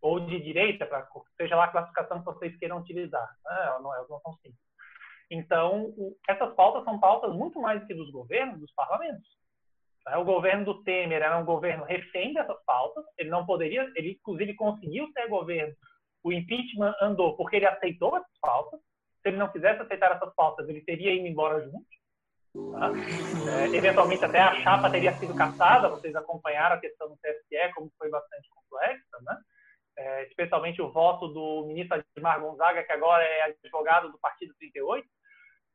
ou 0.00 0.18
de 0.20 0.40
direita, 0.40 0.84
para 0.84 1.06
seja 1.36 1.54
lá 1.54 1.64
a 1.64 1.68
classificação 1.68 2.18
que 2.18 2.24
vocês 2.24 2.56
queiram 2.58 2.78
utilizar. 2.78 3.28
Né? 3.44 3.78
Não, 3.80 3.94
elas 3.94 4.08
não 4.08 4.20
são 4.20 4.32
simples. 4.34 4.60
Então, 5.30 5.94
essas 6.28 6.52
pautas 6.54 6.84
são 6.84 6.98
pautas 6.98 7.32
muito 7.32 7.60
mais 7.60 7.84
que 7.86 7.94
dos 7.94 8.10
governos, 8.10 8.60
dos 8.60 8.72
parlamentos. 8.72 9.26
Né? 10.06 10.16
O 10.16 10.24
governo 10.24 10.64
do 10.64 10.82
Temer 10.82 11.22
era 11.22 11.38
um 11.38 11.44
governo 11.44 11.84
refém 11.84 12.34
dessas 12.34 12.62
pautas, 12.64 13.04
ele 13.18 13.30
não 13.30 13.46
poderia, 13.46 13.90
ele 13.96 14.12
inclusive 14.12 14.54
conseguiu 14.54 15.10
ser 15.12 15.28
governo. 15.28 15.74
O 16.24 16.32
impeachment 16.32 16.94
andou 17.00 17.36
porque 17.36 17.56
ele 17.56 17.66
aceitou 17.66 18.16
essas 18.16 18.38
pautas. 18.40 18.80
Se 19.22 19.28
ele 19.28 19.36
não 19.36 19.50
quisesse 19.50 19.80
aceitar 19.82 20.12
essas 20.12 20.34
pautas, 20.34 20.68
ele 20.68 20.80
teria 20.82 21.14
ido 21.14 21.26
embora 21.26 21.62
junto. 21.62 21.86
Tá? 22.52 22.90
É, 23.50 23.76
eventualmente 23.76 24.24
até 24.24 24.40
a 24.40 24.54
chapa 24.60 24.90
teria 24.90 25.12
sido 25.14 25.34
caçada, 25.34 25.88
vocês 25.88 26.14
acompanharam 26.14 26.76
a 26.76 26.80
questão 26.80 27.08
do 27.08 27.16
TSE, 27.16 27.72
como 27.74 27.90
foi 27.98 28.10
bastante 28.10 28.48
complexa, 28.50 29.18
né? 29.22 29.38
É, 29.96 30.26
especialmente 30.26 30.80
o 30.80 30.90
voto 30.90 31.28
do 31.28 31.66
ministro 31.66 32.02
Admar 32.16 32.40
Gonzaga, 32.40 32.82
que 32.82 32.92
agora 32.92 33.22
é 33.22 33.42
advogado 33.42 34.10
do 34.10 34.18
Partido 34.18 34.54
38, 34.58 35.06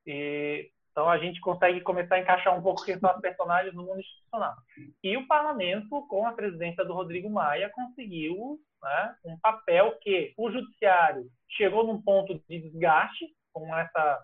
e 0.08 0.72
então 0.98 1.08
a 1.08 1.20
gente 1.20 1.40
consegue 1.42 1.80
começar 1.82 2.16
a 2.16 2.20
encaixar 2.20 2.58
um 2.58 2.62
pouco 2.64 2.84
quem 2.84 2.98
são 2.98 3.22
personagens 3.22 3.72
no 3.76 3.84
mundo 3.84 4.00
institucional. 4.00 4.56
E 5.04 5.16
o 5.16 5.28
parlamento, 5.28 6.08
com 6.08 6.26
a 6.26 6.34
presidência 6.34 6.84
do 6.84 6.96
Rodrigo 6.96 7.30
Maia, 7.30 7.70
conseguiu 7.70 8.58
né, 8.82 9.16
um 9.24 9.38
papel 9.38 9.96
que 10.02 10.34
o 10.36 10.50
judiciário 10.50 11.30
chegou 11.52 11.86
num 11.86 12.02
ponto 12.02 12.42
de 12.50 12.60
desgaste 12.62 13.28
com 13.54 13.78
essa 13.78 14.24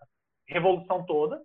revolução 0.49 1.05
toda, 1.05 1.43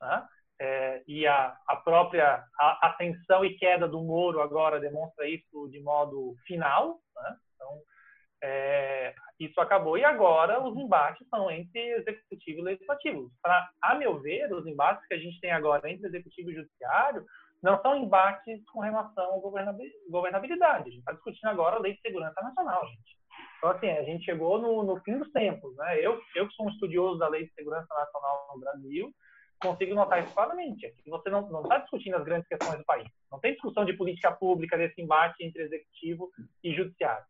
né, 0.00 0.26
é, 0.60 1.02
e 1.06 1.28
a, 1.28 1.56
a 1.68 1.76
própria 1.76 2.44
ascensão 2.82 3.44
e 3.44 3.56
queda 3.56 3.86
do 3.86 4.02
Moro 4.02 4.40
agora 4.40 4.80
demonstra 4.80 5.28
isso 5.28 5.68
de 5.70 5.80
modo 5.80 6.34
final. 6.44 6.98
Né? 7.14 7.36
Então, 7.54 7.80
é, 8.46 9.14
isso 9.40 9.60
acabou 9.60 9.98
e 9.98 10.04
agora 10.04 10.62
os 10.62 10.76
embates 10.76 11.26
são 11.28 11.50
entre 11.50 11.80
executivo 11.96 12.60
e 12.60 12.62
legislativo. 12.62 13.30
Pra, 13.42 13.68
a 13.82 13.94
meu 13.96 14.20
ver, 14.20 14.52
os 14.52 14.66
embates 14.66 15.06
que 15.06 15.14
a 15.14 15.18
gente 15.18 15.40
tem 15.40 15.50
agora 15.50 15.90
entre 15.90 16.06
executivo 16.06 16.50
e 16.50 16.54
judiciário 16.54 17.24
não 17.62 17.80
são 17.82 17.96
embates 17.96 18.64
com 18.66 18.80
relação 18.80 19.34
à 19.34 19.40
governabilidade. 20.10 20.88
A 20.88 20.90
gente 20.90 20.98
está 20.98 21.12
discutindo 21.12 21.48
agora 21.48 21.76
a 21.76 21.80
lei 21.80 21.94
de 21.94 22.00
segurança 22.00 22.40
nacional, 22.40 22.86
gente. 22.86 23.16
Então, 23.58 23.70
assim, 23.70 23.90
a 23.90 24.02
gente 24.04 24.24
chegou 24.24 24.60
no, 24.60 24.84
no 24.84 25.00
fim 25.00 25.18
dos 25.18 25.30
tempos. 25.32 25.74
Né? 25.76 25.98
Eu, 26.00 26.20
eu 26.34 26.48
que 26.48 26.54
sou 26.54 26.66
um 26.66 26.70
estudioso 26.70 27.18
da 27.18 27.28
lei 27.28 27.46
de 27.46 27.54
segurança 27.54 27.92
nacional 27.92 28.52
no 28.54 28.60
Brasil, 28.60 29.12
consigo 29.60 29.94
notar 29.94 30.22
isso 30.22 30.32
claramente. 30.34 30.86
Aqui 30.86 31.10
você 31.10 31.30
não 31.30 31.62
está 31.62 31.78
discutindo 31.78 32.16
as 32.16 32.24
grandes 32.24 32.46
questões 32.46 32.78
do 32.78 32.84
país. 32.84 33.08
Não 33.32 33.40
tem 33.40 33.54
discussão 33.54 33.84
de 33.84 33.94
política 33.94 34.30
pública 34.30 34.76
desse 34.76 35.00
embate 35.00 35.42
entre 35.42 35.62
executivo 35.62 36.30
e 36.62 36.74
judiciário. 36.74 37.24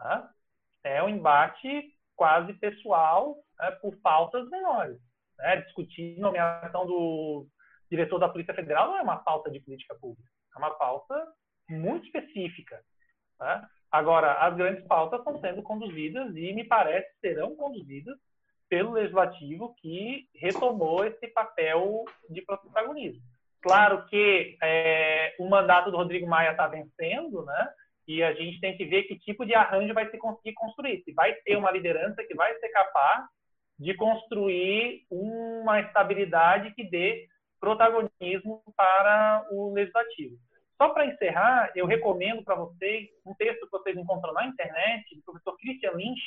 Tá? 0.00 0.30
É 0.82 1.02
um 1.02 1.10
embate 1.10 1.94
quase 2.16 2.54
pessoal 2.54 3.36
né, 3.58 3.70
por 3.82 3.94
pautas 3.98 4.48
menores. 4.48 4.98
Né? 5.38 5.56
Discutir 5.62 6.18
nomeação 6.18 6.86
do 6.86 7.46
diretor 7.90 8.18
da 8.18 8.28
Polícia 8.28 8.54
Federal 8.54 8.88
não 8.88 8.98
é 8.98 9.02
uma 9.02 9.18
pauta 9.18 9.50
de 9.50 9.60
política 9.60 9.94
pública, 9.94 10.30
é 10.54 10.58
uma 10.58 10.70
pauta 10.70 11.14
muito 11.68 12.06
específica. 12.06 12.82
Né? 13.38 13.68
Agora, 13.92 14.32
as 14.46 14.56
grandes 14.56 14.86
pautas 14.86 15.18
estão 15.18 15.38
sendo 15.40 15.62
conduzidas 15.62 16.34
e, 16.34 16.52
me 16.54 16.64
parece, 16.64 17.08
serão 17.20 17.54
conduzidas 17.54 18.16
pelo 18.70 18.92
Legislativo 18.92 19.74
que 19.74 20.28
retomou 20.34 21.04
esse 21.04 21.26
papel 21.28 22.04
de 22.30 22.40
protagonismo. 22.40 23.22
Claro 23.60 24.06
que 24.06 24.56
é, 24.62 25.34
o 25.38 25.48
mandato 25.48 25.90
do 25.90 25.96
Rodrigo 25.96 26.26
Maia 26.26 26.52
está 26.52 26.66
vencendo, 26.68 27.44
né? 27.44 27.68
E 28.08 28.22
a 28.22 28.32
gente 28.32 28.60
tem 28.60 28.76
que 28.76 28.84
ver 28.84 29.04
que 29.04 29.18
tipo 29.18 29.44
de 29.44 29.54
arranjo 29.54 29.94
vai 29.94 30.10
se 30.10 30.18
conseguir 30.18 30.54
construir. 30.54 31.02
Se 31.04 31.12
vai 31.12 31.32
ter 31.44 31.56
uma 31.56 31.70
liderança 31.70 32.24
que 32.24 32.34
vai 32.34 32.52
ser 32.58 32.68
capaz 32.70 33.24
de 33.78 33.94
construir 33.94 35.06
uma 35.10 35.80
estabilidade 35.80 36.74
que 36.74 36.84
dê 36.84 37.26
protagonismo 37.58 38.62
para 38.76 39.46
o 39.50 39.72
legislativo. 39.72 40.36
Só 40.80 40.88
para 40.90 41.06
encerrar, 41.06 41.70
eu 41.74 41.86
recomendo 41.86 42.42
para 42.42 42.54
vocês 42.54 43.08
um 43.26 43.34
texto 43.34 43.66
que 43.66 43.70
vocês 43.70 43.96
encontram 43.96 44.32
na 44.32 44.46
internet 44.46 45.14
do 45.14 45.22
professor 45.22 45.56
Christian 45.58 45.92
Lynch. 45.92 46.20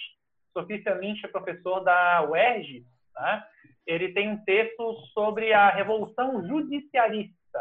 O 0.49 0.53
professor 0.53 0.67
Christian 0.67 0.93
Lynch 0.95 1.25
é 1.25 1.27
professor 1.27 1.79
da 1.79 2.23
UERJ 2.29 2.85
Né? 3.15 3.43
Ele 3.85 4.13
tem 4.13 4.29
um 4.29 4.43
texto 4.45 4.93
sobre 5.13 5.53
a 5.53 5.69
Revolução 5.69 6.47
Judiciarista. 6.47 7.59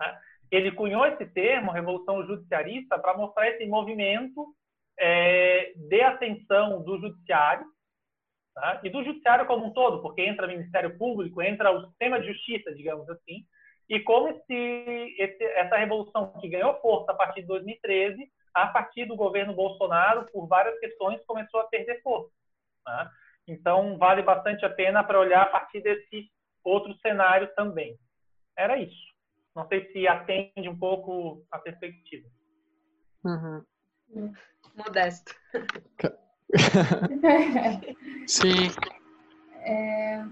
Né? 0.00 0.18
Ele 0.50 0.72
cunhou 0.72 1.06
esse 1.06 1.26
termo, 1.26 1.72
Revolução 1.72 2.24
Judiciarista, 2.26 2.98
para 2.98 3.16
mostrar 3.16 3.48
esse 3.48 3.66
movimento 3.66 4.54
é, 4.98 5.72
de 5.76 6.00
atenção 6.02 6.82
do 6.82 6.98
judiciário 6.98 7.66
tá? 8.54 8.80
e 8.82 8.90
do 8.90 9.04
judiciário 9.04 9.46
como 9.46 9.66
um 9.66 9.72
todo, 9.72 10.00
porque 10.00 10.22
entra 10.22 10.46
o 10.46 10.50
Ministério 10.50 10.96
Público, 10.96 11.42
entra 11.42 11.70
o 11.70 11.86
sistema 11.88 12.20
de 12.20 12.32
justiça, 12.32 12.74
digamos 12.74 13.08
assim, 13.10 13.44
e 13.88 14.00
como 14.00 14.28
esse, 14.28 15.16
esse, 15.18 15.44
essa 15.44 15.76
revolução 15.76 16.32
que 16.40 16.48
ganhou 16.48 16.74
força 16.80 17.12
a 17.12 17.14
partir 17.14 17.42
de 17.42 17.48
2013, 17.48 18.28
a 18.52 18.66
partir 18.68 19.04
do 19.04 19.14
governo 19.14 19.54
Bolsonaro, 19.54 20.26
por 20.32 20.46
várias 20.48 20.78
questões, 20.80 21.24
começou 21.24 21.60
a 21.60 21.68
perder 21.68 22.02
força. 22.02 22.30
Tá? 22.84 23.10
Então, 23.46 23.96
vale 23.96 24.22
bastante 24.22 24.64
a 24.64 24.70
pena 24.70 25.04
para 25.04 25.20
olhar 25.20 25.42
a 25.42 25.50
partir 25.50 25.80
desse 25.82 26.28
outro 26.64 26.94
cenário 26.98 27.48
também. 27.54 27.96
Era 28.56 28.76
isso. 28.76 29.15
Não 29.56 29.66
sei 29.68 29.90
se 29.90 30.06
atende 30.06 30.68
um 30.68 30.76
pouco 30.76 31.42
a 31.50 31.58
perspectiva. 31.58 32.28
Uhum. 33.24 33.62
Modesto. 34.76 35.34
Sim. 38.28 38.70
É... 39.62 40.22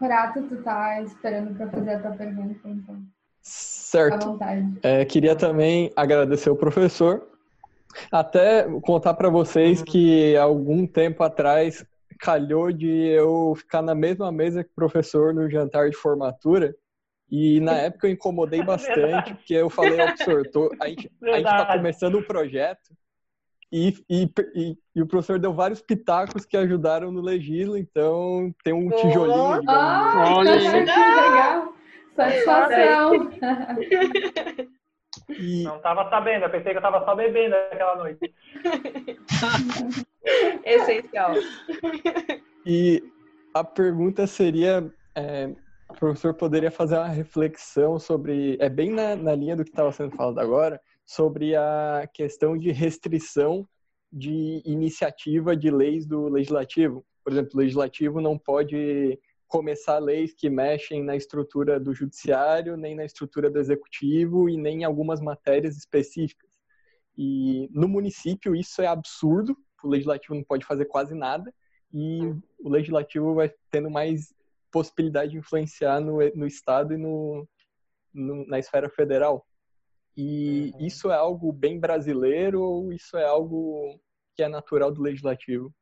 Renato, 0.00 0.42
tu 0.48 0.60
tá 0.64 1.00
esperando 1.02 1.56
para 1.56 1.70
fazer 1.70 1.94
a 1.94 2.00
tua 2.00 2.16
pergunta, 2.16 2.68
então. 2.68 3.00
Certo. 3.40 4.36
É, 4.82 5.04
queria 5.04 5.36
também 5.36 5.92
agradecer 5.94 6.50
o 6.50 6.56
professor. 6.56 7.28
Até 8.10 8.64
contar 8.82 9.14
para 9.14 9.30
vocês 9.30 9.82
que 9.82 10.36
algum 10.36 10.84
tempo 10.84 11.22
atrás 11.22 11.86
calhou 12.18 12.72
de 12.72 12.88
eu 12.88 13.54
ficar 13.56 13.82
na 13.82 13.94
mesma 13.94 14.32
mesa 14.32 14.64
que 14.64 14.70
o 14.70 14.74
professor 14.74 15.32
no 15.32 15.48
jantar 15.48 15.88
de 15.88 15.96
formatura. 15.96 16.74
E 17.30 17.60
na 17.60 17.72
época 17.72 18.06
eu 18.06 18.12
incomodei 18.12 18.62
bastante, 18.64 19.34
porque 19.34 19.54
eu 19.54 19.68
falei 19.68 20.00
ao 20.00 20.08
professor, 20.08 20.48
tô, 20.50 20.74
a 20.80 20.88
gente 20.88 21.10
está 21.22 21.76
começando 21.76 22.18
um 22.18 22.22
projeto 22.22 22.90
e, 23.70 23.94
e, 24.08 24.30
e, 24.54 24.78
e, 24.96 25.02
o 25.02 25.06
professor 25.06 25.38
deu 25.38 25.52
vários 25.52 25.82
pitacos 25.82 26.46
que 26.46 26.56
ajudaram 26.56 27.12
no 27.12 27.20
legilo, 27.20 27.76
então 27.76 28.54
tem 28.64 28.72
um 28.72 28.88
tijolinho. 28.88 29.60
Oh, 29.60 29.70
ah, 29.70 30.34
olha, 30.36 30.58
que 30.58 30.68
legal! 30.68 31.74
Satisfação! 32.16 33.30
E... 35.28 35.64
Não 35.64 35.76
estava 35.76 36.08
sabendo, 36.08 36.44
eu 36.44 36.50
pensei 36.50 36.72
que 36.72 36.78
eu 36.78 36.80
estava 36.88 37.04
só 37.04 37.14
bebendo 37.14 37.54
aquela 37.54 37.96
noite. 37.96 38.32
Essencial. 40.64 41.34
E 42.64 43.02
a 43.52 43.62
pergunta 43.62 44.26
seria: 44.26 44.90
é, 45.14 45.46
o 45.46 45.56
professor 45.98 46.32
poderia 46.32 46.70
fazer 46.70 46.96
uma 46.96 47.08
reflexão 47.08 47.98
sobre. 47.98 48.56
É 48.60 48.68
bem 48.68 48.90
na, 48.90 49.16
na 49.16 49.34
linha 49.34 49.56
do 49.56 49.64
que 49.64 49.70
estava 49.70 49.92
sendo 49.92 50.14
falado 50.14 50.38
agora, 50.38 50.80
sobre 51.04 51.56
a 51.56 52.08
questão 52.12 52.56
de 52.56 52.70
restrição 52.70 53.68
de 54.10 54.62
iniciativa 54.64 55.56
de 55.56 55.70
leis 55.70 56.06
do 56.06 56.28
legislativo. 56.28 57.04
Por 57.22 57.32
exemplo, 57.32 57.50
o 57.54 57.58
legislativo 57.58 58.20
não 58.20 58.38
pode 58.38 59.18
começar 59.46 59.98
leis 59.98 60.32
que 60.32 60.48
mexem 60.48 61.02
na 61.02 61.16
estrutura 61.16 61.80
do 61.80 61.92
judiciário, 61.92 62.76
nem 62.76 62.94
na 62.94 63.04
estrutura 63.04 63.50
do 63.50 63.58
executivo 63.58 64.48
e 64.48 64.56
nem 64.56 64.82
em 64.82 64.84
algumas 64.84 65.20
matérias 65.20 65.76
específicas. 65.76 66.48
E 67.16 67.68
no 67.72 67.88
município 67.88 68.54
isso 68.54 68.80
é 68.80 68.86
absurdo, 68.86 69.56
o 69.82 69.88
legislativo 69.88 70.34
não 70.34 70.44
pode 70.44 70.64
fazer 70.64 70.84
quase 70.84 71.14
nada 71.14 71.52
e 71.92 72.20
o 72.60 72.68
legislativo 72.68 73.34
vai 73.34 73.52
tendo 73.70 73.90
mais 73.90 74.34
possibilidade 74.70 75.32
de 75.32 75.38
influenciar 75.38 76.00
no, 76.00 76.18
no 76.34 76.46
estado 76.46 76.94
e 76.94 76.96
no, 76.96 77.46
no 78.12 78.46
na 78.46 78.58
esfera 78.58 78.88
federal. 78.88 79.44
E 80.16 80.72
uhum. 80.74 80.86
isso 80.86 81.10
é 81.10 81.14
algo 81.16 81.52
bem 81.52 81.78
brasileiro 81.78 82.60
ou 82.60 82.92
isso 82.92 83.16
é 83.16 83.24
algo 83.24 84.00
que 84.34 84.42
é 84.42 84.48
natural 84.48 84.92
do 84.92 85.02
legislativo? 85.02 85.72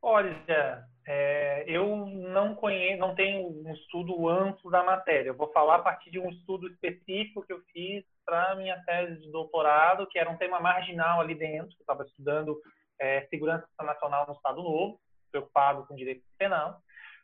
Olha, 0.00 0.84
é, 1.06 1.64
eu 1.66 2.06
não 2.06 2.54
conheço, 2.54 2.98
não 2.98 3.14
tenho 3.14 3.48
um 3.48 3.72
estudo 3.72 4.28
amplo 4.28 4.70
da 4.70 4.82
matéria. 4.82 5.30
Eu 5.30 5.36
vou 5.36 5.50
falar 5.52 5.76
a 5.76 5.82
partir 5.82 6.10
de 6.10 6.18
um 6.18 6.28
estudo 6.28 6.68
específico 6.68 7.44
que 7.44 7.52
eu 7.52 7.60
fiz 7.72 8.04
para 8.24 8.54
minha 8.56 8.80
tese 8.84 9.20
de 9.20 9.30
doutorado, 9.30 10.06
que 10.08 10.18
era 10.18 10.30
um 10.30 10.36
tema 10.36 10.60
marginal 10.60 11.20
ali 11.20 11.34
dentro. 11.34 11.74
Eu 11.76 11.80
estava 11.80 12.04
estudando 12.04 12.60
é, 13.00 13.26
segurança 13.26 13.66
nacional 13.80 14.26
no 14.26 14.34
Estado 14.34 14.62
Novo, 14.62 15.00
preocupado 15.30 15.86
com 15.86 15.96
direito 15.96 16.22
penal, 16.38 16.80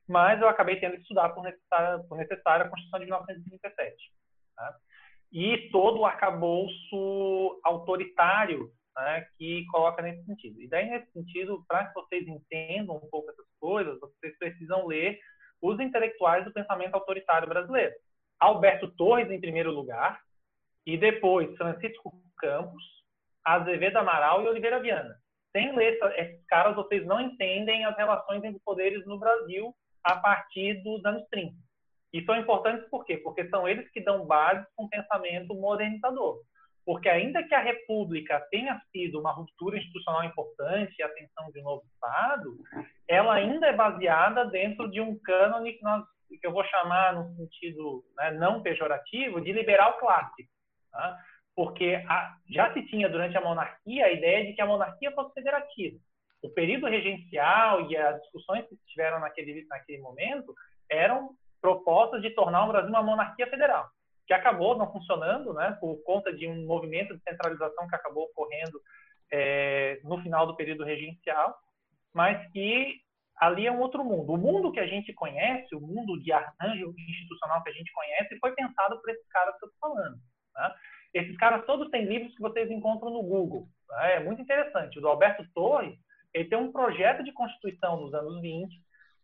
mas 0.08 0.40
eu 0.40 0.48
acabei 0.48 0.80
tendo 0.80 0.94
que 0.96 1.02
estudar 1.02 1.28
por 1.30 1.42
necessária, 1.42 2.04
por 2.08 2.20
a 2.20 2.68
Constituição 2.68 2.98
de 2.98 3.04
1937. 3.06 3.96
Tá? 4.56 4.76
e 5.32 5.68
todo 5.70 6.00
o 6.00 6.06
arcabouço 6.06 7.60
autoritário 7.64 8.70
né, 8.96 9.26
que 9.36 9.64
coloca 9.66 10.02
nesse 10.02 10.24
sentido. 10.24 10.60
E 10.60 10.68
daí, 10.68 10.88
nesse 10.88 11.10
sentido, 11.12 11.64
para 11.68 11.86
que 11.86 11.94
vocês 11.94 12.26
entendam 12.26 12.96
um 12.96 13.08
pouco 13.10 13.30
essas 13.30 13.46
coisas, 13.60 13.98
vocês 14.00 14.36
precisam 14.38 14.86
ler 14.86 15.18
os 15.60 15.78
intelectuais 15.80 16.44
do 16.44 16.52
pensamento 16.52 16.94
autoritário 16.94 17.48
brasileiro. 17.48 17.94
Alberto 18.40 18.88
Torres, 18.92 19.30
em 19.30 19.40
primeiro 19.40 19.70
lugar, 19.70 20.20
e 20.86 20.96
depois 20.96 21.54
Francisco 21.56 22.12
Campos, 22.38 22.82
Azevedo 23.44 23.98
Amaral 23.98 24.42
e 24.42 24.48
Oliveira 24.48 24.80
Viana. 24.80 25.16
Sem 25.52 25.74
ler 25.74 25.98
esses 26.16 26.44
caras, 26.46 26.76
vocês 26.76 27.04
não 27.04 27.20
entendem 27.20 27.84
as 27.84 27.96
relações 27.96 28.42
entre 28.44 28.60
poderes 28.64 29.04
no 29.06 29.18
Brasil 29.18 29.74
a 30.08 30.16
partir 30.16 30.82
dos 30.82 31.04
anos 31.04 31.22
30. 31.30 31.54
E 32.14 32.24
são 32.24 32.34
importantes 32.36 32.88
por 32.88 33.04
quê? 33.04 33.18
Porque 33.18 33.46
são 33.50 33.68
eles 33.68 33.90
que 33.90 34.00
dão 34.00 34.26
base 34.26 34.66
com 34.74 34.84
um 34.84 34.88
pensamento 34.88 35.54
modernizador. 35.54 36.40
Porque 36.86 37.06
ainda 37.10 37.42
que 37.42 37.54
a 37.54 37.60
República 37.60 38.40
tenha 38.50 38.80
sido 38.90 39.20
uma 39.20 39.30
ruptura 39.30 39.76
institucional 39.76 40.24
importante 40.24 40.94
e 40.98 41.02
a 41.02 41.06
ascensão 41.06 41.50
de 41.52 41.60
um 41.60 41.64
novo 41.64 41.84
Estado, 41.92 42.56
ela 43.06 43.34
ainda 43.34 43.66
é 43.66 43.76
baseada 43.76 44.46
dentro 44.46 44.90
de 44.90 44.98
um 44.98 45.18
cânone 45.18 45.74
que, 45.74 45.82
nós, 45.82 46.02
que 46.40 46.46
eu 46.46 46.52
vou 46.52 46.64
chamar, 46.64 47.14
no 47.14 47.36
sentido 47.36 48.02
né, 48.16 48.30
não 48.30 48.62
pejorativo, 48.62 49.42
de 49.42 49.52
liberal 49.52 49.98
clássico. 49.98 50.50
Tá? 50.90 51.18
Porque 51.54 52.02
a, 52.08 52.34
já 52.48 52.72
se 52.72 52.82
tinha 52.86 53.10
durante 53.10 53.36
a 53.36 53.42
monarquia 53.42 54.06
a 54.06 54.12
ideia 54.12 54.46
de 54.46 54.54
que 54.54 54.62
a 54.62 54.66
monarquia 54.66 55.12
fosse 55.12 55.34
federativa. 55.34 55.98
O 56.42 56.50
período 56.50 56.86
regencial 56.86 57.90
e 57.90 57.96
as 57.96 58.20
discussões 58.22 58.66
que 58.68 58.76
tiveram 58.86 59.20
naquele, 59.20 59.66
naquele 59.68 60.00
momento 60.00 60.54
eram 60.90 61.30
propostas 61.60 62.22
de 62.22 62.30
tornar 62.30 62.64
o 62.64 62.68
Brasil 62.68 62.90
uma 62.90 63.02
monarquia 63.02 63.48
federal, 63.48 63.88
que 64.26 64.32
acabou 64.32 64.76
não 64.76 64.90
funcionando, 64.92 65.52
né, 65.52 65.76
por 65.80 66.00
conta 66.04 66.32
de 66.32 66.46
um 66.46 66.64
movimento 66.64 67.16
de 67.16 67.22
centralização 67.22 67.88
que 67.88 67.96
acabou 67.96 68.24
ocorrendo 68.24 68.80
é, 69.32 70.00
no 70.04 70.20
final 70.22 70.46
do 70.46 70.56
período 70.56 70.84
regencial, 70.84 71.56
mas 72.14 72.50
que 72.52 73.00
ali 73.36 73.66
é 73.66 73.72
um 73.72 73.80
outro 73.80 74.04
mundo. 74.04 74.32
O 74.32 74.38
mundo 74.38 74.72
que 74.72 74.80
a 74.80 74.86
gente 74.86 75.12
conhece, 75.12 75.74
o 75.74 75.80
mundo 75.80 76.20
de 76.22 76.32
arranjo 76.32 76.94
institucional 76.96 77.62
que 77.62 77.70
a 77.70 77.72
gente 77.72 77.92
conhece, 77.92 78.38
foi 78.38 78.52
pensado 78.52 79.00
por 79.00 79.10
esses 79.10 79.26
caras 79.28 79.56
que 79.58 79.64
eu 79.64 79.68
estou 79.68 79.90
falando. 79.90 80.16
Né? 80.54 80.74
Esses 81.14 81.36
caras 81.36 81.64
todos 81.64 81.90
têm 81.90 82.04
livros 82.04 82.34
que 82.34 82.42
vocês 82.42 82.70
encontram 82.70 83.10
no 83.10 83.22
Google. 83.22 83.68
Né? 83.90 84.14
É 84.14 84.20
muito 84.20 84.42
interessante. 84.42 84.98
O 84.98 85.00
do 85.00 85.08
Alberto 85.08 85.46
Torres, 85.54 85.96
ele 86.34 86.48
tem 86.48 86.58
um 86.58 86.72
projeto 86.72 87.22
de 87.24 87.32
constituição 87.32 88.00
nos 88.00 88.14
anos 88.14 88.40
20, 88.40 88.68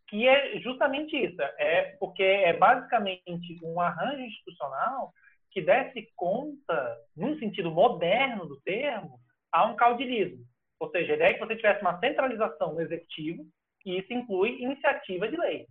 que 0.07 0.27
é 0.27 0.59
justamente 0.59 1.15
isso, 1.15 1.41
é 1.41 1.95
porque 1.99 2.23
é 2.23 2.53
basicamente 2.53 3.59
um 3.63 3.79
arranjo 3.79 4.21
institucional 4.21 5.11
que 5.51 5.61
desse 5.61 6.11
conta, 6.15 6.97
num 7.15 7.39
sentido 7.39 7.71
moderno 7.71 8.45
do 8.45 8.59
termo, 8.61 9.19
a 9.51 9.65
um 9.65 9.75
caudilismo. 9.75 10.45
Ou 10.79 10.91
seja, 10.91 11.13
a 11.13 11.15
ideia 11.15 11.29
é 11.29 11.33
que 11.33 11.39
você 11.39 11.55
tivesse 11.55 11.81
uma 11.81 11.97
centralização 11.99 12.73
no 12.73 12.81
executivo, 12.81 13.45
e 13.85 13.99
isso 13.99 14.11
inclui 14.13 14.61
iniciativa 14.61 15.27
de 15.27 15.37
lei. 15.37 15.65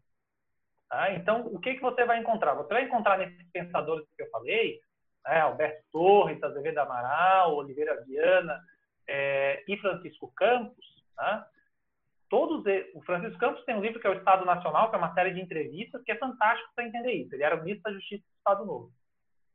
Tá? 0.89 1.13
Então, 1.13 1.47
o 1.47 1.61
que, 1.61 1.75
que 1.75 1.83
você 1.83 2.05
vai 2.05 2.19
encontrar? 2.19 2.55
Você 2.55 2.73
vai 2.73 2.85
encontrar 2.85 3.19
nesses 3.19 3.51
pensadores 3.53 4.07
que 4.17 4.23
eu 4.23 4.31
falei, 4.31 4.81
né, 5.27 5.41
Alberto 5.41 5.83
Torres, 5.93 6.43
Azevedo 6.43 6.79
Amaral, 6.79 7.57
Oliveira 7.57 8.03
Viana 8.05 8.61
é, 9.07 9.63
e 9.69 9.77
Francisco 9.79 10.33
Campos, 10.37 10.94
tá? 11.17 11.49
todos 12.35 12.65
o 12.95 13.03
Francisco 13.03 13.39
Campos 13.39 13.65
tem 13.65 13.77
um 13.77 13.81
livro 13.81 14.01
que 14.01 14.07
é 14.09 14.11
o 14.11 14.19
Estado 14.19 14.45
Nacional, 14.45 14.91
que 14.91 14.97
é 14.97 14.99
uma 14.99 15.15
série 15.15 15.35
de 15.35 15.41
entrevistas, 15.41 16.03
que 16.03 16.11
é 16.11 16.17
fantástico 16.17 16.69
para 16.75 16.85
entender 16.85 17.13
isso. 17.13 17.33
Ele 17.33 17.45
era 17.45 17.63
ministro 17.63 17.85
da 17.85 17.93
Justiça 17.93 18.25
do 18.25 18.37
Estado 18.39 18.67
Novo. 18.67 18.91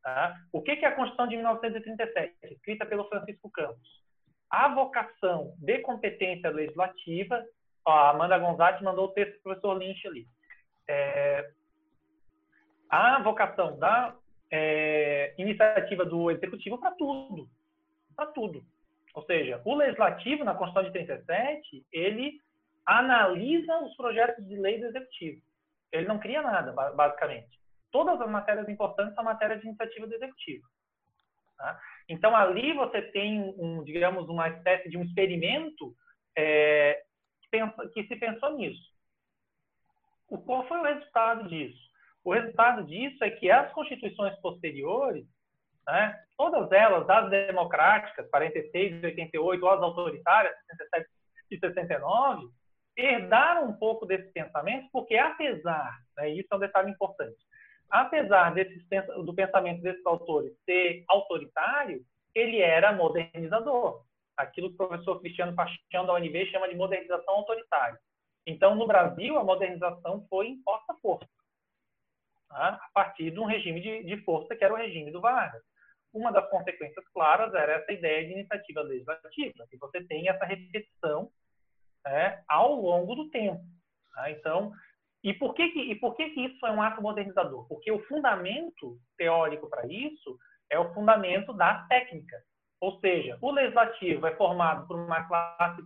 Tá? 0.02 0.38
O 0.53 0.61
que 0.61 0.72
é 0.72 0.86
a 0.86 0.95
Constituição 0.95 1.27
de 1.27 1.36
1937, 1.36 2.38
escrita 2.53 2.86
pelo 2.86 3.10
Francisco 3.10 3.52
Campos? 3.52 4.02
A 4.49 4.73
vocação 4.73 5.53
de 5.57 5.80
competência 5.80 6.49
legislativa, 6.49 7.45
a 7.86 8.11
Amanda 8.11 8.38
Gonzalez 8.38 8.81
mandou 8.81 9.07
o 9.07 9.14
texto 9.14 9.34
do 9.34 9.41
professor 9.41 9.73
Lynch 9.73 10.07
ali. 10.07 10.26
É, 10.88 11.52
a 12.90 13.22
vocação 13.22 13.77
da 13.77 14.15
é, 14.49 15.36
iniciativa 15.38 16.06
do 16.06 16.31
executivo 16.31 16.80
para 16.80 16.91
tudo, 16.91 17.49
para 18.15 18.27
tudo. 18.27 18.64
Ou 19.20 19.26
seja, 19.26 19.62
o 19.66 19.76
legislativo 19.76 20.46
na 20.46 20.56
Constituição 20.56 20.84
de 20.94 21.06
37, 21.06 21.86
ele 21.91 22.40
analisa 22.86 23.78
os 23.80 23.94
projetos 23.98 24.48
de 24.48 24.56
lei 24.56 24.80
do 24.80 24.86
executivo. 24.86 25.41
Ele 25.91 26.08
não 26.08 26.20
cria 26.20 26.41
nada, 26.41 26.72
basicamente. 26.94 27.60
Todas 27.91 28.22
as 28.22 28.30
matérias 28.32 28.70
importantes 28.70 29.14
são 29.16 29.24
matérias 29.26 29.60
de 29.60 29.68
iniciativa 29.68 30.08
do 30.08 30.16
executivo. 30.16 30.66
Tá? 31.58 31.78
Então, 32.08 32.34
ali 32.34 32.72
você 32.72 33.02
tem, 33.02 33.41
um, 33.58 33.84
digamos, 33.84 34.30
uma 34.30 34.48
espécie 34.48 34.88
de 34.90 34.98
um 34.98 35.04
experimento 35.04 35.94
é, 36.38 37.04
que, 37.41 37.50
pensa, 37.50 37.90
que 37.90 38.06
se 38.06 38.16
pensou 38.16 38.56
nisso. 38.56 38.90
O, 40.30 40.38
qual 40.38 40.66
foi 40.66 40.78
o 40.78 40.84
resultado 40.84 41.50
disso? 41.50 41.90
O 42.24 42.32
resultado 42.32 42.86
disso 42.86 43.22
é 43.22 43.30
que 43.32 43.52
as 43.52 43.70
constituições 43.74 44.40
posteriores, 44.40 45.26
né, 45.86 46.18
todas 46.40 46.72
elas, 46.72 47.07
as 47.10 47.30
democráticas, 47.30 48.30
46 48.30 49.03
e 49.03 49.06
88, 49.07 49.61
ou 49.61 49.70
as 49.70 49.82
autoritárias, 49.82 50.56
67 50.78 51.10
e 51.52 51.60
69, 51.60 52.48
herdaram 52.95 53.68
um 53.68 53.74
pouco 53.74 54.06
desse 54.06 54.32
pensamento, 54.32 54.88
porque 54.90 55.18
apesar, 55.18 55.99
né, 56.16 56.30
isso 56.30 56.48
é 56.49 56.56
um 56.56 56.60
detalhe 56.60 56.91
importante, 56.91 57.38
apesar 57.90 58.53
desses, 58.53 58.82
do 59.26 59.34
pensamento 59.34 59.82
desses 59.82 60.06
autores 60.06 60.53
ser 60.64 61.03
autoritário, 61.10 62.02
ele 62.34 62.61
era 62.61 62.94
modernizador. 62.94 64.06
Aquilo 64.38 64.70
que 64.70 64.76
o 64.76 64.88
professor 64.88 65.20
Cristiano 65.20 65.53
Paixão 65.53 66.06
da 66.06 66.14
UNB 66.14 66.45
chama 66.45 66.70
de 66.70 66.76
modernização 66.76 67.36
autoritária. 67.36 67.99
Então, 68.48 68.76
no 68.76 68.88
Brasil, 68.88 69.38
a 69.38 69.44
modernização 69.44 70.26
foi 70.30 70.48
imposta 70.48 70.94
força, 71.02 71.28
tá? 72.48 72.80
a 72.82 72.90
partir 72.94 73.30
de 73.30 73.40
um 73.41 73.45
regime 73.45 73.82
de, 73.82 74.03
de 74.06 74.24
força 74.24 74.56
que 74.56 74.64
era 74.64 74.74
o 74.74 74.78
regime 74.78 75.11
do 75.11 75.20
Vargas. 75.20 75.61
Uma 76.14 76.31
das 76.31 76.49
consequências 76.49 77.07
claras 77.10 77.53
era 77.53 77.73
essa 77.73 77.91
ideia 77.91 78.26
de 78.26 78.34
iniciativa 78.34 78.81
legislativa, 78.81 79.68
que 79.69 79.77
você 79.77 80.03
tem 80.06 80.27
essa 80.27 80.45
repetição 80.45 81.31
é, 82.06 82.41
ao 82.48 82.73
longo 82.76 83.15
do 83.15 83.30
tempo. 83.30 83.61
Tá? 84.14 84.31
Então, 84.31 84.72
e 85.23 85.34
por 85.34 85.53
que, 85.53 85.69
que, 85.69 85.80
e 85.80 85.95
por 85.95 86.15
que, 86.15 86.30
que 86.30 86.45
isso 86.45 86.65
é 86.65 86.72
um 86.72 86.81
ato 86.81 87.02
modernizador? 87.02 87.68
Porque 87.68 87.91
o 87.91 88.03
fundamento 88.07 88.98
teórico 89.18 89.69
para 89.69 89.86
isso 89.88 90.38
é 90.69 90.80
o 90.80 90.94
fundamento 90.94 91.53
da 91.53 91.86
técnica. 91.88 92.38
Ou 92.81 92.99
seja, 92.99 93.38
o 93.41 93.52
legislativo 93.52 94.26
é 94.26 94.36
formado 94.36 94.88
por 94.88 94.98
uma 94.98 95.27
classe 95.27 95.81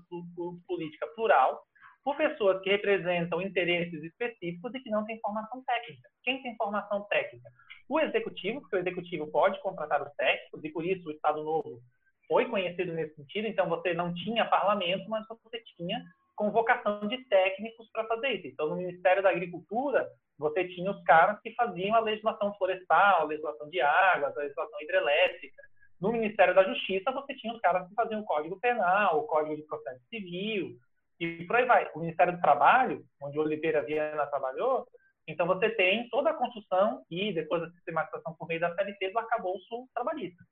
política 0.67 1.07
plural, 1.15 1.63
por 2.03 2.17
pessoas 2.17 2.61
que 2.61 2.69
representam 2.69 3.41
interesses 3.41 4.03
específicos 4.03 4.73
e 4.75 4.79
que 4.79 4.89
não 4.89 5.05
têm 5.05 5.19
formação 5.19 5.63
técnica. 5.63 6.09
Quem 6.23 6.43
tem 6.43 6.55
formação 6.57 7.03
técnica? 7.09 7.49
O 7.87 7.99
executivo, 7.99 8.61
porque 8.61 8.75
o 8.75 8.79
executivo 8.79 9.31
pode 9.31 9.59
contratar 9.61 10.01
os 10.01 10.13
técnicos, 10.15 10.63
e 10.63 10.69
por 10.69 10.85
isso 10.85 11.07
o 11.07 11.11
Estado 11.11 11.43
Novo 11.43 11.81
foi 12.27 12.45
conhecido 12.49 12.93
nesse 12.93 13.15
sentido. 13.15 13.47
Então, 13.47 13.69
você 13.69 13.93
não 13.93 14.13
tinha 14.13 14.45
parlamento, 14.45 15.09
mas 15.09 15.25
você 15.27 15.61
tinha 15.77 16.01
convocação 16.35 17.07
de 17.07 17.17
técnicos 17.25 17.89
para 17.91 18.07
fazer 18.07 18.29
isso. 18.33 18.47
Então, 18.47 18.69
no 18.69 18.75
Ministério 18.75 19.21
da 19.21 19.29
Agricultura, 19.29 20.09
você 20.37 20.67
tinha 20.67 20.89
os 20.91 21.01
caras 21.03 21.39
que 21.41 21.53
faziam 21.53 21.95
a 21.95 21.99
legislação 21.99 22.53
florestal, 22.55 23.21
a 23.21 23.25
legislação 23.25 23.69
de 23.69 23.79
águas, 23.81 24.35
a 24.35 24.41
legislação 24.41 24.81
hidrelétrica. 24.81 25.61
No 26.01 26.11
Ministério 26.11 26.55
da 26.55 26.63
Justiça, 26.63 27.11
você 27.11 27.35
tinha 27.35 27.53
os 27.53 27.61
caras 27.61 27.87
que 27.87 27.93
faziam 27.93 28.21
o 28.21 28.25
Código 28.25 28.59
Penal, 28.59 29.19
o 29.19 29.27
Código 29.27 29.55
de 29.55 29.61
Processo 29.63 30.01
Civil, 30.09 30.75
e 31.23 31.45
por 31.45 31.55
aí 31.55 31.65
vai. 31.65 31.89
O 31.93 31.99
Ministério 31.99 32.33
do 32.33 32.41
Trabalho, 32.41 33.03
onde 33.21 33.39
Oliveira 33.39 33.83
Viana 33.83 34.25
trabalhou, 34.27 34.87
então 35.27 35.47
você 35.47 35.69
tem 35.69 36.09
toda 36.09 36.31
a 36.31 36.33
construção 36.33 37.03
e 37.09 37.33
depois 37.33 37.63
a 37.63 37.71
sistematização 37.71 38.35
por 38.35 38.47
meio 38.47 38.59
da 38.59 38.73
CLT 38.75 39.11
do 39.11 39.19
arcabouço 39.19 39.87
trabalhista. 39.93 40.43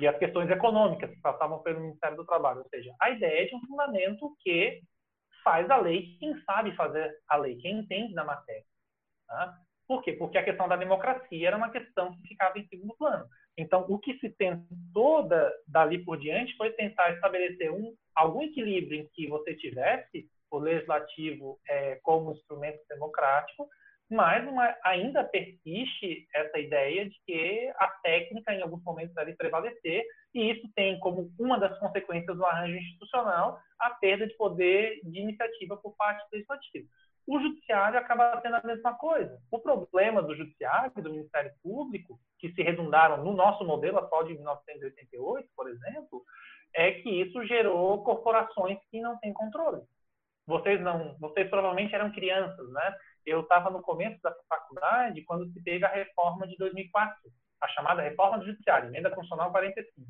E 0.00 0.08
as 0.08 0.18
questões 0.18 0.50
econômicas 0.50 1.10
que 1.10 1.20
passavam 1.20 1.62
pelo 1.62 1.80
Ministério 1.80 2.16
do 2.16 2.24
Trabalho. 2.24 2.60
Ou 2.60 2.68
seja, 2.68 2.94
a 3.00 3.10
ideia 3.10 3.42
é 3.42 3.46
de 3.46 3.54
um 3.54 3.60
fundamento 3.66 4.34
que 4.40 4.80
faz 5.44 5.68
a 5.70 5.76
lei 5.76 6.16
quem 6.18 6.40
sabe 6.44 6.74
fazer 6.74 7.14
a 7.28 7.36
lei, 7.36 7.56
quem 7.56 7.80
entende 7.80 8.14
da 8.14 8.24
matéria. 8.24 8.64
Tá? 9.26 9.54
Por 9.86 10.02
quê? 10.02 10.14
Porque 10.14 10.38
a 10.38 10.44
questão 10.44 10.68
da 10.68 10.76
democracia 10.76 11.48
era 11.48 11.56
uma 11.56 11.70
questão 11.70 12.12
que 12.14 12.28
ficava 12.28 12.58
em 12.58 12.66
segundo 12.68 12.96
plano. 12.96 13.26
Então, 13.56 13.84
o 13.88 13.98
que 13.98 14.18
se 14.18 14.30
tentou 14.30 15.28
da, 15.28 15.52
dali 15.66 16.04
por 16.04 16.18
diante 16.18 16.56
foi 16.56 16.70
tentar 16.72 17.12
estabelecer 17.12 17.70
um, 17.70 17.94
algum 18.14 18.42
equilíbrio 18.42 19.00
em 19.00 19.08
que 19.12 19.28
você 19.28 19.54
tivesse 19.54 20.26
o 20.50 20.58
legislativo 20.58 21.58
é, 21.68 21.96
como 22.02 22.32
instrumento 22.32 22.80
democrático, 22.88 23.68
mas 24.10 24.46
uma, 24.46 24.76
ainda 24.84 25.24
persiste 25.24 26.26
essa 26.34 26.58
ideia 26.58 27.08
de 27.08 27.16
que 27.26 27.72
a 27.76 27.88
técnica, 28.02 28.52
em 28.52 28.60
alguns 28.60 28.82
momentos, 28.84 29.14
deve 29.14 29.34
prevalecer, 29.34 30.04
e 30.34 30.50
isso 30.50 30.68
tem 30.74 30.98
como 31.00 31.30
uma 31.38 31.58
das 31.58 31.78
consequências 31.78 32.36
do 32.36 32.44
arranjo 32.44 32.76
institucional 32.76 33.58
a 33.78 33.90
perda 33.90 34.26
de 34.26 34.36
poder 34.36 35.00
de 35.04 35.20
iniciativa 35.20 35.76
por 35.76 35.94
parte 35.96 36.22
do 36.30 36.34
legislativo. 36.34 36.86
O 37.26 37.40
judiciário 37.40 37.98
acaba 37.98 38.40
sendo 38.40 38.56
a 38.56 38.62
mesma 38.64 38.94
coisa. 38.94 39.38
O 39.50 39.58
problema 39.58 40.22
do 40.22 40.34
judiciário 40.34 40.92
e 40.96 41.02
do 41.02 41.10
Ministério 41.10 41.52
Público, 41.62 42.18
que 42.38 42.52
se 42.52 42.62
redundaram 42.62 43.22
no 43.24 43.32
nosso 43.32 43.64
modelo 43.64 43.98
atual 43.98 44.24
de 44.24 44.34
1988, 44.34 45.48
por 45.56 45.68
exemplo, 45.68 46.22
é 46.74 46.92
que 46.92 47.08
isso 47.08 47.44
gerou 47.46 48.02
corporações 48.02 48.78
que 48.90 49.00
não 49.00 49.18
têm 49.18 49.32
controle. 49.32 49.82
Vocês 50.46 50.80
não, 50.80 51.16
vocês 51.18 51.48
provavelmente 51.48 51.94
eram 51.94 52.10
crianças, 52.10 52.72
né? 52.72 52.96
Eu 53.24 53.42
estava 53.42 53.70
no 53.70 53.80
começo 53.80 54.20
da 54.20 54.34
faculdade 54.48 55.22
quando 55.22 55.50
se 55.52 55.62
teve 55.62 55.84
a 55.84 55.88
reforma 55.88 56.46
de 56.48 56.56
2004, 56.56 57.16
a 57.60 57.68
chamada 57.68 58.02
reforma 58.02 58.38
do 58.38 58.46
judiciário, 58.46 58.88
emenda 58.88 59.10
constitucional 59.10 59.52
45. 59.52 60.08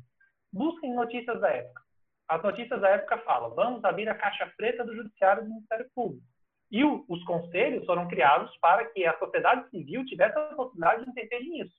Busquem 0.51 0.93
notícias 0.95 1.39
da 1.39 1.49
época. 1.49 1.83
As 2.27 2.41
notícias 2.41 2.81
da 2.81 2.89
época 2.89 3.19
falam: 3.19 3.53
vamos 3.53 3.83
abrir 3.83 4.09
a 4.09 4.15
caixa 4.15 4.51
preta 4.57 4.83
do 4.83 4.95
judiciário 4.95 5.43
do 5.43 5.49
Ministério 5.49 5.87
Público. 5.93 6.32
E 6.73 6.83
o, 6.83 7.05
os 7.07 7.23
conselhos 7.23 7.85
foram 7.85 8.07
criados 8.07 8.51
para 8.57 8.83
que 8.85 9.05
a 9.05 9.15
sociedade 9.19 9.69
civil 9.69 10.03
tivesse 10.05 10.35
a 10.39 10.55
possibilidade 10.55 11.03
de 11.03 11.11
interferir 11.11 11.47
nisso. 11.47 11.75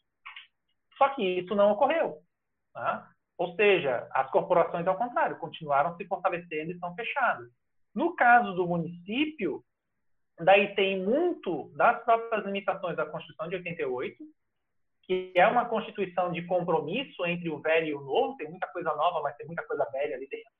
Só 0.96 1.08
que 1.08 1.40
isso 1.40 1.52
não 1.56 1.72
ocorreu. 1.72 2.22
Tá? 2.72 3.10
Ou 3.36 3.56
seja, 3.56 4.08
as 4.12 4.30
corporações, 4.30 4.86
ao 4.86 4.96
contrário, 4.96 5.36
continuaram 5.38 5.96
se 5.96 6.06
fortalecendo 6.06 6.70
e 6.70 6.74
estão 6.74 6.94
fechadas. 6.94 7.50
No 7.92 8.14
caso 8.14 8.54
do 8.54 8.68
município, 8.68 9.64
daí 10.38 10.72
tem 10.76 11.02
muito 11.02 11.72
das 11.76 12.00
próprias 12.04 12.44
limitações 12.44 12.96
da 12.96 13.04
Constituição 13.04 13.48
de 13.48 13.56
88, 13.56 14.16
que 15.02 15.32
é 15.34 15.46
uma 15.48 15.68
constituição 15.68 16.30
de 16.30 16.46
compromisso 16.46 17.26
entre 17.26 17.50
o 17.50 17.60
velho 17.60 17.86
e 17.88 17.94
o 17.94 18.00
novo, 18.00 18.36
tem 18.36 18.48
muita 18.48 18.68
coisa 18.68 18.94
nova, 18.94 19.20
mas 19.22 19.36
tem 19.36 19.46
muita 19.46 19.66
coisa 19.66 19.84
velha 19.90 20.14
ali 20.14 20.28
dentro. 20.28 20.52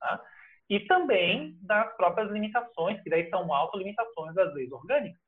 Tá? 0.00 0.24
E 0.68 0.80
também 0.80 1.56
das 1.62 1.96
próprias 1.96 2.30
limitações, 2.30 3.02
que 3.02 3.10
daí 3.10 3.28
são 3.30 3.52
autolimitações 3.52 4.34
das 4.34 4.52
leis 4.54 4.70
orgânicas. 4.70 5.20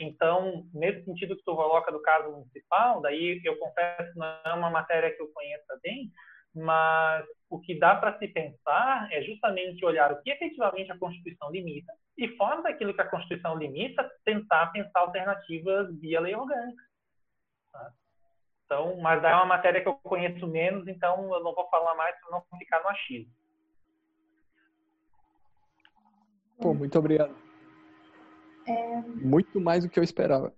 Então, 0.00 0.66
nesse 0.72 1.04
sentido 1.04 1.36
que 1.36 1.44
tu 1.44 1.54
coloca 1.54 1.92
do 1.92 2.02
caso 2.02 2.30
municipal, 2.30 3.00
daí 3.00 3.40
eu 3.44 3.58
confesso 3.58 4.12
que 4.12 4.18
não 4.18 4.26
é 4.26 4.52
uma 4.54 4.70
matéria 4.70 5.14
que 5.14 5.22
eu 5.22 5.32
conheça 5.32 5.78
bem, 5.82 6.10
mas 6.54 7.24
o 7.48 7.58
que 7.60 7.78
dá 7.78 7.94
para 7.94 8.18
se 8.18 8.28
pensar 8.28 9.08
é 9.10 9.22
justamente 9.22 9.84
olhar 9.84 10.12
o 10.12 10.20
que 10.22 10.30
efetivamente 10.30 10.92
a 10.92 10.98
Constituição 10.98 11.50
limita 11.50 11.92
e, 12.18 12.28
fora 12.36 12.60
daquilo 12.62 12.92
que 12.94 13.00
a 13.00 13.08
Constituição 13.08 13.56
limita, 13.56 14.10
tentar 14.24 14.66
pensar 14.66 15.00
alternativas 15.00 15.98
via 15.98 16.20
lei 16.20 16.34
orgânica. 16.34 16.82
Tá? 17.72 17.92
Então, 18.66 18.96
mas 19.00 19.22
é 19.24 19.34
uma 19.34 19.46
matéria 19.46 19.80
que 19.80 19.88
eu 19.88 19.94
conheço 19.94 20.46
menos, 20.46 20.86
então 20.86 21.32
eu 21.34 21.42
não 21.42 21.54
vou 21.54 21.68
falar 21.70 21.94
mais 21.94 22.18
para 22.20 22.30
não 22.30 22.58
ficar 22.58 22.82
no 22.82 22.88
achismo. 22.88 23.32
Pô, 26.62 26.72
muito 26.72 26.98
obrigado. 26.98 27.34
É... 28.66 29.02
Muito 29.16 29.60
mais 29.60 29.84
do 29.84 29.90
que 29.90 29.98
eu 29.98 30.04
esperava. 30.04 30.52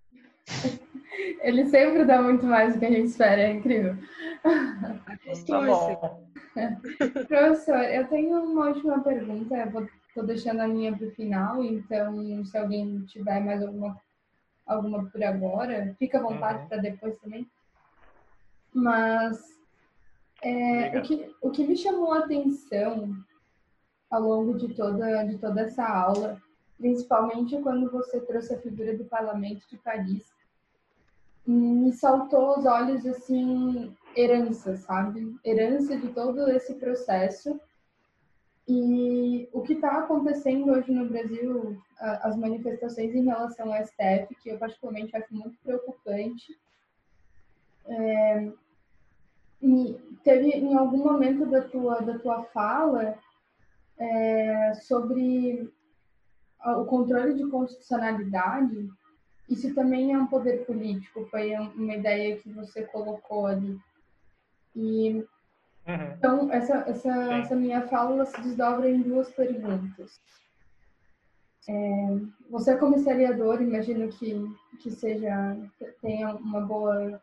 Ele 1.41 1.65
sempre 1.67 2.05
dá 2.05 2.21
muito 2.21 2.45
mais 2.45 2.75
do 2.75 2.81
que 2.81 2.87
a 2.87 2.91
gente 2.91 3.07
espera, 3.07 3.43
é 3.43 3.53
incrível. 3.53 3.97
Professor, 7.29 7.83
eu 7.85 8.07
tenho 8.09 8.45
uma 8.45 8.69
última 8.69 9.03
pergunta, 9.03 9.57
eu 9.57 9.71
vou, 9.71 9.89
deixando 10.27 10.61
a 10.61 10.69
minha 10.69 10.97
para 10.97 11.07
o 11.07 11.11
final, 11.13 11.65
então 11.65 12.45
se 12.45 12.57
alguém 12.57 13.05
tiver 13.07 13.41
mais 13.41 13.63
alguma, 13.63 14.01
alguma 14.67 15.05
por 15.07 15.23
agora, 15.25 15.95
fica 15.99 16.19
à 16.19 16.23
vontade 16.23 16.63
uhum. 16.63 16.69
para 16.69 16.79
depois 16.79 17.17
também. 17.19 17.49
Mas 18.73 19.41
é, 20.43 20.99
o, 20.99 21.03
que, 21.03 21.35
o 21.41 21.51
que 21.51 21.67
me 21.67 21.77
chamou 21.77 22.13
a 22.13 22.19
atenção 22.19 23.17
ao 24.15 24.23
longo 24.23 24.55
de 24.55 24.73
toda, 24.73 25.25
de 25.25 25.37
toda 25.39 25.63
essa 25.63 25.85
aula, 25.85 26.41
principalmente 26.79 27.61
quando 27.61 27.91
você 27.91 28.21
trouxe 28.21 28.55
a 28.55 28.61
figura 28.61 28.97
do 28.97 29.05
Parlamento 29.05 29.69
de 29.69 29.77
Paris. 29.79 30.33
Me 31.45 31.93
saltou 31.93 32.55
aos 32.55 32.65
olhos, 32.65 33.05
assim, 33.05 33.95
herança, 34.17 34.77
sabe? 34.77 35.37
Herança 35.45 35.97
de 35.97 36.09
todo 36.09 36.49
esse 36.49 36.75
processo. 36.75 37.61
E 38.69 39.49
o 39.53 39.61
que 39.63 39.75
está 39.75 39.99
acontecendo 39.99 40.71
hoje 40.71 40.91
no 40.93 41.09
Brasil, 41.09 41.77
as 41.99 42.37
manifestações 42.37 43.15
em 43.15 43.25
relação 43.25 43.75
ao 43.75 43.85
STF, 43.85 44.35
que 44.43 44.49
eu 44.49 44.59
particularmente 44.59 45.15
acho 45.17 45.35
muito 45.35 45.59
preocupante. 45.63 46.57
É, 47.87 48.53
teve 50.23 50.51
em 50.51 50.75
algum 50.75 50.99
momento 50.99 51.45
da 51.47 51.63
tua, 51.63 52.01
da 52.01 52.19
tua 52.19 52.45
fala 52.45 53.19
é, 53.99 54.75
sobre 54.75 55.73
o 56.65 56.85
controle 56.85 57.35
de 57.35 57.47
constitucionalidade, 57.49 58.91
isso 59.49 59.75
também 59.75 60.13
é 60.13 60.19
um 60.19 60.27
poder 60.27 60.65
político, 60.65 61.27
foi 61.27 61.55
uma 61.55 61.95
ideia 61.95 62.37
que 62.39 62.49
você 62.51 62.83
colocou 62.85 63.47
ali. 63.47 63.79
E 64.75 65.25
uhum. 65.87 66.13
então 66.17 66.53
essa, 66.53 66.77
essa, 66.89 67.35
essa 67.35 67.55
minha 67.55 67.87
fala 67.87 68.25
se 68.25 68.41
desdobra 68.41 68.89
em 68.89 69.03
duas 69.03 69.31
perguntas. 69.31 70.21
É, 71.69 72.19
você 72.51 72.77
como 72.77 72.97
historiador, 72.97 73.63
imagino 73.63 74.09
que, 74.09 74.45
que 74.81 74.91
seja 74.91 75.57
tenha 76.01 76.35
uma 76.35 76.61
boa 76.61 77.23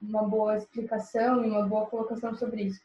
uma 0.00 0.22
boa 0.24 0.56
explicação 0.56 1.44
e 1.44 1.48
uma 1.48 1.66
boa 1.66 1.86
colocação 1.86 2.34
sobre 2.34 2.64
isso. 2.64 2.80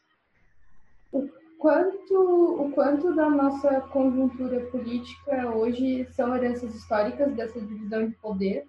O 1.12 1.28
quanto 1.58 2.62
o 2.62 2.70
quanto 2.72 3.14
da 3.14 3.28
nossa 3.28 3.80
conjuntura 3.80 4.60
política 4.66 5.48
hoje 5.54 6.06
são 6.12 6.34
heranças 6.34 6.74
históricas 6.74 7.34
dessa 7.34 7.60
divisão 7.60 8.06
de 8.06 8.14
poder 8.16 8.66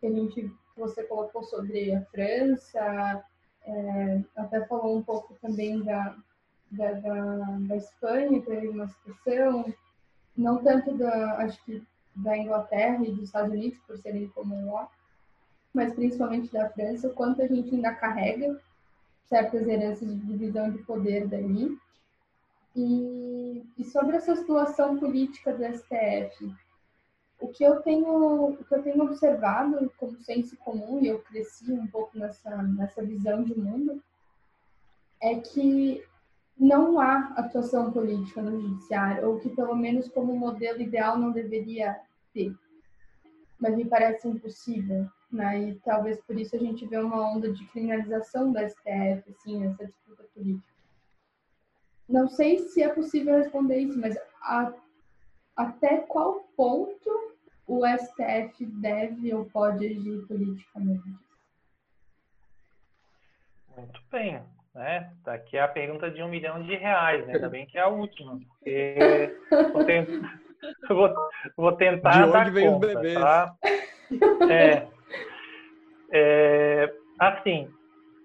que 0.00 0.06
a 0.06 0.10
gente 0.10 0.52
você 0.76 1.02
colocou 1.04 1.42
sobre 1.42 1.94
a 1.94 2.02
França 2.06 3.24
é, 3.66 4.20
até 4.36 4.64
falou 4.66 4.96
um 4.98 5.02
pouco 5.02 5.34
também 5.40 5.82
da 5.82 6.16
da, 6.70 6.92
da, 6.92 7.58
da 7.60 7.76
Espanha 7.76 8.42
teve 8.42 8.68
uma 8.68 8.86
situação 8.88 9.72
não 10.36 10.62
tanto 10.62 10.96
da, 10.96 11.38
acho 11.38 11.62
que 11.64 11.82
da 12.14 12.36
Inglaterra 12.36 13.04
e 13.04 13.12
dos 13.12 13.24
Estados 13.24 13.52
Unidos, 13.52 13.78
por 13.86 13.96
serem 13.98 14.28
comum 14.28 14.72
lá, 14.72 14.88
mas 15.72 15.92
principalmente 15.94 16.52
da 16.52 16.68
França, 16.70 17.08
o 17.08 17.14
quanto 17.14 17.42
a 17.42 17.46
gente 17.46 17.74
ainda 17.74 17.94
carrega 17.94 18.58
certas 19.28 19.66
heranças 19.66 20.08
de 20.08 20.26
divisão 20.26 20.70
de 20.70 20.78
poder 20.78 21.26
dali. 21.26 21.78
E, 22.80 23.66
e 23.76 23.84
sobre 23.86 24.16
essa 24.16 24.36
situação 24.36 25.00
política 25.00 25.52
do 25.52 25.64
STF, 25.64 26.54
o 27.40 27.48
que 27.48 27.64
eu 27.64 27.80
tenho, 27.80 28.50
o 28.50 28.64
que 28.64 28.72
eu 28.72 28.82
tenho 28.84 29.02
observado 29.02 29.92
como 29.98 30.20
senso 30.20 30.56
comum, 30.58 31.00
e 31.02 31.08
eu 31.08 31.18
cresci 31.18 31.72
um 31.72 31.88
pouco 31.88 32.16
nessa, 32.16 32.62
nessa 32.62 33.02
visão 33.02 33.42
de 33.42 33.58
mundo, 33.58 34.00
é 35.20 35.40
que 35.40 36.04
não 36.56 37.00
há 37.00 37.34
atuação 37.36 37.90
política 37.90 38.40
no 38.40 38.60
judiciário, 38.60 39.28
ou 39.28 39.40
que 39.40 39.48
pelo 39.50 39.74
menos 39.74 40.08
como 40.08 40.36
modelo 40.36 40.80
ideal 40.80 41.18
não 41.18 41.32
deveria 41.32 42.00
ter. 42.32 42.54
Mas 43.58 43.74
me 43.74 43.86
parece 43.86 44.28
impossível, 44.28 45.08
né? 45.32 45.70
E 45.70 45.74
talvez 45.80 46.20
por 46.20 46.38
isso 46.38 46.54
a 46.54 46.60
gente 46.60 46.86
vê 46.86 46.98
uma 46.98 47.28
onda 47.28 47.52
de 47.52 47.64
criminalização 47.66 48.52
da 48.52 48.68
STF, 48.68 49.30
assim, 49.30 49.58
nessa 49.58 49.84
disputa 49.84 50.22
política. 50.32 50.77
Não 52.08 52.28
sei 52.28 52.58
se 52.58 52.82
é 52.82 52.88
possível 52.88 53.36
responder 53.36 53.78
isso, 53.78 53.98
mas 54.00 54.16
a, 54.42 54.72
até 55.56 55.98
qual 55.98 56.40
ponto 56.56 57.36
o 57.66 57.82
STF 57.86 58.64
deve 58.64 59.34
ou 59.34 59.44
pode 59.44 59.86
agir 59.86 60.26
politicamente? 60.26 61.14
Muito 63.76 64.00
bem. 64.10 64.42
Né? 64.74 65.12
Tá 65.24 65.34
aqui 65.34 65.58
a 65.58 65.66
pergunta 65.66 66.10
de 66.10 66.22
um 66.22 66.28
milhão 66.28 66.62
de 66.62 66.74
reais, 66.76 67.26
né? 67.26 67.34
ainda 67.34 67.48
bem 67.48 67.66
que 67.66 67.76
é 67.76 67.80
a 67.80 67.88
última, 67.88 68.38
porque 68.38 69.36
vou, 69.72 69.84
tentar, 69.84 70.40
vou, 70.88 71.14
vou 71.56 71.72
tentar 71.72 72.10
de 72.12 72.22
onde 72.22 72.32
dar 72.32 72.50
vem 72.52 72.70
conta, 72.70 73.00
os 73.00 73.14
tá? 73.14 73.56
É, 74.48 74.86
é, 76.12 76.94
assim, 77.18 77.68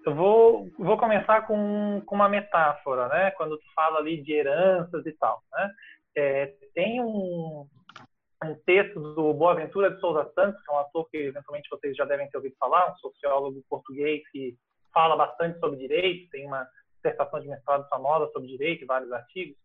eu 0.06 0.14
vou, 0.14 0.68
vou 0.78 0.98
começar 0.98 1.46
com, 1.46 2.02
com 2.04 2.14
uma 2.14 2.28
metáfora, 2.28 3.08
né? 3.08 3.30
Quando 3.32 3.56
tu 3.58 3.64
fala 3.74 3.98
ali 3.98 4.22
de 4.22 4.32
heranças 4.32 5.04
e 5.06 5.12
tal, 5.12 5.42
né? 5.52 5.70
É, 6.16 6.54
tem 6.74 7.00
um, 7.00 7.66
um 8.44 8.54
texto 8.66 9.00
do 9.14 9.32
Boaventura 9.34 9.90
de 9.90 10.00
Souza 10.00 10.30
Santos, 10.34 10.62
que 10.62 10.70
é 10.70 10.74
um 10.74 10.78
ator 10.78 11.08
que 11.10 11.16
eventualmente 11.16 11.68
vocês 11.70 11.96
já 11.96 12.04
devem 12.04 12.28
ter 12.28 12.36
ouvido 12.36 12.54
falar, 12.58 12.92
um 12.92 12.96
sociólogo 12.96 13.64
português 13.68 14.22
que 14.30 14.54
fala 14.92 15.16
bastante 15.16 15.58
sobre 15.58 15.78
direito, 15.78 16.30
tem 16.30 16.46
uma 16.46 16.66
dissertação 16.96 17.40
de 17.40 17.48
mestrado 17.48 17.88
famosa 17.88 18.30
sobre 18.32 18.48
direito 18.48 18.86
vários 18.86 19.10
artigos, 19.10 19.56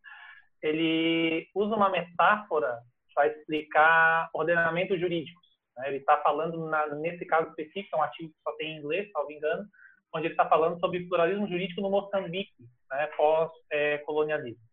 ele 0.61 1.47
usa 1.55 1.75
uma 1.75 1.89
metáfora 1.89 2.79
para 3.13 3.27
explicar 3.27 4.29
ordenamentos 4.33 4.99
jurídicos. 4.99 5.47
Né? 5.77 5.89
Ele 5.89 5.97
está 5.97 6.17
falando, 6.17 6.65
na, 6.67 6.87
nesse 6.95 7.25
caso 7.25 7.49
específico, 7.49 7.95
é 7.95 7.99
um 7.99 8.03
artigo 8.03 8.29
que 8.29 8.41
só 8.43 8.51
tem 8.57 8.71
em 8.71 8.79
inglês, 8.79 9.11
salvo 9.11 9.31
engano, 9.31 9.65
onde 10.13 10.27
ele 10.27 10.33
está 10.33 10.47
falando 10.47 10.79
sobre 10.79 11.07
pluralismo 11.07 11.47
jurídico 11.47 11.81
no 11.81 11.89
Moçambique, 11.89 12.53
né, 12.91 13.07
pós-colonialismo. 13.15 14.63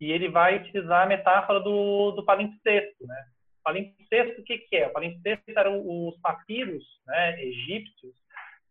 E 0.00 0.10
ele 0.10 0.28
vai 0.28 0.56
utilizar 0.56 1.02
a 1.02 1.06
metáfora 1.06 1.60
do, 1.60 2.12
do 2.12 2.24
palimpsesto. 2.24 3.06
Né? 3.06 3.24
Palimpsesto, 3.62 4.40
o 4.40 4.44
que, 4.44 4.58
que 4.58 4.76
é? 4.76 4.86
O 4.88 4.92
palimpsesto 4.92 5.44
eram 5.56 5.82
os 5.86 6.18
papiros 6.20 6.82
né, 7.06 7.42
egípcios 7.42 8.14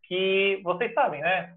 que 0.03 0.59
vocês 0.63 0.91
sabem, 0.93 1.21
né? 1.21 1.55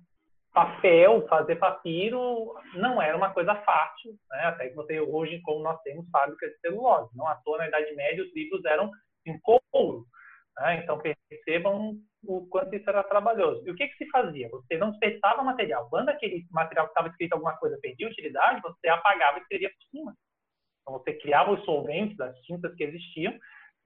Papel, 0.53 1.27
fazer 1.29 1.57
papiro 1.57 2.55
não 2.75 3.01
era 3.01 3.17
uma 3.17 3.33
coisa 3.33 3.55
fácil, 3.55 4.15
né? 4.31 4.41
Até 4.45 4.69
que 4.69 4.77
você 4.77 5.01
hoje, 5.01 5.41
como 5.41 5.63
nós 5.63 5.81
temos 5.81 6.07
fábricas 6.11 6.51
de 6.51 6.59
celulose, 6.59 7.17
não 7.17 7.27
à 7.27 7.37
toa 7.37 7.57
na 7.57 7.69
Idade 7.69 7.95
Média 7.95 8.23
os 8.23 8.35
livros 8.35 8.63
eram 8.67 8.91
em 9.25 9.41
couro, 9.41 10.05
né? 10.59 10.83
Então 10.83 11.01
percebam 11.29 11.97
o 12.25 12.47
quanto 12.49 12.75
isso 12.75 12.89
era 12.89 13.03
trabalhoso. 13.03 13.67
E 13.67 13.71
o 13.71 13.75
que 13.75 13.89
que 13.89 13.97
se 13.97 14.11
fazia? 14.11 14.49
Você 14.51 14.77
não 14.77 14.91
desperdiçava 14.91 15.43
material. 15.43 15.89
Quando 15.89 16.09
aquele 16.09 16.47
material 16.51 16.87
que 16.87 16.93
estava 16.93 17.09
escrito 17.09 17.33
alguma 17.33 17.57
coisa 17.57 17.79
perdia 17.81 18.09
utilidade, 18.09 18.61
você 18.63 18.89
apagava 18.89 19.39
e 19.39 19.43
escrevia 19.43 19.71
por 19.71 19.83
cima. 19.91 20.15
Então 20.83 20.99
você 20.99 21.15
criava 21.15 21.53
os 21.53 21.65
solventes, 21.65 22.19
as 22.21 22.37
tintas 22.41 22.75
que 22.75 22.85
existiam 22.85 23.37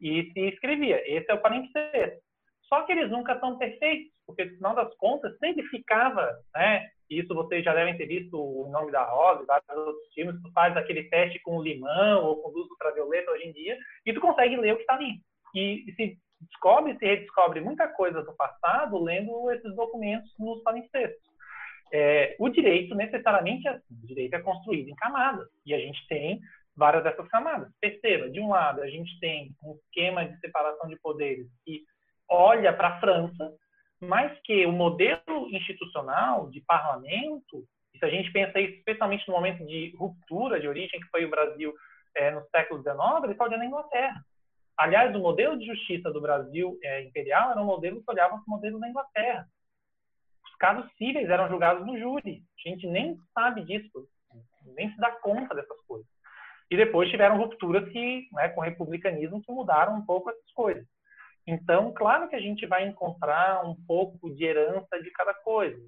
e 0.01 0.31
se 0.33 0.41
escrevia. 0.49 1.03
Esse 1.07 1.31
é 1.31 1.35
o 1.35 1.41
palimpsesto. 1.41 2.21
Só 2.69 2.83
que 2.83 2.93
eles 2.93 3.11
nunca 3.11 3.39
são 3.39 3.59
perfeitos, 3.59 4.13
porque 4.27 4.45
no 4.45 4.57
final 4.57 4.75
das 4.75 4.95
contas 4.97 5.37
sempre 5.39 5.65
ficava, 5.69 6.29
né? 6.55 6.89
Isso 7.09 7.33
vocês 7.33 7.65
já 7.65 7.73
devem 7.73 7.97
ter 7.97 8.07
visto 8.07 8.37
o 8.37 8.69
nome 8.69 8.91
da 8.91 9.05
Rosa 9.05 9.45
e 9.45 9.47
vários 9.47 9.87
outros 9.87 10.13
filmes. 10.13 10.43
Tu 10.43 10.51
faz 10.53 10.77
aquele 10.77 11.05
teste 11.05 11.39
com 11.41 11.63
limão 11.63 12.25
ou 12.25 12.43
com 12.43 12.51
luz 12.51 12.69
ultravioleta 12.69 13.31
hoje 13.31 13.45
em 13.45 13.53
dia 13.53 13.79
e 14.05 14.13
tu 14.13 14.21
consegue 14.21 14.57
ler 14.57 14.73
o 14.73 14.77
que 14.77 14.83
está 14.83 14.95
ali. 14.95 15.21
E 15.55 15.93
se 15.95 16.19
descobre, 16.49 16.99
se 16.99 17.05
redescobre 17.05 17.61
muita 17.61 17.89
coisa 17.89 18.23
do 18.23 18.35
passado 18.35 19.03
lendo 19.03 19.51
esses 19.51 19.75
documentos 19.75 20.33
nos 20.39 20.63
palimpsestos. 20.63 21.27
É, 21.93 22.35
o 22.39 22.49
direito 22.49 22.95
necessariamente 22.95 23.67
é 23.69 23.71
assim. 23.71 23.95
O 24.03 24.07
direito 24.07 24.35
é 24.35 24.41
construído 24.41 24.89
em 24.89 24.95
camadas 24.95 25.49
e 25.65 25.75
a 25.75 25.79
gente 25.79 26.07
tem 26.09 26.41
várias 26.77 27.05
dessas 27.05 27.29
camadas. 27.29 27.71
Perceba, 27.81 28.29
de 28.29 28.41
um 28.41 28.51
lado 28.51 28.83
a 28.83 28.89
gente 28.89 29.19
tem 29.21 29.55
um 29.63 29.75
esquema 29.75 30.25
de 30.27 30.39
separação 30.41 30.89
de 30.89 30.97
poderes 30.97 31.47
que 31.65 31.83
olha 32.29 32.73
para 32.73 32.89
a 32.89 33.01
França, 33.01 33.53
mas 34.01 34.39
que 34.41 34.67
o 34.67 34.73
modelo 34.73 35.49
institucional 35.51 36.51
de 36.51 36.61
parlamento, 36.63 37.65
se 37.99 38.05
a 38.05 38.11
gente 38.11 38.31
pensa 38.31 38.61
isso 38.61 38.75
especialmente 38.75 39.27
no 39.27 39.35
momento 39.35 39.65
de 39.65 39.95
ruptura 39.97 40.61
de 40.61 40.69
origem 40.69 41.01
que 41.01 41.09
foi 41.09 41.25
o 41.25 41.31
Brasil 41.31 41.73
é, 42.15 42.31
no 42.31 42.43
século 42.49 42.83
XIX, 42.83 42.97
ele 43.23 43.33
está 43.33 43.45
olhando 43.45 43.63
a 43.63 43.67
Inglaterra. 43.67 44.25
Aliás, 44.79 45.15
o 45.17 45.21
modelo 45.21 45.59
de 45.59 45.67
justiça 45.67 46.11
do 46.13 46.21
Brasil 46.21 46.79
é, 46.83 47.03
imperial 47.03 47.51
era 47.51 47.63
um 47.63 47.67
modelo 47.67 48.03
que 48.03 48.11
olhava 48.11 48.37
para 48.37 48.45
o 48.47 48.51
modelo 48.51 48.79
da 48.79 48.89
Inglaterra. 48.89 49.49
Os 50.45 50.55
casos 50.57 50.91
cíveis 50.97 51.29
eram 51.31 51.49
julgados 51.49 51.87
no 51.87 51.99
júri. 51.99 52.43
A 52.65 52.69
gente 52.69 52.87
nem 52.87 53.19
sabe 53.33 53.65
disso, 53.65 54.07
nem 54.77 54.91
se 54.91 54.99
dá 54.99 55.11
conta 55.13 55.55
dessas 55.55 55.81
coisas. 55.87 56.07
E 56.71 56.77
depois 56.77 57.09
tiveram 57.09 57.39
rupturas 57.39 57.89
que, 57.91 58.29
né, 58.33 58.49
com 58.51 58.61
o 58.61 58.65
republicanismo 58.65 59.41
que 59.43 59.53
mudaram 59.53 59.95
um 59.95 60.05
pouco 60.05 60.31
essas 60.31 60.51
coisas. 60.53 60.87
Então, 61.47 61.93
claro 61.95 62.29
que 62.29 62.35
a 62.35 62.41
gente 62.41 62.67
vai 62.67 62.87
encontrar 62.87 63.65
um 63.65 63.77
pouco 63.87 64.35
de 64.35 64.45
herança 64.45 65.01
de 65.01 65.11
cada 65.13 65.33
coisa. 65.33 65.81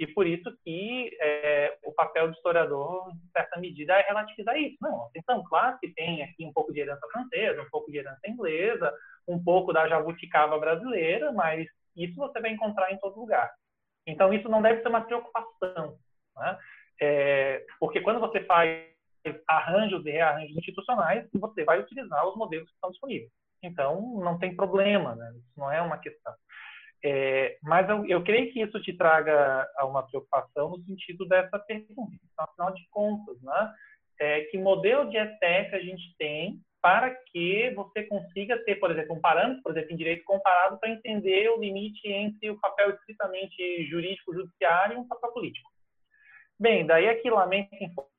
E 0.00 0.06
por 0.06 0.26
isso 0.26 0.50
que 0.64 1.14
é, 1.20 1.76
o 1.84 1.92
papel 1.92 2.28
do 2.28 2.32
historiador, 2.32 3.10
em 3.10 3.30
certa 3.32 3.60
medida, 3.60 3.92
é 3.92 4.08
relativizar 4.08 4.56
isso. 4.56 4.78
Não, 4.80 5.04
atenção, 5.04 5.44
claro 5.44 5.78
que 5.78 5.92
tem 5.92 6.22
aqui 6.22 6.46
um 6.46 6.52
pouco 6.54 6.72
de 6.72 6.80
herança 6.80 7.06
francesa, 7.12 7.60
um 7.60 7.68
pouco 7.68 7.92
de 7.92 7.98
herança 7.98 8.26
inglesa, 8.26 8.90
um 9.28 9.44
pouco 9.44 9.74
da 9.74 9.86
jabuticaba 9.86 10.58
brasileira, 10.58 11.30
mas 11.32 11.68
isso 11.94 12.16
você 12.16 12.40
vai 12.40 12.50
encontrar 12.50 12.90
em 12.90 12.98
todo 12.98 13.20
lugar. 13.20 13.52
Então, 14.06 14.32
isso 14.32 14.48
não 14.48 14.62
deve 14.62 14.80
ser 14.80 14.88
uma 14.88 15.02
preocupação. 15.02 15.98
Né? 16.34 16.58
É, 17.02 17.66
porque 17.78 18.00
quando 18.00 18.20
você 18.20 18.42
faz 18.44 18.88
arranjos 19.46 20.06
e 20.06 20.12
rearranjos 20.12 20.56
institucionais, 20.56 21.28
você 21.34 21.62
vai 21.62 21.78
utilizar 21.78 22.26
os 22.26 22.36
modelos 22.36 22.66
que 22.68 22.74
estão 22.74 22.90
disponíveis. 22.90 23.30
Então, 23.62 24.00
não 24.24 24.38
tem 24.38 24.56
problema, 24.56 25.14
né? 25.14 25.30
Isso 25.36 25.52
não 25.58 25.70
é 25.70 25.82
uma 25.82 25.98
questão. 25.98 26.32
É, 27.02 27.58
mas 27.62 27.88
eu, 27.88 28.04
eu, 28.06 28.22
creio 28.22 28.52
que 28.52 28.60
isso 28.60 28.78
te 28.80 28.92
traga 28.92 29.66
uma 29.82 30.02
preocupação 30.02 30.70
no 30.70 30.84
sentido 30.84 31.26
dessa 31.26 31.58
pergunta. 31.58 32.12
Então, 32.32 32.44
afinal 32.44 32.74
de 32.74 32.86
contas, 32.90 33.40
né? 33.42 33.74
É, 34.20 34.42
que 34.42 34.58
modelo 34.58 35.08
de 35.08 35.16
STF 35.16 35.74
a 35.74 35.80
gente 35.80 36.14
tem 36.18 36.60
para 36.82 37.10
que 37.10 37.70
você 37.74 38.04
consiga 38.04 38.62
ter, 38.64 38.76
por 38.76 38.90
exemplo, 38.90 39.14
um 39.14 39.20
parâmetro, 39.20 39.62
por 39.62 39.72
exemplo, 39.72 39.92
em 39.92 39.96
direito 39.96 40.24
comparado, 40.24 40.78
para 40.78 40.90
entender 40.90 41.48
o 41.50 41.60
limite 41.60 42.06
entre 42.06 42.50
o 42.50 42.58
papel 42.58 42.90
estritamente 42.90 43.86
jurídico 43.86 44.34
judiciário 44.34 44.96
e 44.96 45.00
um 45.00 45.08
papel 45.08 45.32
político. 45.32 45.70
Bem, 46.58 46.86
daí 46.86 47.08
aqui 47.08 47.30
lamento 47.30 47.70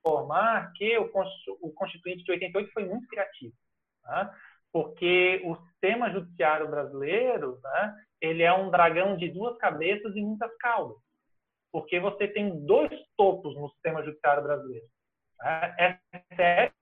informar 0.04 0.72
que 0.74 0.98
o 0.98 1.72
Constituinte 1.74 2.24
de 2.24 2.32
88 2.32 2.72
foi 2.72 2.86
muito 2.86 3.08
criativo 3.08 3.54
Né? 4.04 4.32
Porque 4.74 5.42
o 5.44 5.56
sistema 5.68 6.10
judiciário 6.10 6.68
brasileiro, 6.68 7.60
né, 7.64 7.96
ele 8.22 8.44
é 8.44 8.54
um 8.54 8.70
dragão 8.70 9.18
de 9.18 9.30
duas 9.30 9.58
cabeças 9.58 10.16
e 10.16 10.22
muitas 10.22 10.56
caudas. 10.58 10.98
Porque 11.72 12.00
você 12.00 12.28
tem 12.28 12.66
dois 12.66 12.92
topos 13.18 13.56
no 13.56 13.70
sistema 13.72 14.04
judiciário 14.04 14.44
brasileiro. 14.44 14.86
Né? 15.40 16.00
STF 16.14 16.76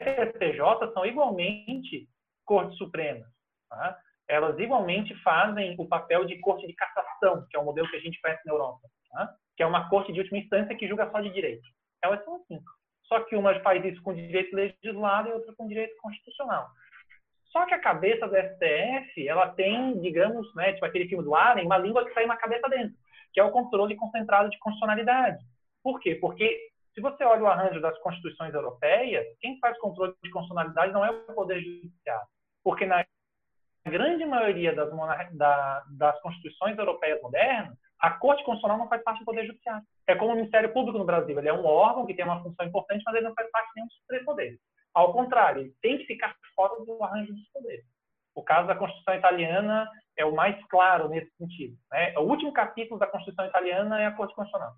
e 0.00 0.26
STJ 0.26 0.92
são 0.94 1.04
igualmente 1.04 2.08
cortes 2.44 2.78
supremas. 2.78 3.28
Tá? 3.68 3.98
Elas 4.28 4.58
igualmente 4.58 5.14
fazem 5.22 5.74
o 5.78 5.88
papel 5.88 6.24
de 6.24 6.38
corte 6.38 6.66
de 6.66 6.74
cassação, 6.74 7.46
que 7.50 7.56
é 7.56 7.60
o 7.60 7.64
modelo 7.64 7.90
que 7.90 7.96
a 7.96 8.00
gente 8.00 8.20
conhece 8.20 8.42
na 8.46 8.52
Europa, 8.52 8.88
tá? 9.10 9.34
que 9.56 9.62
é 9.62 9.66
uma 9.66 9.88
corte 9.88 10.12
de 10.12 10.20
última 10.20 10.38
instância 10.38 10.76
que 10.76 10.86
julga 10.86 11.10
só 11.10 11.20
de 11.20 11.30
direito. 11.30 11.66
Elas 12.02 12.24
são 12.24 12.36
assim. 12.36 12.62
Só 13.04 13.20
que 13.24 13.34
uma 13.34 13.58
faz 13.60 13.84
isso 13.84 14.00
com 14.02 14.14
direito 14.14 14.54
legislado 14.54 15.28
e 15.28 15.32
outra 15.32 15.52
com 15.56 15.66
direito 15.66 15.96
constitucional. 16.00 16.68
Só 17.50 17.66
que 17.66 17.74
a 17.74 17.80
cabeça 17.80 18.28
do 18.28 18.36
STF, 18.36 19.28
ela 19.28 19.48
tem, 19.48 20.00
digamos, 20.00 20.54
né, 20.54 20.72
tipo 20.72 20.86
aquele 20.86 21.08
filme 21.08 21.24
do 21.24 21.34
Alien, 21.34 21.66
uma 21.66 21.78
língua 21.78 22.04
que 22.04 22.14
sai 22.14 22.24
uma 22.24 22.36
cabeça 22.36 22.68
dentro, 22.68 22.94
que 23.32 23.40
é 23.40 23.44
o 23.44 23.50
controle 23.50 23.96
concentrado 23.96 24.48
de 24.50 24.58
constitucionalidade. 24.58 25.44
Por 25.82 25.98
quê? 25.98 26.14
Porque 26.14 26.70
se 26.94 27.00
você 27.00 27.24
olha 27.24 27.42
o 27.42 27.46
arranjo 27.46 27.80
das 27.80 27.98
constituições 28.00 28.54
europeias, 28.54 29.26
quem 29.40 29.58
faz 29.58 29.78
controle 29.78 30.14
de 30.22 30.30
constitucionalidade 30.30 30.92
não 30.92 31.04
é 31.04 31.10
o 31.10 31.34
Poder 31.34 31.60
Judiciário. 31.60 32.26
Porque 32.62 32.86
na 32.86 33.04
grande 33.86 34.24
maioria 34.24 34.74
das, 34.74 34.90
da, 35.32 35.84
das 35.90 36.20
constituições 36.20 36.78
europeias 36.78 37.20
modernas, 37.22 37.76
a 37.98 38.10
Corte 38.12 38.44
Constitucional 38.44 38.78
não 38.78 38.88
faz 38.88 39.02
parte 39.02 39.20
do 39.20 39.24
Poder 39.24 39.46
Judiciário. 39.46 39.82
É 40.06 40.14
como 40.14 40.32
o 40.32 40.36
Ministério 40.36 40.72
Público 40.72 40.98
no 40.98 41.04
Brasil. 41.04 41.38
Ele 41.38 41.48
é 41.48 41.52
um 41.52 41.64
órgão 41.64 42.06
que 42.06 42.14
tem 42.14 42.24
uma 42.24 42.42
função 42.42 42.66
importante, 42.66 43.02
mas 43.04 43.14
ele 43.14 43.26
não 43.26 43.34
faz 43.34 43.50
parte 43.50 43.68
de 43.68 43.72
nenhum 43.76 43.88
dos 43.88 44.06
três 44.06 44.24
poderes. 44.24 44.58
Ao 44.94 45.12
contrário, 45.12 45.62
ele 45.62 45.74
tem 45.80 45.98
que 45.98 46.06
ficar 46.06 46.36
fora 46.54 46.84
do 46.84 47.02
arranjo 47.02 47.32
dos 47.32 47.48
poderes. 47.50 47.84
O 48.34 48.42
caso 48.42 48.68
da 48.68 48.76
Constituição 48.76 49.14
italiana 49.14 49.88
é 50.16 50.24
o 50.24 50.34
mais 50.34 50.56
claro 50.66 51.08
nesse 51.08 51.30
sentido. 51.36 51.76
Né? 51.90 52.16
O 52.18 52.22
último 52.22 52.52
capítulo 52.52 52.98
da 52.98 53.06
Constituição 53.06 53.46
italiana 53.46 54.00
é 54.00 54.06
a 54.06 54.12
Corte 54.12 54.34
Constitucional. 54.34 54.74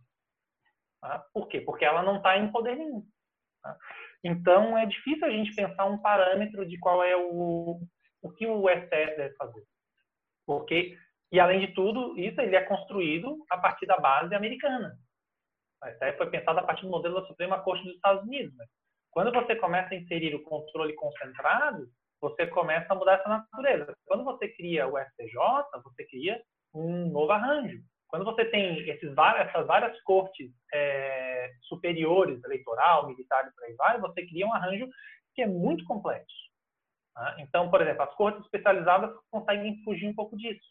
Tá? 1.00 1.24
Por 1.32 1.48
quê? 1.48 1.60
Porque 1.60 1.84
ela 1.84 2.02
não 2.02 2.16
está 2.16 2.36
em 2.36 2.50
poder 2.50 2.76
nenhum. 2.76 3.04
Tá? 3.62 3.76
Então, 4.24 4.78
é 4.78 4.86
difícil 4.86 5.26
a 5.26 5.30
gente 5.30 5.54
pensar 5.54 5.84
um 5.86 6.00
parâmetro 6.00 6.66
de 6.66 6.78
qual 6.78 7.02
é 7.02 7.16
o, 7.16 7.80
o 8.22 8.30
que 8.32 8.46
o 8.46 8.68
STF 8.68 9.16
deve 9.16 9.34
fazer. 9.36 9.62
Porque, 10.46 10.96
e 11.30 11.40
além 11.40 11.60
de 11.60 11.74
tudo, 11.74 12.16
isso 12.18 12.40
ele 12.40 12.56
é 12.56 12.62
construído 12.62 13.44
a 13.50 13.58
partir 13.58 13.86
da 13.86 13.98
base 13.98 14.34
americana. 14.34 14.96
O 15.82 15.88
STF 15.88 16.16
foi 16.16 16.30
pensado 16.30 16.60
a 16.60 16.62
partir 16.62 16.82
do 16.82 16.90
modelo 16.90 17.20
da 17.20 17.26
Suprema 17.26 17.60
Corte 17.62 17.84
dos 17.84 17.94
Estados 17.94 18.22
Unidos. 18.22 18.56
Né? 18.56 18.66
Quando 19.12 19.30
você 19.30 19.54
começa 19.56 19.94
a 19.94 19.96
inserir 19.96 20.34
o 20.34 20.42
controle 20.42 20.94
concentrado, 20.94 21.86
você 22.20 22.46
começa 22.46 22.92
a 22.92 22.96
mudar 22.96 23.14
essa 23.14 23.28
natureza. 23.28 23.94
Quando 24.06 24.24
você 24.24 24.48
cria 24.48 24.88
o 24.88 24.98
STJ, 24.98 25.36
você 25.84 26.04
cria 26.06 26.42
um 26.74 27.10
novo 27.10 27.30
arranjo. 27.30 27.82
Quando 28.08 28.24
você 28.24 28.44
tem 28.46 28.78
esses, 28.88 29.10
essas 29.16 29.66
várias 29.66 30.00
cortes 30.02 30.50
é, 30.72 31.50
superiores, 31.62 32.42
eleitoral, 32.44 33.06
militar 33.06 33.46
e 33.46 33.52
por 33.52 33.64
aí 33.64 33.74
vai, 33.74 34.00
você 34.00 34.26
cria 34.26 34.46
um 34.46 34.52
arranjo 34.52 34.88
que 35.34 35.42
é 35.42 35.46
muito 35.46 35.84
complexo. 35.84 36.34
Tá? 37.14 37.36
Então, 37.38 37.70
por 37.70 37.80
exemplo, 37.80 38.02
as 38.02 38.14
cortes 38.14 38.42
especializadas 38.44 39.14
conseguem 39.30 39.82
fugir 39.82 40.08
um 40.08 40.14
pouco 40.14 40.36
disso. 40.36 40.66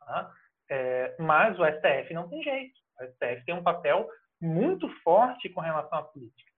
Tá? 0.00 0.30
É, 0.70 1.16
mas 1.18 1.58
o 1.58 1.64
STF 1.64 2.14
não 2.14 2.28
tem 2.28 2.42
jeito. 2.42 2.74
O 3.00 3.04
STF 3.04 3.44
tem 3.44 3.54
um 3.54 3.62
papel 3.62 4.08
muito 4.40 4.88
forte 5.02 5.48
com 5.50 5.60
relação 5.60 5.98
à 5.98 6.02
política, 6.02 6.49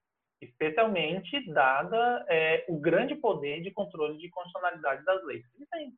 especialmente 0.45 1.47
dada 1.53 2.25
é, 2.29 2.65
o 2.69 2.79
grande 2.79 3.15
poder 3.15 3.63
de 3.63 3.71
controle 3.71 4.19
de 4.19 4.29
constitucionalidade 4.31 5.05
das 5.05 5.25
leis 5.25 5.47
que 5.49 5.57
ele 5.57 5.67
tem. 5.67 5.93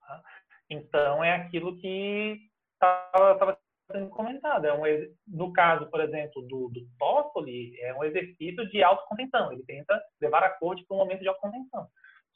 Tá? 0.00 0.22
Então, 0.68 1.22
é 1.22 1.32
aquilo 1.32 1.76
que 1.78 2.40
estava 2.74 3.58
sendo 3.90 4.08
comentado. 4.10 4.64
É 4.64 4.72
um, 4.72 4.82
no 5.26 5.52
caso, 5.52 5.88
por 5.90 6.00
exemplo, 6.00 6.42
do, 6.42 6.68
do 6.68 6.86
Toffoli, 6.98 7.78
é 7.80 7.94
um 7.94 8.04
exercício 8.04 8.68
de 8.70 8.82
autocontenção. 8.82 9.52
Ele 9.52 9.64
tenta 9.64 10.00
levar 10.20 10.42
a 10.42 10.50
corte 10.50 10.84
para 10.86 10.96
um 10.96 11.00
momento 11.00 11.20
de 11.20 11.28
autocontenção. 11.28 11.86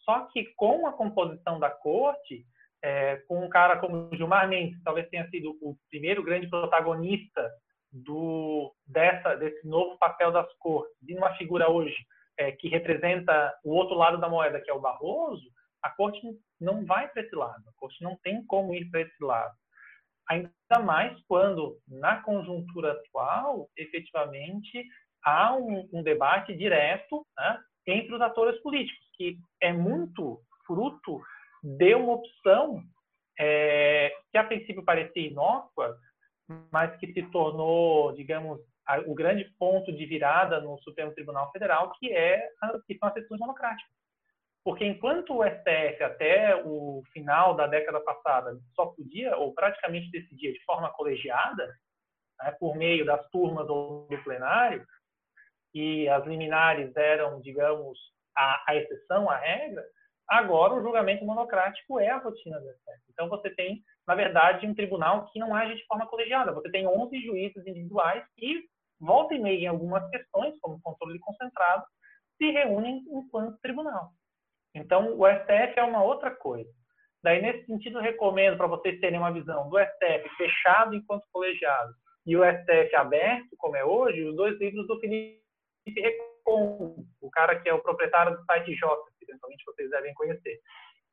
Só 0.05 0.27
que 0.27 0.53
com 0.57 0.87
a 0.87 0.93
composição 0.93 1.59
da 1.59 1.71
corte, 1.71 2.47
é, 2.83 3.17
com 3.29 3.45
um 3.45 3.49
cara 3.49 3.79
como 3.79 4.15
Gilmar 4.15 4.49
Mendes, 4.49 4.79
que 4.79 4.85
talvez 4.85 5.09
tenha 5.09 5.29
sido 5.31 5.59
o 5.61 5.77
primeiro 5.91 6.23
grande 6.23 6.49
protagonista 6.49 7.51
do, 7.93 8.75
dessa, 8.87 9.35
desse 9.37 9.67
novo 9.67 9.99
papel 9.99 10.33
das 10.33 10.53
cortes, 10.59 10.95
de 11.03 11.15
uma 11.17 11.35
figura 11.35 11.71
hoje 11.71 11.97
é, 12.39 12.53
que 12.53 12.69
representa 12.69 13.55
o 13.65 13.75
outro 13.75 13.97
lado 13.97 14.19
da 14.19 14.29
moeda, 14.29 14.61
que 14.61 14.71
é 14.71 14.75
o 14.75 14.81
Barroso, 14.81 15.45
a 15.83 15.91
corte 15.91 16.21
não 16.61 16.85
vai 16.85 17.09
para 17.09 17.23
esse 17.23 17.35
lado. 17.35 17.63
A 17.69 17.73
corte 17.77 18.03
não 18.03 18.17
tem 18.23 18.45
como 18.47 18.75
ir 18.75 18.91
para 18.91 19.01
esse 19.01 19.25
lado 19.25 19.55
ainda 20.29 20.53
mais 20.85 21.19
quando, 21.27 21.79
na 21.89 22.23
conjuntura 22.23 22.93
atual, 22.93 23.69
efetivamente, 23.77 24.85
há 25.25 25.55
um, 25.57 25.89
um 25.93 26.03
debate 26.03 26.55
direto 26.55 27.27
né, 27.37 27.59
entre 27.87 28.15
os 28.15 28.21
atores 28.21 28.61
políticos, 28.61 29.05
que 29.17 29.39
é 29.61 29.73
muito 29.73 30.41
fruto 30.67 31.21
de 31.63 31.95
uma 31.95 32.15
opção 32.15 32.83
é, 33.41 34.13
que 34.31 34.39
a 34.39 34.45
princípio 34.45 34.85
parecia 34.85 35.27
inócua, 35.27 35.97
mas 36.71 36.97
que 36.99 37.13
se 37.13 37.23
tornou, 37.31 38.13
digamos, 38.13 38.61
a, 38.87 39.01
o 39.01 39.15
grande 39.15 39.45
ponto 39.59 39.93
de 39.93 40.07
virada 40.07 40.61
no 40.61 40.79
Supremo 40.79 41.13
Tribunal 41.13 41.51
Federal, 41.53 41.93
que 41.99 42.13
é 42.13 42.49
a, 42.63 42.79
que 42.87 42.97
são 42.99 43.09
as 43.09 43.15
sessões 43.15 43.41
democráticas. 43.41 43.91
Porque 44.65 44.85
enquanto 44.85 45.35
o 45.35 45.45
STF, 45.45 46.03
até 46.03 46.63
o 46.65 47.03
final 47.13 47.55
da 47.55 47.67
década 47.67 48.01
passada, 48.01 48.59
só 48.75 48.87
podia, 48.87 49.37
ou 49.37 49.55
praticamente 49.55 50.11
decidia 50.11 50.53
de 50.53 50.63
forma 50.65 50.91
colegiada, 50.93 51.67
né, 52.43 52.51
por 52.59 52.77
meio 52.77 53.05
das 53.05 53.27
turmas 53.31 53.69
ou 53.69 54.07
do 54.09 54.23
plenário, 54.25 54.85
e 55.75 56.09
as 56.09 56.25
liminares 56.27 56.95
eram, 56.97 57.41
digamos, 57.41 57.99
a, 58.37 58.65
a 58.69 58.77
exceção, 58.77 59.31
a 59.31 59.37
regra, 59.37 59.85
agora 60.29 60.75
o 60.75 60.83
julgamento 60.83 61.25
monocrático 61.25 61.99
é 61.99 62.11
a 62.11 62.19
rotina 62.19 62.61
do 62.61 62.71
STF. 62.71 63.03
Então 63.11 63.29
você 63.29 63.51
tem, 63.51 63.83
na 64.09 64.15
verdade, 64.15 64.67
um 64.67 64.75
tribunal 64.75 65.27
que 65.27 65.39
não 65.39 65.55
age 65.55 65.75
de 65.75 65.85
forma 65.85 66.07
colegiada. 66.07 66.51
Você 66.53 66.71
tem 66.71 66.87
11 66.87 67.21
juízes 67.21 67.67
individuais 67.67 68.25
que, 68.39 68.65
volta 68.99 69.35
e 69.35 69.39
meia 69.39 69.65
em 69.65 69.67
algumas 69.67 70.09
questões, 70.09 70.59
como 70.61 70.81
controle 70.81 71.19
concentrado, 71.19 71.85
se 72.39 72.51
reúnem 72.51 73.05
enquanto 73.07 73.61
tribunal. 73.61 74.09
Então, 74.75 75.15
o 75.15 75.27
STF 75.27 75.79
é 75.79 75.83
uma 75.83 76.03
outra 76.03 76.31
coisa. 76.31 76.71
Daí, 77.23 77.43
nesse 77.43 77.67
sentido, 77.67 78.01
recomendo 78.01 78.57
para 78.57 78.67
vocês 78.67 78.99
terem 78.99 79.19
uma 79.19 79.33
visão 79.33 79.69
do 79.69 79.79
STF 79.79 80.37
fechado 80.39 80.95
enquanto 80.95 81.29
colegiado 81.31 81.93
e 82.25 82.35
o 82.35 82.43
STF 82.43 82.97
aberto, 82.97 83.57
como 83.59 83.77
é 83.77 83.85
hoje, 83.85 84.25
os 84.25 84.37
dois 84.37 84.59
livros 84.59 84.87
do 84.87 84.99
Felipe 85.01 85.43
Recon, 85.87 87.05
o 87.21 87.31
cara 87.31 87.61
que 87.61 87.69
é 87.69 87.75
o 87.75 87.83
proprietário 87.83 88.35
do 88.35 88.45
site 88.45 88.75
J, 88.75 89.05
que 89.19 89.31
eventualmente 89.31 89.65
vocês 89.67 89.91
devem 89.91 90.15
conhecer, 90.15 90.61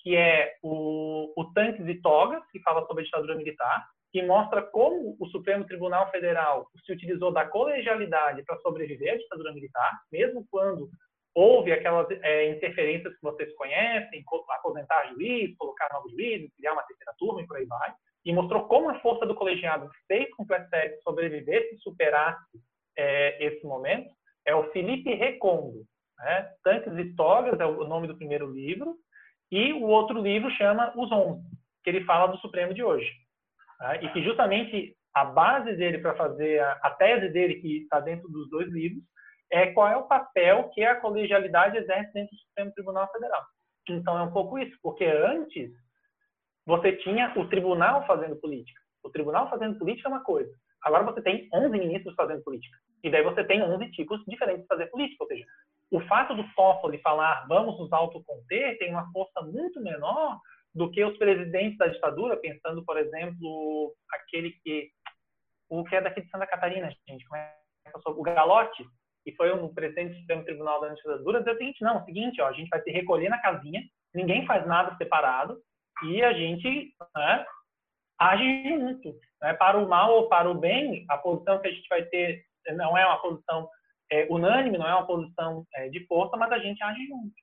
que 0.06 0.16
é 0.16 0.54
o, 0.62 1.34
o 1.36 1.46
Tanques 1.52 1.88
e 1.88 2.00
Togas, 2.00 2.44
que 2.52 2.62
fala 2.62 2.86
sobre 2.86 3.02
a 3.02 3.06
ditadura 3.06 3.34
militar, 3.34 3.88
que 4.12 4.22
mostra 4.22 4.62
como 4.62 5.18
o 5.20 5.26
Supremo 5.30 5.66
Tribunal 5.66 6.12
Federal 6.12 6.70
se 6.86 6.94
utilizou 6.94 7.32
da 7.32 7.44
colegialidade 7.44 8.44
para 8.44 8.60
sobreviver 8.60 9.16
à 9.16 9.18
ditadura 9.18 9.52
militar, 9.52 10.00
mesmo 10.12 10.46
quando 10.52 10.88
houve 11.34 11.72
aquelas 11.72 12.08
é, 12.22 12.52
interferências 12.52 13.16
que 13.16 13.22
vocês 13.24 13.52
conhecem, 13.56 14.24
aposentar 14.52 15.12
juiz, 15.14 15.58
colocar 15.58 15.90
novos 15.92 16.12
juízes, 16.12 16.54
criar 16.56 16.74
uma 16.74 16.84
terceira 16.84 17.16
turma 17.18 17.42
e 17.42 17.48
por 17.48 17.58
aí 17.58 17.66
vai, 17.66 17.92
e 18.24 18.32
mostrou 18.32 18.68
como 18.68 18.92
a 18.92 19.00
força 19.00 19.26
do 19.26 19.34
colegiado 19.34 19.90
fez 20.08 20.30
com 20.36 20.46
que 20.46 20.54
o 20.54 20.56
STF 20.56 21.02
sobrevivesse 21.02 21.74
e 21.74 21.80
superasse 21.80 22.62
é, 22.96 23.44
esse 23.44 23.66
momento, 23.66 24.14
é 24.46 24.54
o 24.56 24.72
Felipe 24.72 25.16
Recondo. 25.16 25.84
Né? 26.20 26.54
Tanques 26.64 26.94
e 26.94 27.16
Togas 27.16 27.60
é 27.60 27.66
o 27.66 27.86
nome 27.86 28.08
do 28.08 28.16
primeiro 28.16 28.50
livro, 28.52 28.96
e 29.56 29.72
o 29.72 29.84
outro 29.84 30.22
livro 30.22 30.52
chama 30.52 30.92
Os 30.98 31.10
Onze, 31.14 31.42
que 31.82 31.90
ele 31.90 32.04
fala 32.04 32.28
do 32.28 32.38
Supremo 32.40 32.74
de 32.74 32.84
hoje. 32.84 33.10
Né? 33.80 34.04
E 34.04 34.10
que 34.10 34.22
justamente 34.22 34.94
a 35.14 35.24
base 35.24 35.74
dele 35.78 36.00
para 36.00 36.14
fazer 36.14 36.60
a, 36.60 36.74
a 36.84 36.90
tese 36.92 37.30
dele, 37.30 37.62
que 37.62 37.84
está 37.84 38.02
dentro 38.02 38.28
dos 38.28 38.50
dois 38.50 38.70
livros, 38.70 39.02
é 39.50 39.68
qual 39.68 39.88
é 39.88 39.96
o 39.96 40.08
papel 40.08 40.70
que 40.74 40.84
a 40.84 41.00
colegialidade 41.00 41.78
exerce 41.78 42.12
dentro 42.12 42.36
do 42.36 42.42
Supremo 42.42 42.74
Tribunal 42.74 43.10
Federal. 43.14 43.44
Então 43.88 44.18
é 44.18 44.24
um 44.24 44.34
pouco 44.34 44.60
isso, 44.60 44.78
porque 44.84 45.06
antes 45.06 45.72
você 46.66 46.92
tinha 46.98 47.32
o 47.38 47.48
tribunal 47.48 48.06
fazendo 48.06 48.36
política. 48.36 48.82
O 49.06 49.10
tribunal 49.10 49.50
fazendo 49.50 49.80
política 49.80 50.10
é 50.10 50.12
uma 50.12 50.24
coisa. 50.24 50.52
Agora 50.84 51.06
você 51.06 51.22
tem 51.22 51.48
11 51.54 51.70
ministros 51.70 52.14
fazendo 52.16 52.44
política. 52.44 52.78
E 53.06 53.10
daí 53.12 53.22
você 53.22 53.44
tem 53.44 53.62
11 53.62 53.92
tipos 53.92 54.20
diferentes 54.28 54.64
de 54.64 54.68
fazer 54.68 54.88
política. 54.88 55.24
Ou 55.24 55.28
seja, 55.28 55.46
o 55.92 56.02
fato 56.08 56.34
do 56.34 56.44
Toffoli 56.56 56.98
falar 57.04 57.46
vamos 57.48 57.80
nos 57.80 57.94
autoconter 57.94 58.80
tem 58.80 58.90
uma 58.90 59.12
força 59.12 59.44
muito 59.44 59.80
menor 59.80 60.40
do 60.74 60.90
que 60.90 61.06
os 61.06 61.16
presidentes 61.16 61.78
da 61.78 61.86
ditadura, 61.86 62.36
pensando, 62.36 62.84
por 62.84 62.98
exemplo, 62.98 63.96
aquele 64.12 64.54
que. 64.64 64.90
O 65.70 65.84
que 65.84 65.96
é 65.96 66.02
daqui 66.02 66.22
de 66.22 66.30
Santa 66.30 66.48
Catarina, 66.48 66.90
gente, 67.08 67.28
como 67.28 67.40
é 67.40 67.54
o 68.08 68.22
Galote, 68.24 68.84
que 69.24 69.36
foi 69.36 69.54
um 69.54 69.72
presidente 69.72 70.14
do 70.14 70.20
Supremo 70.22 70.44
Tribunal 70.44 70.82
da 70.82 70.90
Ditadura, 70.90 71.40
dizer 71.40 71.52
o 71.52 71.58
seguinte, 71.58 71.84
não, 71.84 71.98
é 71.98 72.02
o 72.02 72.06
seguinte, 72.06 72.42
ó, 72.42 72.48
a 72.48 72.54
gente 72.54 72.70
vai 72.70 72.82
se 72.82 72.92
recolher 72.92 73.30
na 73.30 73.42
casinha, 73.42 73.84
ninguém 74.14 74.46
faz 74.48 74.66
nada 74.68 74.96
separado, 74.98 75.60
e 76.04 76.24
a 76.24 76.34
gente 76.34 76.94
né, 77.16 77.46
age 78.20 78.64
junto. 78.64 79.16
Né? 79.42 79.54
Para 79.56 79.78
o 79.78 79.88
mal 79.88 80.12
ou 80.12 80.30
para 80.30 80.50
o 80.50 80.56
bem, 80.56 81.06
a 81.10 81.18
posição 81.18 81.60
que 81.60 81.68
a 81.68 81.72
gente 81.72 81.88
vai 81.88 82.04
ter 82.06 82.44
não 82.74 82.98
é 82.98 83.06
uma 83.06 83.22
posição 83.22 83.70
é, 84.12 84.28
unânime, 84.30 84.78
não 84.78 84.88
é 84.88 84.96
uma 84.96 85.08
posição 85.08 85.66
é, 85.76 85.90
de 85.90 86.06
força, 86.08 86.38
mas 86.38 86.52
a 86.52 86.60
gente 86.60 86.82
age 86.84 87.06
junto. 87.08 87.34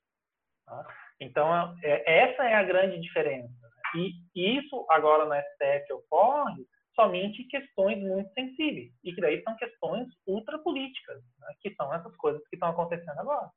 Tá? 0.67 0.87
Então, 1.21 1.77
é, 1.83 2.21
essa 2.21 2.45
é 2.45 2.55
a 2.55 2.63
grande 2.63 3.01
diferença. 3.01 3.53
E 3.95 4.15
isso 4.35 4.87
agora 4.91 5.25
no 5.27 5.35
STF 5.35 5.93
ocorre 5.93 6.65
somente 6.95 7.45
questões 7.45 7.99
muito 8.03 8.33
sensíveis, 8.33 8.93
e 9.03 9.15
que 9.15 9.21
daí 9.21 9.43
são 9.43 9.57
questões 9.57 10.09
ultrapolíticas, 10.27 11.23
né? 11.39 11.49
que 11.61 11.75
são 11.75 11.93
essas 11.93 12.15
coisas 12.17 12.43
que 12.49 12.57
estão 12.57 12.71
acontecendo 12.71 13.19
agora. 13.19 13.51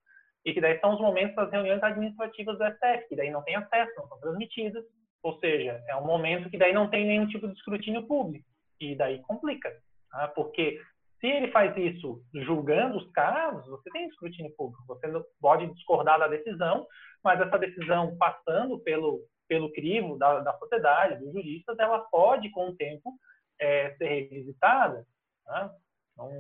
E 0.46 0.54
que 0.54 0.62
daí 0.62 0.80
são 0.80 0.94
os 0.94 1.02
momentos 1.02 1.36
das 1.36 1.52
reuniões 1.52 1.82
administrativas 1.84 2.58
do 2.58 2.66
STF, 2.66 3.10
que 3.10 3.16
daí 3.16 3.32
não 3.32 3.44
tem 3.44 3.56
acesso, 3.56 3.92
não 3.98 4.08
são 4.08 4.20
transmitidas, 4.20 4.84
ou 5.24 5.40
seja, 5.40 5.84
é 5.88 5.96
um 5.96 6.06
momento 6.06 6.50
que 6.50 6.58
daí 6.58 6.72
não 6.72 6.90
tem 6.90 7.06
nenhum 7.06 7.28
tipo 7.28 7.48
de 7.48 7.54
escrutínio 7.54 8.06
público, 8.06 8.46
e 8.80 8.96
daí 8.96 9.22
complica, 9.24 9.72
tá? 10.12 10.28
porque 10.30 10.80
se 11.20 11.28
ele 11.28 11.52
faz 11.52 11.76
isso 11.78 12.22
julgando 12.34 12.98
os 12.98 13.12
casos, 13.12 13.68
você 13.68 13.90
tem 13.92 14.08
escrutínio 14.08 14.54
público, 14.56 14.84
você 14.88 15.08
pode 15.40 15.74
discordar 15.74 16.20
da 16.20 16.28
decisão, 16.28 16.86
mas 17.24 17.40
essa 17.40 17.58
decisão 17.58 18.16
passando 18.18 18.80
pelo 18.80 19.22
pelo 19.48 19.72
crivo 19.72 20.18
da, 20.18 20.40
da 20.40 20.58
sociedade, 20.58 21.24
dos 21.24 21.34
juristas, 21.34 21.78
ela 21.80 22.00
pode, 22.00 22.50
com 22.50 22.70
o 22.70 22.76
tempo, 22.76 23.14
é, 23.60 23.96
ser 23.96 24.08
revisitada. 24.08 25.06
Né? 25.46 25.70
Então, 26.12 26.32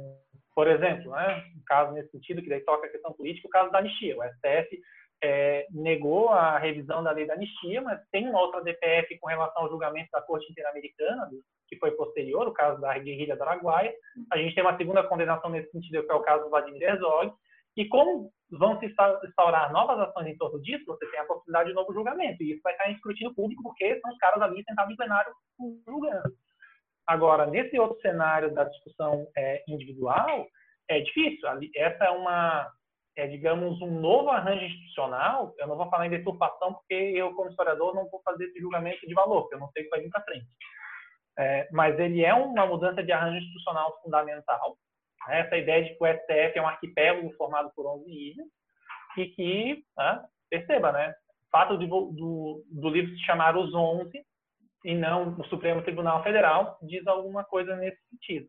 por 0.53 0.67
exemplo, 0.67 1.11
né, 1.11 1.43
um 1.55 1.63
caso 1.65 1.93
nesse 1.93 2.11
sentido, 2.11 2.41
que 2.41 2.49
daí 2.49 2.61
toca 2.61 2.87
a 2.87 2.91
questão 2.91 3.13
política, 3.13 3.47
o 3.47 3.51
caso 3.51 3.71
da 3.71 3.79
anistia. 3.79 4.17
O 4.17 4.23
STF 4.23 4.81
é, 5.23 5.65
negou 5.71 6.29
a 6.29 6.57
revisão 6.57 7.03
da 7.03 7.11
lei 7.11 7.25
da 7.25 7.33
anistia, 7.33 7.81
mas 7.81 7.99
tem 8.11 8.27
uma 8.27 8.41
outra 8.41 8.63
DPF 8.63 9.17
com 9.19 9.27
relação 9.27 9.63
ao 9.63 9.69
julgamento 9.69 10.09
da 10.11 10.21
Corte 10.21 10.49
Interamericana, 10.51 11.29
que 11.67 11.77
foi 11.77 11.91
posterior, 11.91 12.47
o 12.47 12.53
caso 12.53 12.79
da 12.79 12.97
guerrilha 12.97 13.35
do 13.35 13.43
Araguaia. 13.43 13.93
A 14.31 14.37
gente 14.37 14.53
tem 14.53 14.63
uma 14.63 14.77
segunda 14.77 15.03
condenação 15.03 15.49
nesse 15.49 15.71
sentido, 15.71 16.05
que 16.05 16.11
é 16.11 16.15
o 16.15 16.21
caso 16.21 16.43
do 16.43 16.49
Vladimir 16.49 16.81
Herzog. 16.81 17.33
E 17.77 17.87
como 17.87 18.31
vão 18.51 18.79
se 18.79 18.85
instaurar 18.85 19.71
novas 19.71 19.99
ações 19.99 20.27
em 20.27 20.37
torno 20.37 20.61
disso, 20.61 20.85
você 20.85 21.05
tem 21.09 21.19
a 21.19 21.25
possibilidade 21.25 21.69
de 21.69 21.75
novo 21.75 21.93
julgamento. 21.93 22.41
E 22.41 22.53
isso 22.53 22.61
vai 22.63 22.73
estar 22.73 22.89
em 22.89 22.93
escrutínio 22.93 23.33
público, 23.33 23.63
porque 23.63 23.99
são 23.99 24.11
os 24.11 24.17
caras 24.17 24.41
ali 24.41 24.63
sentados 24.63 24.93
em 24.93 24.97
plenário 24.97 25.33
julgando. 25.87 26.33
Agora, 27.07 27.45
nesse 27.45 27.77
outro 27.77 27.99
cenário 28.01 28.53
da 28.53 28.63
discussão 28.63 29.27
é, 29.37 29.63
individual, 29.67 30.47
é 30.89 30.99
difícil. 31.01 31.47
Essa 31.75 32.05
é 32.05 32.09
uma, 32.11 32.71
é, 33.15 33.27
digamos, 33.27 33.81
um 33.81 33.99
novo 33.99 34.29
arranjo 34.29 34.65
institucional. 34.65 35.53
Eu 35.57 35.67
não 35.67 35.77
vou 35.77 35.89
falar 35.89 36.07
em 36.07 36.11
deturpação, 36.11 36.73
porque 36.73 36.93
eu, 36.93 37.33
como 37.33 37.49
historiador, 37.49 37.95
não 37.95 38.09
vou 38.09 38.21
fazer 38.23 38.45
esse 38.45 38.59
julgamento 38.59 39.07
de 39.07 39.13
valor, 39.13 39.41
porque 39.41 39.55
eu 39.55 39.59
não 39.59 39.71
sei 39.71 39.83
o 39.83 39.85
que 39.85 39.91
vai 39.91 40.01
vir 40.01 40.09
para 40.09 40.23
frente. 40.23 40.47
É, 41.37 41.67
mas 41.71 41.99
ele 41.99 42.23
é 42.23 42.33
uma 42.33 42.65
mudança 42.65 43.03
de 43.03 43.11
arranjo 43.11 43.37
institucional 43.37 43.99
fundamental, 44.01 44.77
essa 45.27 45.57
ideia 45.57 45.83
de 45.83 45.97
que 45.97 46.03
o 46.03 46.07
STF 46.07 46.57
é 46.57 46.61
um 46.61 46.67
arquipélago 46.67 47.33
formado 47.33 47.71
por 47.75 47.85
11 47.85 48.09
ilhas 48.09 48.47
e 49.17 49.25
que, 49.27 49.83
né, 49.97 50.23
perceba, 50.49 50.91
né, 50.91 51.13
o 51.47 51.49
fato 51.51 51.77
de, 51.77 51.87
do, 51.87 52.63
do 52.69 52.89
livro 52.89 53.11
se 53.11 53.25
chamar 53.25 53.57
Os 53.57 53.73
11 53.73 54.11
e 54.83 54.93
não 54.93 55.35
o 55.39 55.45
Supremo 55.45 55.81
Tribunal 55.81 56.21
Federal 56.21 56.77
diz 56.83 57.05
alguma 57.07 57.43
coisa 57.43 57.75
nesse 57.75 57.97
sentido. 58.09 58.47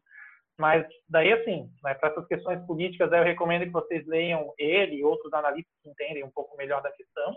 Mas 0.58 0.86
daí, 1.08 1.32
assim, 1.32 1.70
né, 1.82 1.94
para 1.94 2.10
essas 2.10 2.26
questões 2.26 2.64
políticas, 2.66 3.12
eu 3.12 3.22
recomendo 3.22 3.64
que 3.64 3.72
vocês 3.72 4.06
leiam 4.06 4.52
ele 4.58 4.96
e 4.96 5.04
outros 5.04 5.32
analistas 5.32 5.72
que 5.82 5.90
entendem 5.90 6.24
um 6.24 6.30
pouco 6.30 6.56
melhor 6.56 6.82
da 6.82 6.90
questão. 6.92 7.36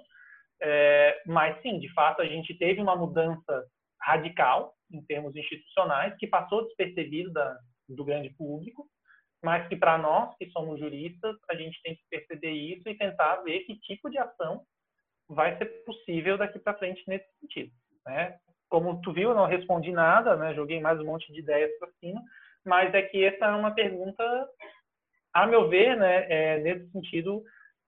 É, 0.62 1.22
mas, 1.26 1.62
sim, 1.62 1.80
de 1.80 1.92
fato, 1.94 2.22
a 2.22 2.26
gente 2.26 2.58
teve 2.58 2.82
uma 2.82 2.96
mudança 2.96 3.66
radical 4.02 4.74
em 4.92 5.02
termos 5.06 5.36
institucionais 5.36 6.16
que 6.18 6.28
passou 6.28 6.66
despercebido 6.66 7.32
da, 7.32 7.58
do 7.90 8.06
grande 8.06 8.30
público 8.32 8.88
mas 9.44 9.68
que 9.68 9.76
para 9.76 9.98
nós 9.98 10.36
que 10.38 10.50
somos 10.52 10.80
juristas, 10.80 11.36
a 11.50 11.56
gente 11.56 11.82
tem 11.82 11.96
que 11.96 12.04
perceber 12.10 12.52
isso 12.52 12.88
e 12.90 12.98
tentar 12.98 13.38
ver 13.38 13.62
que 13.62 13.80
tipo 13.80 14.10
de 14.10 14.18
ação 14.18 14.62
vai 15.28 15.58
ser 15.58 15.66
possível 15.86 16.38
daqui 16.38 16.60
para 16.60 16.78
frente 16.78 17.04
nesse 17.08 17.26
sentido. 17.40 17.72
Né? 18.06 18.38
Como 18.68 19.02
tu 19.02 19.14
viu, 19.14 19.30
eu 19.30 19.36
não 19.36 19.46
respondi 19.46 19.92
nada, 19.92 20.36
né? 20.36 20.54
joguei 20.54 20.80
mais 20.82 21.00
um 21.00 21.06
monte 21.06 21.32
de 21.32 21.40
ideias 21.40 21.72
para 21.80 21.92
cima, 22.00 22.22
mas 22.70 22.94
é 22.94 23.02
que 23.02 23.26
essa 23.26 23.46
é 23.46 23.56
uma 23.56 23.72
pergunta, 23.72 24.24
a 25.34 25.48
meu 25.48 25.68
ver, 25.68 25.98
né, 25.98 26.26
é, 26.30 26.60
nesse 26.60 26.90
sentido, 26.92 27.44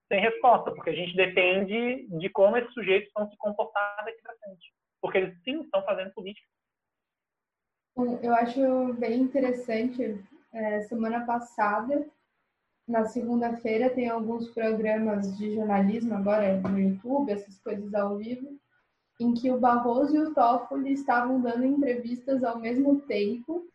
sem 0.07 0.19
resposta, 0.19 0.71
porque 0.71 0.89
a 0.89 0.95
gente 0.95 1.15
depende 1.15 2.07
de 2.09 2.29
como 2.29 2.57
esses 2.57 2.73
sujeitos 2.73 3.11
vão 3.15 3.29
se 3.29 3.37
comportar 3.37 4.03
daqui 4.03 4.21
para 4.23 4.35
frente, 4.37 4.73
porque 4.99 5.19
eles 5.19 5.43
sim 5.43 5.61
estão 5.61 5.83
fazendo 5.83 6.11
política. 6.13 6.47
Eu 8.23 8.33
acho 8.33 8.93
bem 8.95 9.21
interessante 9.21 10.19
é, 10.51 10.81
semana 10.81 11.25
passada, 11.25 12.09
na 12.87 13.05
segunda-feira, 13.05 13.89
tem 13.89 14.09
alguns 14.09 14.49
programas 14.49 15.37
de 15.37 15.53
jornalismo 15.53 16.15
agora 16.15 16.59
no 16.59 16.79
YouTube, 16.79 17.31
essas 17.31 17.59
coisas 17.59 17.93
ao 17.93 18.17
vivo, 18.17 18.59
em 19.19 19.33
que 19.35 19.51
o 19.51 19.59
Barroso 19.59 20.15
e 20.15 20.19
o 20.19 20.33
Toffoli 20.33 20.93
estavam 20.93 21.39
dando 21.39 21.63
entrevistas 21.63 22.43
ao 22.43 22.59
mesmo 22.59 23.01
tempo, 23.01 23.70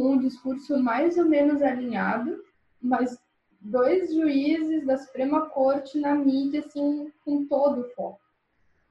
com 0.00 0.12
um 0.12 0.18
discurso 0.18 0.82
mais 0.82 1.18
ou 1.18 1.26
menos 1.26 1.60
alinhado, 1.60 2.42
mas 2.80 3.18
dois 3.60 4.14
juízes 4.14 4.86
da 4.86 4.96
Suprema 4.96 5.50
Corte 5.50 5.98
na 5.98 6.14
mídia, 6.14 6.60
assim, 6.60 7.12
com 7.24 7.46
todo 7.46 7.82
o 7.82 7.90
foco. 7.90 8.20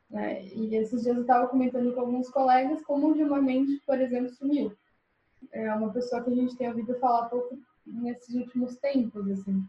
Né? 0.09 0.45
E 0.45 0.75
esses 0.75 1.01
dias 1.01 1.15
eu 1.15 1.21
estava 1.21 1.47
comentando 1.47 1.93
com 1.93 2.01
alguns 2.01 2.29
colegas 2.29 2.83
como 2.83 3.09
o 3.09 3.15
Gilmar 3.15 3.41
Mendes, 3.41 3.83
por 3.85 3.99
exemplo, 3.99 4.29
sumiu 4.35 4.71
é 5.51 5.73
uma 5.73 5.91
pessoa 5.91 6.23
que 6.23 6.31
a 6.31 6.35
gente 6.35 6.55
tem 6.55 6.67
ouvido 6.67 6.97
falar 6.99 7.29
pouco 7.29 7.57
nesses 7.85 8.35
últimos 8.35 8.77
tempos, 8.77 9.29
assim, 9.29 9.63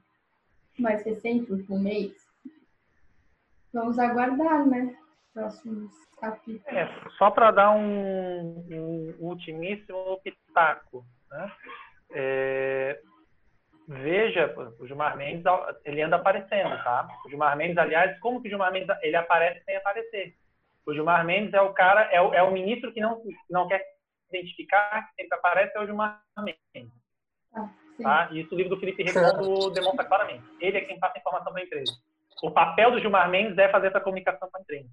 mais 0.78 1.02
recente, 1.04 1.52
último 1.52 1.78
mês. 1.78 2.12
Vamos 3.72 3.98
aguardar, 3.98 4.66
né? 4.66 4.94
Próximos 5.32 5.92
capítulos. 6.20 6.66
É, 6.66 6.86
só 7.16 7.30
para 7.30 7.50
dar 7.50 7.70
um, 7.70 8.64
um, 8.70 9.14
ultimíssimo 9.18 10.20
pitaco, 10.22 11.04
né? 11.32 11.52
É, 12.14 13.00
veja, 13.88 14.54
o 14.78 14.86
Gilmar 14.86 15.16
Mendes, 15.16 15.44
ele 15.84 16.02
anda 16.02 16.16
aparecendo, 16.16 16.76
tá? 16.82 17.08
O 17.24 17.28
Gilmar 17.28 17.56
Mendes, 17.56 17.78
aliás, 17.78 18.18
como 18.20 18.40
que 18.40 18.48
o 18.48 18.50
Gilmar 18.50 18.72
Mendes, 18.72 18.94
ele 19.02 19.16
aparece 19.16 19.64
sem 19.64 19.76
aparecer? 19.76 20.34
O 20.86 20.92
Gilmar 20.92 21.24
Mendes 21.24 21.54
é 21.54 21.60
o 21.60 21.72
cara, 21.72 22.02
é 22.12 22.20
o, 22.20 22.34
é 22.34 22.42
o 22.42 22.52
ministro 22.52 22.92
que 22.92 23.00
não, 23.00 23.22
não 23.48 23.68
quer 23.68 23.82
identificar, 24.28 25.08
que 25.08 25.22
sempre 25.22 25.38
aparece 25.38 25.76
é 25.76 25.80
o 25.80 25.86
Gilmar 25.86 26.22
Mendes. 26.38 26.92
Ah, 27.54 27.70
tá? 28.02 28.28
E 28.32 28.40
isso 28.40 28.54
o 28.54 28.58
livro 28.58 28.74
do 28.74 28.80
Felipe 28.80 29.02
Redondo 29.02 29.70
demonstra 29.70 30.04
claramente. 30.04 30.44
Ele 30.60 30.78
é 30.78 30.80
quem 30.82 30.98
passa 30.98 31.16
a 31.16 31.20
informação 31.20 31.52
para 31.52 31.62
a 31.62 31.64
empresa. 31.64 31.92
O 32.42 32.50
papel 32.50 32.90
do 32.90 33.00
Gilmar 33.00 33.28
Mendes 33.28 33.56
é 33.58 33.68
fazer 33.68 33.88
essa 33.88 34.00
comunicação 34.00 34.48
com 34.50 34.58
a 34.58 34.60
empresa. 34.60 34.88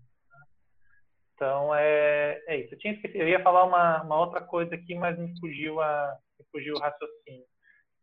Então, 1.34 1.74
é, 1.74 2.42
é 2.48 2.58
isso. 2.58 2.74
Eu, 2.74 2.80
tinha 2.80 2.94
esquecido, 2.94 3.22
eu 3.22 3.30
ia 3.30 3.42
falar 3.42 3.64
uma, 3.64 4.04
uma 4.04 4.20
outra 4.20 4.42
coisa 4.42 4.76
aqui, 4.76 4.94
mas 4.94 5.18
me 5.18 5.40
fugiu, 5.40 5.80
a, 5.82 6.18
me 6.40 6.46
fugiu 6.52 6.76
o 6.76 6.80
raciocínio. 6.80 7.46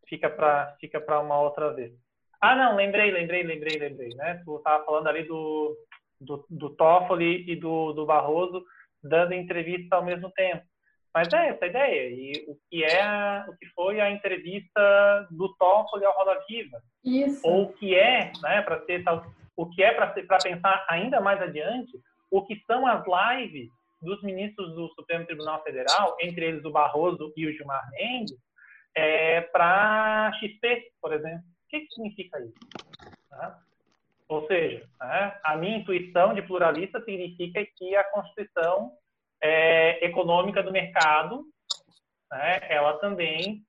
Fica 0.08 0.30
para 0.30 0.76
fica 0.80 1.20
uma 1.20 1.40
outra 1.40 1.72
vez. 1.72 1.92
Ah, 2.40 2.54
não, 2.54 2.76
lembrei, 2.76 3.10
lembrei, 3.10 3.42
lembrei, 3.42 3.78
lembrei. 3.78 4.08
Né? 4.14 4.42
Tu 4.44 4.56
estava 4.56 4.84
falando 4.84 5.08
ali 5.08 5.24
do, 5.24 5.76
do, 6.20 6.46
do 6.48 6.70
Toffoli 6.70 7.50
e 7.50 7.56
do, 7.56 7.92
do 7.92 8.06
Barroso 8.06 8.64
dando 9.02 9.34
entrevista 9.34 9.96
ao 9.96 10.04
mesmo 10.04 10.30
tempo. 10.32 10.64
Mas 11.14 11.32
é 11.32 11.48
essa 11.48 11.64
a 11.64 11.68
ideia. 11.68 12.10
E 12.10 12.44
o 12.46 12.58
que 12.68 12.84
é, 12.84 13.44
o 13.48 13.56
que 13.56 13.66
foi 13.74 14.00
a 14.00 14.10
entrevista 14.10 15.26
do 15.30 15.54
Toffoli 15.56 16.04
ao 16.04 16.14
Roda 16.14 16.38
Viva. 16.46 16.78
Isso. 17.02 17.40
Ou 17.46 17.64
o 17.64 17.72
que 17.72 17.94
é, 17.94 18.32
né, 18.42 18.60
para 18.62 18.84
ser 18.84 19.02
o 19.56 19.66
que 19.70 19.82
é 19.82 19.92
para 19.92 20.12
pensar 20.12 20.84
ainda 20.90 21.18
mais 21.18 21.40
adiante, 21.40 21.98
o 22.30 22.44
que 22.44 22.62
são 22.66 22.86
as 22.86 23.02
lives 23.06 23.70
dos 24.06 24.22
ministros 24.22 24.74
do 24.74 24.88
Supremo 24.94 25.26
Tribunal 25.26 25.62
Federal, 25.62 26.16
entre 26.20 26.46
eles 26.46 26.64
o 26.64 26.70
Barroso 26.70 27.32
e 27.36 27.46
o 27.46 27.52
Gilmar 27.52 27.86
Mendes, 27.90 28.38
é, 28.94 29.42
para 29.42 30.32
XP, 30.40 30.92
por 31.02 31.12
exemplo. 31.12 31.40
O 31.40 31.68
que, 31.68 31.80
que 31.80 31.94
significa 31.94 32.40
isso? 32.40 32.54
Tá? 33.28 33.58
Ou 34.28 34.46
seja, 34.46 34.88
né, 35.00 35.38
a 35.44 35.56
minha 35.56 35.78
intuição 35.78 36.34
de 36.34 36.42
pluralista 36.42 37.02
significa 37.04 37.64
que 37.76 37.94
a 37.94 38.04
Constituição 38.04 38.92
é, 39.42 40.04
econômica 40.04 40.62
do 40.62 40.72
mercado, 40.72 41.44
né, 42.30 42.60
ela 42.70 42.98
também 42.98 43.62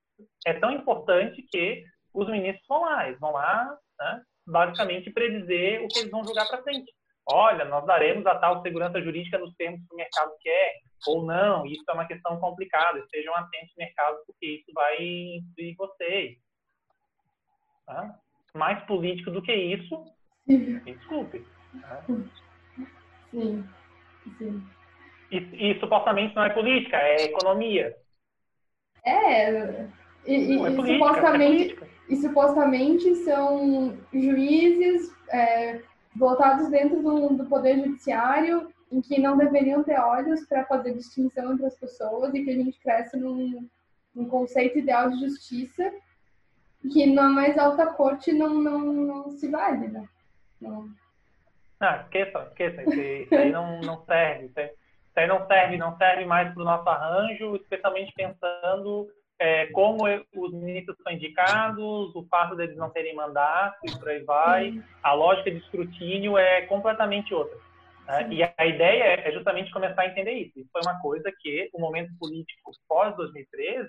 é 0.46 0.54
tão 0.54 0.72
importante 0.72 1.42
que 1.42 1.84
os 2.14 2.28
ministros 2.28 2.66
vão 2.66 2.82
lá, 2.82 3.06
eles 3.06 3.20
vão 3.20 3.32
lá, 3.32 3.78
né, 4.00 4.22
basicamente 4.46 5.10
predizer 5.10 5.84
o 5.84 5.88
que 5.88 5.98
eles 6.00 6.10
vão 6.10 6.24
julgar 6.24 6.48
para 6.48 6.62
frente. 6.62 6.92
Olha, 7.30 7.64
nós 7.66 7.84
daremos 7.84 8.24
a 8.26 8.38
tal 8.38 8.62
segurança 8.62 9.02
jurídica 9.02 9.38
nos 9.38 9.54
termos 9.54 9.80
que 9.86 9.94
o 9.94 9.96
mercado 9.96 10.32
quer, 10.40 10.74
ou 11.06 11.24
não, 11.24 11.66
isso 11.66 11.84
é 11.88 11.92
uma 11.92 12.06
questão 12.06 12.38
complicada, 12.40 12.98
estejam 12.98 13.34
atentos 13.34 13.74
no 13.76 13.84
mercado, 13.84 14.16
porque 14.26 14.46
isso 14.46 14.72
vai 14.72 14.96
incluir 14.98 15.74
vocês. 15.76 16.38
Tá? 17.86 18.18
mais 18.54 18.82
político 18.84 19.30
do 19.30 19.42
que 19.42 19.52
isso, 19.52 20.04
me 20.46 20.80
desculpe. 20.80 21.44
Né? 21.74 22.02
Sim, 23.30 23.64
sim. 24.38 24.62
E, 25.30 25.36
e, 25.70 25.80
supostamente 25.80 26.34
não 26.34 26.44
é 26.44 26.50
política, 26.50 26.96
é 26.96 27.24
economia. 27.24 27.94
É, 29.04 29.86
e, 30.26 30.56
Não, 30.56 30.66
é 30.66 30.70
e 30.70 30.76
política, 30.76 30.90
é 30.90 30.98
supostamente, 30.98 31.74
política. 31.74 31.88
e 32.08 32.16
supostamente 32.16 33.14
são 33.16 33.98
juízes 34.12 35.12
é, 35.30 35.82
votados 36.18 36.68
dentro 36.68 37.02
do, 37.02 37.28
do 37.36 37.46
poder 37.46 37.76
judiciário 37.78 38.72
em 38.90 39.00
que 39.00 39.20
não 39.20 39.36
deveriam 39.36 39.82
ter 39.82 39.98
olhos 39.98 40.46
para 40.46 40.64
fazer 40.64 40.94
distinção 40.94 41.52
entre 41.52 41.66
as 41.66 41.78
pessoas 41.78 42.34
e 42.34 42.42
que 42.42 42.50
a 42.50 42.54
gente 42.54 42.80
cresce 42.80 43.16
num, 43.16 43.68
num 44.14 44.28
conceito 44.28 44.78
ideal 44.78 45.10
de 45.10 45.20
justiça 45.20 45.92
que 46.92 47.06
na 47.06 47.28
mais 47.28 47.58
alta 47.58 47.86
corte 47.86 48.32
não, 48.32 48.54
não, 48.54 48.80
não 48.80 49.30
se 49.30 49.48
vale, 49.48 49.88
né? 49.88 50.08
Não. 50.60 50.88
Ah, 51.80 52.02
esqueça, 52.02 52.38
esqueça. 52.48 52.82
Isso, 52.82 53.34
aí- 53.34 53.52
não, 53.52 53.80
não 53.80 54.04
serve. 54.04 54.46
Isso 54.46 55.16
aí 55.16 55.26
não 55.26 55.46
serve, 55.46 55.76
não 55.76 55.96
serve 55.96 56.24
mais 56.24 56.52
para 56.52 56.62
o 56.62 56.64
nosso 56.64 56.88
arranjo, 56.88 57.56
especialmente 57.56 58.12
pensando 58.14 59.08
é, 59.40 59.66
como 59.66 60.04
os 60.34 60.52
ministros 60.52 60.96
são 61.02 61.12
indicados, 61.12 62.14
o 62.14 62.26
fato 62.28 62.56
deles 62.56 62.76
não 62.76 62.90
terem 62.90 63.14
mandato 63.14 63.78
e 63.84 63.98
por 63.98 64.08
aí 64.08 64.22
vai. 64.24 64.82
A 65.02 65.12
lógica 65.12 65.50
de 65.50 65.58
escrutínio 65.58 66.36
é 66.36 66.62
completamente 66.62 67.32
outra. 67.32 67.56
né? 68.06 68.28
E 68.30 68.42
a 68.42 68.66
ideia 68.66 69.28
é 69.28 69.32
justamente 69.32 69.70
começar 69.70 70.02
a 70.02 70.06
entender 70.06 70.32
isso. 70.32 70.58
Isso 70.58 70.68
foi 70.72 70.82
uma 70.82 71.00
coisa 71.00 71.32
que 71.40 71.70
o 71.72 71.80
momento 71.80 72.10
político 72.18 72.72
pós-2013 72.88 73.88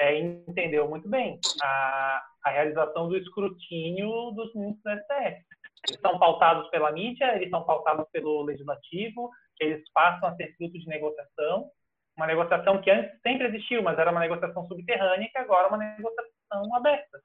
é, 0.00 0.18
entendeu 0.18 0.88
muito 0.88 1.08
bem. 1.08 1.38
A, 1.62 2.22
a 2.44 2.50
realização 2.50 3.08
do 3.08 3.16
escrutínio 3.16 4.30
dos 4.30 4.54
ministros 4.54 4.82
do 4.84 5.02
STF. 5.02 5.44
Eles 5.88 6.00
são 6.00 6.18
pautados 6.18 6.68
pela 6.70 6.90
mídia, 6.90 7.36
eles 7.36 7.50
são 7.50 7.62
pautados 7.62 8.06
pelo 8.10 8.42
legislativo, 8.42 9.30
eles 9.60 9.82
passam 9.92 10.28
a 10.28 10.34
ser 10.34 10.54
fruto 10.56 10.78
de 10.78 10.86
negociação, 10.86 11.70
uma 12.18 12.26
negociação 12.26 12.80
que 12.82 12.90
antes 12.90 13.16
sempre 13.22 13.46
existiu, 13.46 13.80
mas 13.80 13.96
era 13.96 14.10
uma 14.10 14.20
negociação 14.20 14.66
subterrânea, 14.66 15.30
que 15.30 15.38
agora 15.38 15.66
é 15.66 15.68
uma 15.68 15.78
negociação 15.78 16.74
aberta. 16.74 17.22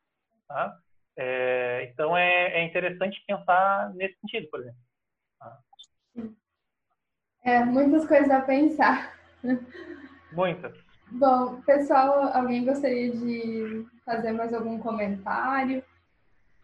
Tá? 0.47 0.77
É, 1.17 1.89
então 1.91 2.15
é, 2.15 2.59
é 2.59 2.63
interessante 2.63 3.23
pensar 3.27 3.91
nesse 3.95 4.19
sentido, 4.19 4.47
por 4.51 4.59
exemplo. 4.59 4.79
É, 7.43 7.65
muitas 7.65 8.07
coisas 8.07 8.29
a 8.29 8.41
pensar. 8.41 9.17
Muitas. 10.31 10.77
Bom, 11.11 11.61
pessoal, 11.63 12.31
alguém 12.33 12.63
gostaria 12.63 13.11
de 13.11 13.85
fazer 14.05 14.31
mais 14.31 14.53
algum 14.53 14.79
comentário? 14.79 15.83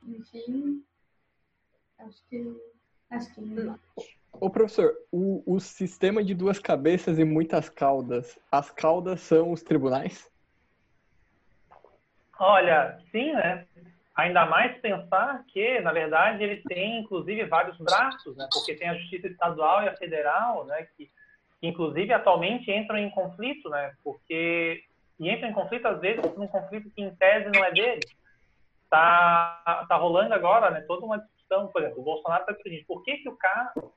Enfim, 0.04 0.84
acho 2.00 2.26
que 2.30 2.56
acho 3.10 3.34
que 3.34 3.42
não. 3.42 3.78
Ô, 4.34 4.50
professor, 4.50 4.94
o, 5.12 5.44
o 5.46 5.60
sistema 5.60 6.24
de 6.24 6.34
duas 6.34 6.60
cabeças 6.60 7.20
e 7.20 7.26
muitas 7.26 7.68
caudas, 7.68 8.38
as 8.52 8.72
caudas 8.72 9.20
são 9.22 9.52
os 9.52 9.62
tribunais? 9.62 10.32
Olha, 12.40 12.98
sim, 13.12 13.34
né? 13.34 13.66
Ainda 14.16 14.46
mais 14.46 14.78
pensar 14.80 15.44
que, 15.48 15.82
na 15.82 15.92
verdade, 15.92 16.44
ele 16.44 16.62
tem, 16.64 17.00
inclusive, 17.00 17.46
vários 17.46 17.78
braços, 17.78 18.36
né? 18.38 18.48
Porque 18.52 18.76
tem 18.76 18.90
a 18.90 18.96
justiça 18.96 19.28
estadual 19.28 19.84
e 19.84 19.90
a 19.90 19.96
federal, 19.96 20.66
né? 20.66 20.88
Que, 20.96 21.10
que 21.60 21.68
inclusive, 21.68 22.14
atualmente 22.14 22.72
entram 22.72 22.98
em 22.98 23.10
conflito, 23.10 23.70
né? 23.70 23.94
Porque... 24.04 24.84
E 25.20 25.30
entram 25.30 25.50
em 25.50 25.54
conflito, 25.54 25.86
às 25.86 26.00
vezes, 26.00 26.22
por 26.22 26.42
um 26.42 26.48
conflito 26.48 26.90
que, 26.92 27.02
em 27.02 27.14
tese, 27.16 27.50
não 27.54 27.64
é 27.64 27.72
dele. 27.72 28.00
Tá, 28.90 29.86
tá 29.88 29.96
rolando 29.98 30.34
agora, 30.34 30.72
né? 30.72 30.82
Toda 30.82 31.06
uma 31.06 31.22
discussão, 31.50 31.68
por 31.68 31.82
exemplo, 31.82 32.02
o 32.02 32.06
Bolsonaro 32.06 32.44
está 32.44 32.54
dizendo, 32.64 32.86
por 32.86 33.04
que 33.04 33.18
que 33.18 33.30
o 33.30 33.36
caso... 33.36 33.92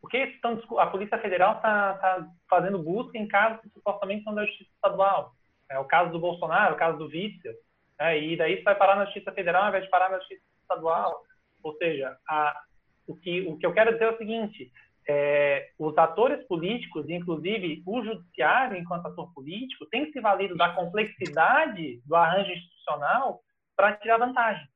Por 0.00 0.10
que 0.10 0.18
estão, 0.18 0.60
a 0.78 0.86
Polícia 0.86 1.18
Federal 1.18 1.56
está 1.56 1.94
tá 1.94 2.28
fazendo 2.48 2.78
busca 2.78 3.18
em 3.18 3.26
casos 3.26 3.60
que 3.60 3.68
supostamente 3.70 4.22
são 4.22 4.34
da 4.34 4.46
Justiça 4.46 4.70
Estadual? 4.74 5.32
É 5.68 5.78
o 5.80 5.84
caso 5.84 6.12
do 6.12 6.20
Bolsonaro, 6.20 6.74
o 6.74 6.78
caso 6.78 6.96
do 6.96 7.06
Witzel, 7.06 7.54
né? 7.98 8.18
e 8.20 8.36
daí 8.36 8.54
isso 8.54 8.62
vai 8.62 8.76
parar 8.76 8.94
na 8.94 9.06
Justiça 9.06 9.32
Federal 9.32 9.62
ao 9.62 9.68
invés 9.70 9.84
de 9.84 9.90
parar 9.90 10.10
na 10.10 10.18
Justiça 10.18 10.42
Estadual. 10.62 11.22
Ou 11.62 11.76
seja, 11.76 12.16
a, 12.28 12.62
o, 13.08 13.16
que, 13.16 13.48
o 13.48 13.58
que 13.58 13.66
eu 13.66 13.72
quero 13.72 13.92
dizer 13.94 14.04
é 14.04 14.10
o 14.10 14.18
seguinte, 14.18 14.70
é, 15.08 15.70
os 15.76 15.96
atores 15.98 16.46
políticos, 16.46 17.08
inclusive 17.08 17.82
o 17.84 18.04
judiciário 18.04 18.76
enquanto 18.76 19.06
ator 19.06 19.32
político, 19.34 19.86
tem 19.86 20.12
se 20.12 20.20
valido 20.20 20.56
da 20.56 20.72
complexidade 20.72 22.00
do 22.06 22.14
arranjo 22.14 22.52
institucional 22.52 23.40
para 23.74 23.96
tirar 23.96 24.18
vantagem. 24.18 24.68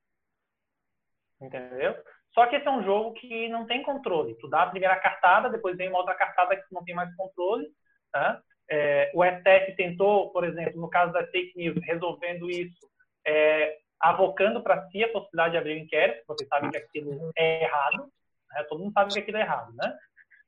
Entendeu? 1.41 1.97
Só 2.33 2.47
que 2.47 2.57
esse 2.57 2.67
é 2.67 2.71
um 2.71 2.83
jogo 2.85 3.15
que 3.15 3.49
não 3.49 3.67
tem 3.67 3.83
controle. 3.83 4.37
Tu 4.37 4.49
dá 4.49 4.63
a 4.63 4.71
primeira 4.71 4.97
cartada, 4.97 5.51
depois 5.51 5.77
vem 5.77 5.89
uma 5.89 5.99
outra 5.99 6.15
cartada 6.15 6.57
que 6.57 6.73
não 6.73 6.85
tem 6.85 6.95
mais 6.95 7.15
controle. 7.17 7.69
Tá? 8.13 8.41
É, 8.71 9.11
o 9.15 9.25
STF 9.25 9.75
tentou, 9.77 10.31
por 10.31 10.45
exemplo, 10.45 10.81
no 10.81 10.89
caso 10.89 11.13
das 11.13 11.29
fake 11.31 11.57
news, 11.57 11.79
resolvendo 11.83 12.49
isso, 12.49 12.89
é, 13.27 13.79
avocando 14.01 14.63
para 14.63 14.87
si 14.89 15.03
a 15.03 15.11
possibilidade 15.11 15.53
de 15.53 15.59
abrir 15.59 15.75
um 15.75 15.85
inquérito. 15.85 16.25
Vocês 16.27 16.49
sabem 16.49 16.71
que 16.71 16.77
aquilo 16.77 17.33
é 17.37 17.65
errado. 17.65 18.11
Né? 18.53 18.63
Todo 18.69 18.81
mundo 18.81 18.93
sabe 18.93 19.13
que 19.13 19.19
aquilo 19.19 19.39
é 19.39 19.43
errado, 19.43 19.73
né? 19.75 19.99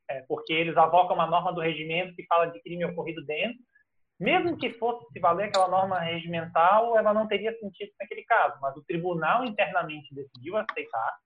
É, 0.09 0.21
porque 0.27 0.53
eles 0.53 0.75
avocam 0.77 1.15
uma 1.15 1.27
norma 1.27 1.53
do 1.53 1.61
regimento 1.61 2.15
que 2.15 2.25
fala 2.25 2.47
de 2.47 2.61
crime 2.61 2.85
ocorrido 2.85 3.25
dentro. 3.25 3.57
Mesmo 4.19 4.57
que 4.57 4.71
fosse 4.73 5.05
se 5.11 5.19
valer 5.19 5.45
aquela 5.45 5.67
norma 5.67 5.99
regimental, 5.99 6.97
ela 6.97 7.13
não 7.13 7.27
teria 7.27 7.51
sentido 7.57 7.91
naquele 7.99 8.23
caso. 8.23 8.57
Mas 8.61 8.75
o 8.75 8.83
tribunal 8.83 9.43
internamente 9.43 10.13
decidiu 10.13 10.55
aceitar, 10.57 11.17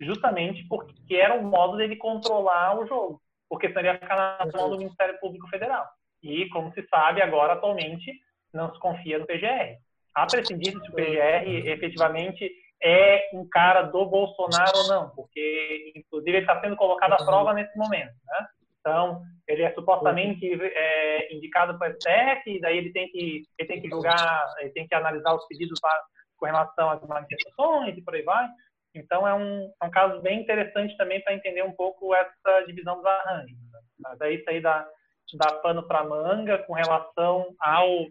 justamente 0.00 0.66
porque 0.68 1.16
era 1.16 1.34
um 1.34 1.48
modo 1.48 1.76
dele 1.76 1.96
controlar 1.96 2.78
o 2.78 2.86
jogo. 2.86 3.20
Porque 3.48 3.68
senão 3.68 3.80
ele 3.80 3.88
ia 3.88 3.98
ficar 3.98 4.16
na 4.16 4.50
mão 4.52 4.70
do 4.70 4.78
Ministério 4.78 5.18
Público 5.18 5.48
Federal. 5.48 5.86
E, 6.22 6.48
como 6.50 6.72
se 6.74 6.86
sabe, 6.88 7.22
agora, 7.22 7.54
atualmente, 7.54 8.12
não 8.52 8.72
se 8.72 8.78
confia 8.78 9.18
no 9.18 9.26
PGR. 9.26 9.78
Há 10.14 10.26
prescindir 10.26 10.72
se 10.72 10.90
o 10.90 10.94
PGR 10.94 11.68
efetivamente 11.68 12.50
é 12.82 13.30
um 13.32 13.48
cara 13.48 13.82
do 13.82 14.04
Bolsonaro 14.06 14.76
ou 14.76 14.88
não, 14.88 15.10
porque, 15.10 15.92
inclusive, 15.96 16.30
ele 16.30 16.38
está 16.40 16.60
sendo 16.60 16.76
colocado 16.76 17.12
à 17.12 17.24
prova 17.24 17.52
nesse 17.52 17.76
momento. 17.76 18.14
Né? 18.24 18.46
Então, 18.88 19.22
ele 19.46 19.62
é 19.62 19.72
supostamente 19.74 20.46
é, 20.50 21.34
indicado 21.34 21.78
para 21.78 21.90
o 21.90 21.94
STF, 21.94 22.50
e 22.50 22.60
daí 22.60 22.78
ele 22.78 22.92
tem, 22.92 23.08
que, 23.10 23.42
ele 23.58 23.68
tem 23.68 23.80
que 23.82 23.88
julgar, 23.88 24.46
ele 24.60 24.70
tem 24.70 24.86
que 24.86 24.94
analisar 24.94 25.34
os 25.34 25.46
pedidos 25.46 25.78
lá 25.82 26.02
com 26.38 26.46
relação 26.46 26.90
às 26.90 27.06
manifestações 27.06 27.96
e 27.96 28.02
por 28.02 28.14
aí 28.14 28.22
vai. 28.22 28.48
Então, 28.94 29.28
é 29.28 29.34
um, 29.34 29.70
é 29.82 29.86
um 29.86 29.90
caso 29.90 30.20
bem 30.22 30.40
interessante 30.40 30.96
também 30.96 31.22
para 31.22 31.34
entender 31.34 31.62
um 31.62 31.72
pouco 31.72 32.14
essa 32.14 32.62
divisão 32.66 32.96
dos 32.96 33.04
arranjos. 33.04 33.58
Mas 34.00 34.20
aí 34.22 34.36
isso 34.36 34.48
aí 34.48 34.60
dá, 34.60 34.88
dá 35.34 35.52
pano 35.56 35.86
para 35.86 36.04
manga 36.04 36.58
com 36.58 36.72
relação 36.72 37.54
ao, 37.60 38.06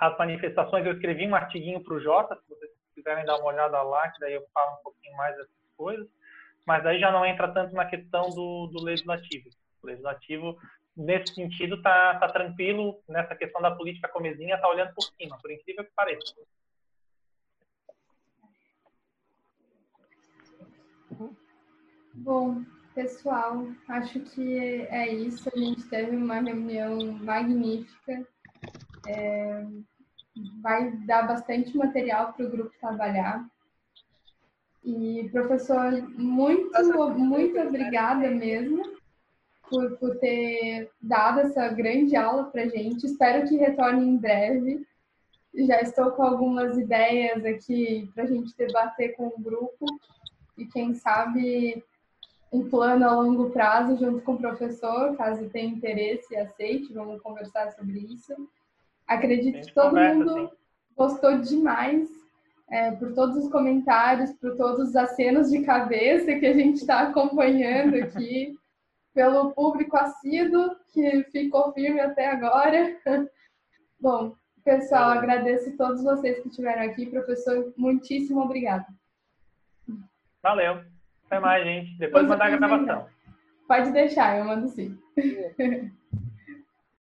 às 0.00 0.18
manifestações. 0.18 0.84
Eu 0.84 0.94
escrevi 0.94 1.28
um 1.28 1.34
artiguinho 1.34 1.82
para 1.82 1.94
o 1.94 2.00
Jota, 2.00 2.34
se 2.34 2.48
vocês 2.48 2.70
quiserem 2.94 3.24
dar 3.24 3.36
uma 3.36 3.46
olhada 3.46 3.80
lá, 3.82 4.08
que 4.10 4.18
daí 4.18 4.34
eu 4.34 4.44
falo 4.52 4.72
um 4.72 4.82
pouquinho 4.82 5.16
mais 5.16 5.36
dessas 5.36 5.52
coisas. 5.76 6.08
Mas 6.66 6.84
aí 6.84 6.98
já 6.98 7.10
não 7.12 7.24
entra 7.24 7.48
tanto 7.48 7.74
na 7.74 7.84
questão 7.84 8.28
do, 8.30 8.66
do 8.72 8.82
legislativo. 8.82 9.48
O 9.82 9.86
legislativo, 9.86 10.56
nesse 10.96 11.34
sentido, 11.34 11.76
está 11.76 12.18
tá 12.18 12.28
tranquilo 12.28 13.00
nessa 13.08 13.34
questão 13.34 13.62
da 13.62 13.74
política 13.74 14.08
comezinha, 14.08 14.56
está 14.56 14.68
olhando 14.68 14.92
por 14.94 15.04
cima, 15.04 15.38
por 15.40 15.50
incrível 15.50 15.84
que 15.84 15.92
pareça. 15.94 16.34
Bom, 22.14 22.64
pessoal, 22.94 23.66
acho 23.88 24.20
que 24.20 24.82
é 24.90 25.08
isso. 25.08 25.48
A 25.54 25.58
gente 25.58 25.88
teve 25.88 26.16
uma 26.16 26.40
reunião 26.40 27.12
magnífica. 27.12 28.26
É, 29.06 29.64
vai 30.60 30.90
dar 31.06 31.22
bastante 31.22 31.76
material 31.76 32.32
para 32.32 32.46
o 32.46 32.50
grupo 32.50 32.72
trabalhar. 32.80 33.46
E, 34.84 35.28
professor, 35.30 35.92
muito, 36.18 37.18
muito 37.18 37.60
obrigada 37.60 38.30
mesmo 38.30 38.97
por, 39.68 39.96
por 39.98 40.16
ter 40.18 40.90
dado 41.00 41.40
essa 41.40 41.68
grande 41.68 42.16
aula 42.16 42.44
para 42.44 42.68
gente. 42.68 43.06
Espero 43.06 43.48
que 43.48 43.56
retorne 43.56 44.06
em 44.06 44.16
breve. 44.16 44.86
Já 45.54 45.80
estou 45.80 46.10
com 46.12 46.22
algumas 46.22 46.76
ideias 46.76 47.44
aqui 47.44 48.10
para 48.14 48.24
a 48.24 48.26
gente 48.26 48.56
debater 48.56 49.16
com 49.16 49.26
o 49.26 49.40
grupo 49.40 49.86
e, 50.56 50.66
quem 50.66 50.94
sabe, 50.94 51.82
um 52.52 52.68
plano 52.68 53.04
a 53.04 53.12
longo 53.14 53.50
prazo 53.50 53.96
junto 53.96 54.22
com 54.22 54.32
o 54.32 54.38
professor, 54.38 55.16
caso 55.16 55.48
tenha 55.50 55.68
interesse 55.68 56.34
e 56.34 56.36
aceite, 56.36 56.92
vamos 56.92 57.20
conversar 57.20 57.72
sobre 57.72 57.98
isso. 58.00 58.34
Acredito 59.06 59.66
que 59.66 59.74
todo 59.74 59.90
conversa, 59.90 60.18
mundo 60.18 60.48
sim. 60.48 60.56
gostou 60.96 61.38
demais 61.38 62.08
é, 62.70 62.90
por 62.92 63.14
todos 63.14 63.36
os 63.36 63.50
comentários, 63.50 64.32
por 64.34 64.56
todos 64.56 64.90
os 64.90 64.96
acenos 64.96 65.50
de 65.50 65.62
cabeça 65.62 66.34
que 66.34 66.46
a 66.46 66.52
gente 66.52 66.76
está 66.76 67.00
acompanhando 67.00 67.96
aqui, 67.96 68.57
pelo 69.18 69.50
público 69.50 69.96
assíduo 69.96 70.76
que 70.92 71.24
ficou 71.32 71.72
firme 71.72 71.98
até 71.98 72.30
agora. 72.30 72.96
Bom, 74.00 74.32
pessoal, 74.64 75.10
agradeço 75.10 75.70
a 75.70 75.76
todos 75.76 76.04
vocês 76.04 76.38
que 76.38 76.48
estiveram 76.48 76.84
aqui. 76.84 77.04
Professor, 77.06 77.74
muitíssimo 77.76 78.40
obrigada. 78.40 78.86
Valeu. 80.40 80.84
Até 81.26 81.40
mais, 81.40 81.64
gente. 81.64 81.98
Depois 81.98 82.28
mandar 82.28 82.46
a 82.46 82.56
gravação. 82.56 83.06
Pode 83.66 83.90
deixar, 83.90 84.38
eu 84.38 84.44
mando 84.44 84.68
sim. 84.68 84.96